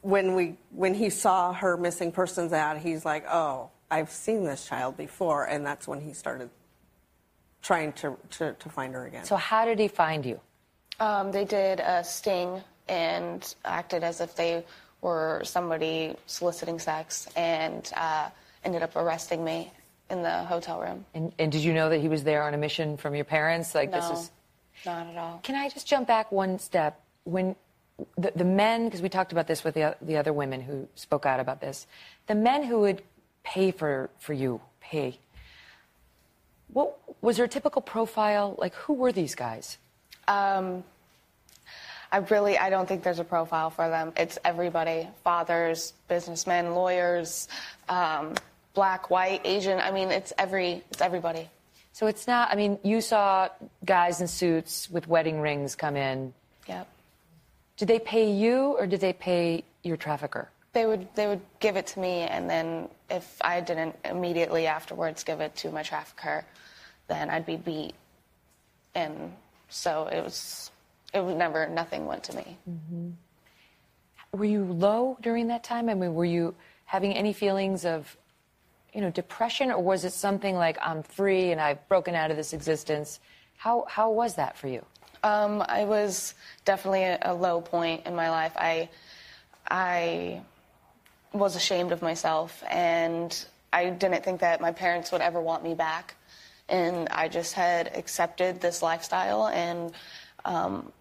when 0.02 0.36
we 0.36 0.58
when 0.72 0.94
he 0.94 1.10
saw 1.10 1.54
her 1.54 1.78
missing 1.78 2.12
persons 2.12 2.54
ad, 2.54 2.78
he's 2.78 3.06
like, 3.06 3.26
"Oh, 3.28 3.70
I've 3.90 4.12
seen 4.12 4.44
this 4.44 4.68
child 4.68 4.98
before," 4.98 5.46
and 5.46 5.66
that's 5.66 5.88
when 5.88 6.02
he 6.02 6.14
started 6.14 6.50
trying 7.61 7.94
to 7.94 8.18
to, 8.31 8.53
to 8.53 8.69
find 8.69 8.94
her 8.94 9.06
again. 9.06 9.26
So, 9.26 9.36
how 9.36 9.65
did 9.65 9.80
he 9.80 9.88
find 9.88 10.26
you? 10.26 10.40
Um, 10.99 11.31
they 11.31 11.45
did 11.45 11.80
a 11.80 12.03
sting 12.03 12.61
and 12.88 13.56
acted 13.64 14.03
as 14.03 14.22
if 14.22 14.36
they 14.36 14.65
were 15.02 15.41
somebody 15.45 16.15
soliciting 16.26 16.80
sex 16.80 17.27
and 17.36 17.90
uh, 17.95 18.30
ended 18.65 18.84
up 18.84 18.95
arresting 18.95 19.44
me 19.44 19.72
in 20.10 20.23
the 20.23 20.44
hotel 20.44 20.81
room. 20.81 21.06
And, 21.14 21.31
and 21.40 21.52
did 21.52 21.61
you 21.61 21.73
know 21.73 21.90
that 21.90 21.99
he 21.99 22.10
was 22.10 22.23
there 22.23 22.44
on 22.44 22.53
a 22.53 22.57
mission 22.57 22.98
from 22.98 23.15
your 23.15 23.26
parents? 23.26 23.76
Like 23.76 23.91
no, 23.91 24.02
this 24.02 24.19
is. 24.19 24.31
not 24.86 25.07
at 25.07 25.18
all. 25.18 25.40
Can 25.44 25.56
I 25.56 25.69
just 25.69 25.88
jump 25.88 26.07
back 26.07 26.31
one 26.31 26.60
step? 26.60 26.99
When 27.23 27.56
the, 28.18 28.31
the 28.36 28.45
men, 28.45 28.86
because 28.86 29.02
we 29.02 29.10
talked 29.10 29.31
about 29.31 29.48
this 29.48 29.64
with 29.64 29.76
the, 29.76 29.95
the 30.02 30.18
other 30.18 30.34
women 30.34 30.61
who 30.61 30.88
spoke 30.95 31.26
out 31.26 31.40
about 31.40 31.61
this, 31.61 31.88
the 32.27 32.36
men 32.36 32.64
who 32.64 32.80
would 32.80 33.03
pay 33.44 33.72
for, 33.72 34.10
for 34.19 34.34
you, 34.34 34.61
pay. 34.81 35.19
What 36.74 36.98
was 37.22 37.38
there 37.38 37.46
a 37.46 37.50
typical 37.50 37.82
profile? 37.82 38.56
Like, 38.58 38.74
who 38.76 38.94
were 38.94 39.12
these 39.12 39.36
guys? 39.36 39.78
Um, 40.28 40.84
I 42.12 42.18
really, 42.18 42.58
I 42.58 42.70
don't 42.70 42.88
think 42.88 43.04
there's 43.04 43.20
a 43.20 43.24
profile 43.24 43.70
for 43.70 43.90
them. 43.90 44.14
It's 44.18 44.38
everybody: 44.44 45.08
fathers, 45.24 45.94
businessmen, 46.08 46.74
lawyers, 46.76 47.48
um, 47.88 48.36
black, 48.74 49.10
white, 49.10 49.41
Asian. 49.46 49.80
I 49.80 49.91
mean, 49.91 50.10
it's 50.10 50.34
every, 50.38 50.84
it's 50.91 51.02
everybody. 51.02 51.50
So 51.91 52.08
it's 52.08 52.28
not, 52.28 52.50
I 52.52 52.56
mean, 52.56 52.80
you 52.84 53.02
saw 53.02 53.50
guys 53.84 54.22
in 54.22 54.28
suits 54.28 54.90
with 54.90 55.08
wedding 55.08 55.41
rings 55.41 55.76
come 55.76 55.98
in. 55.98 56.34
Yep. 56.68 56.88
Did 57.78 57.88
they 57.88 58.00
pay 58.00 58.32
you 58.32 58.78
or 58.80 58.88
did 58.88 59.02
they 59.02 59.14
pay 59.14 59.64
your 59.84 59.98
trafficker? 59.98 60.50
They 60.72 60.86
would, 60.86 61.08
they 61.16 61.28
would 61.28 61.41
give 61.60 61.76
it 61.76 61.88
to 61.88 62.00
me, 62.00 62.22
and 62.22 62.50
then 62.50 62.88
if 63.10 63.38
I 63.41 63.61
didn't 63.61 63.95
immediately 64.06 64.68
afterwards 64.68 65.23
give 65.23 65.41
it 65.41 65.56
to 65.57 65.72
my 65.72 65.84
trafficker, 65.84 66.45
then 67.07 67.30
I'd 67.30 67.45
be 67.45 67.57
beat. 67.57 67.94
And 68.95 69.34
so 69.69 70.07
it 70.07 70.23
was, 70.23 70.72
it 71.14 71.23
was 71.23 71.36
never, 71.36 71.68
nothing 71.68 72.06
went 72.06 72.23
to 72.26 72.36
me. 72.36 72.57
Were 74.31 74.45
you 74.45 74.64
low 74.64 75.18
during 75.22 75.48
that 75.48 75.64
time? 75.64 75.90
I 75.90 75.94
mean, 75.94 76.14
were 76.14 76.26
you 76.26 76.56
having 76.86 77.14
any 77.14 77.34
feelings 77.34 77.86
of, 77.86 78.15
you 78.94 79.02
know, 79.02 79.11
depression, 79.11 79.72
or 79.72 79.81
was 79.81 80.06
it 80.06 80.14
something 80.14 80.56
like 80.56 80.77
I'm 80.81 81.03
free 81.03 81.52
and 81.52 81.61
I've 81.61 81.88
broken 81.88 82.15
out 82.15 82.31
of 82.31 82.38
this 82.38 82.53
existence? 82.53 83.19
How 83.57 83.86
how 83.88 84.10
was 84.11 84.36
that 84.36 84.57
for 84.57 84.68
you? 84.68 84.84
Um, 85.23 85.64
I 85.68 85.84
was 85.84 86.34
definitely 86.65 87.03
a, 87.03 87.19
a 87.22 87.34
low 87.34 87.61
point 87.61 88.07
in 88.07 88.15
my 88.15 88.30
life. 88.30 88.53
I, 88.56 88.90
I 89.69 90.41
was 91.34 91.56
ashamed 91.56 91.92
of 91.92 92.02
myself, 92.02 92.64
and 92.70 93.46
I 93.72 93.90
didn't 93.90 94.24
think 94.24 94.42
that 94.42 94.62
my 94.62 94.72
parents 94.72 95.12
would 95.12 95.22
ever 95.22 95.40
want 95.40 95.64
me 95.64 95.74
back. 95.74 96.16
And 96.68 97.08
I 97.10 97.28
just 97.28 97.54
had 97.54 97.96
accepted 97.96 98.62
this 98.62 98.82
lifestyle 98.82 99.48
and 99.48 99.92
um, 100.46 100.92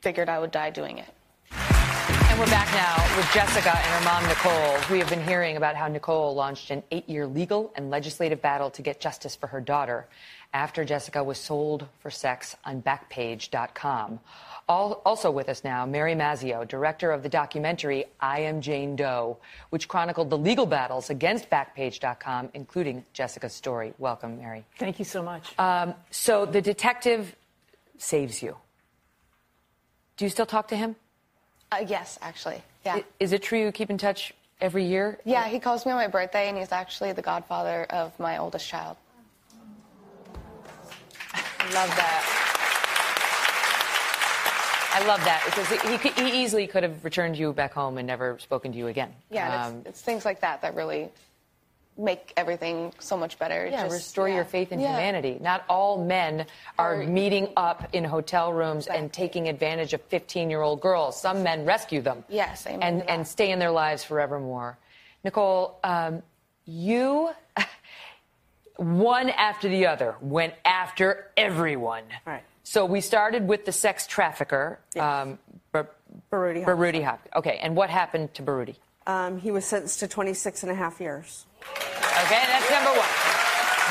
figured 0.00 0.28
I 0.28 0.38
would 0.38 0.50
die 0.50 0.70
doing 0.70 0.98
it. 0.98 1.08
And 1.52 2.40
we're 2.40 2.46
back 2.46 2.68
now 2.72 3.16
with 3.16 3.30
Jessica 3.32 3.76
and 3.76 3.86
her 3.86 4.04
mom, 4.04 4.26
Nicole. 4.26 4.90
We 4.90 4.98
have 5.00 5.08
been 5.10 5.22
hearing 5.22 5.56
about 5.58 5.76
how 5.76 5.88
Nicole 5.88 6.34
launched 6.34 6.70
an 6.70 6.82
eight 6.90 7.08
year 7.08 7.26
legal 7.26 7.72
and 7.76 7.90
legislative 7.90 8.40
battle 8.40 8.70
to 8.70 8.82
get 8.82 9.00
justice 9.00 9.36
for 9.36 9.48
her 9.48 9.60
daughter 9.60 10.08
after 10.54 10.84
Jessica 10.84 11.22
was 11.22 11.38
sold 11.38 11.86
for 12.00 12.10
sex 12.10 12.56
on 12.64 12.82
Backpage.com. 12.82 14.20
All, 14.68 15.02
also 15.04 15.30
with 15.30 15.48
us 15.48 15.64
now, 15.64 15.84
Mary 15.86 16.14
Mazzio, 16.14 16.66
director 16.66 17.10
of 17.10 17.22
the 17.22 17.28
documentary 17.28 18.04
I 18.20 18.40
Am 18.40 18.60
Jane 18.60 18.96
Doe, 18.96 19.38
which 19.70 19.88
chronicled 19.88 20.30
the 20.30 20.38
legal 20.38 20.66
battles 20.66 21.10
against 21.10 21.50
Backpage.com, 21.50 22.50
including 22.54 23.04
Jessica's 23.12 23.52
story. 23.52 23.92
Welcome, 23.98 24.38
Mary. 24.38 24.64
Thank 24.78 24.98
you 24.98 25.04
so 25.04 25.22
much. 25.22 25.52
Um, 25.58 25.94
so 26.10 26.46
the 26.46 26.62
detective 26.62 27.34
saves 27.98 28.42
you. 28.42 28.56
Do 30.16 30.24
you 30.24 30.30
still 30.30 30.46
talk 30.46 30.68
to 30.68 30.76
him? 30.76 30.94
Uh, 31.72 31.84
yes, 31.86 32.18
actually. 32.22 32.62
Yeah. 32.84 32.96
I- 32.96 33.04
Is 33.18 33.32
it 33.32 33.42
true 33.42 33.58
you 33.60 33.72
keep 33.72 33.90
in 33.90 33.98
touch 33.98 34.32
every 34.60 34.84
year? 34.84 35.18
Yeah, 35.24 35.48
he 35.48 35.58
calls 35.58 35.84
me 35.84 35.92
on 35.92 35.98
my 35.98 36.06
birthday, 36.06 36.48
and 36.48 36.56
he's 36.56 36.70
actually 36.72 37.12
the 37.12 37.22
godfather 37.22 37.84
of 37.90 38.18
my 38.20 38.38
oldest 38.38 38.68
child. 38.68 38.96
I 41.34 41.64
love 41.74 41.88
that. 41.96 42.38
I 44.94 45.04
love 45.06 45.24
that 45.24 45.42
because 45.46 45.68
he, 45.68 45.98
could- 45.98 46.12
he 46.18 46.42
easily 46.44 46.66
could 46.66 46.82
have 46.82 47.02
returned 47.04 47.36
you 47.38 47.52
back 47.52 47.72
home 47.72 47.98
and 47.98 48.06
never 48.06 48.38
spoken 48.38 48.72
to 48.72 48.78
you 48.78 48.88
again. 48.88 49.12
Yeah, 49.30 49.66
Um, 49.66 49.76
it's, 49.80 49.88
it's 49.90 50.00
things 50.02 50.24
like 50.24 50.40
that 50.40 50.62
that 50.62 50.74
really 50.74 51.08
make 51.98 52.32
everything 52.36 52.92
so 52.98 53.16
much 53.16 53.38
better. 53.38 53.66
yeah, 53.66 53.82
Just- 53.82 53.92
restore 53.92 54.28
yeah. 54.28 54.36
your 54.36 54.44
faith 54.44 54.72
in 54.72 54.80
Yeah. 54.80 54.88
humanity. 54.92 55.38
Not 55.40 55.64
all 55.68 56.02
men 56.04 56.46
are 56.78 57.00
Or- 57.02 57.04
meeting 57.06 57.48
up 57.56 57.88
in 57.92 58.04
hotel 58.04 58.52
rooms 58.52 58.86
and 58.86 59.12
taking 59.12 59.48
advantage 59.48 59.92
of 59.92 60.00
15 60.02 60.48
year 60.50 60.62
old 60.62 60.80
girls. 60.80 61.20
Some 61.20 61.42
men 61.42 61.64
rescue 61.66 62.00
them 62.00 62.24
Yes, 62.28 62.66
amen 62.66 62.82
and, 62.82 63.08
and 63.10 63.26
stay 63.28 63.50
in 63.50 63.58
their 63.58 63.70
lives 63.70 64.04
forevermore. 64.04 64.78
Nicole, 65.24 65.78
um, 65.84 66.22
you, 66.64 67.30
one 68.76 69.28
after 69.30 69.68
the 69.68 69.86
other, 69.86 70.16
went 70.20 70.54
after 70.64 71.30
everyone. 71.36 72.04
Right. 72.26 72.42
So 72.64 72.84
we 72.86 73.00
started 73.00 73.48
with 73.48 73.64
the 73.64 73.72
sex 73.72 74.06
trafficker, 74.06 74.78
um, 74.98 75.38
Bar- 75.72 75.90
Baruti 76.30 76.64
Baruti 76.64 77.04
Hop. 77.04 77.28
Okay, 77.34 77.58
and 77.60 77.74
what 77.74 77.90
happened 77.90 78.34
to 78.34 78.42
Baruti? 78.42 78.76
Um, 79.06 79.38
he 79.38 79.50
was 79.50 79.64
sentenced 79.64 79.98
to 80.00 80.08
26 80.08 80.62
and 80.62 80.70
a 80.70 80.74
half 80.74 81.00
years. 81.00 81.46
Okay, 81.60 82.42
that's 82.46 82.70
number 82.70 82.90
one. 82.90 83.08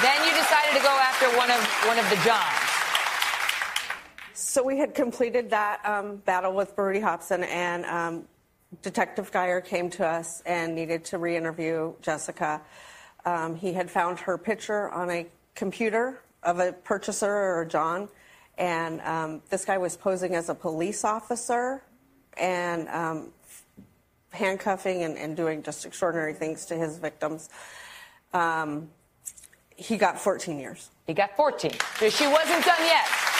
Then 0.01 0.25
you 0.25 0.31
decided 0.33 0.77
to 0.77 0.83
go 0.83 0.89
after 0.89 1.27
one 1.37 1.51
of 1.51 1.61
one 1.85 1.99
of 1.99 2.09
the 2.09 2.15
Johns. 2.23 2.71
So 4.33 4.63
we 4.63 4.77
had 4.77 4.95
completed 4.95 5.49
that 5.51 5.85
um, 5.85 6.17
battle 6.17 6.53
with 6.53 6.75
Baruti 6.75 7.01
Hobson, 7.01 7.43
and 7.43 7.85
um, 7.85 8.25
Detective 8.81 9.31
Geyer 9.31 9.61
came 9.61 9.89
to 9.91 10.07
us 10.07 10.41
and 10.45 10.73
needed 10.75 11.05
to 11.05 11.17
re-interview 11.17 11.93
Jessica. 12.01 12.61
Um, 13.25 13.55
he 13.55 13.73
had 13.73 13.91
found 13.91 14.19
her 14.21 14.37
picture 14.37 14.89
on 14.89 15.09
a 15.09 15.27
computer 15.55 16.21
of 16.43 16.59
a 16.59 16.71
purchaser 16.71 17.31
or 17.31 17.61
a 17.61 17.67
John, 17.67 18.09
and 18.61 19.01
um, 19.01 19.41
this 19.49 19.65
guy 19.65 19.79
was 19.79 19.97
posing 19.97 20.35
as 20.35 20.47
a 20.47 20.53
police 20.53 21.03
officer 21.03 21.81
and 22.37 22.87
um, 22.89 23.33
handcuffing 24.29 25.01
and, 25.01 25.17
and 25.17 25.35
doing 25.35 25.63
just 25.63 25.83
extraordinary 25.83 26.35
things 26.35 26.65
to 26.67 26.75
his 26.75 26.99
victims. 26.99 27.49
Um, 28.33 28.91
he 29.75 29.97
got 29.97 30.21
14 30.21 30.59
years. 30.59 30.91
He 31.07 31.15
got 31.15 31.35
14. 31.35 31.71
So 31.97 32.09
she 32.11 32.27
wasn't 32.27 32.63
done 32.63 32.85
yet. 32.85 33.30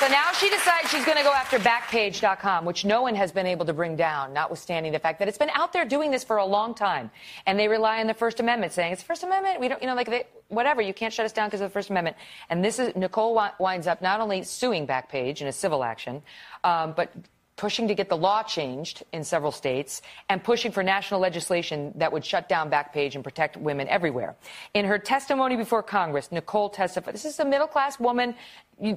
So 0.00 0.08
now 0.08 0.32
she 0.32 0.50
decides 0.50 0.90
she's 0.90 1.04
going 1.04 1.18
to 1.18 1.22
go 1.22 1.32
after 1.32 1.56
Backpage.com, 1.56 2.64
which 2.64 2.84
no 2.84 3.02
one 3.02 3.14
has 3.14 3.30
been 3.30 3.46
able 3.46 3.64
to 3.66 3.72
bring 3.72 3.94
down, 3.94 4.32
notwithstanding 4.32 4.90
the 4.90 4.98
fact 4.98 5.20
that 5.20 5.28
it's 5.28 5.38
been 5.38 5.50
out 5.50 5.72
there 5.72 5.84
doing 5.84 6.10
this 6.10 6.24
for 6.24 6.38
a 6.38 6.44
long 6.44 6.74
time. 6.74 7.12
And 7.46 7.56
they 7.56 7.68
rely 7.68 8.00
on 8.00 8.08
the 8.08 8.14
First 8.14 8.40
Amendment, 8.40 8.72
saying 8.72 8.92
it's 8.92 9.02
the 9.02 9.06
First 9.06 9.22
Amendment. 9.22 9.60
We 9.60 9.68
don't, 9.68 9.80
you 9.80 9.86
know, 9.86 9.94
like 9.94 10.10
they, 10.10 10.24
whatever. 10.48 10.82
You 10.82 10.92
can't 10.92 11.14
shut 11.14 11.24
us 11.24 11.32
down 11.32 11.46
because 11.46 11.60
of 11.60 11.70
the 11.70 11.72
First 11.72 11.90
Amendment. 11.90 12.16
And 12.50 12.64
this 12.64 12.80
is 12.80 12.94
Nicole 12.96 13.34
wi- 13.34 13.52
winds 13.60 13.86
up 13.86 14.02
not 14.02 14.20
only 14.20 14.42
suing 14.42 14.84
Backpage 14.84 15.40
in 15.40 15.46
a 15.46 15.52
civil 15.52 15.84
action, 15.84 16.22
um, 16.64 16.92
but 16.96 17.12
pushing 17.56 17.86
to 17.86 17.94
get 17.94 18.08
the 18.08 18.16
law 18.16 18.42
changed 18.42 19.04
in 19.12 19.22
several 19.22 19.52
states 19.52 20.02
and 20.28 20.42
pushing 20.42 20.72
for 20.72 20.82
national 20.82 21.20
legislation 21.20 21.92
that 21.94 22.12
would 22.12 22.24
shut 22.24 22.48
down 22.48 22.70
Backpage 22.70 23.14
and 23.14 23.22
protect 23.22 23.56
women 23.56 23.86
everywhere. 23.88 24.34
In 24.74 24.84
her 24.84 24.98
testimony 24.98 25.56
before 25.56 25.82
Congress, 25.82 26.32
Nicole 26.32 26.68
testified. 26.68 27.14
This 27.14 27.24
is 27.24 27.38
a 27.38 27.44
middle 27.44 27.68
class 27.68 28.00
woman 28.00 28.34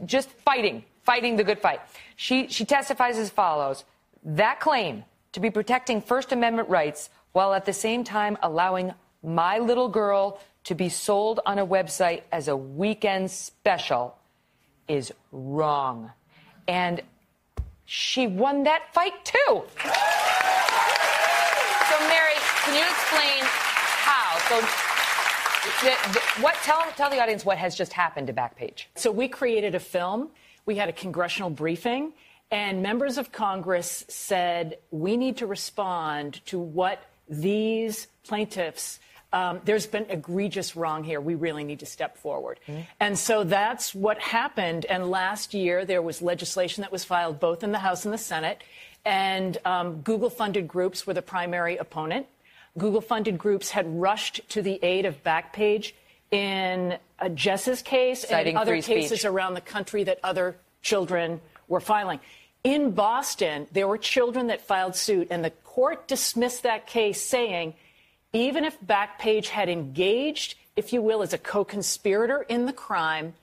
just 0.06 0.30
fighting, 0.30 0.84
fighting 1.04 1.36
the 1.36 1.44
good 1.44 1.60
fight. 1.60 1.82
She, 2.16 2.48
she 2.48 2.66
testifies 2.66 3.18
as 3.18 3.30
follows 3.30 3.86
That 4.24 4.60
claim 4.60 5.04
to 5.34 5.40
be 5.40 5.50
protecting 5.50 6.02
First 6.02 6.32
Amendment 6.32 6.70
rights 6.70 7.10
while 7.32 7.54
at 7.54 7.66
the 7.66 7.74
same 7.74 8.04
time 8.04 8.38
allowing 8.42 8.94
my 9.24 9.60
little 9.60 9.90
girl 9.90 10.40
to 10.64 10.76
be 10.76 10.90
sold 10.90 11.40
on 11.46 11.60
a 11.60 11.66
website 11.66 12.24
as 12.32 12.48
a 12.48 12.58
weekend 12.58 13.32
special 13.32 14.18
is 14.88 15.14
wrong. 15.32 16.12
And 16.68 17.02
she 17.86 18.28
won 18.28 18.64
that 18.64 18.94
fight 18.94 19.14
too. 19.24 19.64
So, 21.88 22.00
Mary, 22.10 22.36
can 22.66 22.76
you 22.76 22.84
explain 22.84 23.44
how? 23.44 24.38
So, 24.50 24.87
what? 26.42 26.56
Tell 26.64 26.84
tell 26.96 27.10
the 27.10 27.22
audience 27.22 27.46
what 27.46 27.58
has 27.58 27.76
just 27.76 27.94
happened 27.94 28.28
to 28.28 28.34
Backpage. 28.34 28.86
So 28.96 29.12
we 29.12 29.28
created 29.28 29.76
a 29.76 29.80
film. 29.80 30.30
We 30.66 30.76
had 30.76 30.90
a 30.90 30.94
congressional 30.94 31.50
briefing, 31.50 32.14
and 32.52 32.82
members 32.82 33.18
of 33.18 33.32
Congress 33.32 34.06
said 34.08 34.78
we 34.92 35.18
need 35.18 35.38
to 35.38 35.48
respond 35.48 36.46
to 36.48 36.60
what 36.60 37.02
these 37.30 38.08
plaintiffs. 38.24 39.00
Um, 39.34 39.60
there's 39.66 39.88
been 39.88 40.06
egregious 40.10 40.76
wrong 40.78 41.04
here. 41.04 41.20
We 41.20 41.36
really 41.36 41.66
need 41.66 41.80
to 41.80 41.86
step 41.86 42.18
forward. 42.18 42.60
And 43.00 43.20
so 43.20 43.44
that's 43.44 43.94
what 43.94 44.20
happened. 44.20 44.86
And 44.86 45.12
last 45.12 45.54
year, 45.54 45.84
there 45.84 46.02
was 46.02 46.22
legislation 46.22 46.82
that 46.82 46.94
was 46.94 47.04
filed 47.04 47.40
both 47.40 47.62
in 47.62 47.74
the 47.74 47.80
House 47.80 48.06
and 48.06 48.14
the 48.14 48.18
Senate. 48.18 48.64
And 49.04 49.58
um, 49.66 50.02
Google 50.02 50.30
funded 50.30 50.68
groups 50.68 51.06
were 51.06 51.14
the 51.14 51.22
primary 51.22 51.76
opponent. 51.76 52.28
Google 52.78 53.02
funded 53.02 53.38
groups 53.38 53.72
had 53.72 54.00
rushed 54.00 54.42
to 54.50 54.62
the 54.62 54.80
aid 54.84 55.06
of 55.06 55.24
Backpage 55.24 55.94
in 56.32 56.98
uh, 57.20 57.30
Jess's 57.30 57.82
case 57.82 58.28
Citing 58.28 58.56
and 58.56 58.58
other 58.58 58.82
cases 58.82 59.26
around 59.26 59.54
the 59.54 59.62
country 59.62 60.04
that 60.04 60.20
other 60.24 60.56
children 60.82 61.42
were 61.68 61.80
filing. 61.80 62.20
In 62.64 62.92
Boston, 62.92 63.68
there 63.72 63.88
were 63.88 63.98
children 63.98 64.48
that 64.48 64.62
filed 64.62 64.96
suit, 64.96 65.28
and 65.32 65.44
the 65.44 65.52
court 65.52 66.08
dismissed 66.08 66.64
that 66.64 66.86
case, 66.86 67.22
saying 67.22 67.74
even 68.34 68.66
if 68.66 68.80
Backpage 68.82 69.48
had 69.48 69.70
engaged, 69.70 70.56
if 70.76 70.92
you 70.92 71.02
will, 71.02 71.22
as 71.22 71.34
a 71.34 71.38
co 71.38 71.64
conspirator 71.64 72.42
in 72.44 72.66
the 72.66 72.74
crime, 72.74 73.34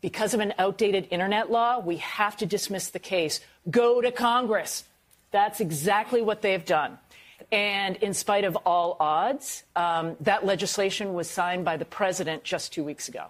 because 0.00 0.32
of 0.32 0.40
an 0.40 0.54
outdated 0.58 1.08
internet 1.10 1.50
law, 1.50 1.78
we 1.78 1.98
have 1.98 2.36
to 2.38 2.46
dismiss 2.46 2.88
the 2.88 2.98
case. 2.98 3.40
Go 3.70 4.00
to 4.00 4.10
Congress. 4.10 4.84
That's 5.30 5.60
exactly 5.60 6.22
what 6.22 6.42
they've 6.42 6.64
done. 6.64 6.98
And 7.52 7.96
in 7.96 8.14
spite 8.14 8.44
of 8.44 8.56
all 8.64 8.96
odds, 9.00 9.64
um, 9.74 10.16
that 10.20 10.46
legislation 10.46 11.14
was 11.14 11.28
signed 11.28 11.64
by 11.64 11.76
the 11.76 11.84
president 11.84 12.44
just 12.44 12.72
two 12.72 12.84
weeks 12.84 13.08
ago. 13.08 13.26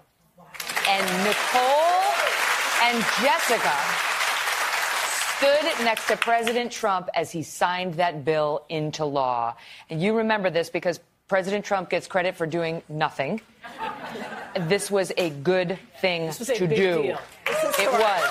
And 0.89 1.07
Nicole 1.25 2.13
and 2.83 3.05
Jessica 3.23 3.77
stood 5.39 5.85
next 5.85 6.07
to 6.09 6.17
President 6.17 6.71
Trump 6.71 7.09
as 7.15 7.31
he 7.31 7.43
signed 7.43 7.95
that 7.95 8.25
bill 8.27 8.63
into 8.69 9.07
law. 9.07 9.57
And 9.89 10.03
you 10.03 10.15
remember 10.19 10.51
this 10.51 10.69
because 10.69 11.01
President 11.29 11.65
Trump 11.65 11.89
gets 11.89 12.07
credit 12.07 12.37
for 12.37 12.47
doing 12.47 12.83
nothing. 12.89 13.41
This 14.67 14.91
was 14.91 15.13
a 15.17 15.31
good 15.31 15.79
thing 16.01 16.27
This 16.27 16.41
was 16.41 16.49
a 16.49 16.57
to 16.57 16.67
do. 16.67 17.03
It 17.05 17.93
was. 17.93 18.23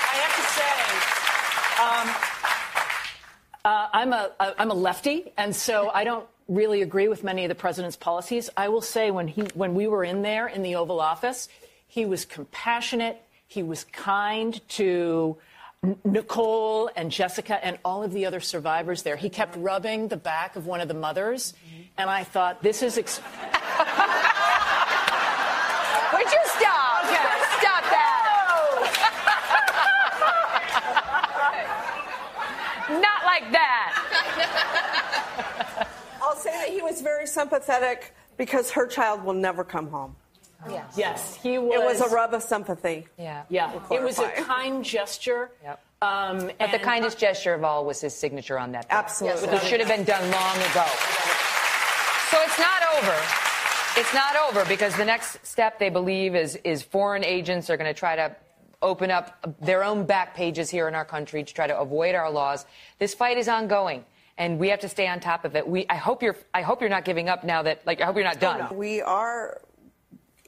I 0.00 0.16
have 0.16 0.34
to 0.40 0.42
say, 0.56 0.72
um, 1.84 2.34
uh, 3.64 3.88
I'm 3.92 4.12
a 4.12 4.30
I'm 4.40 4.70
a 4.70 4.74
lefty, 4.74 5.32
and 5.36 5.54
so 5.56 5.90
I 5.92 6.04
don't 6.04 6.26
really 6.48 6.82
agree 6.82 7.08
with 7.08 7.24
many 7.24 7.44
of 7.44 7.48
the 7.48 7.54
president's 7.54 7.96
policies. 7.96 8.50
I 8.56 8.68
will 8.68 8.82
say 8.82 9.10
when 9.10 9.28
he 9.28 9.42
when 9.54 9.74
we 9.74 9.86
were 9.86 10.04
in 10.04 10.22
there 10.22 10.46
in 10.46 10.62
the 10.62 10.74
Oval 10.76 11.00
Office, 11.00 11.48
he 11.88 12.04
was 12.04 12.24
compassionate. 12.24 13.20
He 13.46 13.62
was 13.62 13.84
kind 13.84 14.60
to 14.70 15.36
Nicole 16.04 16.90
and 16.96 17.10
Jessica 17.10 17.64
and 17.64 17.78
all 17.84 18.02
of 18.02 18.12
the 18.12 18.26
other 18.26 18.40
survivors 18.40 19.02
there. 19.02 19.16
He 19.16 19.30
kept 19.30 19.56
rubbing 19.56 20.08
the 20.08 20.16
back 20.16 20.56
of 20.56 20.66
one 20.66 20.80
of 20.80 20.88
the 20.88 20.94
mothers, 20.94 21.54
and 21.96 22.10
I 22.10 22.24
thought 22.24 22.62
this 22.62 22.82
is. 22.82 22.98
Ex- 22.98 23.20
Would 26.12 26.26
you 26.32 26.40
stop? 26.44 27.04
Stop 27.60 27.84
that. 27.90 28.14
Not 33.00 33.22
like 33.40 33.52
that. 33.52 33.90
I'll 36.22 36.36
say 36.36 36.50
that 36.52 36.68
he 36.68 36.82
was 36.82 37.00
very 37.00 37.26
sympathetic 37.26 38.14
because 38.36 38.70
her 38.72 38.86
child 38.86 39.24
will 39.24 39.32
never 39.34 39.64
come 39.64 39.88
home. 39.88 40.16
Yes. 40.68 40.94
Yes, 40.96 41.34
he 41.42 41.58
was. 41.58 41.74
It 41.74 41.84
was 41.84 42.00
a 42.00 42.14
rub 42.14 42.32
of 42.32 42.42
sympathy. 42.42 43.06
Yeah. 43.18 43.42
Yeah, 43.50 43.70
We'll 43.90 44.00
it 44.00 44.02
was 44.02 44.18
a 44.18 44.30
kind 44.30 44.82
gesture. 44.82 45.50
Um, 46.00 46.38
But 46.46 46.58
the 46.58 46.64
and- 46.74 46.82
kindest 46.82 47.18
gesture 47.18 47.52
of 47.54 47.64
all 47.64 47.84
was 47.84 48.00
his 48.00 48.14
signature 48.14 48.58
on 48.58 48.72
that. 48.72 48.88
bill. 48.88 48.98
Absolutely. 48.98 49.48
Which 49.48 49.62
should 49.62 49.80
have 49.80 49.88
been 49.88 50.04
done 50.04 50.22
long 50.30 50.56
ago. 50.56 50.86
So 52.30 52.40
it's 52.42 52.58
not 52.58 52.82
over. 52.96 53.16
It's 53.96 54.14
not 54.14 54.36
over 54.48 54.64
because 54.64 54.96
the 54.96 55.04
next 55.04 55.44
step 55.46 55.78
they 55.78 55.90
believe 55.90 56.34
is 56.34 56.56
is 56.64 56.82
foreign 56.82 57.24
agents 57.24 57.68
are 57.70 57.76
going 57.76 57.92
to 57.92 57.98
try 57.98 58.16
to 58.16 58.34
open 58.84 59.10
up 59.10 59.56
their 59.60 59.82
own 59.82 60.04
back 60.04 60.34
pages 60.36 60.70
here 60.70 60.86
in 60.88 60.94
our 60.94 61.04
country 61.04 61.42
to 61.42 61.52
try 61.54 61.66
to 61.66 61.78
avoid 61.78 62.14
our 62.14 62.30
laws. 62.30 62.66
This 62.98 63.14
fight 63.14 63.38
is 63.38 63.48
ongoing. 63.48 64.04
And 64.36 64.58
we 64.58 64.68
have 64.70 64.80
to 64.80 64.88
stay 64.88 65.06
on 65.06 65.20
top 65.20 65.44
of 65.44 65.54
it. 65.54 65.66
We, 65.66 65.86
I 65.88 65.94
hope 65.94 66.20
you're. 66.20 66.36
I 66.52 66.62
hope 66.62 66.80
you're 66.80 66.90
not 66.90 67.04
giving 67.04 67.28
up 67.28 67.44
now. 67.44 67.62
That, 67.62 67.86
like, 67.86 68.00
I 68.00 68.04
hope 68.04 68.16
you're 68.16 68.24
not 68.24 68.40
done. 68.40 68.76
We 68.76 69.00
are 69.00 69.60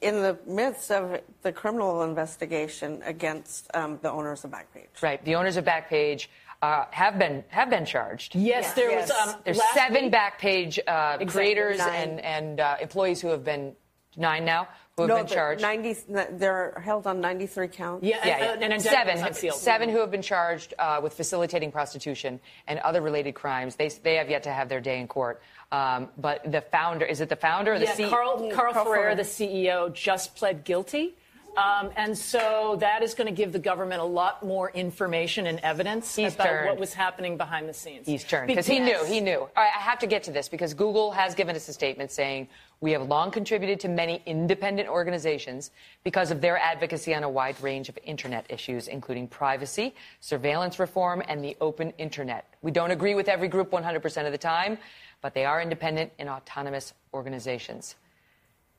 in 0.01 0.15
the 0.21 0.37
midst 0.45 0.91
of 0.91 1.21
the 1.41 1.53
criminal 1.53 2.03
investigation 2.03 3.01
against 3.05 3.73
um, 3.73 3.97
the 4.01 4.11
owners 4.11 4.43
of 4.43 4.51
Backpage. 4.51 5.01
Right. 5.01 5.23
The 5.23 5.35
owners 5.35 5.55
of 5.55 5.63
Backpage 5.63 6.27
uh, 6.61 6.83
have 6.91 7.17
been 7.17 7.45
have 7.47 7.69
been 7.69 7.85
charged. 7.85 8.35
Yes, 8.35 8.73
there 8.73 8.91
was. 8.93 9.09
Um, 9.09 9.35
There's 9.45 9.57
last 9.57 9.73
seven 9.73 10.03
week- 10.03 10.13
Backpage 10.13 10.79
uh, 10.79 11.15
Exactly, 11.21 11.25
creators 11.27 11.77
nine. 11.77 11.93
and 12.09 12.19
and 12.19 12.59
uh, 12.59 12.75
employees 12.81 13.21
who 13.21 13.29
have 13.29 13.45
been 13.45 13.73
nine 14.17 14.43
now 14.43 14.67
who 14.97 15.03
have 15.03 15.09
no, 15.09 15.17
been 15.17 15.27
charged. 15.27 15.61
90, 15.61 15.95
they're 16.31 16.81
held 16.83 17.05
on 17.05 17.21
93 17.21 17.67
counts. 17.67 18.03
Yeah, 18.03 18.17
yeah, 18.25 18.33
and- 18.33 18.41
yeah. 18.61 18.65
and 18.65 18.73
indictment 18.73 18.81
seven, 18.83 19.13
was 19.15 19.27
unsealed. 19.27 19.59
seven 19.59 19.89
who 19.89 19.99
have 19.99 20.09
been 20.09 20.23
charged 20.23 20.73
uh, 20.79 20.99
with 21.03 21.13
facilitating 21.13 21.71
prostitution 21.71 22.39
and 22.67 22.79
other 22.79 23.01
related 23.01 23.35
crimes. 23.35 23.75
They 23.75 23.89
they 23.89 24.15
have 24.15 24.29
yet 24.29 24.43
to 24.43 24.51
have 24.51 24.69
their 24.69 24.81
day 24.81 24.99
in 24.99 25.07
court. 25.07 25.41
Um, 25.71 26.09
but 26.17 26.51
the 26.51 26.61
founder 26.61 27.05
is 27.05 27.21
it 27.21 27.29
the 27.29 27.35
founder 27.35 27.73
or 27.73 27.79
the 27.79 27.85
yeah, 27.85 27.95
CEO? 27.95 28.09
Carl, 28.09 28.51
Carl, 28.51 28.73
Carl 28.73 28.85
Ferrer, 28.85 28.95
Ferrer. 28.95 29.15
the 29.15 29.21
CEO, 29.21 29.93
just 29.93 30.35
pled 30.35 30.63
guilty. 30.63 31.13
Um, 31.57 31.89
and 31.95 32.15
so 32.15 32.77
that 32.81 33.01
is 33.01 33.15
going 33.15 33.25
to 33.27 33.33
give 33.33 33.51
the 33.51 33.59
government 33.59 33.99
a 33.99 34.05
lot 34.05 34.45
more 34.45 34.69
information 34.69 35.47
and 35.47 35.59
evidence 35.61 36.15
He's 36.15 36.35
about 36.35 36.45
turned. 36.45 36.67
what 36.67 36.79
was 36.79 36.93
happening 36.93 37.35
behind 37.35 37.67
the 37.67 37.73
scenes. 37.73 38.05
He's 38.05 38.23
turned 38.23 38.47
because 38.47 38.67
he 38.67 38.79
knew. 38.79 39.03
He 39.05 39.21
knew. 39.21 39.39
All 39.39 39.49
right, 39.55 39.71
I 39.75 39.81
have 39.81 39.97
to 39.99 40.07
get 40.07 40.23
to 40.23 40.31
this 40.31 40.49
because 40.49 40.75
Google 40.75 41.11
has 41.11 41.33
given 41.33 41.55
us 41.55 41.67
a 41.67 41.73
statement 41.73 42.11
saying 42.11 42.47
we 42.79 42.91
have 42.91 43.01
long 43.07 43.31
contributed 43.31 43.79
to 43.81 43.87
many 43.87 44.21
independent 44.25 44.87
organizations 44.87 45.71
because 46.03 46.29
of 46.31 46.41
their 46.41 46.57
advocacy 46.59 47.13
on 47.15 47.23
a 47.23 47.29
wide 47.29 47.59
range 47.61 47.89
of 47.89 47.97
internet 48.03 48.45
issues, 48.49 48.87
including 48.87 49.27
privacy, 49.27 49.95
surveillance 50.19 50.77
reform, 50.79 51.23
and 51.27 51.43
the 51.43 51.57
open 51.59 51.91
internet. 51.97 52.45
We 52.61 52.71
don't 52.71 52.91
agree 52.91 53.15
with 53.15 53.27
every 53.29 53.47
group 53.47 53.71
100% 53.71 54.25
of 54.25 54.31
the 54.31 54.37
time, 54.37 54.77
but 55.21 55.33
they 55.33 55.45
are 55.45 55.61
independent 55.61 56.11
and 56.19 56.29
autonomous 56.29 56.93
organizations. 57.13 57.95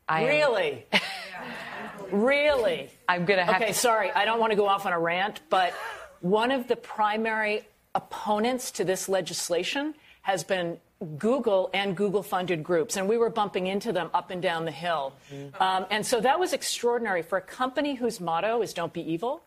I 0.09 0.21
am- 0.23 0.27
Really? 0.29 0.87
really? 2.13 2.91
I'm 3.09 3.25
gonna 3.25 3.45
have 3.45 3.57
Okay, 3.57 3.69
to. 3.69 3.75
sorry, 3.75 4.11
I 4.13 4.25
don't 4.25 4.39
want 4.41 4.53
to 4.53 4.57
go 4.57 4.67
off 4.69 4.87
on 4.87 4.93
a 4.93 4.99
rant, 4.99 5.41
but 5.51 5.73
one 6.21 6.51
of 6.51 6.69
the 6.69 6.77
primary 6.77 7.67
opponents 7.95 8.71
to 8.73 8.85
this 8.85 9.09
legislation 9.09 9.95
has 10.23 10.45
been 10.45 10.79
Google 11.17 11.71
and 11.73 11.97
Google 11.97 12.23
funded 12.23 12.65
groups, 12.65 12.97
and 12.97 13.09
we 13.09 13.17
were 13.17 13.31
bumping 13.31 13.69
into 13.69 13.93
them 13.93 14.11
up 14.13 14.31
and 14.31 14.43
down 14.43 14.65
the 14.65 14.73
hill. 14.73 15.13
Um, 15.61 15.87
and 15.91 16.05
so 16.05 16.21
that 16.21 16.41
was 16.41 16.53
extraordinary 16.53 17.23
for 17.23 17.39
a 17.39 17.43
company 17.43 17.95
whose 17.95 18.21
motto 18.21 18.63
is 18.63 18.75
don't 18.75 18.93
be 18.93 19.13
evil 19.13 19.43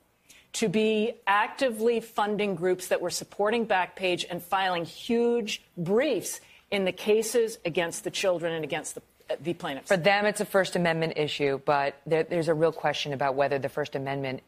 to 0.53 0.67
be 0.67 1.13
actively 1.27 1.99
funding 1.99 2.55
groups 2.55 2.87
that 2.87 3.01
were 3.01 3.09
supporting 3.09 3.65
Backpage 3.65 4.25
and 4.29 4.41
filing 4.41 4.85
huge 4.85 5.61
briefs 5.77 6.41
in 6.71 6.85
the 6.85 6.91
cases 6.91 7.57
against 7.65 8.03
the 8.03 8.11
children 8.11 8.53
and 8.53 8.63
against 8.63 8.95
the, 8.95 9.01
the 9.41 9.53
plaintiffs. 9.53 9.87
For 9.87 9.97
them, 9.97 10.25
it's 10.25 10.41
a 10.41 10.45
First 10.45 10.75
Amendment 10.75 11.13
issue, 11.15 11.59
but 11.65 11.95
there, 12.05 12.23
there's 12.23 12.47
a 12.47 12.53
real 12.53 12.71
question 12.71 13.13
about 13.13 13.35
whether 13.35 13.59
the 13.59 13.69
First 13.69 13.95
Amendment, 13.95 14.41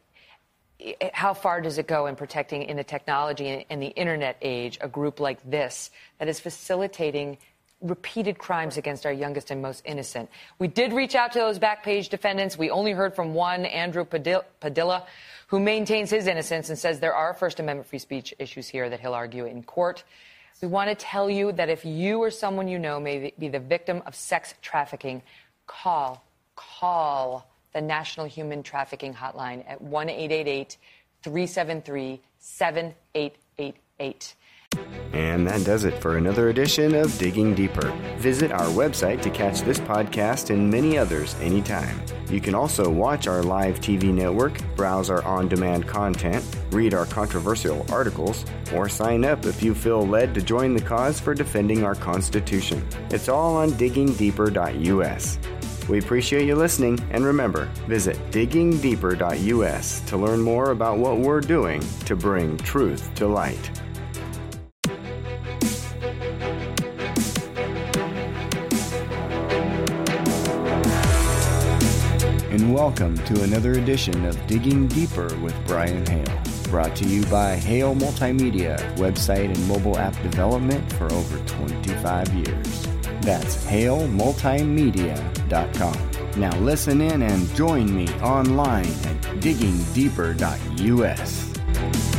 how 1.14 1.34
far 1.34 1.62
does 1.62 1.78
it 1.78 1.88
go 1.88 2.08
in 2.08 2.16
protecting 2.16 2.64
in 2.64 2.78
the 2.78 2.84
technology 2.84 3.66
and, 3.70 3.82
the 3.82 3.88
internet 3.88 4.38
age 4.42 4.78
a 4.82 4.88
group 4.88 5.20
like 5.20 5.40
this 5.50 5.92
that 6.20 6.28
is 6.28 6.40
facilitating 6.40 7.38
repeated 7.82 8.38
crimes 8.38 8.78
against 8.78 9.06
our 9.06 9.12
youngest 9.12 9.52
and 9.52 9.62
most 9.62 9.84
innocent? 9.86 10.30
We 10.60 10.68
did 10.68 10.94
reach 10.94 11.16
out 11.16 11.34
to 11.34 11.40
those 11.40 11.60
Backpage 11.60 12.10
defendants. 12.10 12.58
We 12.58 12.70
only 12.70 12.92
heard 12.92 13.16
from 13.16 13.34
one, 13.34 13.66
Andrew 13.66 14.06
Padilla 14.06 15.06
who 15.54 15.60
maintains 15.60 16.10
his 16.10 16.26
innocence 16.26 16.70
and 16.70 16.80
says 16.80 17.00
there 17.00 17.14
are 17.14 17.32
First 17.34 17.60
Amendment 17.60 17.88
free 17.88 18.00
speech 18.00 18.34
issues 18.40 18.68
here 18.68 18.90
that 18.90 19.00
he'll 19.00 19.14
argue 19.14 19.46
in 19.46 19.62
court. 19.62 20.04
We 20.64 20.68
want 20.68 20.90
to 20.90 20.96
tell 20.96 21.30
you 21.30 21.52
that 21.52 21.70
if 21.70 21.86
you 21.86 22.24
or 22.24 22.32
someone 22.32 22.68
you 22.68 22.80
know 22.80 23.00
may 23.00 23.34
be 23.38 23.50
the 23.50 23.60
victim 23.60 24.02
of 24.08 24.16
sex 24.16 24.56
trafficking, 24.64 25.22
call, 25.68 26.24
call 26.56 27.48
the 27.74 27.82
National 27.82 28.26
Human 28.26 28.64
Trafficking 28.64 29.14
Hotline 29.14 29.64
at 29.68 29.82
1 29.82 30.10
888 30.10 30.78
373 31.24 32.22
7888. 32.40 34.36
And 35.14 35.46
that 35.46 35.64
does 35.64 35.84
it 35.84 35.94
for 36.00 36.18
another 36.18 36.50
edition 36.50 36.96
of 36.96 37.16
Digging 37.20 37.54
Deeper. 37.54 37.92
Visit 38.18 38.52
our 38.52 38.68
website 38.70 39.22
to 39.22 39.30
catch 39.30 39.62
this 39.62 39.80
podcast 39.80 40.50
and 40.50 40.72
many 40.72 40.98
others 40.98 41.36
anytime. 41.36 42.02
You 42.30 42.42
can 42.42 42.56
also 42.56 42.90
watch 42.90 43.28
our 43.28 43.44
live 43.44 43.80
TV 43.80 44.12
network, 44.12 44.60
browse 44.76 45.12
our 45.12 45.24
on 45.24 45.48
demand 45.48 45.88
content, 45.88 46.44
read 46.72 46.96
our 46.96 47.06
controversial 47.06 47.86
articles, 47.92 48.44
or 48.74 48.90
sign 48.90 49.24
up 49.24 49.46
if 49.46 49.62
you 49.62 49.76
feel 49.76 50.06
led 50.06 50.34
to 50.34 50.42
join 50.42 50.74
the 50.74 50.82
cause 50.82 51.20
for 51.20 51.36
defending 51.36 51.84
our 51.84 51.96
Constitution. 51.96 52.84
It's 53.12 53.30
all 53.30 53.56
on 53.56 53.72
diggingdeeper.us. 53.72 55.38
We 55.90 56.00
appreciate 56.00 56.46
you 56.46 56.56
listening, 56.56 56.98
and 57.12 57.26
remember, 57.26 57.66
visit 57.88 58.18
diggingdeeper.us 58.32 60.00
to 60.02 60.18
learn 60.18 60.42
more 60.42 60.72
about 60.72 60.98
what 60.98 61.20
we're 61.20 61.42
doing 61.42 61.82
to 62.06 62.16
bring 62.16 62.58
truth 62.58 63.14
to 63.16 63.28
light. 63.28 63.70
and 72.54 72.72
welcome 72.72 73.18
to 73.26 73.42
another 73.42 73.72
edition 73.74 74.26
of 74.26 74.46
Digging 74.46 74.88
Deeper 74.88 75.36
with 75.38 75.56
Brian 75.66 76.06
Hale. 76.06 76.40
Brought 76.70 76.96
to 76.98 77.06
you 77.06 77.26
by 77.26 77.56
Hale 77.56 77.96
Multimedia, 77.96 78.78
website 78.96 79.46
and 79.46 79.68
mobile 79.68 79.98
app 79.98 80.14
development 80.22 80.90
for 80.94 81.12
over 81.12 81.40
25 81.46 82.32
years. 82.36 82.93
That's 83.24 83.56
halemultimedia.com. 83.66 86.10
Now 86.36 86.58
listen 86.60 87.00
in 87.02 87.22
and 87.22 87.56
join 87.56 87.96
me 87.96 88.10
online 88.22 88.86
at 88.86 89.22
diggingdeeper.us. 89.40 92.13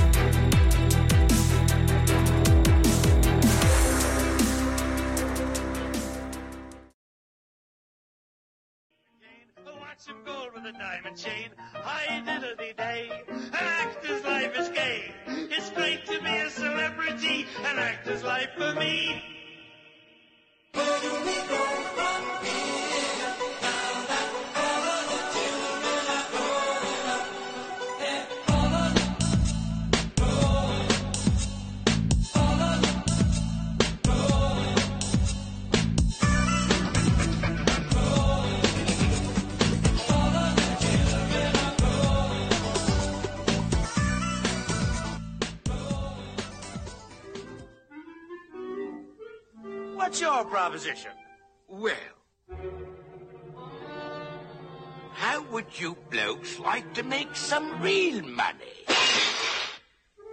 real 57.80 58.22
money? 58.22 58.84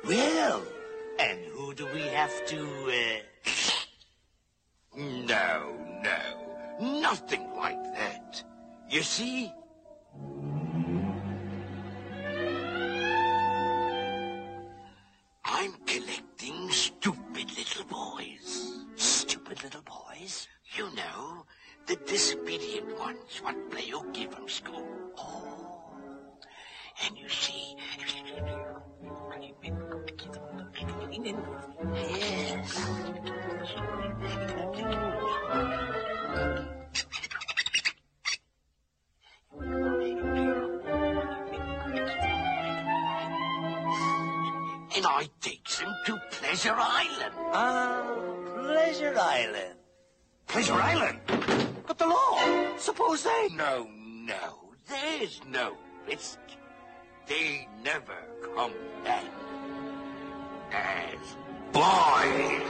Well, 0.07 0.63
and 1.19 1.39
who 1.53 1.73
do 1.73 1.87
we 1.93 2.01
have 2.01 2.45
to, 2.47 2.59
uh... 2.59 3.19
No, 4.97 5.75
no, 6.03 6.99
nothing 6.99 7.47
like 7.55 7.81
that. 7.95 8.43
You 8.89 9.01
see, 9.03 9.53
I'm 15.45 15.73
collecting 15.85 16.69
stupid 16.71 17.47
little 17.57 17.85
boys. 17.85 18.85
Stupid 18.95 19.63
little 19.63 19.83
boys? 19.83 20.47
You 20.75 20.89
know, 20.95 21.45
the 21.87 21.95
disobedient 21.95 22.99
ones 22.99 23.39
what 23.41 23.71
play 23.71 23.87
hooky 23.89 24.25
from 24.27 24.49
school. 24.49 24.85
Oh. 25.17 25.80
And 27.03 27.17
you 27.17 27.29
see... 27.29 27.75
Yes. 31.93 32.87
And 44.93 45.05
I 45.05 45.29
takes 45.41 45.79
them 45.79 45.95
to 46.05 46.21
Pleasure 46.31 46.75
Island. 46.77 47.33
Ah, 47.53 48.03
Pleasure 48.55 49.15
Island. 49.17 49.75
Pleasure 50.47 50.73
Island? 50.73 51.19
But 51.87 51.97
the 51.97 52.07
law. 52.07 52.77
Suppose 52.77 53.23
they... 53.23 53.47
No, 53.55 53.87
no. 53.91 54.73
There's 54.87 55.41
no 55.47 55.77
risk. 56.07 56.39
They 57.31 57.65
never 57.81 58.27
come 58.53 58.73
back. 59.05 59.23
As 60.73 61.37
boys. 61.71 62.61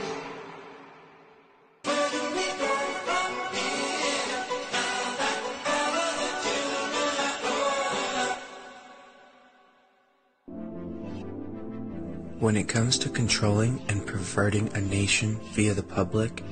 When 12.38 12.56
it 12.56 12.68
comes 12.68 12.98
to 12.98 13.08
controlling 13.08 13.82
and 13.88 14.06
perverting 14.06 14.70
a 14.76 14.80
nation 14.80 15.40
via 15.54 15.74
the 15.74 15.82
public, 15.82 16.44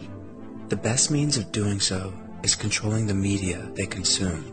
the 0.68 0.74
best 0.74 1.12
means 1.12 1.36
of 1.36 1.52
doing 1.52 1.78
so 1.78 2.12
is 2.42 2.56
controlling 2.56 3.06
the 3.06 3.14
media 3.14 3.70
they 3.74 3.86
consume. 3.86 4.52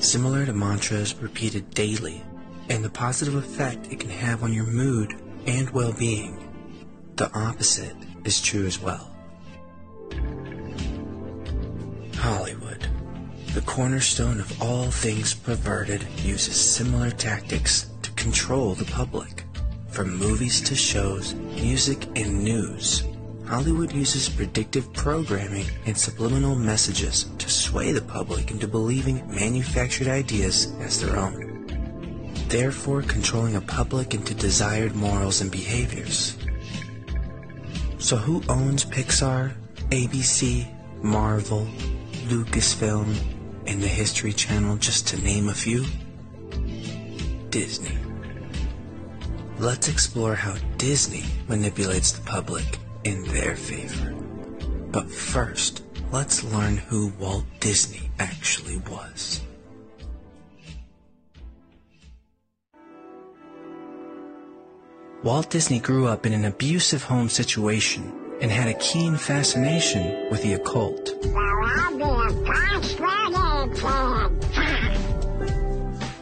Similar 0.00 0.44
to 0.44 0.52
mantras 0.52 1.14
repeated 1.14 1.70
daily 1.70 2.22
and 2.68 2.84
the 2.84 2.90
positive 2.90 3.34
effect 3.34 3.90
it 3.90 4.00
can 4.00 4.10
have 4.10 4.42
on 4.42 4.52
your 4.52 4.66
mood 4.66 5.14
and 5.46 5.70
well-being, 5.70 6.36
the 7.16 7.30
opposite 7.32 7.96
is 8.24 8.40
true 8.40 8.66
as 8.66 8.80
well. 8.80 9.14
Hollywood, 12.16 12.86
the 13.54 13.62
cornerstone 13.62 14.40
of 14.40 14.62
all 14.62 14.90
things 14.90 15.34
perverted, 15.34 16.06
uses 16.22 16.56
similar 16.56 17.10
tactics 17.10 17.90
to 18.02 18.10
control 18.12 18.74
the 18.74 18.84
public. 18.84 19.44
From 19.88 20.16
movies 20.16 20.60
to 20.62 20.74
shows, 20.74 21.34
music, 21.34 22.06
and 22.16 22.44
news, 22.44 23.02
Hollywood 23.46 23.92
uses 23.92 24.28
predictive 24.28 24.92
programming 24.92 25.64
and 25.86 25.96
subliminal 25.96 26.54
messages 26.54 27.24
to 27.38 27.48
sway 27.48 27.92
the 27.92 28.02
public 28.02 28.50
into 28.50 28.68
believing 28.68 29.26
manufactured 29.28 30.06
ideas 30.06 30.70
as 30.80 31.00
their 31.00 31.16
own, 31.16 31.47
therefore 32.48 33.02
controlling 33.02 33.56
a 33.56 33.60
public 33.60 34.14
into 34.14 34.34
desired 34.34 34.94
morals 34.94 35.40
and 35.40 35.50
behaviors. 35.50 36.36
So 37.98 38.16
who 38.16 38.42
owns 38.48 38.84
Pixar, 38.84 39.52
ABC, 39.90 40.66
Marvel, 41.02 41.68
Lucasfilm, 42.28 43.14
and 43.66 43.82
the 43.82 43.88
History 43.88 44.32
Channel 44.32 44.76
just 44.76 45.08
to 45.08 45.22
name 45.22 45.48
a 45.48 45.54
few? 45.54 45.84
Disney. 47.50 47.98
Let's 49.58 49.88
explore 49.88 50.34
how 50.34 50.56
Disney 50.76 51.24
manipulates 51.48 52.12
the 52.12 52.22
public 52.22 52.78
in 53.04 53.24
their 53.24 53.56
favor. 53.56 54.14
But 54.90 55.10
first, 55.10 55.82
let's 56.12 56.44
learn 56.44 56.76
who 56.76 57.12
Walt 57.18 57.44
Disney 57.60 58.10
actually 58.18 58.78
was. 58.90 59.40
Walt 65.24 65.50
Disney 65.50 65.80
grew 65.80 66.06
up 66.06 66.26
in 66.26 66.32
an 66.32 66.44
abusive 66.44 67.02
home 67.02 67.28
situation 67.28 68.12
and 68.40 68.52
had 68.52 68.68
a 68.68 68.78
keen 68.78 69.16
fascination 69.16 70.30
with 70.30 70.44
the 70.44 70.52
occult. 70.52 71.08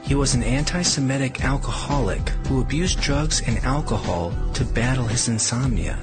He 0.02 0.14
was 0.14 0.34
an 0.34 0.42
anti-Semitic 0.42 1.44
alcoholic 1.44 2.26
who 2.48 2.62
abused 2.62 2.98
drugs 3.02 3.42
and 3.46 3.58
alcohol 3.64 4.32
to 4.54 4.64
battle 4.64 5.04
his 5.04 5.28
insomnia. 5.28 5.98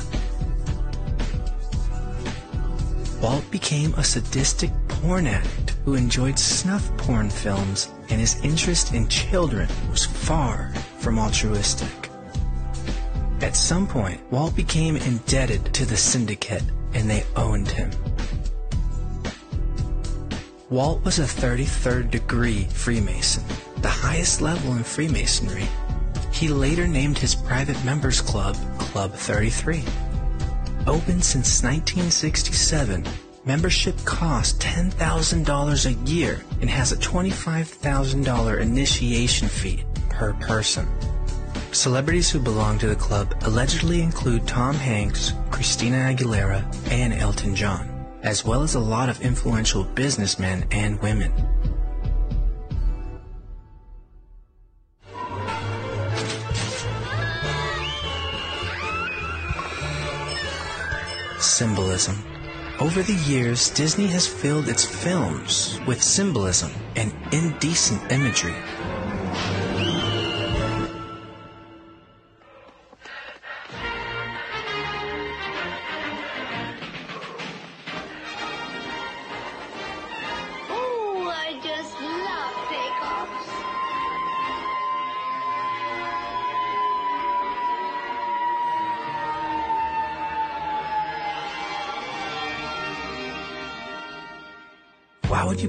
Walt 3.23 3.49
became 3.49 3.95
a 3.95 4.03
sadistic 4.03 4.69
porn 4.87 5.25
addict 5.25 5.71
who 5.83 5.95
enjoyed 5.95 6.37
snuff 6.37 6.95
porn 6.97 7.31
films 7.31 7.89
and 8.09 8.19
his 8.19 8.39
interest 8.43 8.93
in 8.93 9.07
children 9.07 9.67
was 9.89 10.05
far 10.05 10.71
from 10.99 11.17
altruistic. 11.17 12.02
At 13.43 13.57
some 13.57 13.87
point, 13.87 14.21
Walt 14.31 14.55
became 14.55 14.95
indebted 14.95 15.73
to 15.73 15.85
the 15.85 15.97
syndicate 15.97 16.63
and 16.93 17.09
they 17.09 17.25
owned 17.35 17.67
him. 17.67 17.91
Walt 20.69 21.03
was 21.03 21.19
a 21.19 21.23
33rd 21.23 22.09
degree 22.09 22.63
Freemason, 22.71 23.43
the 23.81 23.89
highest 23.89 24.39
level 24.39 24.71
in 24.77 24.83
Freemasonry. 24.85 25.67
He 26.31 26.47
later 26.47 26.87
named 26.87 27.17
his 27.17 27.35
private 27.35 27.83
members 27.83 28.21
club 28.21 28.55
Club 28.79 29.11
33. 29.11 29.83
Open 30.87 31.21
since 31.21 31.61
1967, 31.61 33.05
membership 33.43 33.97
costs 34.05 34.57
$10,000 34.63 35.85
a 35.85 36.09
year 36.09 36.41
and 36.61 36.69
has 36.69 36.93
a 36.93 36.97
$25,000 36.97 38.61
initiation 38.61 39.49
fee 39.49 39.83
per 40.09 40.31
person. 40.35 40.87
Celebrities 41.73 42.29
who 42.29 42.39
belong 42.39 42.77
to 42.77 42.87
the 42.87 42.95
club 42.95 43.33
allegedly 43.41 44.01
include 44.01 44.47
Tom 44.47 44.75
Hanks, 44.75 45.33
Christina 45.49 45.97
Aguilera, 45.97 46.63
and 46.91 47.11
Elton 47.15 47.55
John, 47.55 47.89
as 48.21 48.45
well 48.45 48.61
as 48.61 48.75
a 48.75 48.79
lot 48.79 49.09
of 49.09 49.19
influential 49.21 49.83
businessmen 49.83 50.65
and 50.69 51.01
women. 51.01 51.33
Symbolism. 61.39 62.23
Over 62.79 63.01
the 63.01 63.19
years, 63.25 63.71
Disney 63.71 64.07
has 64.07 64.27
filled 64.27 64.69
its 64.69 64.85
films 64.85 65.79
with 65.87 66.03
symbolism 66.03 66.71
and 66.95 67.11
indecent 67.31 68.11
imagery. 68.11 68.55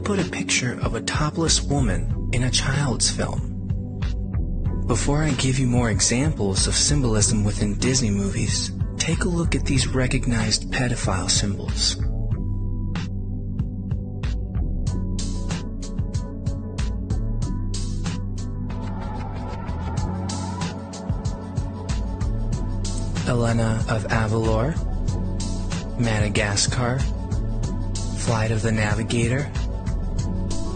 Put 0.05 0.19
a 0.19 0.31
picture 0.31 0.79
of 0.83 0.95
a 0.95 1.01
topless 1.01 1.63
woman 1.63 2.29
in 2.35 2.43
a 2.43 2.51
child's 2.51 3.11
film? 3.11 3.51
Before 4.87 5.23
I 5.23 5.31
give 5.31 5.59
you 5.59 5.67
more 5.67 5.91
examples 5.91 6.67
of 6.67 6.75
symbolism 6.75 7.43
within 7.43 7.79
Disney 7.79 8.11
movies, 8.11 8.71
take 8.99 9.25
a 9.25 9.29
look 9.29 9.55
at 9.55 9.65
these 9.65 9.87
recognized 9.87 10.71
pedophile 10.71 11.31
symbols. 11.31 11.97
Elena 23.27 23.83
of 23.89 24.05
Avalor, 24.09 24.77
Madagascar, 25.99 26.99
Flight 28.19 28.51
of 28.51 28.61
the 28.61 28.73
Navigator, 28.73 29.51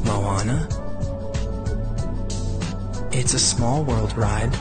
Moana. 0.08 0.66
It's 3.12 3.34
a 3.34 3.38
small 3.38 3.84
world 3.84 4.16
ride. 4.16 4.52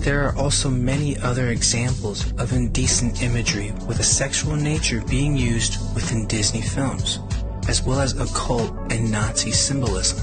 There 0.00 0.26
are 0.26 0.34
also 0.38 0.70
many 0.70 1.18
other 1.18 1.50
examples 1.50 2.32
of 2.38 2.54
indecent 2.54 3.22
imagery 3.22 3.72
with 3.86 4.00
a 4.00 4.02
sexual 4.02 4.56
nature 4.56 5.02
being 5.02 5.36
used 5.36 5.76
within 5.94 6.26
Disney 6.26 6.62
films, 6.62 7.20
as 7.68 7.82
well 7.82 8.00
as 8.00 8.18
occult 8.18 8.72
and 8.90 9.12
Nazi 9.12 9.52
symbolism. 9.52 10.18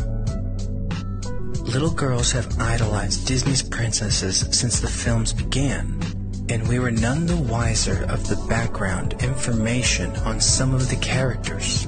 Little 1.64 1.92
girls 1.92 2.32
have 2.32 2.60
idolized 2.60 3.28
Disney's 3.28 3.62
princesses 3.62 4.48
since 4.50 4.80
the 4.80 4.88
films 4.88 5.32
began, 5.32 6.02
and 6.50 6.68
we 6.68 6.80
were 6.80 6.92
none 6.92 7.28
the 7.28 7.38
wiser 7.38 8.06
of 8.10 8.28
the 8.28 8.44
background 8.50 9.22
information 9.22 10.16
on 10.26 10.42
some 10.42 10.74
of 10.74 10.90
the 10.90 10.96
characters. 10.96 11.88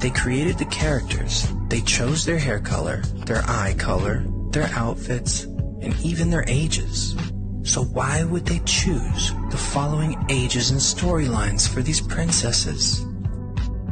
They 0.00 0.10
created 0.10 0.56
the 0.56 0.64
characters, 0.64 1.46
they 1.68 1.82
chose 1.82 2.24
their 2.24 2.38
hair 2.38 2.58
color, 2.58 3.02
their 3.26 3.42
eye 3.46 3.74
color, 3.76 4.24
their 4.50 4.70
outfits, 4.74 5.44
and 5.44 5.94
even 6.02 6.30
their 6.30 6.44
ages. 6.48 7.14
So 7.64 7.84
why 7.84 8.24
would 8.24 8.46
they 8.46 8.60
choose 8.64 9.34
the 9.50 9.58
following 9.58 10.16
ages 10.30 10.70
and 10.70 10.80
storylines 10.80 11.68
for 11.68 11.82
these 11.82 12.00
princesses? 12.00 13.04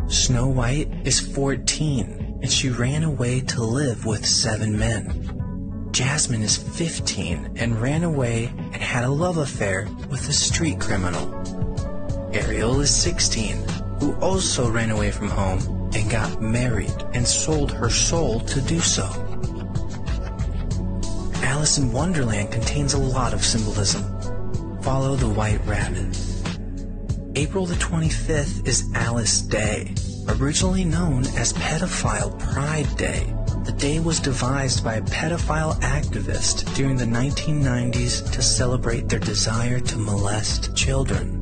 Snow 0.07 0.49
White 0.49 0.89
is 1.05 1.21
14 1.21 2.39
and 2.41 2.51
she 2.51 2.71
ran 2.71 3.03
away 3.03 3.41
to 3.43 3.63
live 3.63 4.07
with 4.07 4.25
seven 4.25 4.79
men. 4.79 5.91
Jasmine 5.93 6.43
is 6.43 6.57
15 6.57 7.53
and 7.57 7.83
ran 7.83 8.03
away 8.03 8.47
and 8.73 8.77
had 8.77 9.05
a 9.05 9.11
love 9.11 9.37
affair 9.37 9.87
with 10.09 10.27
a 10.29 10.33
street 10.33 10.81
criminal. 10.81 11.35
Ariel 12.33 12.81
is 12.81 12.95
16, 12.95 13.63
who 14.01 14.15
also 14.21 14.71
ran 14.71 14.91
away 14.91 15.11
from 15.11 15.29
home 15.29 15.78
and 15.95 16.11
got 16.11 16.43
married 16.43 16.95
and 17.15 17.27
sold 17.27 17.73
her 17.73 17.91
soul 17.91 18.41
to 18.41 18.61
do 18.61 18.81
so. 18.81 19.07
Alice 21.43 21.79
in 21.79 21.93
Wonderland 21.93 22.53
contains 22.53 22.95
a 22.95 22.99
lot 22.99 23.33
of 23.33 23.45
symbolism. 23.45 24.03
Follow 24.83 25.17
the 25.17 25.29
White 25.29 25.65
Rabbit. 25.67 26.17
April 27.35 27.67
the 27.67 27.75
25th 27.77 28.67
is 28.67 28.85
Alice 28.95 29.41
Day, 29.43 29.95
originally 30.29 30.85
known 30.85 31.27
as 31.37 31.53
Pedophile 31.53 32.39
Pride 32.39 32.97
Day. 32.97 33.33
The 33.65 33.73
day 33.73 34.01
was 34.01 34.19
devised 34.19 34.83
by 34.83 34.95
a 34.95 35.03
pedophile 35.03 35.79
activist 35.81 36.75
during 36.75 36.97
the 36.97 37.05
1990s 37.05 38.31
to 38.33 38.43
celebrate 38.43 39.09
their 39.09 39.19
desire 39.19 39.79
to 39.79 39.99
molest 39.99 40.75
children. 40.75 41.38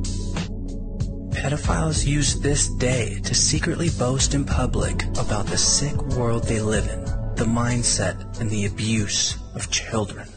Pedophiles 1.47 2.05
use 2.05 2.35
this 2.41 2.67
day 2.67 3.21
to 3.23 3.33
secretly 3.33 3.89
boast 3.91 4.33
in 4.33 4.43
public 4.43 5.05
about 5.17 5.45
the 5.45 5.57
sick 5.57 5.95
world 6.17 6.43
they 6.43 6.59
live 6.59 6.85
in, 6.89 7.05
the 7.35 7.45
mindset 7.45 8.37
and 8.41 8.49
the 8.49 8.65
abuse 8.65 9.37
of 9.55 9.71
children. 9.71 10.27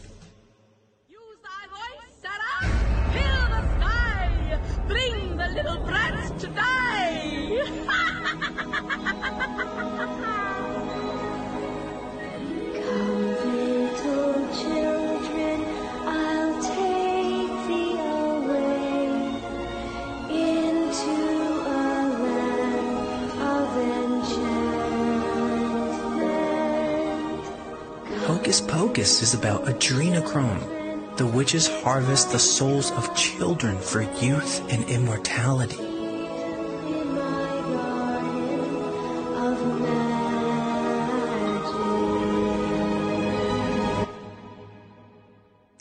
Adrenochrome. 29.81 31.17
The 31.17 31.25
witches 31.25 31.67
harvest 31.67 32.31
the 32.31 32.39
souls 32.39 32.91
of 32.91 33.15
children 33.15 33.77
for 33.79 34.03
youth 34.21 34.61
and 34.71 34.87
immortality. 34.89 35.79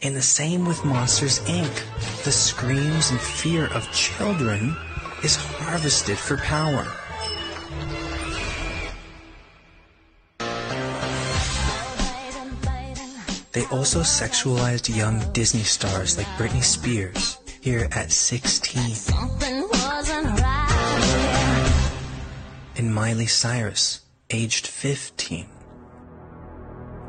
And 0.03 0.17
the 0.17 0.23
same 0.23 0.67
with 0.67 0.83
Monsters 0.85 1.41
Inc. 1.41 2.25
The 2.25 2.33
screams 2.33 3.11
and 3.11 3.21
fear 3.21 3.67
of 3.67 3.91
children 3.93 4.75
is 5.23 5.37
harvested 5.37 6.19
for 6.19 6.39
power. 6.39 6.87
They 13.61 13.67
also 13.77 14.01
sexualized 14.01 14.97
young 14.97 15.21
Disney 15.35 15.65
stars 15.65 16.17
like 16.17 16.27
Britney 16.39 16.65
Spears 16.65 17.37
here 17.61 17.89
at 17.93 18.11
16 18.11 18.95
Something 18.95 19.69
wasn't 19.69 20.41
right. 20.41 21.93
and 22.79 22.95
Miley 22.95 23.27
Cyrus 23.27 24.01
aged 24.31 24.67
15. 24.67 25.47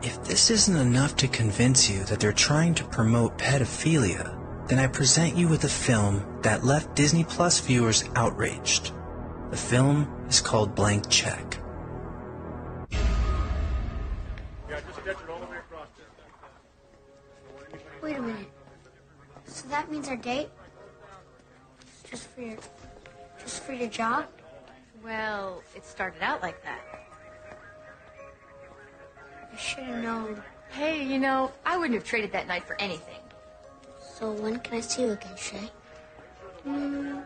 If 0.03 0.25
this 0.25 0.49
isn't 0.49 0.75
enough 0.75 1.15
to 1.17 1.29
convince 1.29 1.89
you 1.89 2.03
that 2.03 2.19
they're 2.19 2.33
trying 2.33 2.75
to 2.75 2.83
promote 2.83 3.37
pedophilia, 3.37 4.37
then 4.67 4.77
I 4.77 4.87
present 4.87 5.37
you 5.37 5.47
with 5.47 5.63
a 5.63 5.69
film 5.69 6.41
that 6.41 6.65
left 6.65 6.97
Disney 6.97 7.23
Plus 7.23 7.61
viewers 7.61 8.03
outraged. 8.17 8.91
The 9.51 9.55
film 9.55 10.25
is 10.27 10.41
called 10.41 10.75
Blank 10.75 11.09
Check. 11.09 11.60
Wait 18.01 18.17
a 18.17 18.21
minute. 18.21 18.49
So 19.45 19.67
that 19.69 19.91
means 19.91 20.07
our 20.07 20.15
date? 20.15 20.49
Just 22.09 22.27
for 22.27 22.41
your, 22.41 22.57
just 23.39 23.63
for 23.63 23.73
your 23.73 23.89
job? 23.89 24.25
Well, 25.03 25.61
it 25.75 25.85
started 25.85 26.21
out 26.21 26.41
like 26.41 26.63
that. 26.63 26.81
I 29.53 29.57
should 29.57 29.83
have 29.83 30.03
known. 30.03 30.41
Hey, 30.71 31.03
you 31.03 31.19
know, 31.19 31.51
I 31.65 31.77
wouldn't 31.77 31.95
have 31.95 32.07
traded 32.07 32.31
that 32.31 32.47
night 32.47 32.63
for 32.63 32.79
anything. 32.79 33.19
So 34.15 34.31
when 34.31 34.59
can 34.59 34.75
I 34.75 34.81
see 34.81 35.03
you 35.03 35.11
again, 35.11 35.35
Shay? 35.37 35.69
Hmm. 36.63 37.19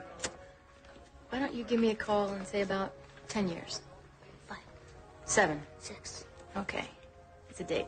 Why 1.29 1.39
don't 1.39 1.53
you 1.53 1.63
give 1.63 1.79
me 1.79 1.91
a 1.91 1.95
call 1.95 2.29
and 2.29 2.45
say, 2.47 2.61
about 2.61 2.93
10 3.27 3.49
years? 3.49 3.81
Five. 4.47 4.57
Seven. 5.25 5.61
Six. 5.79 6.25
Okay. 6.57 6.85
It's 7.49 7.59
a 7.59 7.63
date. 7.63 7.87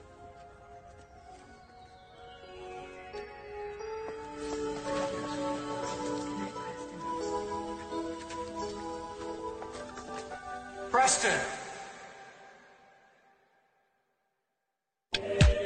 Preston! 10.90 11.40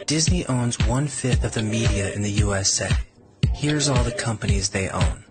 Disney 0.05 0.45
owns 0.47 0.77
one 0.87 1.07
fifth 1.07 1.43
of 1.43 1.53
the 1.53 1.61
media 1.61 2.11
in 2.13 2.21
the 2.21 2.31
USA. 2.31 2.89
Here's 3.53 3.87
all 3.87 4.03
the 4.03 4.11
companies 4.11 4.69
they 4.69 4.89
own. 4.89 5.23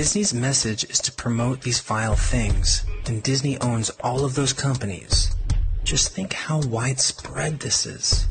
Disney's 0.00 0.32
message 0.32 0.84
is 0.84 0.98
to 1.00 1.12
promote 1.12 1.60
these 1.60 1.78
vile 1.80 2.16
things, 2.16 2.86
then 3.04 3.20
Disney 3.20 3.60
owns 3.60 3.90
all 4.02 4.24
of 4.24 4.34
those 4.34 4.54
companies. 4.54 5.36
Just 5.84 6.14
think 6.14 6.32
how 6.32 6.62
widespread 6.62 7.60
this 7.60 7.84
is. 7.84 8.26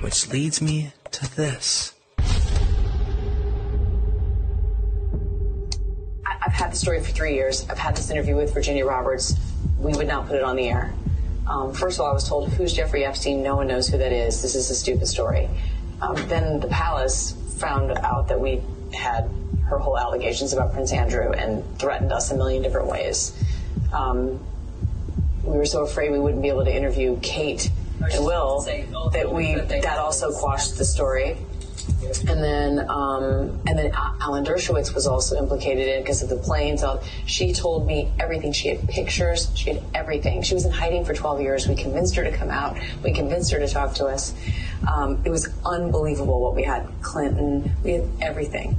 Which 0.00 0.26
leads 0.32 0.60
me 0.60 0.90
to 1.12 1.36
this. 1.36 1.94
I've 6.26 6.52
had 6.52 6.72
the 6.72 6.76
story 6.76 7.00
for 7.00 7.12
three 7.12 7.34
years. 7.34 7.64
I've 7.70 7.78
had 7.78 7.96
this 7.96 8.10
interview 8.10 8.34
with 8.34 8.52
Virginia 8.52 8.84
Roberts. 8.84 9.36
We 9.78 9.92
would 9.92 10.08
not 10.08 10.26
put 10.26 10.34
it 10.34 10.42
on 10.42 10.56
the 10.56 10.68
air. 10.70 10.92
Um, 11.46 11.72
first 11.72 12.00
of 12.00 12.04
all, 12.04 12.10
I 12.10 12.14
was 12.14 12.28
told, 12.28 12.48
who's 12.48 12.72
Jeffrey 12.72 13.04
Epstein? 13.04 13.44
No 13.44 13.54
one 13.54 13.68
knows 13.68 13.86
who 13.86 13.96
that 13.98 14.10
is. 14.10 14.42
This 14.42 14.56
is 14.56 14.70
a 14.70 14.74
stupid 14.74 15.06
story. 15.06 15.48
Um, 16.02 16.16
then 16.26 16.58
the 16.58 16.66
palace 16.66 17.36
found 17.58 17.92
out 17.92 18.26
that 18.26 18.40
we 18.40 18.60
had 18.92 19.30
her 19.66 19.78
whole 19.78 19.98
allegations 19.98 20.52
about 20.52 20.72
Prince 20.72 20.92
Andrew 20.92 21.32
and 21.32 21.64
threatened 21.78 22.12
us 22.12 22.30
a 22.30 22.36
million 22.36 22.62
different 22.62 22.88
ways. 22.88 23.32
Um, 23.92 24.40
we 25.42 25.56
were 25.56 25.66
so 25.66 25.84
afraid 25.84 26.10
we 26.10 26.18
wouldn't 26.18 26.42
be 26.42 26.48
able 26.48 26.64
to 26.64 26.74
interview 26.74 27.18
Kate 27.20 27.70
and 28.00 28.24
Will 28.24 28.62
that 29.12 29.32
we 29.32 29.54
that 29.54 29.98
also 29.98 30.32
quashed 30.32 30.76
the 30.76 30.84
story. 30.84 31.36
And 32.28 32.42
then, 32.42 32.90
um, 32.90 33.60
and 33.66 33.78
then 33.78 33.92
Alan 33.94 34.44
Dershowitz 34.44 34.94
was 34.94 35.06
also 35.06 35.36
implicated 35.38 35.88
in 35.88 36.02
because 36.02 36.22
of 36.22 36.28
the 36.28 36.36
planes. 36.36 36.84
She 37.26 37.52
told 37.52 37.86
me 37.86 38.10
everything. 38.18 38.52
She 38.52 38.68
had 38.68 38.88
pictures. 38.88 39.50
She 39.54 39.70
had 39.70 39.82
everything. 39.94 40.42
She 40.42 40.54
was 40.54 40.64
in 40.64 40.72
hiding 40.72 41.04
for 41.04 41.14
12 41.14 41.40
years. 41.40 41.68
We 41.68 41.74
convinced 41.74 42.16
her 42.16 42.24
to 42.24 42.32
come 42.32 42.50
out. 42.50 42.76
We 43.02 43.12
convinced 43.12 43.52
her 43.52 43.58
to 43.58 43.68
talk 43.68 43.94
to 43.94 44.06
us. 44.06 44.34
Um, 44.92 45.22
it 45.24 45.30
was 45.30 45.48
unbelievable 45.64 46.40
what 46.40 46.54
we 46.54 46.64
had. 46.64 46.86
Clinton. 47.02 47.72
We 47.82 47.92
had 47.92 48.08
everything. 48.20 48.76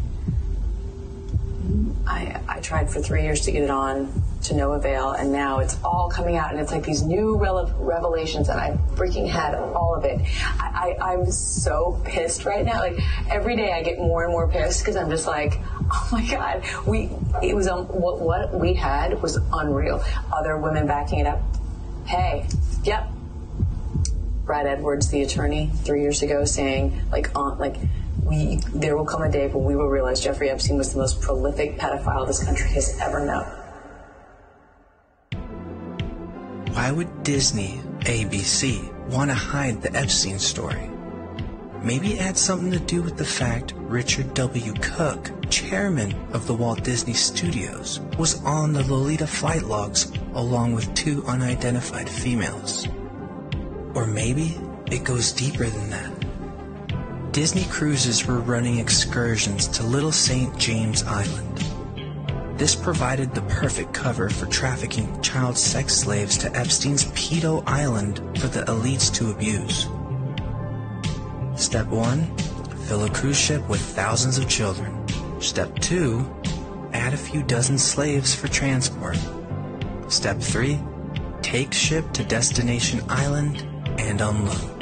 I, 2.07 2.41
I 2.47 2.59
tried 2.61 2.89
for 2.89 3.01
three 3.01 3.23
years 3.23 3.41
to 3.41 3.51
get 3.51 3.63
it 3.63 3.69
on 3.69 4.23
to 4.43 4.55
no 4.55 4.71
avail, 4.71 5.11
and 5.11 5.31
now 5.31 5.59
it's 5.59 5.77
all 5.83 6.09
coming 6.09 6.37
out, 6.37 6.51
and 6.51 6.59
it's 6.59 6.71
like 6.71 6.85
these 6.85 7.03
new 7.03 7.35
revelations, 7.35 8.47
and 8.47 8.59
I 8.59 8.77
freaking 8.95 9.27
had 9.27 9.55
all 9.55 9.93
of 9.93 10.05
it. 10.05 10.21
I, 10.57 10.95
I, 11.01 11.11
I'm 11.11 11.29
so 11.29 12.01
pissed 12.05 12.45
right 12.45 12.65
now. 12.65 12.79
Like 12.79 12.97
every 13.29 13.57
day, 13.57 13.73
I 13.73 13.83
get 13.83 13.99
more 13.99 14.23
and 14.23 14.31
more 14.31 14.47
pissed 14.47 14.81
because 14.81 14.95
I'm 14.95 15.09
just 15.09 15.27
like, 15.27 15.59
oh 15.91 16.09
my 16.11 16.25
god, 16.25 16.63
we 16.87 17.09
it 17.43 17.53
was 17.53 17.67
um, 17.67 17.85
what 17.87 18.21
what 18.21 18.53
we 18.57 18.73
had 18.73 19.21
was 19.21 19.37
unreal. 19.51 20.01
Other 20.31 20.57
women 20.57 20.87
backing 20.87 21.19
it 21.19 21.27
up. 21.27 21.41
Hey, 22.05 22.47
yep. 22.83 23.09
Brad 24.45 24.65
Edwards, 24.65 25.09
the 25.09 25.23
attorney, 25.23 25.69
three 25.83 26.01
years 26.01 26.21
ago, 26.21 26.45
saying 26.45 27.01
like 27.11 27.35
on 27.35 27.57
like 27.57 27.75
we 28.27 28.57
there 28.73 28.97
will 28.97 29.05
come 29.05 29.23
a 29.23 29.31
day 29.31 29.47
when 29.47 29.63
we 29.63 29.75
will 29.75 29.87
realize 29.87 30.19
Jeffrey 30.19 30.49
Epstein 30.49 30.77
was 30.77 30.93
the 30.93 30.99
most 30.99 31.21
prolific 31.21 31.77
pedophile 31.77 32.27
this 32.27 32.43
country 32.43 32.69
has 32.71 32.97
ever 32.99 33.25
known. 33.25 33.45
Why 36.73 36.91
would 36.91 37.23
Disney, 37.23 37.81
ABC, 38.01 38.93
want 39.09 39.31
to 39.31 39.35
hide 39.35 39.81
the 39.81 39.95
Epstein 39.95 40.39
story? 40.39 40.91
Maybe 41.81 42.13
it 42.13 42.21
had 42.21 42.37
something 42.37 42.71
to 42.71 42.79
do 42.79 43.01
with 43.01 43.17
the 43.17 43.25
fact 43.25 43.73
Richard 43.77 44.33
W. 44.33 44.73
Cook, 44.81 45.31
chairman 45.49 46.13
of 46.33 46.45
the 46.45 46.53
Walt 46.53 46.83
Disney 46.83 47.13
Studios, 47.13 48.01
was 48.17 48.43
on 48.43 48.73
the 48.73 48.83
Lolita 48.83 49.25
flight 49.25 49.63
logs 49.63 50.11
along 50.33 50.73
with 50.73 50.93
two 50.95 51.23
unidentified 51.25 52.09
females. 52.09 52.87
Or 53.95 54.05
maybe 54.05 54.57
it 54.91 55.03
goes 55.03 55.31
deeper 55.31 55.65
than 55.65 55.89
that. 55.91 56.16
Disney 57.31 57.65
cruises 57.65 58.25
were 58.25 58.39
running 58.39 58.79
excursions 58.79 59.67
to 59.67 59.83
Little 59.83 60.11
St. 60.11 60.57
James 60.57 61.03
Island. 61.03 61.57
This 62.57 62.73
provided 62.73 63.35
the 63.35 63.43
perfect 63.43 63.93
cover 63.93 64.29
for 64.29 64.47
trafficking 64.47 65.21
child 65.21 65.57
sex 65.57 65.93
slaves 65.93 66.37
to 66.39 66.55
Epstein's 66.55 67.05
Pedo 67.11 67.61
Island 67.67 68.17
for 68.39 68.47
the 68.47 68.63
elites 68.63 69.13
to 69.15 69.29
abuse. 69.29 69.87
Step 71.61 71.87
1 71.87 72.37
Fill 72.87 73.03
a 73.03 73.09
cruise 73.09 73.39
ship 73.39 73.67
with 73.69 73.81
thousands 73.81 74.37
of 74.37 74.49
children. 74.49 75.05
Step 75.39 75.77
2 75.79 76.25
Add 76.93 77.13
a 77.13 77.17
few 77.17 77.43
dozen 77.43 77.77
slaves 77.77 78.33
for 78.33 78.47
transport. 78.47 79.17
Step 80.07 80.39
3 80.39 80.79
Take 81.43 81.73
ship 81.73 82.11
to 82.13 82.23
destination 82.23 83.01
island 83.07 83.67
and 83.99 84.19
unload. 84.21 84.76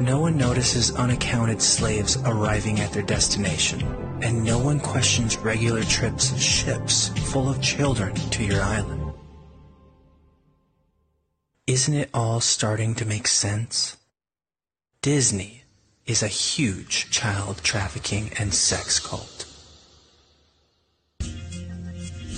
No 0.00 0.20
one 0.20 0.36
notices 0.36 0.94
unaccounted 0.96 1.62
slaves 1.62 2.16
arriving 2.24 2.80
at 2.80 2.92
their 2.92 3.02
destination 3.02 3.82
and 4.22 4.44
no 4.44 4.58
one 4.58 4.80
questions 4.80 5.36
regular 5.36 5.82
trips 5.82 6.32
of 6.32 6.40
ships 6.40 7.08
full 7.30 7.48
of 7.48 7.60
children 7.60 8.14
to 8.14 8.44
your 8.44 8.62
island. 8.62 9.12
Isn't 11.66 11.94
it 11.94 12.10
all 12.12 12.40
starting 12.40 12.94
to 12.96 13.04
make 13.04 13.26
sense? 13.26 13.96
Disney 15.00 15.64
is 16.06 16.22
a 16.22 16.28
huge 16.28 17.10
child 17.10 17.60
trafficking 17.62 18.30
and 18.38 18.52
sex 18.52 18.98
cult. 18.98 19.46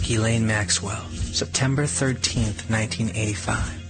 Ghislaine 0.02 0.46
Maxwell, 0.46 1.08
September 1.10 1.84
13th, 1.84 2.68
1985. 2.68 3.83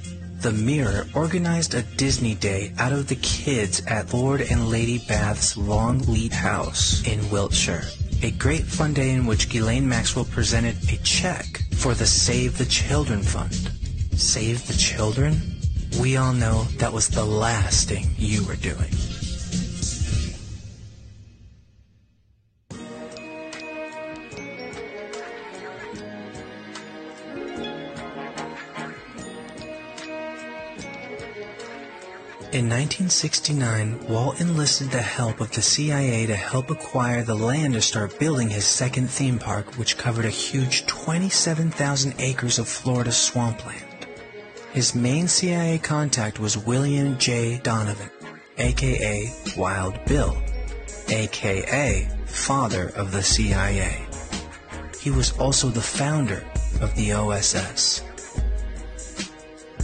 The 0.45 0.53
Mirror 0.53 1.07
organized 1.15 1.73
a 1.73 1.81
Disney 1.81 2.35
Day 2.35 2.75
out 2.79 2.93
of 2.93 3.09
the 3.09 3.17
kids 3.17 3.81
at 3.87 4.13
Lord 4.13 4.43
and 4.43 4.69
Lady 4.69 4.99
Bath's 4.99 5.57
Longleat 5.57 6.35
House 6.35 7.03
in 7.09 7.31
Wiltshire. 7.31 7.85
A 8.23 8.31
great 8.33 8.65
fun 8.65 8.93
day 8.93 9.13
in 9.13 9.25
which 9.25 9.49
Ghislaine 9.49 9.89
Maxwell 9.89 10.27
presented 10.27 10.77
a 10.93 10.99
check 10.99 11.63
for 11.77 11.95
the 11.95 12.05
Save 12.05 12.59
the 12.59 12.67
Children 12.67 13.23
Fund. 13.23 13.55
Save 14.21 14.67
the 14.67 14.75
Children? 14.75 15.41
We 15.99 16.19
all 16.19 16.35
know 16.35 16.65
that 16.77 16.93
was 16.93 17.09
the 17.09 17.25
last 17.25 17.89
thing 17.89 18.11
you 18.19 18.45
were 18.45 18.57
doing. 18.57 18.93
In 32.55 32.69
1969, 32.69 34.07
Walt 34.09 34.41
enlisted 34.41 34.93
the 34.93 35.03
help 35.03 35.41
of 35.41 35.51
the 35.51 35.61
CIA 35.61 36.25
to 36.27 36.37
help 36.37 36.71
acquire 36.71 37.25
the 37.25 37.35
land 37.35 37.75
to 37.75 37.83
start 37.83 38.21
building 38.21 38.49
his 38.49 38.65
second 38.65 39.11
theme 39.11 39.41
park, 39.41 39.77
which 39.77 39.99
covered 39.99 40.25
a 40.25 40.31
huge 40.31 40.87
27,000 40.87 42.15
acres 42.21 42.61
of 42.61 42.69
Florida 42.69 43.11
swampland. 43.11 44.07
His 44.73 44.95
main 44.95 45.27
CIA 45.27 45.79
contact 45.79 46.39
was 46.39 46.57
William 46.57 47.19
J. 47.19 47.59
Donovan, 47.59 48.09
aka 48.59 49.33
Wild 49.57 49.99
Bill, 50.05 50.41
aka 51.09 52.09
father 52.27 52.91
of 52.91 53.11
the 53.11 53.25
CIA. 53.25 54.07
He 55.01 55.11
was 55.11 55.37
also 55.39 55.71
the 55.71 55.81
founder 55.81 56.45
of 56.81 56.95
the 56.95 57.15
OSS. 57.15 58.05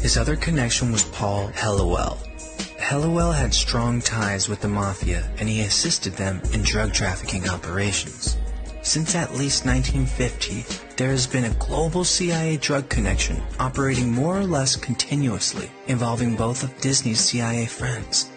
His 0.00 0.16
other 0.16 0.36
connection 0.36 0.92
was 0.92 1.02
Paul 1.06 1.48
Helliwell. 1.48 2.29
Helliwell 2.80 3.34
had 3.34 3.52
strong 3.52 4.00
ties 4.00 4.48
with 4.48 4.62
the 4.62 4.68
Mafia 4.68 5.30
and 5.38 5.48
he 5.48 5.60
assisted 5.60 6.14
them 6.14 6.40
in 6.52 6.62
drug 6.62 6.92
trafficking 6.92 7.48
operations. 7.48 8.36
Since 8.82 9.14
at 9.14 9.36
least 9.36 9.66
1950, 9.66 10.64
there 10.96 11.10
has 11.10 11.26
been 11.26 11.44
a 11.44 11.54
global 11.64 12.02
CIA 12.02 12.56
drug 12.56 12.88
connection 12.88 13.42
operating 13.58 14.10
more 14.10 14.38
or 14.38 14.46
less 14.46 14.74
continuously, 14.74 15.70
involving 15.86 16.34
both 16.34 16.64
of 16.64 16.80
Disney's 16.80 17.20
CIA 17.20 17.66
friends. 17.66 18.30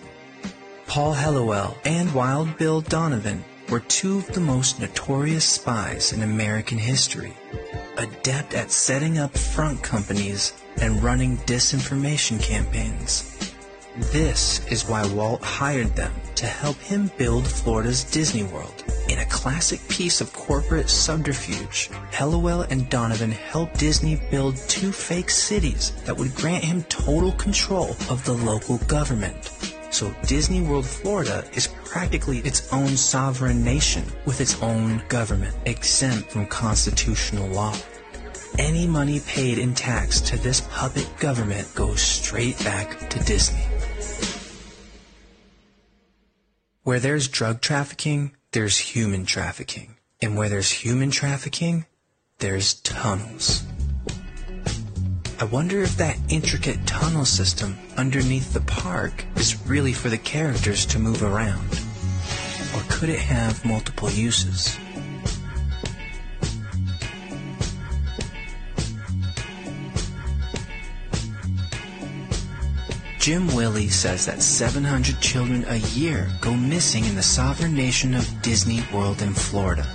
Paul 0.88 1.16
Helliwell 1.16 1.76
and 1.86 2.14
Wild 2.14 2.58
Bill 2.58 2.82
Donovan 2.82 3.46
were 3.70 3.80
two 3.80 4.18
of 4.18 4.28
the 4.28 4.42
most 4.42 4.80
notorious 4.80 5.46
spies 5.46 6.12
in 6.12 6.22
American 6.22 6.78
history, 6.78 7.34
adept 7.98 8.54
at 8.54 8.72
setting 8.72 9.18
up 9.18 9.36
front 9.36 9.82
companies 9.82 10.54
and 10.82 11.02
running 11.02 11.38
disinformation 11.38 12.40
campaigns. 12.42 13.33
This 13.96 14.66
is 14.72 14.88
why 14.88 15.06
Walt 15.14 15.44
hired 15.44 15.96
them 15.96 16.12
to 16.34 16.48
help 16.48 16.78
him 16.78 17.12
build 17.16 17.46
Florida's 17.46 18.04
Disney 18.04 18.42
World. 18.42 18.84
In 19.08 19.20
a 19.20 19.26
classic 19.28 19.88
piece 19.88 20.20
of 20.20 20.34
corporate 20.34 20.90
subterfuge, 20.90 21.92
Helliwell 22.12 22.66
and 22.72 22.90
Donovan 22.90 23.32
helped 23.32 23.78
Disney 23.78 24.20
build 24.32 24.58
two 24.68 24.92
fake 24.92 25.30
cities 25.30 25.92
that 26.06 26.18
would 26.18 26.34
grant 26.34 26.64
him 26.64 26.82
total 26.86 27.34
control 27.34 27.92
of 28.10 28.26
the 28.26 28.34
local 28.34 28.80
government. 28.88 29.52
So 29.92 30.12
Disney 30.26 30.62
World 30.62 30.88
Florida 30.88 31.46
is 31.54 31.68
practically 31.86 32.40
its 32.40 32.74
own 32.74 32.98
sovereign 32.98 33.64
nation 33.64 34.06
with 34.26 34.42
its 34.42 34.60
own 34.64 35.04
government, 35.08 35.56
exempt 35.68 36.32
from 36.32 36.48
constitutional 36.48 37.48
law. 37.50 37.76
Any 38.58 38.88
money 38.88 39.20
paid 39.20 39.60
in 39.60 39.76
tax 39.76 40.20
to 40.22 40.38
this 40.38 40.62
puppet 40.62 41.08
government 41.20 41.74
goes 41.76 42.02
straight 42.02 42.58
back 42.64 43.10
to 43.12 43.20
Disney. 43.20 43.64
Where 46.84 47.00
there's 47.00 47.30
drug 47.30 47.62
trafficking, 47.62 48.36
there's 48.52 48.78
human 48.78 49.26
trafficking. 49.26 49.96
And 50.22 50.38
where 50.38 50.50
there's 50.50 50.70
human 50.70 51.12
trafficking, 51.12 51.86
there's 52.40 52.74
tunnels. 52.74 53.64
I 55.40 55.46
wonder 55.46 55.82
if 55.82 55.96
that 55.96 56.20
intricate 56.28 56.86
tunnel 56.86 57.24
system 57.24 57.78
underneath 57.96 58.52
the 58.52 58.60
park 58.60 59.24
is 59.38 59.66
really 59.66 59.94
for 59.94 60.10
the 60.10 60.18
characters 60.18 60.86
to 60.88 61.00
move 61.00 61.24
around. 61.24 61.80
Or 62.76 62.82
could 62.90 63.08
it 63.08 63.20
have 63.20 63.64
multiple 63.64 64.10
uses? 64.10 64.78
Jim 73.24 73.48
Willie 73.56 73.88
says 73.88 74.26
that 74.26 74.42
700 74.42 75.22
children 75.22 75.64
a 75.70 75.78
year 75.96 76.30
go 76.42 76.54
missing 76.54 77.06
in 77.06 77.16
the 77.16 77.24
sovereign 77.24 77.74
nation 77.74 78.14
of 78.14 78.42
Disney 78.42 78.84
World 78.94 79.22
in 79.22 79.34
Florida. 79.34 79.88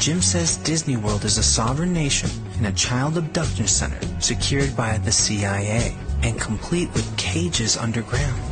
Jim 0.00 0.20
says 0.20 0.56
Disney 0.56 0.96
World 0.96 1.24
is 1.24 1.38
a 1.38 1.42
sovereign 1.44 1.92
nation 1.92 2.28
in 2.58 2.64
a 2.64 2.72
child 2.72 3.16
abduction 3.16 3.68
center 3.68 4.00
secured 4.20 4.76
by 4.76 4.98
the 4.98 5.12
CIA 5.12 5.96
and 6.24 6.40
complete 6.40 6.92
with 6.94 7.16
cages 7.16 7.76
underground. 7.76 8.42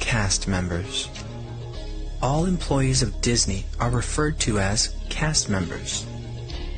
Cast 0.00 0.48
members. 0.48 1.10
All 2.22 2.46
employees 2.46 3.02
of 3.02 3.20
Disney 3.20 3.66
are 3.78 3.90
referred 3.90 4.40
to 4.40 4.58
as 4.58 4.94
cast 5.10 5.50
members. 5.50 6.06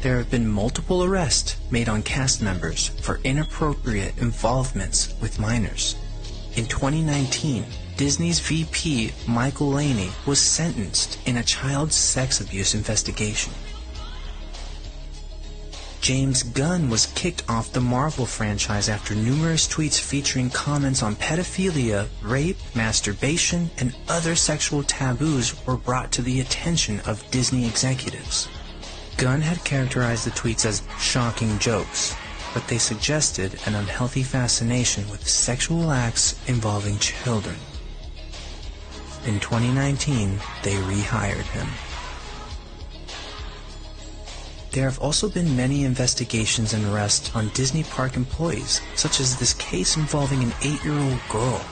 There 0.02 0.18
have 0.18 0.30
been 0.30 0.46
multiple 0.46 1.02
arrests 1.02 1.56
made 1.70 1.88
on 1.88 2.02
cast 2.02 2.42
members 2.42 2.88
for 3.00 3.20
inappropriate 3.24 4.18
involvements 4.18 5.14
with 5.20 5.40
minors. 5.40 5.96
In 6.54 6.66
2019, 6.66 7.64
Disney's 7.96 8.40
VP 8.40 9.12
Michael 9.26 9.70
Laney 9.70 10.10
was 10.26 10.40
sentenced 10.40 11.18
in 11.26 11.38
a 11.38 11.42
child 11.42 11.92
sex 11.92 12.40
abuse 12.40 12.74
investigation. 12.74 13.52
James 16.06 16.44
Gunn 16.44 16.88
was 16.88 17.06
kicked 17.16 17.42
off 17.48 17.72
the 17.72 17.80
Marvel 17.80 18.26
franchise 18.26 18.88
after 18.88 19.14
numerous 19.14 19.66
tweets 19.66 19.98
featuring 19.98 20.50
comments 20.50 21.02
on 21.02 21.16
pedophilia, 21.16 22.06
rape, 22.22 22.58
masturbation, 22.76 23.70
and 23.78 23.96
other 24.08 24.36
sexual 24.36 24.84
taboos 24.84 25.66
were 25.66 25.76
brought 25.76 26.12
to 26.12 26.22
the 26.22 26.40
attention 26.40 27.00
of 27.00 27.28
Disney 27.32 27.66
executives. 27.66 28.46
Gunn 29.16 29.40
had 29.40 29.64
characterized 29.64 30.26
the 30.26 30.30
tweets 30.30 30.66
as 30.66 30.82
shocking 30.98 31.58
jokes, 31.58 32.14
but 32.52 32.68
they 32.68 32.76
suggested 32.76 33.58
an 33.66 33.74
unhealthy 33.74 34.22
fascination 34.22 35.08
with 35.10 35.26
sexual 35.26 35.90
acts 35.90 36.38
involving 36.46 36.98
children. 36.98 37.56
In 39.24 39.40
2019, 39.40 40.38
they 40.62 40.74
rehired 40.74 41.46
him. 41.46 41.66
There 44.72 44.84
have 44.84 45.00
also 45.00 45.30
been 45.30 45.56
many 45.56 45.84
investigations 45.84 46.74
and 46.74 46.84
arrests 46.84 47.34
on 47.34 47.48
Disney 47.54 47.84
Park 47.84 48.16
employees, 48.16 48.82
such 48.94 49.20
as 49.20 49.38
this 49.38 49.54
case 49.54 49.96
involving 49.96 50.42
an 50.42 50.52
eight-year-old 50.62 51.20
girl. 51.30 51.64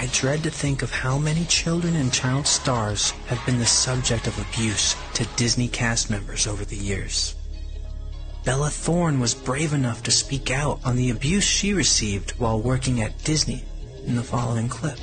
I 0.00 0.06
dread 0.12 0.44
to 0.44 0.50
think 0.52 0.82
of 0.82 0.92
how 0.92 1.18
many 1.18 1.44
children 1.46 1.96
and 1.96 2.12
child 2.12 2.46
stars 2.46 3.10
have 3.26 3.44
been 3.44 3.58
the 3.58 3.66
subject 3.66 4.28
of 4.28 4.38
abuse 4.38 4.94
to 5.14 5.26
Disney 5.34 5.66
cast 5.66 6.08
members 6.08 6.46
over 6.46 6.64
the 6.64 6.76
years. 6.76 7.34
Bella 8.44 8.70
Thorne 8.70 9.18
was 9.18 9.34
brave 9.34 9.72
enough 9.72 10.04
to 10.04 10.12
speak 10.12 10.52
out 10.52 10.78
on 10.84 10.94
the 10.94 11.10
abuse 11.10 11.42
she 11.42 11.72
received 11.72 12.30
while 12.38 12.60
working 12.60 13.00
at 13.00 13.24
Disney 13.24 13.64
in 14.06 14.14
the 14.14 14.22
following 14.22 14.68
clip. 14.68 15.00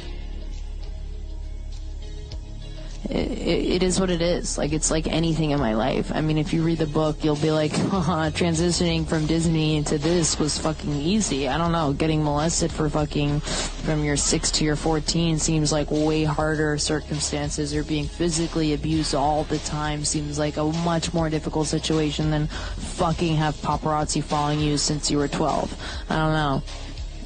It, 3.09 3.81
it 3.81 3.83
is 3.83 3.99
what 3.99 4.09
it 4.09 4.21
is. 4.21 4.57
Like 4.57 4.73
it's 4.73 4.91
like 4.91 5.07
anything 5.07 5.51
in 5.51 5.59
my 5.59 5.73
life. 5.73 6.11
I 6.13 6.21
mean, 6.21 6.37
if 6.37 6.53
you 6.53 6.63
read 6.63 6.79
the 6.79 6.87
book, 6.87 7.23
you'll 7.23 7.35
be 7.35 7.51
like, 7.51 7.71
Haha, 7.75 8.29
transitioning 8.29 9.05
from 9.05 9.25
Disney 9.25 9.77
into 9.77 9.97
this 9.97 10.39
was 10.39 10.57
fucking 10.57 10.93
easy. 10.93 11.47
I 11.47 11.57
don't 11.57 11.71
know. 11.71 11.93
Getting 11.93 12.23
molested 12.23 12.71
for 12.71 12.89
fucking 12.89 13.39
from 13.39 14.03
your 14.03 14.17
six 14.17 14.51
to 14.51 14.65
your 14.65 14.75
fourteen 14.75 15.37
seems 15.37 15.71
like 15.71 15.89
way 15.91 16.23
harder 16.23 16.77
circumstances. 16.77 17.75
Or 17.75 17.83
being 17.83 18.05
physically 18.05 18.73
abused 18.73 19.15
all 19.15 19.43
the 19.43 19.59
time 19.59 20.05
seems 20.05 20.39
like 20.39 20.57
a 20.57 20.63
much 20.63 21.13
more 21.13 21.29
difficult 21.29 21.67
situation 21.67 22.31
than 22.31 22.47
fucking 22.47 23.35
have 23.35 23.55
paparazzi 23.57 24.23
following 24.23 24.59
you 24.59 24.77
since 24.77 25.11
you 25.11 25.17
were 25.17 25.27
twelve. 25.27 25.73
I 26.09 26.15
don't 26.15 26.33
know. 26.33 26.63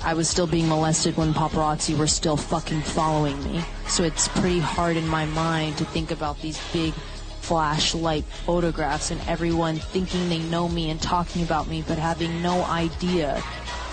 I 0.01 0.13
was 0.13 0.29
still 0.29 0.47
being 0.47 0.69
molested 0.69 1.17
when 1.17 1.33
paparazzi 1.33 1.97
were 1.97 2.07
still 2.07 2.37
fucking 2.37 2.81
following 2.81 3.41
me. 3.43 3.63
So 3.87 4.03
it's 4.03 4.27
pretty 4.29 4.59
hard 4.59 4.95
in 4.95 5.07
my 5.07 5.25
mind 5.25 5.77
to 5.77 5.85
think 5.85 6.11
about 6.11 6.41
these 6.41 6.59
big 6.71 6.93
flashlight 7.41 8.23
photographs 8.23 9.11
and 9.11 9.19
everyone 9.27 9.75
thinking 9.75 10.29
they 10.29 10.39
know 10.39 10.69
me 10.69 10.89
and 10.89 11.01
talking 11.01 11.43
about 11.43 11.67
me, 11.67 11.83
but 11.87 11.97
having 11.97 12.41
no 12.41 12.63
idea 12.63 13.43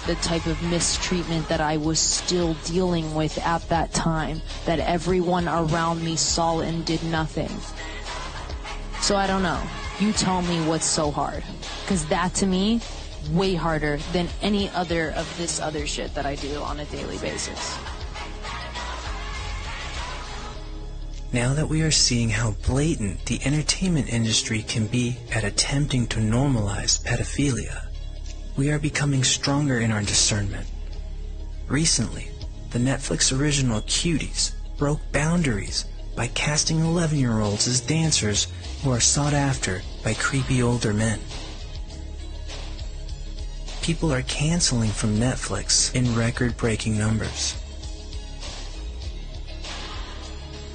the 0.06 0.14
type 0.16 0.46
of 0.46 0.62
mistreatment 0.62 1.48
that 1.48 1.60
I 1.60 1.76
was 1.78 1.98
still 1.98 2.54
dealing 2.64 3.14
with 3.14 3.38
at 3.44 3.68
that 3.68 3.92
time, 3.92 4.40
that 4.64 4.78
everyone 4.78 5.48
around 5.48 6.04
me 6.04 6.14
saw 6.14 6.60
and 6.60 6.84
did 6.84 7.02
nothing. 7.04 7.50
So 9.00 9.16
I 9.16 9.26
don't 9.26 9.42
know. 9.42 9.62
You 9.98 10.12
tell 10.12 10.42
me 10.42 10.64
what's 10.66 10.84
so 10.84 11.10
hard. 11.10 11.42
Because 11.82 12.06
that 12.06 12.34
to 12.34 12.46
me, 12.46 12.80
way 13.28 13.54
harder 13.54 13.98
than 14.12 14.28
any 14.42 14.68
other 14.70 15.10
of 15.10 15.32
this 15.38 15.60
other 15.60 15.86
shit 15.86 16.14
that 16.14 16.26
I 16.26 16.36
do 16.36 16.60
on 16.62 16.80
a 16.80 16.84
daily 16.86 17.18
basis. 17.18 17.78
Now 21.32 21.52
that 21.54 21.68
we 21.68 21.82
are 21.82 21.90
seeing 21.90 22.30
how 22.30 22.52
blatant 22.66 23.26
the 23.26 23.40
entertainment 23.44 24.08
industry 24.08 24.62
can 24.62 24.86
be 24.86 25.16
at 25.32 25.44
attempting 25.44 26.06
to 26.08 26.20
normalize 26.20 27.02
pedophilia, 27.04 27.88
we 28.56 28.70
are 28.70 28.78
becoming 28.78 29.22
stronger 29.22 29.80
in 29.80 29.90
our 29.90 30.02
discernment. 30.02 30.66
Recently, 31.68 32.30
the 32.70 32.78
Netflix 32.78 33.36
original 33.36 33.82
Cuties 33.82 34.52
broke 34.78 35.00
boundaries 35.12 35.84
by 36.14 36.28
casting 36.28 36.80
11 36.80 37.18
year 37.18 37.40
olds 37.40 37.66
as 37.68 37.80
dancers 37.80 38.48
who 38.82 38.90
are 38.90 39.00
sought 39.00 39.34
after 39.34 39.82
by 40.02 40.14
creepy 40.14 40.62
older 40.62 40.94
men. 40.94 41.20
People 43.86 44.12
are 44.12 44.22
canceling 44.22 44.90
from 44.90 45.16
Netflix 45.16 45.94
in 45.94 46.12
record 46.16 46.56
breaking 46.56 46.98
numbers. 46.98 47.54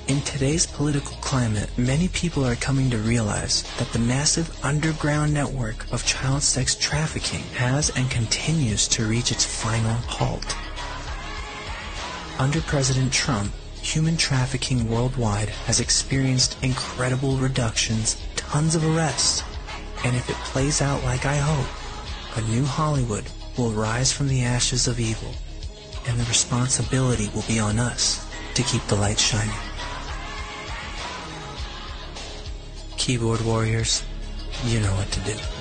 In 0.08 0.22
today's 0.22 0.66
political 0.66 1.18
climate, 1.18 1.70
many 1.78 2.08
people 2.08 2.46
are 2.46 2.56
coming 2.56 2.90
to 2.90 2.98
realize 2.98 3.64
that 3.78 3.92
the 3.92 4.00
massive 4.00 4.58
underground 4.64 5.34
network 5.34 5.92
of 5.92 6.06
child 6.06 6.42
sex 6.42 6.74
trafficking 6.74 7.42
has 7.58 7.90
and 7.98 8.10
continues 8.10 8.88
to 8.88 9.06
reach 9.06 9.30
its 9.30 9.44
final 9.44 9.96
halt. 10.08 10.56
Under 12.40 12.62
President 12.62 13.12
Trump, 13.12 13.52
human 13.82 14.16
trafficking 14.16 14.90
worldwide 14.90 15.50
has 15.68 15.82
experienced 15.82 16.56
incredible 16.64 17.36
reductions, 17.36 18.16
tons 18.38 18.74
of 18.74 18.86
arrests, 18.86 19.44
and 20.06 20.16
if 20.16 20.30
it 20.30 20.38
plays 20.46 20.82
out 20.82 21.04
like 21.04 21.26
I 21.26 21.36
hope, 21.36 21.81
a 22.36 22.42
new 22.42 22.64
Hollywood 22.64 23.26
will 23.58 23.72
rise 23.72 24.12
from 24.12 24.28
the 24.28 24.44
ashes 24.44 24.88
of 24.88 25.00
evil, 25.00 25.34
and 26.08 26.20
the 26.20 26.26
responsibility 26.26 27.30
will 27.36 27.44
be 27.48 27.60
on 27.60 27.80
us 27.80 28.26
to 28.56 28.64
keep 28.64 28.86
the 28.88 28.96
light 28.96 29.20
shining. 29.20 29.54
Keyboard 32.98 33.42
warriors, 33.42 34.04
you 34.66 34.80
know 34.80 34.94
what 34.96 35.12
to 35.12 35.20
do. 35.22 35.61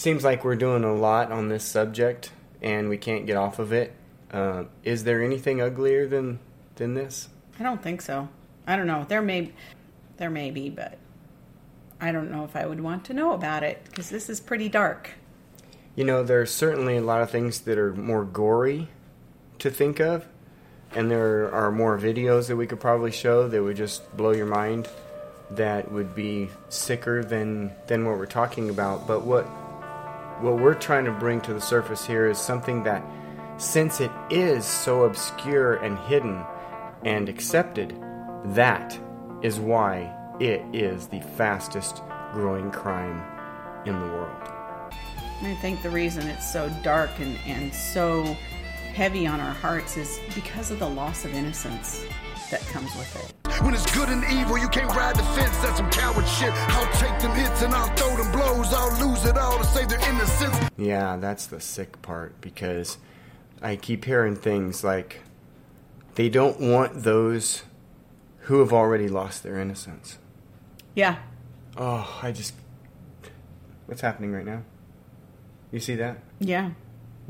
Seems 0.00 0.24
like 0.24 0.44
we're 0.44 0.56
doing 0.56 0.82
a 0.82 0.94
lot 0.94 1.30
on 1.30 1.50
this 1.50 1.62
subject 1.62 2.32
and 2.62 2.88
we 2.88 2.96
can't 2.96 3.26
get 3.26 3.36
off 3.36 3.58
of 3.58 3.70
it. 3.70 3.92
Uh, 4.32 4.64
is 4.82 5.04
there 5.04 5.22
anything 5.22 5.60
uglier 5.60 6.06
than 6.06 6.38
than 6.76 6.94
this? 6.94 7.28
I 7.58 7.64
don't 7.64 7.82
think 7.82 8.00
so. 8.00 8.30
I 8.66 8.76
don't 8.76 8.86
know. 8.86 9.04
There 9.06 9.20
may 9.20 9.52
there 10.16 10.30
may 10.30 10.52
be, 10.52 10.70
but 10.70 10.96
I 12.00 12.12
don't 12.12 12.30
know 12.30 12.44
if 12.44 12.56
I 12.56 12.64
would 12.64 12.80
want 12.80 13.04
to 13.04 13.12
know 13.12 13.34
about 13.34 13.62
it 13.62 13.84
because 13.84 14.08
this 14.08 14.30
is 14.30 14.40
pretty 14.40 14.70
dark. 14.70 15.10
You 15.94 16.04
know, 16.04 16.22
there 16.22 16.40
are 16.40 16.46
certainly 16.46 16.96
a 16.96 17.02
lot 17.02 17.20
of 17.20 17.28
things 17.28 17.60
that 17.60 17.76
are 17.76 17.92
more 17.92 18.24
gory 18.24 18.88
to 19.58 19.70
think 19.70 20.00
of, 20.00 20.26
and 20.92 21.10
there 21.10 21.52
are 21.52 21.70
more 21.70 21.98
videos 21.98 22.48
that 22.48 22.56
we 22.56 22.66
could 22.66 22.80
probably 22.80 23.12
show 23.12 23.48
that 23.48 23.62
would 23.62 23.76
just 23.76 24.16
blow 24.16 24.32
your 24.32 24.46
mind 24.46 24.88
that 25.50 25.92
would 25.92 26.14
be 26.14 26.48
sicker 26.70 27.22
than 27.22 27.72
than 27.86 28.06
what 28.06 28.16
we're 28.16 28.24
talking 28.24 28.70
about. 28.70 29.06
But 29.06 29.26
what 29.26 29.46
what 30.42 30.58
we're 30.58 30.74
trying 30.74 31.04
to 31.04 31.12
bring 31.12 31.40
to 31.42 31.54
the 31.54 31.60
surface 31.60 32.06
here 32.06 32.26
is 32.26 32.38
something 32.38 32.82
that 32.84 33.04
since 33.58 34.00
it 34.00 34.10
is 34.30 34.64
so 34.64 35.04
obscure 35.04 35.76
and 35.76 35.98
hidden 36.00 36.44
and 37.04 37.28
accepted, 37.28 37.94
that 38.46 38.98
is 39.42 39.60
why 39.60 40.14
it 40.40 40.62
is 40.72 41.06
the 41.08 41.20
fastest 41.20 42.02
growing 42.32 42.70
crime 42.70 43.22
in 43.86 43.98
the 43.98 44.06
world. 44.06 44.48
I 45.42 45.56
think 45.60 45.82
the 45.82 45.90
reason 45.90 46.26
it's 46.28 46.50
so 46.50 46.70
dark 46.82 47.10
and, 47.18 47.36
and 47.46 47.72
so 47.72 48.24
heavy 48.94 49.26
on 49.26 49.40
our 49.40 49.54
hearts 49.54 49.96
is 49.96 50.18
because 50.34 50.70
of 50.70 50.78
the 50.78 50.88
loss 50.88 51.24
of 51.24 51.34
innocence 51.34 52.04
that 52.50 52.60
comes 52.68 52.94
with 52.96 53.16
it. 53.16 53.62
When 53.62 53.74
it's 53.74 53.90
good 53.94 54.08
and 54.08 54.24
evil, 54.32 54.58
you 54.58 54.68
can't 54.68 54.94
ride 54.94 55.16
the 55.16 55.22
fence. 55.22 55.56
That's 55.58 55.76
some 55.76 55.90
coward 55.90 56.26
shit. 56.26 56.52
I'll 56.52 56.92
take 56.94 57.18
them 57.20 57.34
hits 57.34 57.62
and 57.62 57.74
I'll 57.74 57.94
throw 57.96 58.16
them 58.16 58.32
blows. 58.32 58.72
I'll 58.72 59.08
lose 59.08 59.24
it 59.24 59.38
all 59.38 59.58
to 59.58 59.64
save 59.64 59.88
their 59.88 60.00
innocence. 60.08 60.56
Yeah, 60.76 61.16
that's 61.16 61.46
the 61.46 61.60
sick 61.60 62.00
part 62.02 62.40
because 62.40 62.98
I 63.62 63.76
keep 63.76 64.04
hearing 64.04 64.36
things 64.36 64.82
like 64.82 65.20
they 66.14 66.28
don't 66.28 66.60
want 66.60 67.02
those 67.02 67.62
who 68.40 68.58
have 68.60 68.72
already 68.72 69.08
lost 69.08 69.42
their 69.42 69.58
innocence. 69.58 70.18
Yeah. 70.94 71.18
Oh, 71.76 72.18
I 72.22 72.32
just. 72.32 72.54
What's 73.86 74.00
happening 74.00 74.32
right 74.32 74.44
now? 74.44 74.62
You 75.70 75.80
see 75.80 75.94
that? 75.96 76.18
Yeah. 76.40 76.70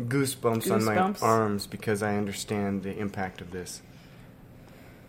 Goosebumps, 0.01 0.73
on 0.73 0.85
my 0.85 0.97
arms 1.21 1.67
because 1.67 2.03
I 2.03 2.17
understand 2.17 2.85
the 2.85 2.97
impact 2.97 3.41
of 3.41 3.51
this. 3.51 3.83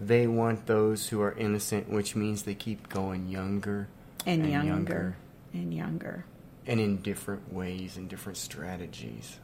They 0.02 0.26
want 0.26 0.65
those 0.65 1.10
who 1.10 1.22
are 1.22 1.34
innocent, 1.34 1.88
which 1.88 2.15
means 2.15 2.41
they 2.44 2.56
keep 2.56 2.90
going 2.90 3.30
younger 3.30 3.88
And, 4.26 4.49
younger, 4.49 5.15
and 5.53 5.72
younger. 5.73 6.26
and 6.65 6.80
in 6.80 6.98
different 6.98 7.53
ways 7.53 7.98
and 7.98 8.10
different 8.10 8.38
strategies. 8.38 9.38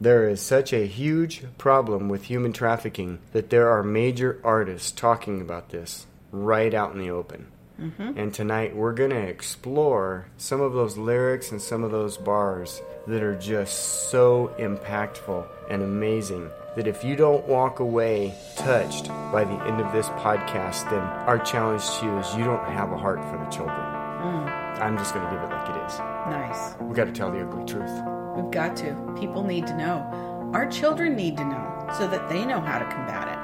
There 0.00 0.28
is 0.28 0.40
such 0.40 0.72
a 0.72 0.86
huge 0.86 1.44
problem 1.56 2.08
with 2.08 2.24
human 2.24 2.52
trafficking 2.52 3.20
that 3.32 3.50
there 3.50 3.68
are 3.70 3.82
major 3.82 4.40
artists 4.42 4.90
talking 4.90 5.40
about 5.40 5.70
this 5.70 6.06
right 6.32 6.74
out 6.74 6.92
in 6.92 6.98
the 6.98 7.10
open. 7.10 7.46
Mhm. 7.80 8.16
And 8.16 8.34
tonight 8.34 8.74
we're 8.74 8.92
going 8.92 9.10
to 9.10 9.16
explore 9.28 10.26
some 10.36 10.60
of 10.60 10.72
those 10.72 10.98
lyrics 10.98 11.52
and 11.52 11.62
some 11.62 11.84
of 11.84 11.92
those 11.92 12.16
bars 12.16 12.82
that 13.06 13.22
are 13.22 13.36
just 13.36 14.10
so 14.10 14.52
impactful 14.58 15.46
and 15.70 15.82
amazing 15.82 16.50
that 16.78 16.86
if 16.86 17.02
you 17.02 17.16
don't 17.16 17.44
walk 17.48 17.80
away 17.80 18.32
touched 18.54 19.08
by 19.32 19.42
the 19.42 19.64
end 19.64 19.80
of 19.80 19.92
this 19.92 20.08
podcast, 20.10 20.88
then 20.88 21.00
our 21.26 21.36
challenge 21.36 21.82
to 21.98 22.06
you 22.06 22.16
is 22.18 22.36
you 22.36 22.44
don't 22.44 22.64
have 22.66 22.92
a 22.92 22.96
heart 22.96 23.18
for 23.24 23.36
the 23.36 23.50
children. 23.50 23.76
Mm, 23.76 24.80
I'm 24.80 24.96
just 24.96 25.12
going 25.12 25.26
to 25.26 25.32
give 25.34 25.42
it 25.42 25.50
like 25.50 25.68
it 25.70 25.76
is. 25.90 25.98
nice. 25.98 26.76
We 26.80 26.94
got 26.94 27.06
to 27.06 27.12
tell 27.12 27.32
the 27.32 27.40
ugly 27.40 27.64
truth. 27.64 27.90
We've 28.36 28.52
got 28.52 28.76
to. 28.76 28.94
People 29.18 29.42
need 29.42 29.66
to 29.66 29.76
know. 29.76 30.06
Our 30.54 30.70
children 30.70 31.16
need 31.16 31.36
to 31.38 31.44
know 31.44 31.88
so 31.98 32.06
that 32.06 32.28
they 32.28 32.44
know 32.44 32.60
how 32.60 32.78
to 32.78 32.84
combat 32.84 33.26
it. 33.26 33.38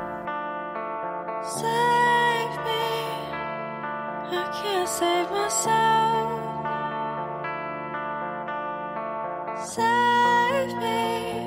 Save 1.44 2.54
me. 2.68 2.86
I 4.30 4.46
can't 4.62 4.88
save 4.88 5.28
myself. 5.32 6.30
Save 9.66 10.76
me. 10.78 11.43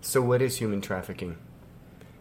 So, 0.00 0.22
what 0.22 0.40
is 0.40 0.58
human 0.58 0.80
trafficking? 0.80 1.36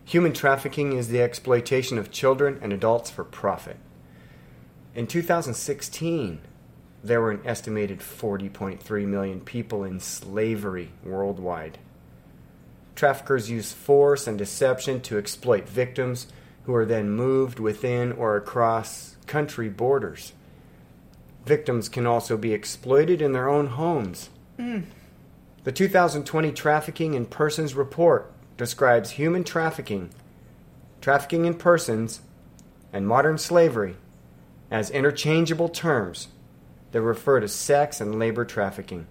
Human 0.04 0.34
trafficking 0.34 0.94
is 0.94 1.10
the 1.10 1.22
exploitation 1.22 2.00
of 2.00 2.10
children 2.10 2.58
and 2.64 2.74
adults 2.74 3.12
for 3.12 3.24
profit. 3.24 3.78
In 4.96 5.06
2016, 5.06 6.42
there 7.04 7.22
were 7.22 7.30
an 7.30 7.42
estimated 7.46 8.00
40.3 8.00 9.06
million 9.06 9.42
people 9.42 9.84
in 9.84 10.00
slavery 10.00 10.90
worldwide. 11.04 11.78
Traffickers 12.96 13.48
use 13.48 13.74
force 13.74 14.26
and 14.26 14.40
deception 14.40 15.02
to 15.02 15.20
exploit 15.20 15.70
victims 15.70 16.26
who 16.64 16.74
are 16.74 16.86
then 16.86 17.12
moved 17.12 17.60
within 17.60 18.12
or 18.12 18.36
across 18.36 19.18
country 19.28 19.70
borders. 19.70 20.34
Victims 21.46 21.90
can 21.90 22.08
also 22.08 22.38
be 22.38 22.54
exploited 22.54 23.22
in 23.22 23.32
their 23.34 23.48
own 23.48 23.68
homes. 23.68 24.30
Mm. 24.58 24.86
The 25.64 25.72
2020 25.72 26.52
Trafficking 26.52 27.14
in 27.14 27.26
Persons 27.26 27.76
Report 27.76 28.32
describes 28.58 29.12
human 29.12 29.44
trafficking, 29.44 30.10
trafficking 31.02 31.46
in 31.46 31.56
persons, 31.56 32.22
and 32.94 33.08
modern 33.08 33.38
slavery 33.38 33.96
as 34.72 34.90
interchangeable 34.90 35.70
terms 35.70 36.30
that 36.92 37.02
refer 37.02 37.40
to 37.40 37.48
sex 37.48 38.00
and 38.00 38.18
labor 38.18 38.46
trafficking. 38.46 39.06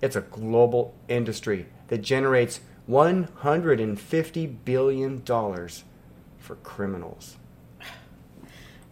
It's 0.00 0.16
a 0.16 0.20
global 0.20 0.94
industry 1.08 1.66
that 1.88 2.02
generates 2.02 2.60
$150 2.88 4.56
billion 4.64 5.22
for 5.22 6.54
criminals. 6.62 7.36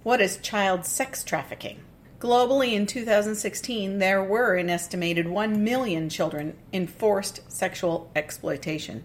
What 0.02 0.20
is 0.20 0.38
child 0.38 0.84
sex 0.84 1.22
trafficking? 1.22 1.83
Globally, 2.24 2.72
in 2.72 2.86
2016, 2.86 3.98
there 3.98 4.24
were 4.24 4.54
an 4.54 4.70
estimated 4.70 5.28
1 5.28 5.62
million 5.62 6.08
children 6.08 6.56
in 6.72 6.86
forced 6.86 7.52
sexual 7.52 8.10
exploitation. 8.16 9.04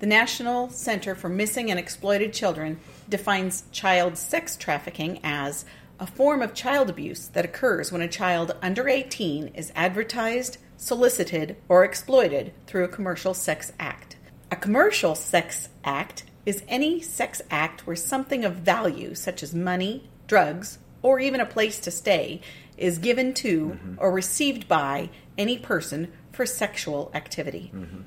The 0.00 0.08
National 0.08 0.68
Center 0.68 1.14
for 1.14 1.28
Missing 1.28 1.70
and 1.70 1.78
Exploited 1.78 2.32
Children 2.32 2.80
defines 3.08 3.62
child 3.70 4.18
sex 4.18 4.56
trafficking 4.56 5.20
as 5.22 5.64
a 6.00 6.08
form 6.08 6.42
of 6.42 6.52
child 6.52 6.90
abuse 6.90 7.28
that 7.28 7.44
occurs 7.44 7.92
when 7.92 8.02
a 8.02 8.08
child 8.08 8.56
under 8.60 8.88
18 8.88 9.52
is 9.54 9.70
advertised, 9.76 10.58
solicited, 10.76 11.54
or 11.68 11.84
exploited 11.84 12.52
through 12.66 12.82
a 12.82 12.88
commercial 12.88 13.32
sex 13.32 13.72
act. 13.78 14.16
A 14.50 14.56
commercial 14.56 15.14
sex 15.14 15.68
act 15.84 16.24
is 16.44 16.64
any 16.66 17.00
sex 17.00 17.40
act 17.48 17.86
where 17.86 17.94
something 17.94 18.44
of 18.44 18.56
value, 18.56 19.14
such 19.14 19.44
as 19.44 19.54
money, 19.54 20.10
drugs, 20.26 20.80
or 21.02 21.20
even 21.20 21.40
a 21.40 21.46
place 21.46 21.80
to 21.80 21.90
stay, 21.90 22.40
is 22.76 22.98
given 22.98 23.34
to 23.34 23.70
mm-hmm. 23.70 23.94
or 23.98 24.10
received 24.10 24.68
by 24.68 25.10
any 25.36 25.58
person 25.58 26.12
for 26.32 26.46
sexual 26.46 27.10
activity. 27.14 27.70
Mm-hmm. 27.74 28.00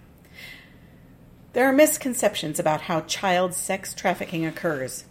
There 1.54 1.68
are 1.68 1.74
misconceptions 1.74 2.60
about 2.60 2.82
how 2.82 3.02
child 3.02 3.54
sex 3.54 3.94
trafficking 3.94 4.46
occurs. 4.46 5.06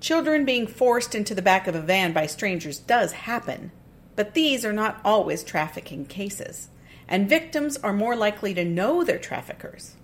Children 0.00 0.44
being 0.44 0.66
forced 0.66 1.14
into 1.14 1.34
the 1.34 1.42
back 1.42 1.66
of 1.66 1.74
a 1.74 1.80
van 1.80 2.12
by 2.12 2.26
strangers 2.26 2.78
does 2.78 3.12
happen, 3.12 3.70
but 4.16 4.34
these 4.34 4.64
are 4.64 4.72
not 4.72 5.00
always 5.04 5.44
trafficking 5.44 6.04
cases, 6.04 6.68
and 7.08 7.28
victims 7.28 7.76
are 7.76 7.92
more 7.92 8.16
likely 8.16 8.52
to 8.54 8.64
know 8.64 9.04
their 9.04 9.18
traffickers. 9.18 9.94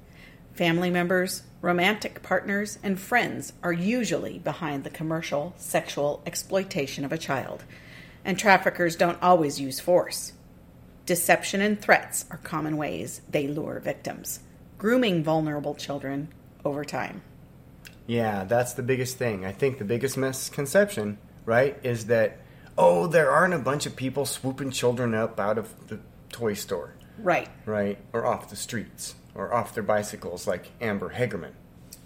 Family 0.54 0.90
members, 0.90 1.42
romantic 1.62 2.22
partners, 2.22 2.78
and 2.82 2.98
friends 2.98 3.52
are 3.62 3.72
usually 3.72 4.38
behind 4.38 4.84
the 4.84 4.90
commercial 4.90 5.54
sexual 5.56 6.22
exploitation 6.26 7.04
of 7.04 7.12
a 7.12 7.18
child, 7.18 7.64
and 8.24 8.38
traffickers 8.38 8.96
don't 8.96 9.22
always 9.22 9.60
use 9.60 9.80
force. 9.80 10.32
Deception 11.06 11.60
and 11.60 11.80
threats 11.80 12.24
are 12.30 12.36
common 12.38 12.76
ways 12.76 13.22
they 13.30 13.48
lure 13.48 13.80
victims, 13.80 14.40
grooming 14.78 15.24
vulnerable 15.24 15.74
children 15.74 16.28
over 16.64 16.84
time. 16.84 17.22
Yeah, 18.06 18.44
that's 18.44 18.74
the 18.74 18.82
biggest 18.82 19.18
thing. 19.18 19.44
I 19.44 19.52
think 19.52 19.78
the 19.78 19.84
biggest 19.84 20.16
misconception, 20.16 21.18
right, 21.44 21.78
is 21.82 22.06
that, 22.06 22.38
oh, 22.76 23.06
there 23.06 23.30
aren't 23.30 23.54
a 23.54 23.58
bunch 23.58 23.86
of 23.86 23.96
people 23.96 24.26
swooping 24.26 24.72
children 24.72 25.14
up 25.14 25.38
out 25.38 25.58
of 25.58 25.88
the 25.88 26.00
toy 26.30 26.54
store. 26.54 26.94
Right. 27.18 27.48
Right? 27.66 27.98
Or 28.12 28.26
off 28.26 28.50
the 28.50 28.56
streets. 28.56 29.14
Or 29.34 29.54
off 29.54 29.74
their 29.74 29.82
bicycles 29.82 30.46
like 30.46 30.72
Amber 30.80 31.14
Hagerman. 31.14 31.52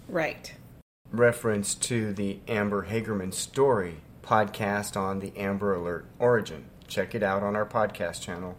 Right. 0.07 0.53
Reference 1.11 1.75
to 1.75 2.13
the 2.13 2.39
Amber 2.47 2.87
Hagerman 2.87 3.33
story 3.33 3.97
podcast 4.21 4.97
on 4.97 5.19
the 5.19 5.35
Amber 5.37 5.73
Alert 5.75 6.05
origin. 6.19 6.65
Check 6.87 7.15
it 7.15 7.23
out 7.23 7.43
on 7.43 7.55
our 7.55 7.65
podcast 7.65 8.21
channel. 8.21 8.55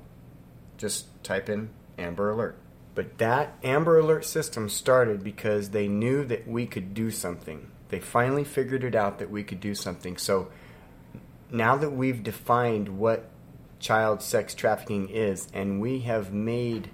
Just 0.77 1.07
type 1.23 1.49
in 1.49 1.71
Amber 1.99 2.31
Alert. 2.31 2.59
But 2.95 3.19
that 3.19 3.57
Amber 3.63 3.99
Alert 3.99 4.25
system 4.25 4.69
started 4.69 5.23
because 5.23 5.71
they 5.71 5.87
knew 5.87 6.25
that 6.25 6.49
we 6.49 6.67
could 6.67 6.95
do 6.95 7.11
something. 7.11 7.71
They 7.89 8.01
finally 8.01 8.45
figured 8.45 8.85
it 8.85 8.95
out 8.95 9.19
that 9.19 9.31
we 9.31 9.45
could 9.45 9.61
do 9.61 9.75
something. 9.75 10.17
So 10.17 10.49
now 11.51 11.77
that 11.77 11.91
we've 11.91 12.23
defined 12.23 12.99
what 12.99 13.29
child 13.79 14.23
sex 14.23 14.55
trafficking 14.55 15.09
is 15.09 15.49
and 15.53 15.81
we 15.81 16.01
have 16.01 16.33
made 16.33 16.91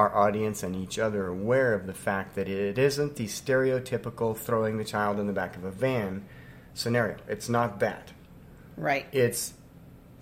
our 0.00 0.16
audience 0.16 0.62
and 0.62 0.74
each 0.74 0.98
other 0.98 1.26
aware 1.26 1.74
of 1.74 1.86
the 1.86 1.92
fact 1.92 2.34
that 2.34 2.48
it 2.48 2.78
isn't 2.78 3.16
the 3.16 3.26
stereotypical 3.26 4.34
throwing 4.34 4.78
the 4.78 4.84
child 4.84 5.20
in 5.20 5.26
the 5.26 5.32
back 5.32 5.56
of 5.56 5.64
a 5.64 5.70
van 5.70 6.24
scenario. 6.72 7.16
It's 7.28 7.50
not 7.50 7.80
that. 7.80 8.12
Right. 8.78 9.04
It's 9.12 9.52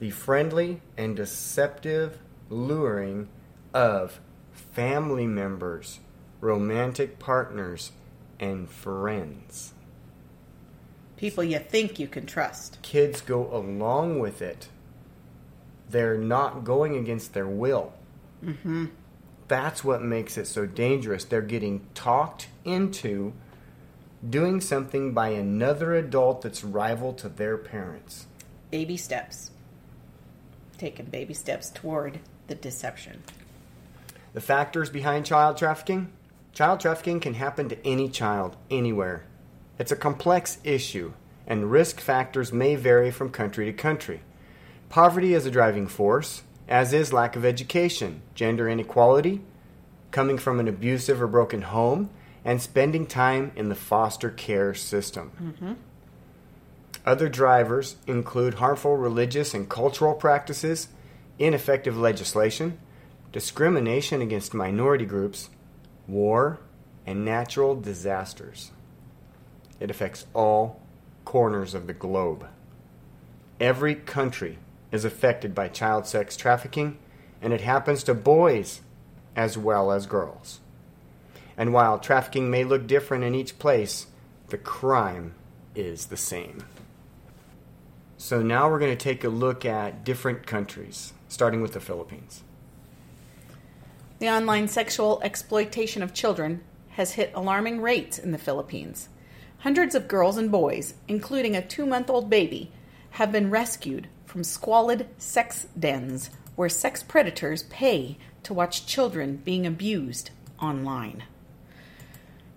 the 0.00 0.10
friendly 0.10 0.82
and 0.96 1.14
deceptive 1.14 2.18
luring 2.50 3.28
of 3.72 4.20
family 4.50 5.28
members, 5.28 6.00
romantic 6.40 7.20
partners, 7.20 7.92
and 8.40 8.68
friends. 8.68 9.74
People 11.16 11.44
you 11.44 11.60
think 11.60 12.00
you 12.00 12.08
can 12.08 12.26
trust. 12.26 12.82
Kids 12.82 13.20
go 13.20 13.48
along 13.52 14.18
with 14.18 14.42
it. 14.42 14.68
They're 15.88 16.18
not 16.18 16.64
going 16.64 16.96
against 16.96 17.32
their 17.32 17.46
will. 17.46 17.92
Mm-hmm. 18.44 18.86
That's 19.48 19.82
what 19.82 20.02
makes 20.02 20.36
it 20.36 20.46
so 20.46 20.66
dangerous. 20.66 21.24
They're 21.24 21.40
getting 21.40 21.86
talked 21.94 22.48
into 22.64 23.32
doing 24.28 24.60
something 24.60 25.14
by 25.14 25.30
another 25.30 25.94
adult 25.94 26.42
that's 26.42 26.62
rival 26.62 27.14
to 27.14 27.28
their 27.28 27.56
parents. 27.56 28.26
Baby 28.70 28.96
steps. 28.96 29.50
Taking 30.76 31.06
baby 31.06 31.34
steps 31.34 31.70
toward 31.70 32.20
the 32.46 32.54
deception. 32.54 33.22
The 34.34 34.40
factors 34.40 34.90
behind 34.90 35.26
child 35.26 35.56
trafficking 35.56 36.12
child 36.52 36.80
trafficking 36.80 37.20
can 37.20 37.34
happen 37.34 37.68
to 37.68 37.86
any 37.86 38.08
child, 38.08 38.56
anywhere. 38.68 39.22
It's 39.78 39.92
a 39.92 39.96
complex 39.96 40.58
issue, 40.64 41.12
and 41.46 41.70
risk 41.70 42.00
factors 42.00 42.52
may 42.52 42.74
vary 42.74 43.12
from 43.12 43.30
country 43.30 43.66
to 43.66 43.72
country. 43.72 44.22
Poverty 44.88 45.34
is 45.34 45.46
a 45.46 45.52
driving 45.52 45.86
force, 45.86 46.42
as 46.68 46.92
is 46.92 47.12
lack 47.12 47.34
of 47.34 47.44
education, 47.44 48.22
gender 48.34 48.68
inequality, 48.68 49.40
coming 50.10 50.38
from 50.38 50.60
an 50.60 50.68
abusive 50.68 51.20
or 51.20 51.26
broken 51.26 51.62
home, 51.62 52.10
and 52.44 52.60
spending 52.62 53.06
time 53.06 53.52
in 53.56 53.68
the 53.68 53.74
foster 53.74 54.30
care 54.30 54.74
system. 54.74 55.32
Mm-hmm. 55.40 55.72
Other 57.04 57.28
drivers 57.28 57.96
include 58.06 58.54
harmful 58.54 58.96
religious 58.96 59.54
and 59.54 59.68
cultural 59.68 60.14
practices, 60.14 60.88
ineffective 61.38 61.96
legislation, 61.96 62.78
discrimination 63.32 64.20
against 64.20 64.54
minority 64.54 65.06
groups, 65.06 65.48
war, 66.06 66.60
and 67.06 67.24
natural 67.24 67.80
disasters. 67.80 68.72
It 69.80 69.90
affects 69.90 70.26
all 70.34 70.82
corners 71.24 71.74
of 71.74 71.86
the 71.86 71.94
globe. 71.94 72.46
Every 73.60 73.94
country 73.94 74.58
is 74.90 75.04
affected 75.04 75.54
by 75.54 75.68
child 75.68 76.06
sex 76.06 76.36
trafficking, 76.36 76.98
and 77.40 77.52
it 77.52 77.60
happens 77.60 78.02
to 78.04 78.14
boys 78.14 78.80
as 79.36 79.56
well 79.56 79.92
as 79.92 80.06
girls. 80.06 80.60
And 81.56 81.72
while 81.72 81.98
trafficking 81.98 82.50
may 82.50 82.64
look 82.64 82.86
different 82.86 83.24
in 83.24 83.34
each 83.34 83.58
place, 83.58 84.06
the 84.48 84.58
crime 84.58 85.34
is 85.74 86.06
the 86.06 86.16
same. 86.16 86.64
So 88.16 88.42
now 88.42 88.68
we're 88.68 88.80
going 88.80 88.96
to 88.96 89.04
take 89.04 89.22
a 89.24 89.28
look 89.28 89.64
at 89.64 90.04
different 90.04 90.46
countries, 90.46 91.12
starting 91.28 91.60
with 91.60 91.72
the 91.72 91.80
Philippines. 91.80 92.42
The 94.18 94.28
online 94.28 94.66
sexual 94.66 95.20
exploitation 95.22 96.02
of 96.02 96.14
children 96.14 96.62
has 96.90 97.12
hit 97.12 97.30
alarming 97.34 97.80
rates 97.80 98.18
in 98.18 98.32
the 98.32 98.38
Philippines. 98.38 99.08
Hundreds 99.58 99.94
of 99.94 100.08
girls 100.08 100.36
and 100.36 100.50
boys, 100.50 100.94
including 101.06 101.54
a 101.54 101.64
two 101.64 101.86
month 101.86 102.10
old 102.10 102.28
baby, 102.28 102.72
have 103.10 103.30
been 103.30 103.50
rescued 103.50 104.08
from 104.28 104.44
squalid 104.44 105.08
sex 105.16 105.66
dens 105.78 106.28
where 106.54 106.68
sex 106.68 107.02
predators 107.02 107.62
pay 107.64 108.18
to 108.42 108.52
watch 108.52 108.86
children 108.86 109.36
being 109.36 109.66
abused 109.66 110.30
online. 110.60 111.24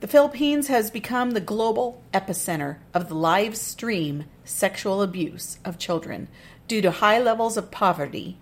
The 0.01 0.07
Philippines 0.07 0.67
has 0.67 0.91
become 0.91 1.31
the 1.31 1.39
global 1.39 2.03
epicenter 2.13 2.77
of 2.93 3.07
the 3.07 3.15
live 3.15 3.55
stream 3.55 4.25
sexual 4.43 5.01
abuse 5.01 5.59
of 5.63 5.77
children 5.77 6.27
due 6.67 6.81
to 6.81 6.91
high 6.91 7.19
levels 7.19 7.55
of 7.55 7.71
poverty, 7.71 8.37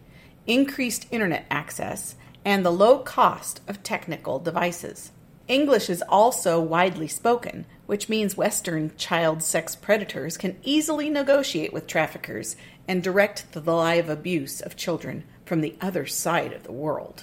increased 0.48 1.06
internet 1.12 1.46
access, 1.52 2.16
and 2.44 2.66
the 2.66 2.72
low 2.72 3.00
cost 3.00 3.62
of 3.68 3.84
technical 3.84 4.40
devices. 4.40 5.12
English 5.50 5.90
is 5.90 6.04
also 6.08 6.62
widely 6.62 7.08
spoken, 7.08 7.66
which 7.88 8.08
means 8.08 8.38
Western 8.38 8.96
child 8.98 9.42
sex 9.42 9.76
predators 9.76 10.38
can 10.38 10.56
easily 10.64 11.10
negotiate 11.10 11.74
with 11.74 11.88
traffickers 11.88 12.56
and 12.90 13.04
direct 13.04 13.52
the 13.52 13.62
live 13.62 14.10
abuse 14.10 14.62
of 14.62 14.76
children 14.76 15.24
from 15.46 15.62
the 15.62 15.76
other 15.80 16.08
side 16.08 16.52
of 16.52 16.64
the 16.64 16.72
world. 16.72 17.22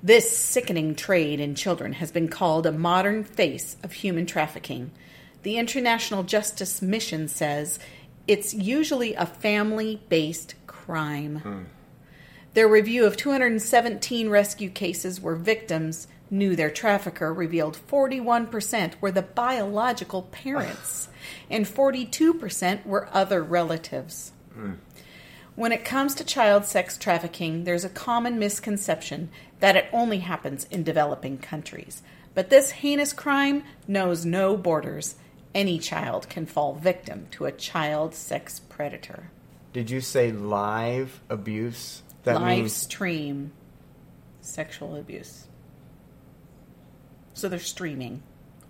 This 0.00 0.36
sickening 0.36 0.94
trade 0.94 1.40
in 1.40 1.56
children 1.56 1.94
has 1.94 2.12
been 2.12 2.28
called 2.28 2.64
a 2.64 2.70
modern 2.70 3.24
face 3.24 3.76
of 3.82 3.92
human 3.92 4.26
trafficking. 4.26 4.92
The 5.42 5.58
International 5.58 6.22
Justice 6.22 6.80
Mission 6.80 7.26
says 7.26 7.80
it's 8.28 8.54
usually 8.54 9.14
a 9.14 9.26
family 9.26 10.00
based 10.08 10.54
crime. 10.68 11.40
Hmm. 11.40 11.62
Their 12.54 12.68
review 12.68 13.06
of 13.06 13.16
217 13.16 14.28
rescue 14.28 14.70
cases 14.70 15.20
where 15.20 15.34
victims 15.34 16.06
knew 16.30 16.54
their 16.54 16.70
trafficker 16.70 17.34
revealed 17.34 17.76
41% 17.88 19.00
were 19.00 19.10
the 19.10 19.22
biological 19.22 20.22
parents 20.22 21.08
and 21.50 21.66
42% 21.66 22.86
were 22.86 23.08
other 23.12 23.42
relatives. 23.42 24.30
When 25.54 25.72
it 25.72 25.84
comes 25.84 26.14
to 26.16 26.24
child 26.24 26.64
sex 26.64 26.98
trafficking, 26.98 27.64
there's 27.64 27.84
a 27.84 27.88
common 27.88 28.38
misconception 28.38 29.30
that 29.60 29.76
it 29.76 29.86
only 29.92 30.18
happens 30.18 30.64
in 30.64 30.82
developing 30.82 31.38
countries. 31.38 32.02
But 32.34 32.50
this 32.50 32.70
heinous 32.70 33.12
crime 33.12 33.62
knows 33.86 34.24
no 34.24 34.56
borders. 34.56 35.14
Any 35.54 35.78
child 35.78 36.28
can 36.28 36.46
fall 36.46 36.74
victim 36.74 37.28
to 37.32 37.44
a 37.44 37.52
child 37.52 38.14
sex 38.14 38.58
predator. 38.58 39.30
Did 39.72 39.90
you 39.90 40.00
say 40.00 40.32
live 40.32 41.20
abuse? 41.28 42.02
That 42.24 42.40
Live 42.40 42.58
means 42.58 42.72
stream 42.72 43.52
sexual 44.40 44.96
abuse. 44.96 45.46
So 47.34 47.48
they're 47.48 47.58
streaming 47.58 48.22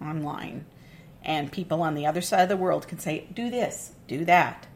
online, 0.03 0.67
and 1.23 1.53
people 1.53 1.83
on 1.83 1.95
the 1.95 2.07
other 2.07 2.21
side 2.21 2.43
of 2.43 2.49
the 2.49 2.57
world 2.57 2.89
can 2.89 2.99
say, 2.99 3.27
do 3.33 3.51
this, 3.51 3.93
do 4.09 4.25
that. 4.25 4.67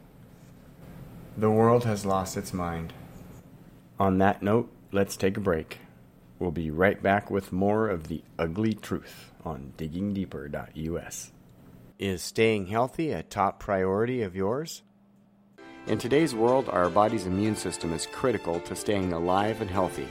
The 1.39 1.49
world 1.49 1.85
has 1.85 2.05
lost 2.05 2.35
its 2.35 2.53
mind. 2.53 2.91
On 3.97 4.17
that 4.17 4.43
note, 4.43 4.69
let's 4.91 5.15
take 5.15 5.37
a 5.37 5.41
break. 5.41 5.77
We'll 6.37 6.51
be 6.51 6.69
right 6.69 7.01
back 7.01 7.31
with 7.31 7.53
more 7.53 7.87
of 7.87 8.09
the 8.09 8.21
ugly 8.37 8.73
truth 8.73 9.31
on 9.45 9.71
diggingdeeper.us. 9.77 11.31
Is 11.97 12.21
staying 12.21 12.67
healthy 12.67 13.11
a 13.11 13.23
top 13.23 13.57
priority 13.59 14.21
of 14.21 14.35
yours? 14.35 14.81
In 15.87 15.97
today's 15.97 16.35
world, 16.35 16.67
our 16.69 16.89
body's 16.89 17.25
immune 17.25 17.55
system 17.55 17.93
is 17.93 18.05
critical 18.05 18.59
to 18.61 18.75
staying 18.75 19.13
alive 19.13 19.61
and 19.61 19.69
healthy. 19.69 20.07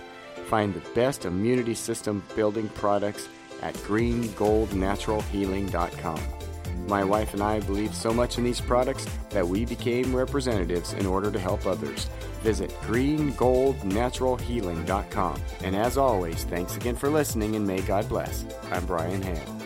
Find 0.49 0.73
the 0.73 0.81
best 0.95 1.27
immunity 1.27 1.75
system 1.75 2.23
building 2.37 2.69
products 2.71 3.29
at 3.63 3.75
greengoldnaturalhealing.com. 3.75 6.48
My 6.87 7.03
wife 7.05 7.35
and 7.35 7.43
I 7.43 7.61
believe 7.61 7.95
so 7.95 8.13
much 8.13 8.39
in 8.39 8.45
these 8.45 8.61
products 8.61 9.07
that 9.31 9.47
we 9.47 9.65
became 9.65 10.15
representatives 10.15 10.93
in 10.95 11.07
order 11.07 11.31
to 11.31 11.39
help 11.39 11.67
others. 11.67 12.09
Visit 12.43 12.71
greengoldnaturalhealing.com. 12.83 15.43
And 15.63 15.77
as 15.77 15.97
always, 15.99 16.45
thanks 16.45 16.77
again 16.77 16.97
for 16.97 17.11
listening 17.11 17.57
and 17.57 17.67
may 17.67 17.81
God 17.83 18.09
bless. 18.09 18.47
I'm 18.71 18.87
Brian 18.87 19.23
Hale. 19.23 19.59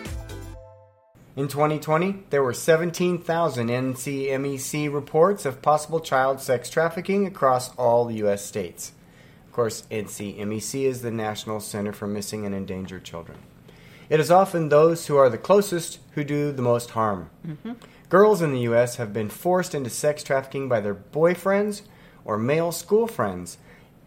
In 1.34 1.48
2020, 1.48 2.24
there 2.28 2.42
were 2.42 2.52
17,000 2.52 3.68
NCMEC 3.68 4.92
reports 4.92 5.46
of 5.46 5.62
possible 5.62 6.00
child 6.00 6.40
sex 6.40 6.68
trafficking 6.68 7.26
across 7.26 7.74
all 7.76 8.04
the 8.04 8.16
U.S. 8.16 8.44
states. 8.44 8.92
Of 9.46 9.52
course, 9.52 9.84
NCMEC 9.90 10.84
is 10.84 11.00
the 11.00 11.10
National 11.10 11.60
Center 11.60 11.94
for 11.94 12.06
Missing 12.06 12.44
and 12.44 12.54
Endangered 12.54 13.04
Children. 13.04 13.38
It 14.10 14.20
is 14.20 14.30
often 14.30 14.68
those 14.68 15.06
who 15.06 15.16
are 15.16 15.30
the 15.30 15.38
closest 15.38 16.00
who 16.14 16.24
do 16.24 16.52
the 16.52 16.62
most 16.62 16.90
harm. 16.90 17.30
Mhm. 17.46 17.76
Girls 18.08 18.42
in 18.42 18.52
the 18.52 18.60
U.S. 18.60 18.96
have 18.96 19.12
been 19.12 19.30
forced 19.30 19.74
into 19.74 19.90
sex 19.90 20.22
trafficking 20.22 20.68
by 20.68 20.80
their 20.80 20.94
boyfriends 20.94 21.82
or 22.24 22.36
male 22.38 22.72
school 22.72 23.06
friends, 23.06 23.58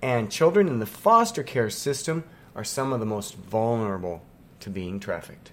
and 0.02 0.32
children 0.32 0.68
in 0.68 0.80
the 0.80 0.86
foster 0.86 1.44
care 1.44 1.70
system 1.70 2.24
are 2.56 2.64
some 2.64 2.94
of 2.94 3.00
the 3.00 3.06
most 3.06 3.36
vulnerable 3.36 4.22
to 4.60 4.70
being 4.70 5.00
trafficked. 5.00 5.52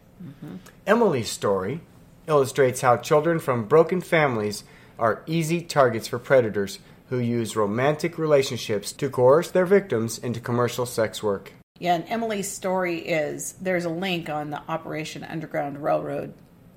Emily's 0.87 1.29
story 1.29 1.81
illustrates 2.29 2.83
how 2.83 2.97
children 2.97 3.39
from 3.39 3.65
broken 3.65 4.01
families 4.01 4.63
are 4.99 5.23
easy 5.27 5.61
targets 5.61 6.07
for 6.07 6.19
predators 6.19 6.79
who 7.09 7.19
use 7.19 7.57
romantic 7.57 8.19
relationships 8.19 8.93
to 8.93 9.11
coerce 9.11 9.51
their 9.51 9.67
victims 9.67 10.19
into 10.19 10.39
commercial 10.39 10.87
sex 10.87 11.23
work. 11.23 11.53
Yeah, 11.83 11.97
and 11.97 12.05
Emily's 12.07 12.49
story 12.49 12.99
is 13.01 13.55
there's 13.61 13.87
a 13.87 13.91
link 13.91 14.31
on 14.31 14.51
the 14.51 14.63
Operation 14.69 15.25
Underground 15.25 15.83
Railroad 15.83 16.33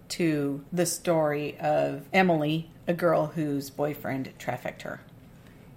to 0.10 0.65
the 0.73 0.88
story 0.88 1.60
of 1.60 2.07
Emily, 2.11 2.72
a 2.88 2.94
girl 2.95 3.27
whose 3.27 3.69
boyfriend 3.69 4.34
trafficked 4.40 4.82
her. 4.82 5.02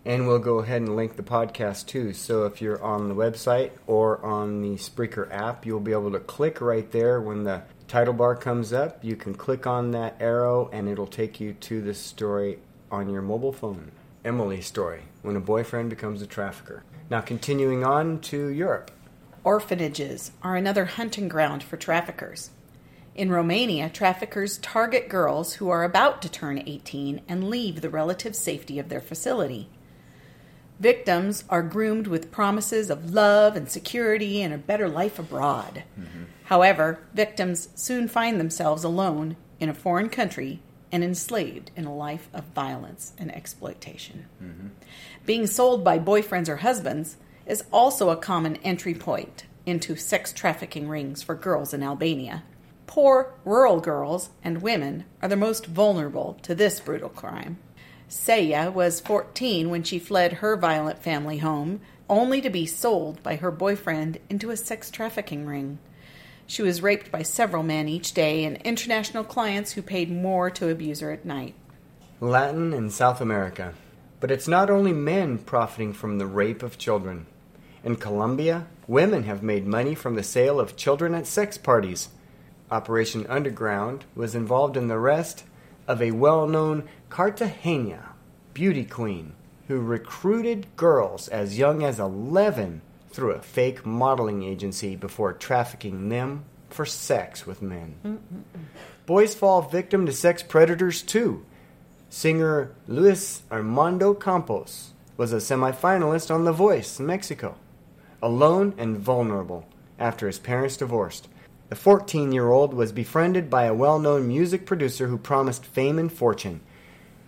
And 0.07 0.27
we'll 0.27 0.39
go 0.39 0.61
ahead 0.61 0.81
and 0.81 0.97
link 0.97 1.17
the 1.17 1.23
podcast 1.23 1.85
too. 1.89 2.15
So 2.15 2.47
if 2.47 2.63
you're 2.63 2.83
on 2.83 3.11
the 3.11 3.15
website 3.15 3.73
or 3.87 4.25
on 4.25 4.63
the 4.63 4.77
Spreaker 4.77 5.31
app, 5.31 5.67
you'll 5.67 5.79
be 5.79 5.93
able 5.93 6.13
to 6.13 6.21
click 6.21 6.63
right 6.63 6.91
there 6.91 7.21
when 7.21 7.45
the 7.45 7.65
title 7.87 8.15
bar 8.15 8.35
comes 8.35 8.73
up. 8.73 9.05
You 9.05 9.15
can 9.15 9.35
click 9.35 9.67
on 9.67 9.91
that 9.91 10.17
arrow 10.21 10.71
and 10.73 10.89
it'll 10.89 11.07
take 11.07 11.39
you 11.39 11.53
to 11.53 11.83
the 11.83 11.93
story 11.93 12.61
on 12.91 13.11
your 13.11 13.21
mobile 13.21 13.53
phone. 13.53 13.93
Emily's 14.25 14.67
story 14.67 15.03
when 15.21 15.37
a 15.37 15.41
boyfriend 15.41 15.91
becomes 15.91 16.23
a 16.23 16.27
trafficker. 16.27 16.83
Now, 17.11 17.21
continuing 17.21 17.85
on 17.85 18.21
to 18.21 18.49
Europe. 18.49 18.91
Orphanages 19.45 20.33
are 20.43 20.57
another 20.57 20.85
hunting 20.87 21.29
ground 21.29 21.63
for 21.63 21.77
traffickers. 21.77 22.51
In 23.15 23.31
Romania, 23.31 23.89
traffickers 23.89 24.59
target 24.59 25.09
girls 25.09 25.55
who 25.55 25.69
are 25.71 25.85
about 25.85 26.23
to 26.23 26.29
turn 26.29 26.63
18 26.65 27.23
and 27.27 27.51
leave 27.51 27.81
the 27.81 27.91
relative 27.91 28.37
safety 28.37 28.79
of 28.79 28.89
their 28.89 29.01
facility. 29.01 29.69
Victims 30.79 31.43
are 31.51 31.63
groomed 31.63 32.07
with 32.07 32.31
promises 32.31 32.91
of 32.91 33.13
love 33.13 33.57
and 33.57 33.69
security 33.69 34.41
and 34.43 34.55
a 34.55 34.59
better 34.59 34.89
life 34.89 35.19
abroad. 35.19 35.83
Mm-hmm. 35.99 36.25
However, 36.45 37.01
victims 37.13 37.71
soon 37.75 38.07
find 38.07 38.39
themselves 38.39 38.85
alone 38.85 39.37
in 39.59 39.69
a 39.69 39.75
foreign 39.75 40.09
country 40.09 40.61
and 40.93 41.03
enslaved 41.03 41.71
in 41.77 41.85
a 41.85 41.95
life 41.95 42.29
of 42.33 42.45
violence 42.55 43.13
and 43.19 43.35
exploitation. 43.35 44.27
Mm-hmm. 44.43 44.69
Being 45.27 45.47
sold 45.47 45.83
by 45.83 45.99
boyfriends 45.99 46.49
or 46.49 46.59
husbands 46.59 47.17
is 47.49 47.65
also 47.73 48.11
a 48.11 48.17
common 48.17 48.57
entry 48.57 48.95
point 48.95 49.45
into 49.67 49.97
sex 49.97 50.33
trafficking 50.33 50.89
rings 50.89 51.23
for 51.23 51.35
girls 51.35 51.75
in 51.75 51.83
Albania. 51.83 52.45
Poor 52.87 53.35
rural 53.45 53.81
girls 53.81 54.31
and 54.45 54.63
women 54.63 55.05
are 55.21 55.29
the 55.29 55.37
most 55.37 55.67
vulnerable 55.67 56.39
to 56.43 56.55
this 56.55 56.79
brutal 56.79 57.09
crime. 57.09 57.59
Saya 58.09 58.71
was 58.71 59.01
14 59.01 59.69
when 59.69 59.83
she 59.83 59.99
fled 59.99 60.35
her 60.35 60.57
violent 60.57 61.03
family 61.03 61.39
home, 61.39 61.81
only 62.09 62.41
to 62.41 62.49
be 62.49 62.65
sold 62.65 63.23
by 63.23 63.37
her 63.37 63.51
boyfriend 63.51 64.19
into 64.31 64.51
a 64.51 64.57
sex 64.57 64.91
trafficking 64.91 65.45
ring. 65.45 65.79
She 66.47 66.63
was 66.63 66.81
raped 66.81 67.11
by 67.11 67.23
several 67.23 67.63
men 67.63 67.89
each 67.89 68.15
day 68.15 68.45
and 68.45 68.57
international 68.63 69.25
clients 69.25 69.73
who 69.73 69.83
paid 69.83 70.11
more 70.11 70.51
to 70.53 70.71
abuse 70.71 71.01
her 71.01 71.11
at 71.11 71.27
night. 71.27 71.55
Latin 72.21 72.73
and 72.73 72.91
South 72.91 73.21
America. 73.21 73.75
But 74.21 74.31
it's 74.31 74.49
not 74.49 74.71
only 74.71 74.95
men 74.95 75.37
profiting 75.37 75.93
from 75.93 76.17
the 76.17 76.27
rape 76.27 76.63
of 76.63 76.79
children. 76.79 77.27
In 77.89 77.97
Colombia, 77.97 78.67
women 78.87 79.23
have 79.23 79.43
made 79.43 79.67
money 79.67 79.95
from 79.95 80.15
the 80.15 80.23
sale 80.23 80.61
of 80.61 80.77
children 80.77 81.15
at 81.15 81.27
sex 81.27 81.57
parties. 81.57 82.11
Operation 82.71 83.27
Underground 83.31 84.05
was 84.15 84.35
involved 84.35 84.77
in 84.77 84.89
the 84.89 84.95
arrest 84.97 85.45
of 85.87 86.03
a 86.03 86.11
well 86.11 86.47
known 86.47 86.87
Cartagena 87.09 88.11
beauty 88.53 88.85
queen 88.85 89.33
who 89.69 89.81
recruited 89.81 90.67
girls 90.77 91.29
as 91.29 91.57
young 91.57 91.83
as 91.83 91.99
11 91.99 92.83
through 93.09 93.31
a 93.31 93.41
fake 93.41 93.87
modeling 93.87 94.43
agency 94.43 94.95
before 94.95 95.33
trafficking 95.33 96.11
them 96.11 96.45
for 96.69 96.85
sex 96.85 97.47
with 97.47 97.63
men. 97.63 98.21
Boys 99.07 99.35
fall 99.35 99.63
victim 99.63 100.05
to 100.05 100.13
sex 100.13 100.43
predators 100.43 101.01
too. 101.01 101.43
Singer 102.11 102.71
Luis 102.87 103.45
Armando 103.51 104.13
Campos 104.13 104.93
was 105.17 105.33
a 105.33 105.37
semifinalist 105.37 106.31
on 106.31 106.45
The 106.45 106.53
Voice 106.53 107.01
in 107.01 107.07
Mexico. 107.07 107.57
Alone 108.23 108.75
and 108.77 108.99
vulnerable 108.99 109.67
after 109.99 110.27
his 110.27 110.39
parents 110.39 110.77
divorced, 110.77 111.29
the 111.69 111.77
14 111.77 112.33
year 112.33 112.51
old 112.51 112.75
was 112.75 112.93
befriended 112.93 113.49
by 113.51 113.65
a 113.65 113.75
well 113.75 113.99
known 113.99 114.27
music 114.27 114.67
producer 114.67 115.09
who 115.09 115.19
promised 115.19 115.65
fame 115.65 115.99
and 115.99 116.13
fortune. 116.13 116.61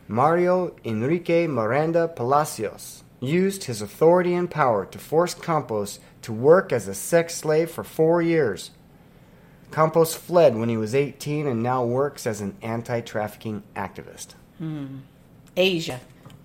Mario 0.09 0.75
Enrique 0.85 1.47
Miranda 1.47 2.09
Palacios 2.09 3.05
used 3.21 3.65
his 3.65 3.81
authority 3.81 4.35
and 4.35 4.51
power 4.51 4.85
to 4.87 4.99
force 4.99 5.35
Campos 5.35 6.01
to 6.23 6.33
work 6.33 6.73
as 6.73 6.89
a 6.89 6.95
sex 6.95 7.35
slave 7.35 7.71
for 7.71 7.85
four 7.85 8.21
years. 8.21 8.71
Campos 9.71 10.15
fled 10.15 10.57
when 10.57 10.69
he 10.69 10.77
was 10.77 10.95
18 10.95 11.47
and 11.47 11.63
now 11.63 11.85
works 11.85 12.27
as 12.27 12.41
an 12.41 12.57
anti 12.63 13.01
trafficking 13.01 13.63
activist. 13.77 14.35
Hmm. 14.59 14.99
Asia. 15.57 16.01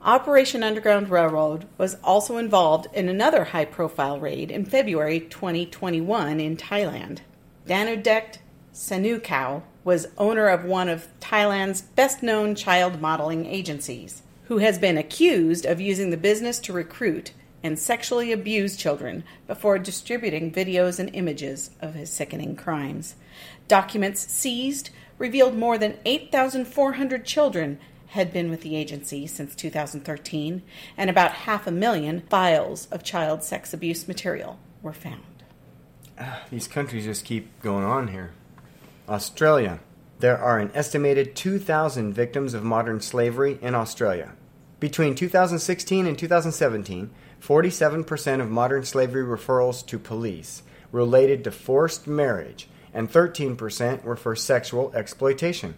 Operation 0.05 0.61
Underground 0.61 1.09
Railroad 1.09 1.65
was 1.79 1.97
also 2.03 2.37
involved 2.37 2.85
in 2.93 3.09
another 3.09 3.45
high 3.45 3.65
profile 3.65 4.19
raid 4.19 4.51
in 4.51 4.63
February 4.63 5.19
2021 5.19 6.39
in 6.39 6.55
Thailand. 6.55 7.21
Danudect 7.65 8.37
Sanukau 8.71 9.63
was 9.83 10.05
owner 10.19 10.47
of 10.47 10.63
one 10.63 10.89
of 10.89 11.07
Thailand's 11.19 11.81
best 11.81 12.21
known 12.21 12.53
child 12.53 13.01
modeling 13.01 13.47
agencies, 13.47 14.21
who 14.43 14.59
has 14.59 14.77
been 14.77 14.95
accused 14.95 15.65
of 15.65 15.81
using 15.81 16.11
the 16.11 16.17
business 16.17 16.59
to 16.59 16.71
recruit 16.71 17.31
and 17.63 17.79
sexually 17.79 18.31
abuse 18.31 18.77
children 18.77 19.23
before 19.47 19.79
distributing 19.79 20.51
videos 20.51 20.99
and 20.99 21.09
images 21.15 21.71
of 21.81 21.95
his 21.95 22.11
sickening 22.11 22.55
crimes. 22.55 23.15
Documents 23.67 24.21
seized 24.31 24.91
revealed 25.17 25.55
more 25.55 25.79
than 25.79 25.97
8,400 26.05 27.25
children 27.25 27.79
had 28.15 28.31
been 28.31 28.49
with 28.49 28.61
the 28.61 28.77
agency 28.77 29.27
since 29.27 29.53
2013, 29.55 30.63
and 30.97 31.09
about 31.09 31.31
half 31.31 31.67
a 31.67 31.71
million 31.71 32.21
files 32.21 32.87
of 32.87 33.03
child 33.03 33.43
sex 33.43 33.73
abuse 33.73 34.07
material 34.07 34.57
were 34.81 34.93
found. 34.93 35.43
Ah, 36.17 36.43
these 36.49 36.67
countries 36.67 37.03
just 37.03 37.25
keep 37.25 37.61
going 37.61 37.83
on 37.83 38.07
here. 38.07 38.31
Australia. 39.09 39.81
There 40.19 40.37
are 40.37 40.59
an 40.59 40.71
estimated 40.73 41.35
2,000 41.35 42.13
victims 42.13 42.53
of 42.53 42.63
modern 42.63 43.01
slavery 43.01 43.59
in 43.61 43.75
Australia. 43.75 44.31
Between 44.79 45.13
2016 45.13 46.07
and 46.07 46.17
2017, 46.17 47.11
47% 47.41 48.41
of 48.41 48.49
modern 48.49 48.85
slavery 48.85 49.25
referrals 49.25 49.85
to 49.87 49.99
police 49.99 50.63
related 50.93 51.43
to 51.43 51.51
forced 51.51 52.07
marriage, 52.07 52.69
and 52.93 53.11
13% 53.11 54.05
were 54.05 54.15
for 54.15 54.37
sexual 54.37 54.93
exploitation. 54.95 55.75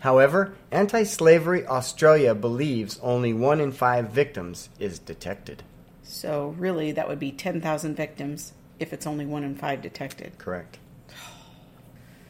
However, 0.00 0.54
Anti 0.70 1.04
Slavery 1.04 1.66
Australia 1.66 2.34
believes 2.34 2.98
only 3.02 3.32
one 3.32 3.60
in 3.60 3.70
five 3.70 4.10
victims 4.10 4.70
is 4.78 4.98
detected. 4.98 5.62
So, 6.02 6.54
really, 6.58 6.90
that 6.92 7.08
would 7.08 7.20
be 7.20 7.32
10,000 7.32 7.94
victims 7.94 8.52
if 8.78 8.92
it's 8.92 9.06
only 9.06 9.26
one 9.26 9.44
in 9.44 9.54
five 9.54 9.82
detected. 9.82 10.38
Correct. 10.38 10.78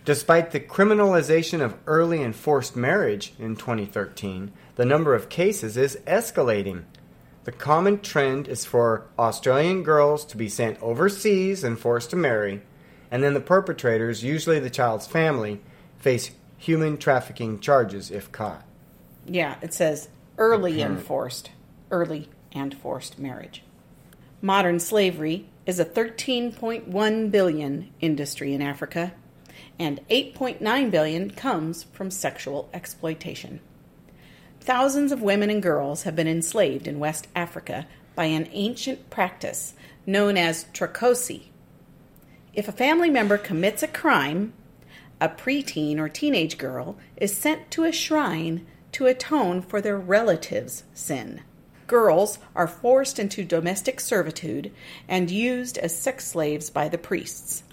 Despite 0.05 0.51
the 0.51 0.61
criminalization 0.61 1.61
of 1.61 1.77
early 1.87 2.23
and 2.23 2.35
forced 2.35 2.75
marriage 2.75 3.35
in 3.39 3.55
2013, 3.55 4.51
the 4.75 4.85
number 4.85 5.15
of 5.15 5.29
cases 5.29 5.77
is 5.77 5.99
escalating. 6.07 6.85
The 7.45 7.53
common 7.53 8.01
trend 8.01 8.49
is 8.49 8.65
for 8.65 9.07
Australian 9.19 9.83
girls 9.83 10.25
to 10.27 10.37
be 10.37 10.49
sent 10.49 10.83
overseas 10.83 11.63
and 11.63 11.79
forced 11.79 12.11
to 12.11 12.17
marry, 12.17 12.63
and 13.11 13.23
then 13.23 13.35
the 13.35 13.41
perpetrators, 13.41 14.25
usually 14.25 14.59
the 14.59 14.71
child's 14.71 15.07
family, 15.07 15.61
face 15.99 16.31
human 16.61 16.99
trafficking 16.99 17.59
charges 17.59 18.11
if 18.11 18.31
caught. 18.31 18.63
Yeah, 19.27 19.57
it 19.63 19.73
says 19.73 20.11
early 20.37 20.83
and 20.83 21.01
forced. 21.03 21.51
Early 21.91 22.29
and 22.53 22.75
forced 22.75 23.19
marriage. 23.19 23.63
Modern 24.43 24.79
slavery 24.79 25.47
is 25.65 25.81
a 25.81 25.85
13.1 25.85 27.31
billion 27.31 27.91
industry 28.01 28.53
in 28.53 28.61
Africa. 28.63 29.13
and 29.79 30.01
8.9 30.09 30.91
billion 30.91 31.31
comes 31.31 31.85
from 31.85 32.11
sexual 32.11 32.69
exploitation. 32.75 33.61
Thousands 34.61 35.13
of 35.13 35.23
women 35.23 35.49
and 35.49 35.63
girls 35.63 36.03
have 36.03 36.15
been 36.15 36.29
enslaved 36.29 36.87
in 36.87 36.99
West 36.99 37.29
Africa 37.35 37.87
by 38.15 38.27
an 38.27 38.49
ancient 38.53 39.09
practice 39.09 39.73
known 40.05 40.37
as 40.37 40.67
trokosi. 40.75 41.45
If 42.53 42.69
a 42.69 42.73
family 42.73 43.09
member 43.09 43.39
commits 43.39 43.83
a 43.83 43.89
crime, 43.89 44.53
a 45.21 45.29
preteen 45.29 45.99
or 45.99 46.09
teenage 46.09 46.59
girl 46.59 46.97
is 47.17 47.37
sent 47.37 47.71
to 47.73 47.85
a 47.85 47.93
shrine 47.93 48.67
to 48.93 49.07
atone 49.07 49.63
for 49.63 49.81
their 49.81 49.99
relative's 49.99 50.85
sin. 50.95 51.43
Girls 51.87 52.39
are 52.55 52.67
forced 52.67 53.19
into 53.19 53.45
domestic 53.45 54.01
servitude 54.01 54.73
and 55.09 55.31
used 55.31 55.77
as 55.79 55.97
sex 55.97 56.27
slaves 56.27 56.71
by 56.71 56.89
the 56.89 56.99
priests. 56.99 57.65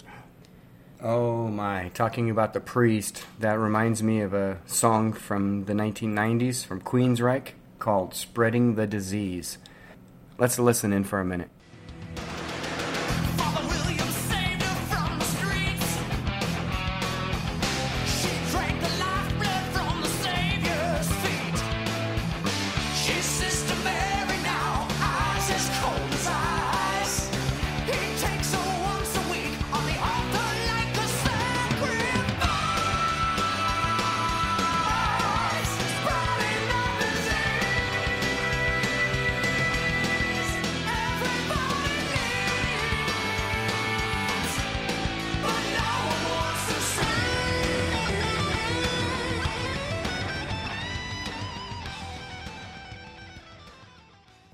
Oh 1.00 1.46
my, 1.46 1.92
talking 1.94 2.28
about 2.28 2.54
the 2.54 2.60
priest, 2.60 3.24
that 3.38 3.58
reminds 3.58 4.02
me 4.02 4.20
of 4.20 4.34
a 4.34 4.58
song 4.66 5.12
from 5.12 5.66
the 5.66 5.72
1990s 5.72 6.66
from 6.66 6.80
Queensryche 6.80 7.50
called 7.78 8.14
Spreading 8.14 8.74
the 8.74 8.88
Disease. 8.88 9.58
Let's 10.38 10.58
listen 10.58 10.92
in 10.92 11.04
for 11.04 11.20
a 11.20 11.24
minute. 11.24 11.50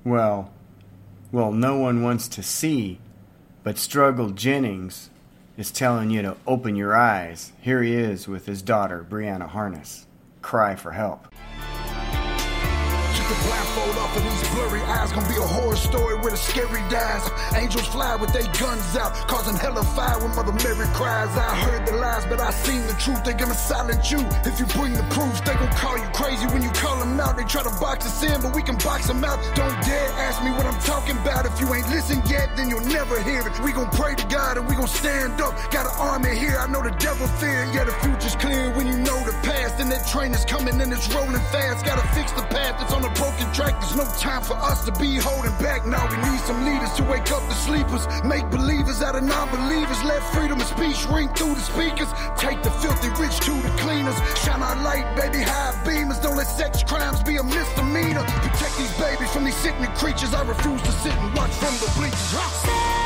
Well, 0.05 0.53
well, 1.33 1.51
no 1.51 1.79
one 1.79 2.03
wants 2.03 2.29
to 2.29 2.43
see, 2.43 2.99
but 3.63 3.79
Struggle 3.79 4.31
Jennings 4.31 5.09
is 5.57 5.71
telling 5.71 6.11
you 6.11 6.21
to 6.21 6.37
open 6.47 6.77
your 6.77 6.95
eyes. 6.95 7.53
Here 7.63 7.83
he 7.83 7.95
is 7.95 8.29
with 8.29 8.45
his 8.45 8.61
daughter, 8.61 9.07
Brianna 9.09 9.49
Harness. 9.49 10.07
Cry 10.43 10.77
for 10.77 10.93
help. 10.93 11.34
Keep 13.25 13.39
the 13.39 13.45
blindfold 13.47 13.97
off 13.97 14.17
of 14.19 14.23
these 14.23 14.49
blurry 14.51 14.83
eyes. 14.83 15.11
Gonna 15.11 15.27
be 15.29 15.37
a 15.37 15.41
horror 15.41 15.77
story 15.77 16.15
with 16.17 16.35
a 16.35 16.37
scary 16.37 16.83
dies. 16.91 17.25
Angels 17.57 17.87
fly 17.87 18.17
with 18.17 18.35
their 18.35 18.45
guns 18.61 18.97
out, 18.97 19.15
causing 19.29 19.57
hell 19.57 19.79
of 19.79 19.89
fire 19.95 20.19
when 20.19 20.35
Mother 20.37 20.53
Mary 20.53 20.87
cries. 20.93 21.33
I 21.33 21.57
heard 21.57 21.87
the 21.87 21.97
lies, 21.97 22.27
but 22.27 22.39
I 22.39 22.51
seen 22.51 22.87
the 22.87 22.93
truth. 23.01 23.25
They 23.25 23.33
gonna 23.33 23.55
silence 23.55 24.11
you 24.11 24.21
if 24.45 24.61
you 24.61 24.67
bring 24.77 24.93
the 24.93 25.05
proof. 25.09 25.43
They 25.43 25.55
gonna 25.55 25.73
call 25.73 25.97
you 25.97 26.05
crazy 26.13 26.45
when 26.49 26.61
you 26.61 26.69
call 26.77 26.99
them 26.99 27.19
out. 27.19 27.39
They 27.39 27.45
try 27.45 27.63
to 27.63 27.73
box 27.81 28.05
us 28.05 28.23
in, 28.23 28.43
but 28.43 28.55
we 28.55 28.61
can 28.61 28.77
box 28.77 29.07
them 29.07 29.25
out. 29.25 29.41
Don't 29.57 29.73
dare 29.81 30.11
ask 30.29 30.45
me 30.45 30.51
what 30.51 30.67
I'm 30.67 30.81
talking 30.83 31.17
about. 31.17 31.47
If 31.47 31.59
you 31.61 31.73
ain't 31.73 31.89
listened 31.89 32.29
yet, 32.29 32.55
then 32.57 32.69
you'll 32.69 32.85
never 32.93 33.23
hear 33.23 33.41
it. 33.41 33.59
We 33.61 33.73
gonna 33.73 33.91
pray 33.97 34.17
to 34.17 34.27
God 34.27 34.59
and 34.59 34.69
we 34.69 34.75
gonna 34.75 34.87
stand 34.87 35.41
up. 35.41 35.57
Got 35.71 35.87
an 35.87 35.97
army 35.97 36.37
here. 36.37 36.59
I 36.59 36.67
know 36.67 36.83
the 36.83 36.93
devil 37.01 37.27
fear. 37.41 37.65
Yeah, 37.73 37.85
the 37.85 37.97
future's 38.05 38.37
clear 38.37 38.71
when 38.77 38.87
you 38.87 38.99
know 38.99 39.17
the 39.25 39.33
past. 39.49 39.81
And 39.81 39.91
that 39.91 40.07
train 40.07 40.33
is 40.35 40.45
coming 40.45 40.79
and 40.79 40.93
it's 40.93 41.09
rolling 41.15 41.41
fast. 41.49 41.87
Gotta 41.87 42.07
fix 42.09 42.31
the 42.33 42.45
path 42.53 42.77
that's 42.79 42.93
on 42.93 43.03
a 43.03 43.14
broken 43.15 43.51
track. 43.53 43.81
There's 43.81 43.97
no 43.97 44.05
time 44.19 44.43
for 44.43 44.55
us 44.55 44.85
to 44.85 44.93
be 44.93 45.17
holding 45.17 45.55
back. 45.59 45.87
Now 45.87 46.05
we 46.11 46.17
need 46.31 46.41
some 46.41 46.65
leaders 46.65 46.93
to 46.95 47.03
wake 47.05 47.31
up 47.31 47.43
the 47.49 47.55
sleepers. 47.55 48.07
Make 48.25 48.51
believers 48.51 49.03
out 49.03 49.17
of 49.17 49.23
non-believers. 49.23 50.03
Let 50.05 50.23
freedom 50.35 50.61
of 50.61 50.67
speech 50.67 51.07
ring 51.09 51.29
through 51.35 51.55
the 51.55 51.61
speakers. 51.61 52.09
Take 52.39 52.63
the 52.63 52.71
filthy 52.83 53.09
rich 53.21 53.39
to 53.47 53.53
the 53.53 53.73
cleaners. 53.79 54.17
Shine 54.39 54.63
our 54.63 54.77
light, 54.83 55.07
baby, 55.17 55.43
high 55.43 55.75
beamers. 55.85 56.23
Don't 56.23 56.37
let 56.37 56.49
sex 56.49 56.83
crimes 56.83 57.23
be 57.23 57.37
a 57.37 57.43
misdemeanor. 57.43 58.25
Protect 58.45 58.77
these 58.79 58.95
babies 58.99 59.31
from 59.31 59.45
these 59.45 59.57
sickening 59.57 59.93
creatures. 59.97 60.35
I 60.35 60.43
refuse 60.45 60.83
to 60.83 60.93
sit 60.93 61.15
and 61.15 61.35
watch 61.35 61.53
from 61.53 61.75
the 61.79 61.91
bleachers. 61.97 62.33
Huh? 62.33 63.04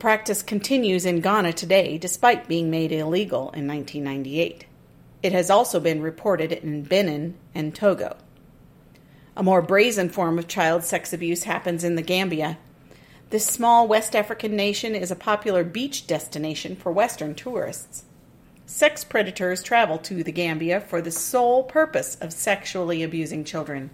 Practice 0.00 0.42
continues 0.42 1.04
in 1.04 1.20
Ghana 1.20 1.52
today 1.52 1.98
despite 1.98 2.48
being 2.48 2.70
made 2.70 2.90
illegal 2.90 3.50
in 3.50 3.68
1998. 3.68 4.64
It 5.22 5.32
has 5.32 5.50
also 5.50 5.78
been 5.78 6.00
reported 6.00 6.50
in 6.50 6.82
Benin 6.82 7.36
and 7.54 7.74
Togo. 7.74 8.16
A 9.36 9.42
more 9.42 9.62
brazen 9.62 10.08
form 10.08 10.38
of 10.38 10.48
child 10.48 10.82
sex 10.82 11.12
abuse 11.12 11.44
happens 11.44 11.84
in 11.84 11.94
the 11.94 12.02
Gambia. 12.02 12.58
This 13.28 13.46
small 13.46 13.86
West 13.86 14.16
African 14.16 14.56
nation 14.56 14.94
is 14.94 15.10
a 15.10 15.16
popular 15.16 15.62
beach 15.62 16.06
destination 16.06 16.74
for 16.74 16.90
Western 16.90 17.34
tourists. 17.34 18.04
Sex 18.66 19.04
predators 19.04 19.62
travel 19.62 19.98
to 19.98 20.24
the 20.24 20.32
Gambia 20.32 20.80
for 20.80 21.02
the 21.02 21.10
sole 21.10 21.62
purpose 21.62 22.16
of 22.16 22.32
sexually 22.32 23.02
abusing 23.02 23.44
children. 23.44 23.90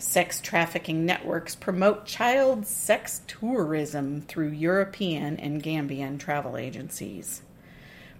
Sex 0.00 0.40
trafficking 0.40 1.04
networks 1.04 1.54
promote 1.54 2.06
child 2.06 2.66
sex 2.66 3.20
tourism 3.26 4.22
through 4.22 4.48
European 4.48 5.36
and 5.36 5.62
Gambian 5.62 6.18
travel 6.18 6.56
agencies. 6.56 7.42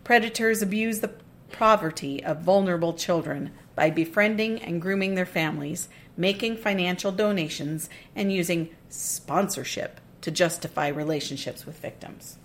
Predators 0.04 0.60
abuse 0.60 1.00
the 1.00 1.14
poverty 1.52 2.22
of 2.22 2.42
vulnerable 2.42 2.92
children 2.92 3.50
by 3.74 3.88
befriending 3.88 4.60
and 4.60 4.82
grooming 4.82 5.14
their 5.14 5.24
families, 5.24 5.88
making 6.18 6.58
financial 6.58 7.12
donations, 7.12 7.88
and 8.14 8.30
using 8.30 8.68
sponsorship 8.90 10.00
to 10.20 10.30
justify 10.30 10.88
relationships 10.88 11.64
with 11.64 11.78
victims. 11.78 12.36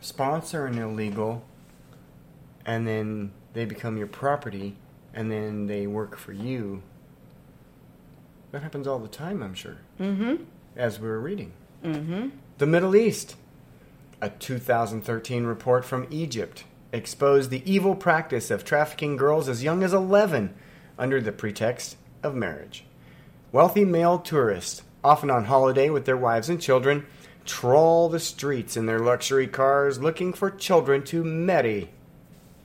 Sponsor 0.00 0.64
an 0.64 0.78
illegal, 0.78 1.44
and 2.64 2.88
then 2.88 3.32
they 3.52 3.66
become 3.66 3.98
your 3.98 4.06
property, 4.06 4.76
and 5.16 5.32
then 5.32 5.66
they 5.66 5.88
work 5.88 6.16
for 6.16 6.32
you. 6.32 6.82
That 8.52 8.62
happens 8.62 8.86
all 8.86 9.00
the 9.00 9.08
time, 9.08 9.42
I'm 9.42 9.54
sure, 9.54 9.78
Mm-hmm. 9.98 10.44
as 10.76 11.00
we 11.00 11.08
were 11.08 11.18
reading. 11.20 11.52
Mm-hmm. 11.82 12.28
The 12.58 12.66
Middle 12.66 12.94
East. 12.94 13.34
A 14.22 14.30
2013 14.30 15.44
report 15.44 15.84
from 15.84 16.06
Egypt 16.10 16.64
exposed 16.92 17.50
the 17.50 17.70
evil 17.70 17.94
practice 17.94 18.50
of 18.50 18.64
trafficking 18.64 19.16
girls 19.16 19.46
as 19.48 19.62
young 19.62 19.82
as 19.82 19.92
11 19.92 20.54
under 20.98 21.20
the 21.20 21.32
pretext 21.32 21.96
of 22.22 22.34
marriage. 22.34 22.84
Wealthy 23.52 23.84
male 23.84 24.18
tourists, 24.18 24.82
often 25.04 25.30
on 25.30 25.44
holiday 25.44 25.90
with 25.90 26.06
their 26.06 26.16
wives 26.16 26.48
and 26.48 26.60
children, 26.60 27.04
trawl 27.44 28.08
the 28.08 28.18
streets 28.18 28.74
in 28.76 28.86
their 28.86 28.98
luxury 29.00 29.46
cars 29.46 29.98
looking 30.00 30.32
for 30.32 30.50
children 30.50 31.02
to 31.04 31.22
marry. 31.22 31.90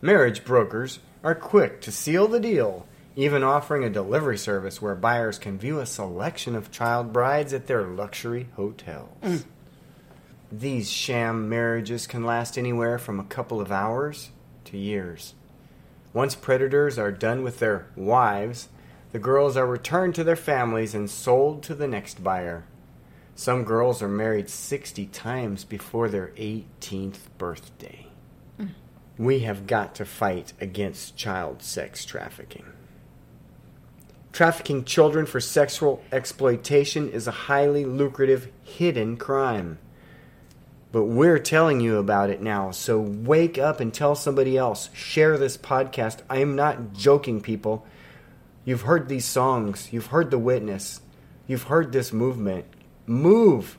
Marriage 0.02 0.46
brokers 0.46 1.00
are 1.24 1.36
quick 1.36 1.82
to 1.82 1.92
seal 1.92 2.28
the 2.28 2.40
deal, 2.40 2.88
even 3.16 3.44
offering 3.44 3.84
a 3.84 3.90
delivery 3.90 4.38
service 4.38 4.82
where 4.82 4.96
buyers 4.96 5.38
can 5.38 5.58
view 5.58 5.80
a 5.80 5.86
selection 5.86 6.56
of 6.56 6.72
child 6.72 7.14
brides 7.14 7.54
at 7.54 7.68
their 7.68 7.84
luxury 7.84 8.48
hotels. 8.56 9.10
Mm. 9.22 9.46
These 10.52 10.90
sham 10.92 11.48
marriages 11.48 12.08
can 12.08 12.26
last 12.26 12.58
anywhere 12.58 12.98
from 12.98 13.20
a 13.20 13.26
couple 13.26 13.62
of 13.62 13.72
hours 13.72 14.32
to 14.66 14.78
years. 14.78 15.34
Once 16.14 16.36
predators 16.36 16.98
are 16.98 17.12
done 17.12 17.42
with 17.42 17.60
their 17.60 17.88
wives, 17.96 18.68
the 19.12 19.20
girls 19.20 19.56
are 19.56 19.66
returned 19.66 20.16
to 20.16 20.24
their 20.24 20.36
families 20.36 20.94
and 20.94 21.10
sold 21.10 21.64
to 21.64 21.76
the 21.76 21.88
next 21.88 22.24
buyer. 22.24 22.66
Some 23.36 23.64
girls 23.64 24.02
are 24.02 24.10
married 24.10 24.50
60 24.50 25.06
times 25.08 25.64
before 25.64 26.10
their 26.10 26.28
18th 26.38 27.20
birthday. 27.38 28.11
We 29.22 29.42
have 29.42 29.68
got 29.68 29.94
to 29.96 30.06
fight 30.06 30.54
against 30.60 31.16
child 31.16 31.62
sex 31.62 32.06
trafficking. 32.06 32.66
Trafficking 34.34 34.84
children 34.84 35.28
for 35.28 35.40
sexual 35.40 36.02
exploitation 36.12 37.08
is 37.08 37.28
a 37.28 37.32
highly 37.46 37.86
lucrative 37.86 38.52
hidden 38.64 39.18
crime. 39.18 39.78
But 40.92 41.04
we're 41.04 41.38
telling 41.38 41.82
you 41.82 42.00
about 42.00 42.32
it 42.32 42.42
now. 42.42 42.72
So 42.72 43.00
wake 43.00 43.60
up 43.60 43.80
and 43.80 43.94
tell 43.94 44.16
somebody 44.16 44.58
else. 44.58 44.90
Share 44.92 45.38
this 45.38 45.56
podcast. 45.56 46.24
I 46.28 46.40
am 46.40 46.56
not 46.56 46.94
joking, 46.94 47.42
people. 47.42 47.86
You've 48.66 48.82
heard 48.82 49.08
these 49.08 49.26
songs. 49.26 49.94
You've 49.94 50.08
heard 50.08 50.32
The 50.32 50.40
Witness. 50.40 51.00
You've 51.46 51.64
heard 51.70 51.92
this 51.92 52.12
movement. 52.12 52.66
Move. 53.06 53.78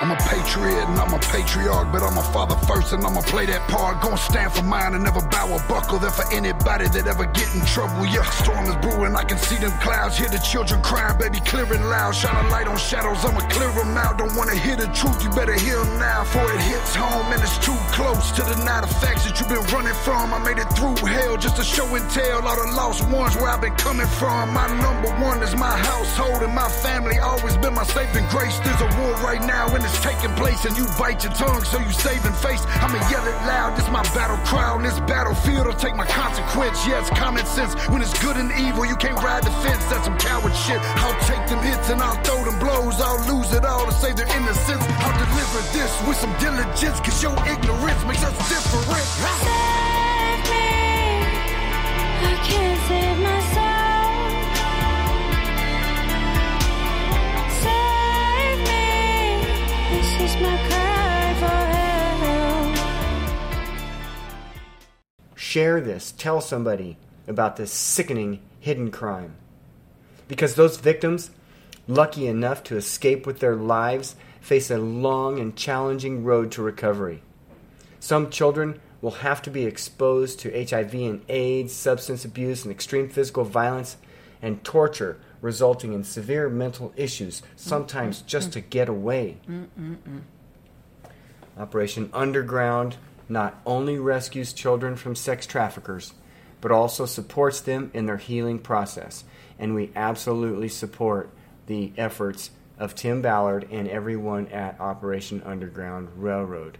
I'm 0.00 0.12
a 0.12 0.16
patriot 0.30 0.86
and 0.86 0.94
I'm 0.94 1.12
a 1.12 1.18
patriarch, 1.18 1.90
but 1.90 2.04
I'm 2.04 2.16
a 2.16 2.22
father 2.30 2.54
first 2.70 2.92
and 2.92 3.02
I'ma 3.02 3.20
play 3.22 3.46
that 3.46 3.66
part. 3.66 4.00
Gonna 4.00 4.16
stand 4.16 4.52
for 4.52 4.62
mine 4.62 4.94
and 4.94 5.02
never 5.02 5.20
bow 5.20 5.50
or 5.50 5.58
buckle 5.66 5.98
there 5.98 6.14
for 6.14 6.22
anybody 6.32 6.86
that 6.86 7.08
ever 7.08 7.26
get 7.26 7.50
in 7.52 7.66
trouble. 7.66 8.06
Yeah, 8.06 8.22
storm 8.30 8.66
is 8.70 8.76
brewing, 8.76 9.16
I 9.16 9.24
can 9.24 9.38
see 9.38 9.56
them 9.56 9.72
clouds, 9.82 10.16
hear 10.16 10.28
the 10.28 10.38
children 10.38 10.82
crying, 10.82 11.18
baby, 11.18 11.40
clearing 11.40 11.82
loud. 11.82 12.14
Shine 12.14 12.46
a 12.46 12.48
light 12.48 12.68
on 12.68 12.78
shadows, 12.78 13.24
I'ma 13.24 13.42
clear 13.50 13.72
them 13.74 13.98
out. 13.98 14.18
Don't 14.18 14.36
wanna 14.36 14.54
hear 14.54 14.76
the 14.76 14.86
truth, 14.94 15.18
you 15.24 15.30
better 15.30 15.58
hear 15.58 15.82
them 15.82 15.98
now. 15.98 16.22
For 16.22 16.46
it 16.46 16.62
hits 16.62 16.94
home 16.94 17.26
and 17.34 17.42
it's 17.42 17.58
too 17.58 17.74
close 17.90 18.30
to 18.38 18.42
the 18.46 18.54
night 18.62 18.84
of 18.84 18.94
facts 19.02 19.26
that 19.26 19.34
you've 19.40 19.50
been 19.50 19.66
running 19.74 19.98
from. 20.06 20.32
I 20.32 20.38
made 20.38 20.62
it 20.62 20.70
through 20.78 20.94
hell 21.10 21.36
just 21.36 21.56
to 21.56 21.64
show 21.64 21.90
and 21.98 22.08
tell 22.10 22.46
all 22.46 22.54
the 22.54 22.70
lost 22.78 23.02
ones 23.10 23.34
where 23.34 23.50
I've 23.50 23.60
been 23.60 23.74
coming 23.74 24.06
from. 24.06 24.54
My 24.54 24.70
number 24.78 25.10
one 25.18 25.42
is 25.42 25.56
my 25.56 25.74
household 25.74 26.46
and 26.46 26.54
my 26.54 26.70
family, 26.86 27.18
always 27.18 27.56
been 27.56 27.74
my 27.74 27.82
saving 27.82 28.26
grace. 28.30 28.56
There's 28.62 28.80
a 28.80 28.90
war 29.02 29.18
right 29.26 29.42
now 29.42 29.74
and 29.74 29.87
it's 29.88 30.00
taking 30.04 30.32
place 30.36 30.64
and 30.64 30.76
you 30.76 30.86
bite 30.98 31.24
your 31.24 31.32
tongue 31.32 31.64
so 31.64 31.78
you 31.80 31.90
saving 31.92 32.32
face. 32.44 32.62
I'ma 32.84 33.00
yell 33.08 33.26
it 33.26 33.38
loud, 33.48 33.76
this 33.76 33.88
my 33.90 34.02
battle 34.14 34.36
cry 34.44 34.68
on 34.68 34.82
this 34.82 35.00
battlefield. 35.00 35.66
I'll 35.66 35.72
take 35.72 35.96
my 35.96 36.06
consequence. 36.06 36.86
Yeah, 36.86 37.00
it's 37.00 37.10
common 37.10 37.44
sense. 37.46 37.74
When 37.88 38.02
it's 38.02 38.16
good 38.22 38.36
and 38.36 38.52
evil, 38.52 38.84
you 38.84 38.96
can't 38.96 39.20
ride 39.22 39.42
the 39.42 39.50
fence. 39.64 39.84
That's 39.86 40.04
some 40.04 40.18
coward 40.18 40.54
shit. 40.54 40.80
I'll 41.02 41.18
take 41.24 41.44
them 41.48 41.62
hits 41.64 41.88
and 41.90 42.00
I'll 42.00 42.20
throw 42.22 42.44
them 42.44 42.58
blows. 42.58 43.00
I'll 43.00 43.24
lose 43.32 43.52
it 43.52 43.64
all 43.64 43.86
to 43.86 43.92
save 43.92 44.16
their 44.16 44.28
innocence. 44.36 44.84
I'll 45.00 45.18
deliver 45.18 45.60
this 45.72 45.92
with 46.06 46.16
some 46.16 46.34
diligence, 46.38 47.00
cause 47.00 47.22
your 47.22 47.36
ignorance 47.48 48.04
makes 48.04 48.24
us 48.24 48.36
different. 48.48 49.57
Share 65.34 65.80
this. 65.80 66.12
Tell 66.12 66.40
somebody 66.40 66.98
about 67.26 67.56
this 67.56 67.72
sickening 67.72 68.40
hidden 68.60 68.90
crime. 68.90 69.34
Because 70.28 70.54
those 70.54 70.76
victims, 70.76 71.30
lucky 71.86 72.26
enough 72.26 72.62
to 72.64 72.76
escape 72.76 73.26
with 73.26 73.40
their 73.40 73.56
lives, 73.56 74.14
face 74.40 74.70
a 74.70 74.78
long 74.78 75.40
and 75.40 75.56
challenging 75.56 76.22
road 76.22 76.52
to 76.52 76.62
recovery. 76.62 77.22
Some 77.98 78.30
children 78.30 78.80
will 79.00 79.10
have 79.12 79.40
to 79.42 79.50
be 79.50 79.64
exposed 79.64 80.40
to 80.40 80.50
HIV 80.52 80.94
and 80.94 81.24
AIDS, 81.28 81.72
substance 81.72 82.24
abuse, 82.24 82.64
and 82.64 82.70
extreme 82.70 83.08
physical 83.08 83.44
violence 83.44 83.96
and 84.42 84.62
torture, 84.62 85.18
resulting 85.40 85.92
in 85.92 86.04
severe 86.04 86.48
mental 86.48 86.92
issues, 86.96 87.42
sometimes 87.56 88.22
just 88.22 88.52
to 88.52 88.60
get 88.60 88.88
away. 88.88 89.36
Operation 91.56 92.10
Underground 92.12 92.96
not 93.28 93.60
only 93.66 93.98
rescues 93.98 94.52
children 94.52 94.96
from 94.96 95.14
sex 95.14 95.46
traffickers, 95.46 96.14
but 96.60 96.72
also 96.72 97.06
supports 97.06 97.60
them 97.60 97.90
in 97.94 98.06
their 98.06 98.16
healing 98.16 98.58
process. 98.58 99.24
And 99.58 99.74
we 99.74 99.90
absolutely 99.94 100.68
support 100.68 101.30
the 101.66 101.92
efforts 101.96 102.50
of 102.78 102.94
Tim 102.94 103.22
Ballard 103.22 103.68
and 103.70 103.88
everyone 103.88 104.46
at 104.48 104.80
Operation 104.80 105.42
Underground 105.44 106.08
Railroad. 106.16 106.78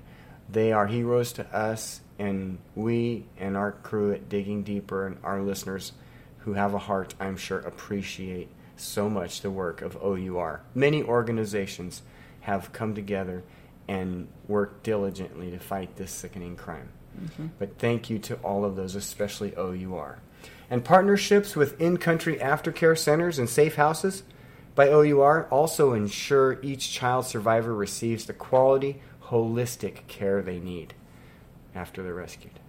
They 0.48 0.72
are 0.72 0.86
heroes 0.86 1.32
to 1.35 1.47
us, 1.55 2.01
and 2.18 2.59
we 2.74 3.26
and 3.39 3.56
our 3.56 3.72
crew 3.72 4.12
at 4.12 4.28
Digging 4.28 4.62
Deeper 4.62 5.06
and 5.06 5.18
our 5.22 5.43
listeners 5.43 5.93
who 6.39 6.55
have 6.55 6.74
a 6.74 6.78
heart, 6.78 7.15
I'm 7.20 7.36
sure, 7.36 7.59
appreciate 7.60 8.48
so 8.77 9.10
much 9.10 9.40
the 9.40 9.51
work 9.51 9.82
of 9.82 9.97
OUR. 9.97 10.62
Many 10.74 11.02
organizations 11.02 12.02
have 12.40 12.73
come 12.73 12.94
together 12.94 13.43
and 13.89 14.28
worked 14.47 14.85
diligently 14.85 15.51
to 15.51 15.59
fight 15.59 15.97
this 15.97 16.12
sickening 16.12 16.56
crime. 16.56 16.90
Mhm. 17.19 17.51
But 17.59 17.78
thank 17.78 18.09
you 18.10 18.19
to 18.20 18.36
all 18.36 18.65
of 18.65 18.77
those, 18.77 18.94
especially 18.94 19.55
OUR. 19.56 20.19
And 20.70 20.85
partnerships 20.85 21.56
with 21.56 21.81
in 21.81 21.97
country 21.97 22.36
aftercare 22.36 22.97
centers 22.97 23.39
and 23.39 23.48
safe 23.48 23.77
houses 23.77 24.23
by 24.74 24.89
OUR 24.89 25.48
also 25.51 25.93
ensure 25.93 26.59
each 26.62 26.93
child 26.93 27.24
survivor 27.24 27.74
receives 27.74 28.27
the 28.27 28.32
quality, 28.32 29.01
holistic 29.24 30.06
care 30.06 30.40
they 30.43 30.60
need 30.60 30.94
after 31.74 32.02
they're 32.02 32.15
rescued. 32.15 32.60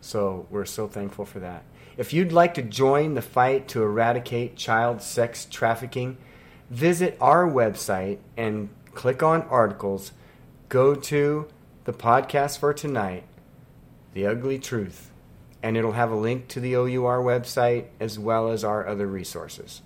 So 0.00 0.46
we're 0.50 0.64
so 0.64 0.86
thankful 0.86 1.24
for 1.24 1.40
that. 1.40 1.64
If 1.96 2.14
you'd 2.14 2.32
like 2.32 2.54
to 2.54 2.62
join 2.62 3.14
the 3.14 3.22
fight 3.22 3.68
to 3.68 3.82
eradicate 3.82 4.56
child 4.56 5.02
sex 5.02 5.46
trafficking, 5.50 6.16
visit 6.70 7.18
our 7.20 7.44
website 7.44 8.18
and 8.36 8.70
click 8.94 9.22
on 9.22 9.42
articles. 9.42 10.12
Go 10.70 10.94
to 10.94 11.48
the 11.84 11.92
podcast 11.92 12.58
for 12.58 12.72
tonight, 12.72 13.24
The 14.14 14.26
Ugly 14.26 14.60
Truth, 14.60 15.10
and 15.62 15.76
it'll 15.76 15.92
have 15.92 16.10
a 16.10 16.16
link 16.16 16.48
to 16.48 16.60
the 16.60 16.74
OUR 16.74 17.22
website 17.22 17.86
as 18.00 18.18
well 18.18 18.48
as 18.48 18.64
our 18.64 18.86
other 18.86 19.06
resources. 19.06 19.82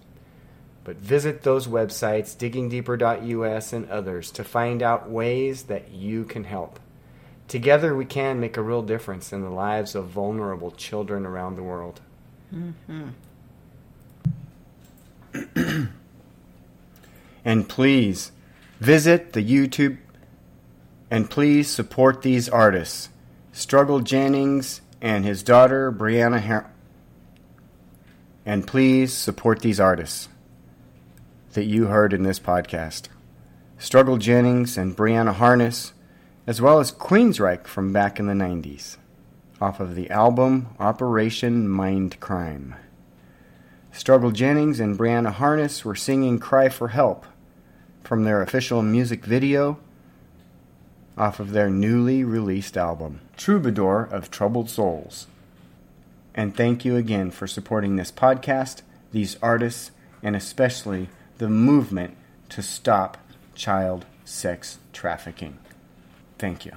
But 0.85 0.99
visit 0.99 1.43
those 1.43 1.67
websites, 1.67 2.37
diggingdeeper.us 2.37 3.73
and 3.73 3.91
others, 3.91 4.31
to 4.31 4.45
find 4.45 4.81
out 4.81 5.11
ways 5.11 5.65
that 5.65 5.91
you 5.91 6.25
can 6.25 6.45
help. 6.45 6.79
Together, 7.49 7.95
we 7.95 8.05
can 8.05 8.41
make 8.41 8.57
a 8.57 8.63
real 8.63 8.83
difference 8.83 9.33
in 9.33 9.43
the 9.43 9.51
lives 9.51 9.95
of 9.95 10.07
vulnerable 10.07 10.73
children 10.73 11.25
around 11.25 11.55
the 11.55 11.63
world. 11.63 12.01
Mm-hmm. 12.53 13.09
And 17.47 17.69
please 17.69 18.33
visit 18.81 19.33
the 19.33 19.41
YouTube 19.41 19.99
and 21.13 21.31
please 21.31 21.71
support 21.71 22.23
these 22.23 22.49
artists 22.49 23.09
Struggle 23.53 24.01
Jennings 24.01 24.81
and 25.01 25.25
his 25.25 25.45
daughter 25.45 25.93
Brianna 25.93 26.41
Har- 26.41 26.73
and 28.45 28.67
please 28.67 29.13
support 29.13 29.61
these 29.61 29.79
artists 29.79 30.29
that 31.53 31.67
you 31.67 31.87
heard 31.87 32.13
in 32.13 32.25
this 32.25 32.41
podcast 32.41 33.07
Struggle 33.79 34.17
Jennings 34.17 34.77
and 34.77 34.97
Brianna 34.97 35.35
Harness, 35.35 35.93
as 36.47 36.61
well 36.61 36.79
as 36.79 36.93
Queensryche 36.93 37.67
from 37.67 37.93
back 37.93 38.21
in 38.21 38.27
the 38.27 38.33
90s, 38.33 38.97
off 39.61 39.81
of 39.81 39.95
the 39.95 40.09
album 40.11 40.69
Operation 40.79 41.69
Mind 41.69 42.21
Crime. 42.21 42.77
Struggle 43.91 44.31
Jennings 44.31 44.79
and 44.79 44.99
Brianna 44.99 45.33
Harness 45.33 45.85
were 45.85 45.97
singing 45.97 46.39
Cry 46.39 46.69
for 46.69 46.89
Help 46.89 47.27
from 48.05 48.25
their 48.25 48.43
official 48.43 48.83
music 48.83 49.25
video 49.25 49.79
off 51.19 51.41
of 51.41 51.53
their 51.53 51.71
newly 51.71 52.23
released 52.23 52.77
album, 52.77 53.21
Troubadour 53.37 54.03
of 54.03 54.31
Troubled 54.31 54.69
Souls. 54.69 55.27
And 56.35 56.55
thank 56.55 56.85
you 56.85 56.95
again 56.95 57.31
for 57.31 57.47
supporting 57.47 57.97
this 57.97 58.13
podcast, 58.13 58.83
these 59.13 59.39
artists, 59.43 59.91
and 60.23 60.37
especially 60.37 61.09
the 61.39 61.49
movement 61.49 62.17
to 62.51 62.63
stop 62.63 63.17
child 63.55 64.05
sex 64.25 64.79
trafficking. 64.93 65.59
Thank 66.39 66.65
you. 66.65 66.73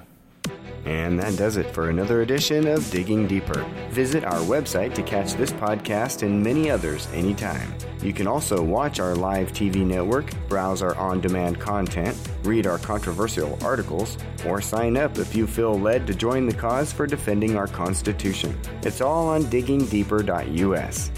And 0.86 1.18
that 1.20 1.36
does 1.36 1.58
it 1.58 1.66
for 1.74 1.90
another 1.90 2.22
edition 2.22 2.66
of 2.66 2.90
Digging 2.90 3.26
Deeper. 3.26 3.64
Visit 3.90 4.24
our 4.24 4.40
website 4.40 4.94
to 4.94 5.02
catch 5.02 5.34
this 5.34 5.52
podcast 5.52 6.22
and 6.22 6.42
many 6.42 6.70
others 6.70 7.06
anytime. 7.12 7.74
You 8.02 8.14
can 8.14 8.26
also 8.26 8.62
watch 8.62 8.98
our 8.98 9.14
live 9.14 9.52
TV 9.52 9.84
network, 9.84 10.32
browse 10.48 10.80
our 10.80 10.96
on 10.96 11.20
demand 11.20 11.60
content, 11.60 12.16
read 12.44 12.66
our 12.66 12.78
controversial 12.78 13.58
articles, 13.62 14.16
or 14.46 14.62
sign 14.62 14.96
up 14.96 15.18
if 15.18 15.36
you 15.36 15.46
feel 15.46 15.78
led 15.78 16.06
to 16.06 16.14
join 16.14 16.46
the 16.46 16.54
cause 16.54 16.92
for 16.92 17.06
defending 17.06 17.56
our 17.56 17.66
Constitution. 17.66 18.58
It's 18.82 19.02
all 19.02 19.28
on 19.28 19.42
diggingdeeper.us. 19.44 21.10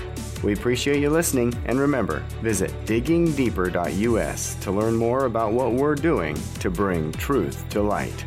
We 0.42 0.52
appreciate 0.52 1.00
you 1.00 1.10
listening, 1.10 1.54
and 1.66 1.78
remember, 1.78 2.20
visit 2.42 2.72
diggingdeeper.us 2.84 4.54
to 4.56 4.70
learn 4.72 4.96
more 4.96 5.26
about 5.26 5.52
what 5.52 5.72
we're 5.72 5.94
doing 5.94 6.36
to 6.60 6.70
bring 6.70 7.12
truth 7.12 7.68
to 7.70 7.82
light. 7.82 8.24